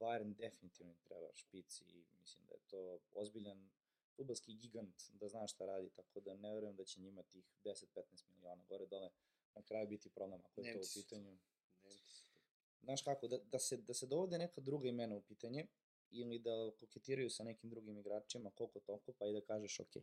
Bayern 0.00 0.34
definitivno 0.34 0.92
im 0.92 0.98
treba 1.04 1.28
špic 1.34 1.80
i 1.80 2.04
mislim 2.20 2.46
da 2.46 2.54
je 2.54 2.60
to 2.66 2.98
ozbiljan 3.14 3.70
futbalski 4.16 4.54
gigant 4.54 5.02
da 5.12 5.28
zna 5.28 5.46
šta 5.46 5.66
radi, 5.66 5.90
tako 5.90 6.20
da 6.20 6.34
ne 6.34 6.54
verujem 6.54 6.76
da 6.76 6.84
će 6.84 7.00
njima 7.00 7.22
tih 7.22 7.44
10-15 7.64 8.30
miliona 8.34 8.64
gore 8.68 8.86
dole 8.86 9.10
na 9.54 9.62
kraju 9.62 9.88
biti 9.88 10.10
problem 10.10 10.40
ako 10.44 10.60
je 10.60 10.72
to 10.72 10.78
Nemci 10.78 10.98
u 10.98 11.02
su 11.02 11.02
pitanju. 11.02 11.38
Nemci 11.84 12.24
to. 12.34 12.40
Znaš 12.82 13.02
kako, 13.02 13.28
da, 13.28 13.38
da, 13.38 13.58
se, 13.58 13.76
da 13.76 13.94
se 13.94 14.06
dovode 14.06 14.38
neka 14.38 14.60
druga 14.60 14.88
imena 14.88 15.16
u 15.16 15.22
pitanje 15.22 15.66
ili 16.10 16.38
da 16.38 16.70
koketiraju 16.80 17.30
sa 17.30 17.44
nekim 17.44 17.70
drugim 17.70 17.98
igračima, 17.98 18.50
koliko 18.50 18.80
toliko, 18.80 19.12
pa 19.12 19.26
i 19.26 19.32
da 19.32 19.40
kažeš 19.40 19.80
ok. 19.80 19.96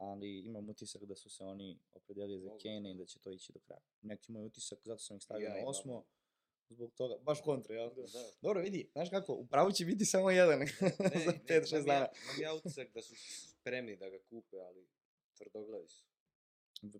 Ali 0.00 0.38
imam 0.38 0.68
utisak 0.68 1.04
da 1.04 1.14
su 1.16 1.30
se 1.30 1.44
oni 1.44 1.78
opredelili 1.92 2.40
za 2.40 2.50
Kane 2.62 2.90
i 2.90 2.94
da. 2.94 2.98
da 2.98 3.06
će 3.06 3.18
to 3.18 3.30
ići 3.32 3.52
do 3.52 3.60
kraja. 3.60 3.80
Neki 4.02 4.32
moj 4.32 4.44
utisak, 4.46 4.78
zato 4.84 4.98
sam 4.98 5.16
ih 5.16 5.22
stavio 5.22 5.44
Ja 5.44 5.50
na 5.52 5.58
imam. 5.58 5.68
osmo, 5.70 6.04
zbog 6.68 6.94
toga, 6.94 7.18
baš 7.22 7.42
kontra, 7.42 7.74
jel? 7.74 7.90
Da. 7.94 8.30
Dobro, 8.42 8.62
vidi, 8.62 8.88
znaš 8.92 9.10
kako, 9.10 9.32
u 9.34 9.46
pravu 9.46 9.72
će 9.72 9.84
biti 9.84 10.04
samo 10.04 10.30
jedan 10.30 10.58
Ne, 10.60 10.66
za 11.24 11.32
ne, 11.32 11.40
5-6 11.48 11.72
imam 11.72 11.84
dana. 11.86 11.98
Ja, 12.00 12.10
imam 12.24 12.42
ja 12.42 12.54
utisak 12.54 12.92
da 12.94 13.02
su 13.02 13.14
spremni 13.48 13.96
da 13.96 14.10
ga 14.10 14.18
kupe, 14.18 14.56
ali 14.58 14.86
tvrdogledi 15.36 15.88
su. 15.88 16.04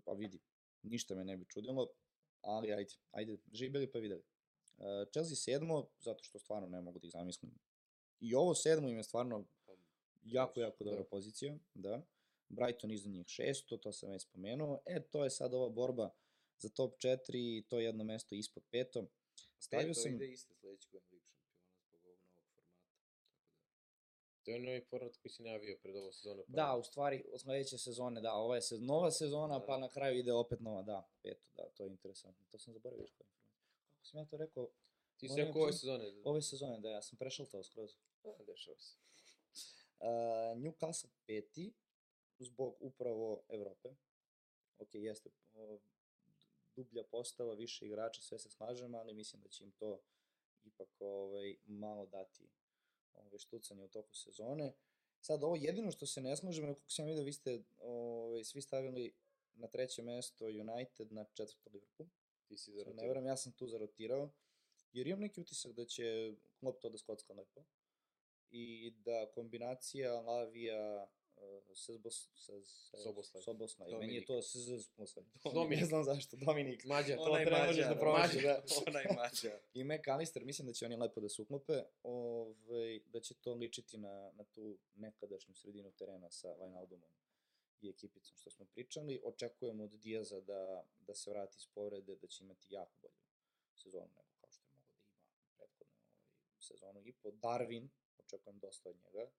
Pa 0.05 0.11
vidi, 0.11 0.39
ništa 0.83 1.15
me 1.15 1.23
ne 1.23 1.37
bi 1.37 1.45
čudilo, 1.45 1.87
ali 2.41 2.73
ajde, 2.73 2.93
ajde, 3.11 3.37
živjeli 3.53 3.91
pa 3.91 3.99
videli. 3.99 4.23
Uh, 4.77 4.85
Chelsea 5.11 5.35
sedmo, 5.35 5.89
zato 5.99 6.23
što 6.23 6.39
stvarno 6.39 6.67
ne 6.67 6.81
mogu 6.81 6.99
da 6.99 7.07
ih 7.07 7.11
zamislim. 7.11 7.51
I 8.19 8.35
ovo 8.35 8.55
sedmo 8.55 8.89
im 8.89 8.97
je 8.97 9.03
stvarno 9.03 9.45
Pa, 9.65 9.71
jako, 10.23 10.59
jako 10.59 10.83
dobra 10.83 11.01
da. 11.03 11.09
pozicija, 11.09 11.57
da. 11.73 12.01
Brighton 12.51 12.91
iza 12.91 13.09
njih 13.09 13.27
šesto, 13.27 13.77
to 13.77 13.91
sam 13.91 14.09
već 14.09 14.21
spomenuo. 14.23 14.79
E, 14.85 15.01
to 15.01 15.23
je 15.23 15.29
sad 15.29 15.53
ova 15.53 15.69
borba 15.69 16.09
za 16.57 16.69
top 16.69 16.93
4 16.97 17.17
i 17.33 17.65
to 17.69 17.79
jedno 17.79 18.03
mesto 18.03 18.35
ispod 18.35 18.63
peto. 18.71 19.05
Stavio 19.59 19.93
sam, 19.93 20.15
ide 20.15 20.27
isto 20.27 20.53
sledeći 20.53 20.87
godin 20.91 21.09
Lig 21.11 21.21
šampiona 21.23 21.63
zbog 21.83 22.05
ovog 22.05 22.19
novog 22.19 22.43
formata. 22.55 22.73
Tako 22.73 22.97
da, 22.97 24.43
To 24.43 24.51
je 24.51 24.59
novi 24.59 24.81
format 24.81 25.17
koji 25.17 25.31
si 25.31 25.43
najavio 25.43 25.77
pred 25.83 25.95
ovu 25.95 26.11
sezonu. 26.11 26.43
pa 26.47 26.53
da, 26.53 26.75
u 26.75 26.83
stvari, 26.83 27.23
od 27.33 27.41
sledeće 27.41 27.77
sezone, 27.77 28.21
da, 28.21 28.33
ova 28.33 28.55
je 28.55 28.61
se, 28.61 28.79
nova 28.79 29.11
sezona, 29.11 29.59
Da. 29.59 29.65
pa 29.65 29.77
na 29.77 29.89
kraju 29.89 30.19
ide 30.19 30.33
opet 30.33 30.59
nova, 30.59 30.81
da, 30.81 31.09
peto, 31.23 31.45
da, 31.55 31.69
to 31.69 31.83
je 31.83 31.89
interesantno. 31.89 32.45
To 32.49 32.59
sam 32.59 32.73
zaboravio 32.73 33.07
što 33.07 33.23
informaciju. 33.23 33.61
Kako 33.89 34.05
sam 34.05 34.19
ja 34.19 34.25
to 34.25 34.37
rekao, 34.37 34.69
Ti 35.17 35.29
si 35.29 35.35
rekao 35.35 35.61
ove 35.61 35.73
sezone. 35.73 36.13
ove 36.23 36.41
sezone, 36.41 36.79
da, 36.79 36.89
ja 36.89 37.01
sam 37.01 37.17
prešaltao 37.17 37.63
skroz. 37.63 37.91
A, 38.23 38.43
dešava 38.43 38.77
se. 38.79 38.95
Uh, 40.01 40.07
Newcastle 40.57 41.09
peti, 41.27 41.73
zbog 42.43 42.75
upravo 42.79 43.43
Evrope. 43.49 43.89
Ok, 44.77 44.89
jeste 44.93 45.29
dublja 46.75 47.03
postava, 47.03 47.53
više 47.53 47.85
igrača, 47.85 48.21
sve 48.21 48.39
se 48.39 48.49
slažem, 48.49 48.95
ali 48.95 49.13
mislim 49.13 49.41
da 49.41 49.49
će 49.49 49.63
im 49.63 49.71
to 49.71 50.01
ipak 50.63 50.89
ovaj, 50.99 51.55
malo 51.65 52.05
dati 52.05 52.49
ovaj, 53.13 53.37
štucanje 53.37 53.83
u 53.83 53.87
toku 53.87 54.15
sezone. 54.15 54.73
Sad, 55.21 55.43
ovo 55.43 55.55
jedino 55.55 55.91
što 55.91 56.05
se 56.05 56.21
ne 56.21 56.37
slažem, 56.37 56.75
kako 56.75 56.89
sam 56.89 57.05
vidio, 57.05 57.23
vi 57.23 57.33
ste 57.33 57.63
ovaj, 57.79 58.43
svi 58.43 58.61
stavili 58.61 59.13
na 59.55 59.67
treće 59.67 60.03
mesto 60.03 60.45
United, 60.45 61.11
na 61.11 61.25
četvrto 61.33 61.69
Liverpool. 61.69 62.09
Ti 62.47 62.57
si 62.57 62.71
Ne 62.71 62.77
zarotirao. 62.77 63.07
verujem, 63.07 63.25
ja 63.25 63.37
sam 63.37 63.51
tu 63.51 63.67
zarotirao, 63.67 64.29
jer 64.93 65.07
imam 65.07 65.19
neki 65.19 65.41
utisak 65.41 65.71
da 65.71 65.85
će 65.85 66.33
Klopp 66.59 66.81
to 66.81 66.89
da 66.89 66.97
skocka 66.97 67.33
lepo 67.33 67.63
i 68.49 68.91
da 68.91 69.31
kombinacija 69.35 70.21
Lavija 70.21 71.07
uh, 71.41 71.77
Sezbos, 71.77 72.29
Sez, 72.35 72.91
Soboslaj. 73.03 73.43
Soboslaj. 73.43 73.91
Meni 73.99 74.15
je 74.15 74.25
to 74.25 74.41
Sezbosaj. 74.41 75.23
Dominik. 75.53 75.79
Ne 75.79 75.85
znam 75.85 76.03
zašto, 76.03 76.37
Dominik. 76.37 76.85
Mađar. 76.85 77.17
To 77.17 77.37
ne 77.37 77.65
možeš 77.67 77.85
da 77.85 77.95
promašiš, 77.99 78.43
da. 78.43 78.63
Onaj 78.87 79.05
mađa. 79.15 79.59
I 79.73 79.83
McAllister, 79.83 80.45
mislim 80.45 80.67
da 80.67 80.73
će 80.73 80.85
oni 80.85 80.95
lepo 80.95 81.21
da 81.21 81.29
se 81.29 81.41
uklope, 81.41 81.83
ovaj, 82.03 82.99
da 83.05 83.19
će 83.19 83.33
to 83.33 83.53
ličiti 83.53 83.97
na, 83.97 84.31
na 84.35 84.43
tu 84.43 84.77
nekadašnju 84.95 85.55
sredinu 85.55 85.91
terena 85.91 86.31
sa 86.31 86.47
Wijnaldumom 86.47 87.11
i 87.81 87.89
ekipicom 87.89 88.37
što 88.37 88.49
smo 88.49 88.65
pričali. 88.65 89.21
Očekujemo 89.23 89.83
od 89.83 89.91
Diaza 89.91 90.41
da, 90.41 90.83
da 90.99 91.15
se 91.15 91.29
vrati 91.29 91.57
iz 91.57 91.67
povrede, 91.67 92.15
da 92.15 92.27
će 92.27 92.43
imati 92.43 92.73
jako 92.73 92.93
bolju 93.01 93.21
sezonu 93.75 94.07
nego 94.17 94.29
kao 94.39 94.49
što 94.51 94.67
je 94.67 94.77
mogo 94.77 94.91
da 94.91 95.07
ima 95.07 95.31
prethodnu 95.57 95.95
ovaj, 96.43 96.59
sezonu 96.59 97.01
i 97.05 97.13
po. 97.13 97.31
Darwin, 97.31 97.87
očekujem 98.19 98.59
dosta 98.59 98.89
od 98.89 98.95
njega, 98.95 99.31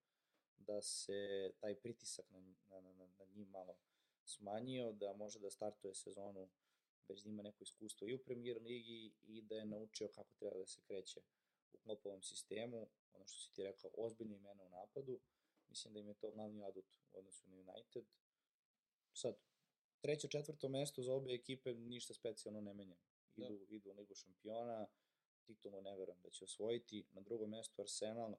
da 0.66 0.82
se 0.82 1.51
taj 1.60 1.74
pritisak 1.74 2.30
na, 2.30 2.40
na, 2.40 2.80
na, 2.80 2.93
na, 2.93 3.06
na 3.18 3.24
njih 3.24 3.48
malo 3.48 3.76
smanjio, 4.24 4.93
da 4.93 5.12
može 5.12 5.39
da 5.39 5.51
startuje 5.51 5.94
sezonu 5.94 6.48
već 7.09 7.22
da 7.22 7.30
ima 7.30 7.43
neko 7.43 7.62
iskustvo 7.62 8.09
i 8.09 8.14
u 8.14 8.24
premier 8.24 8.62
ligi 8.62 9.12
i 9.22 9.43
da 9.43 9.55
je 9.55 9.64
naučio 9.64 10.09
kako 10.09 10.34
treba 10.34 10.59
da 10.59 10.66
se 10.66 10.80
kreće 10.80 11.20
u 11.72 11.78
klopovom 11.78 12.22
sistemu, 12.22 12.89
ono 13.12 13.26
što 13.26 13.40
si 13.40 13.52
ti 13.52 13.62
rekao, 13.62 13.90
ozbiljne 13.94 14.36
imena 14.36 14.62
u 14.62 14.68
napadu, 14.68 15.20
mislim 15.68 15.94
da 15.94 16.01
im 16.01 16.09
je 16.09 16.14
to 16.14 16.30
glavni 16.30 16.64
adut 16.64 16.98
u 17.12 17.18
odnosu 17.18 17.48
na 17.48 17.56
United. 17.56 18.05
Sad, 19.12 19.36
treće, 20.01 20.28
četvrto 20.28 20.68
mesto 20.68 21.02
za 21.02 21.12
obe 21.12 21.34
ekipe 21.34 21.74
ništa 21.74 22.14
specijalno 22.14 22.60
ne 22.60 22.74
menja. 22.74 22.97
Idu, 23.36 23.59
da. 23.59 23.74
idu 23.74 23.90
u 23.90 23.94
Ligu 23.94 24.14
šampiona, 24.14 24.86
titulu 25.47 25.82
ne 25.82 25.97
verujem 25.97 26.20
da 26.22 26.30
će 26.30 26.44
osvojiti. 26.44 27.05
Na 27.12 27.20
drugom 27.20 27.51
mestu 27.51 27.82
Arsenal, 27.82 28.30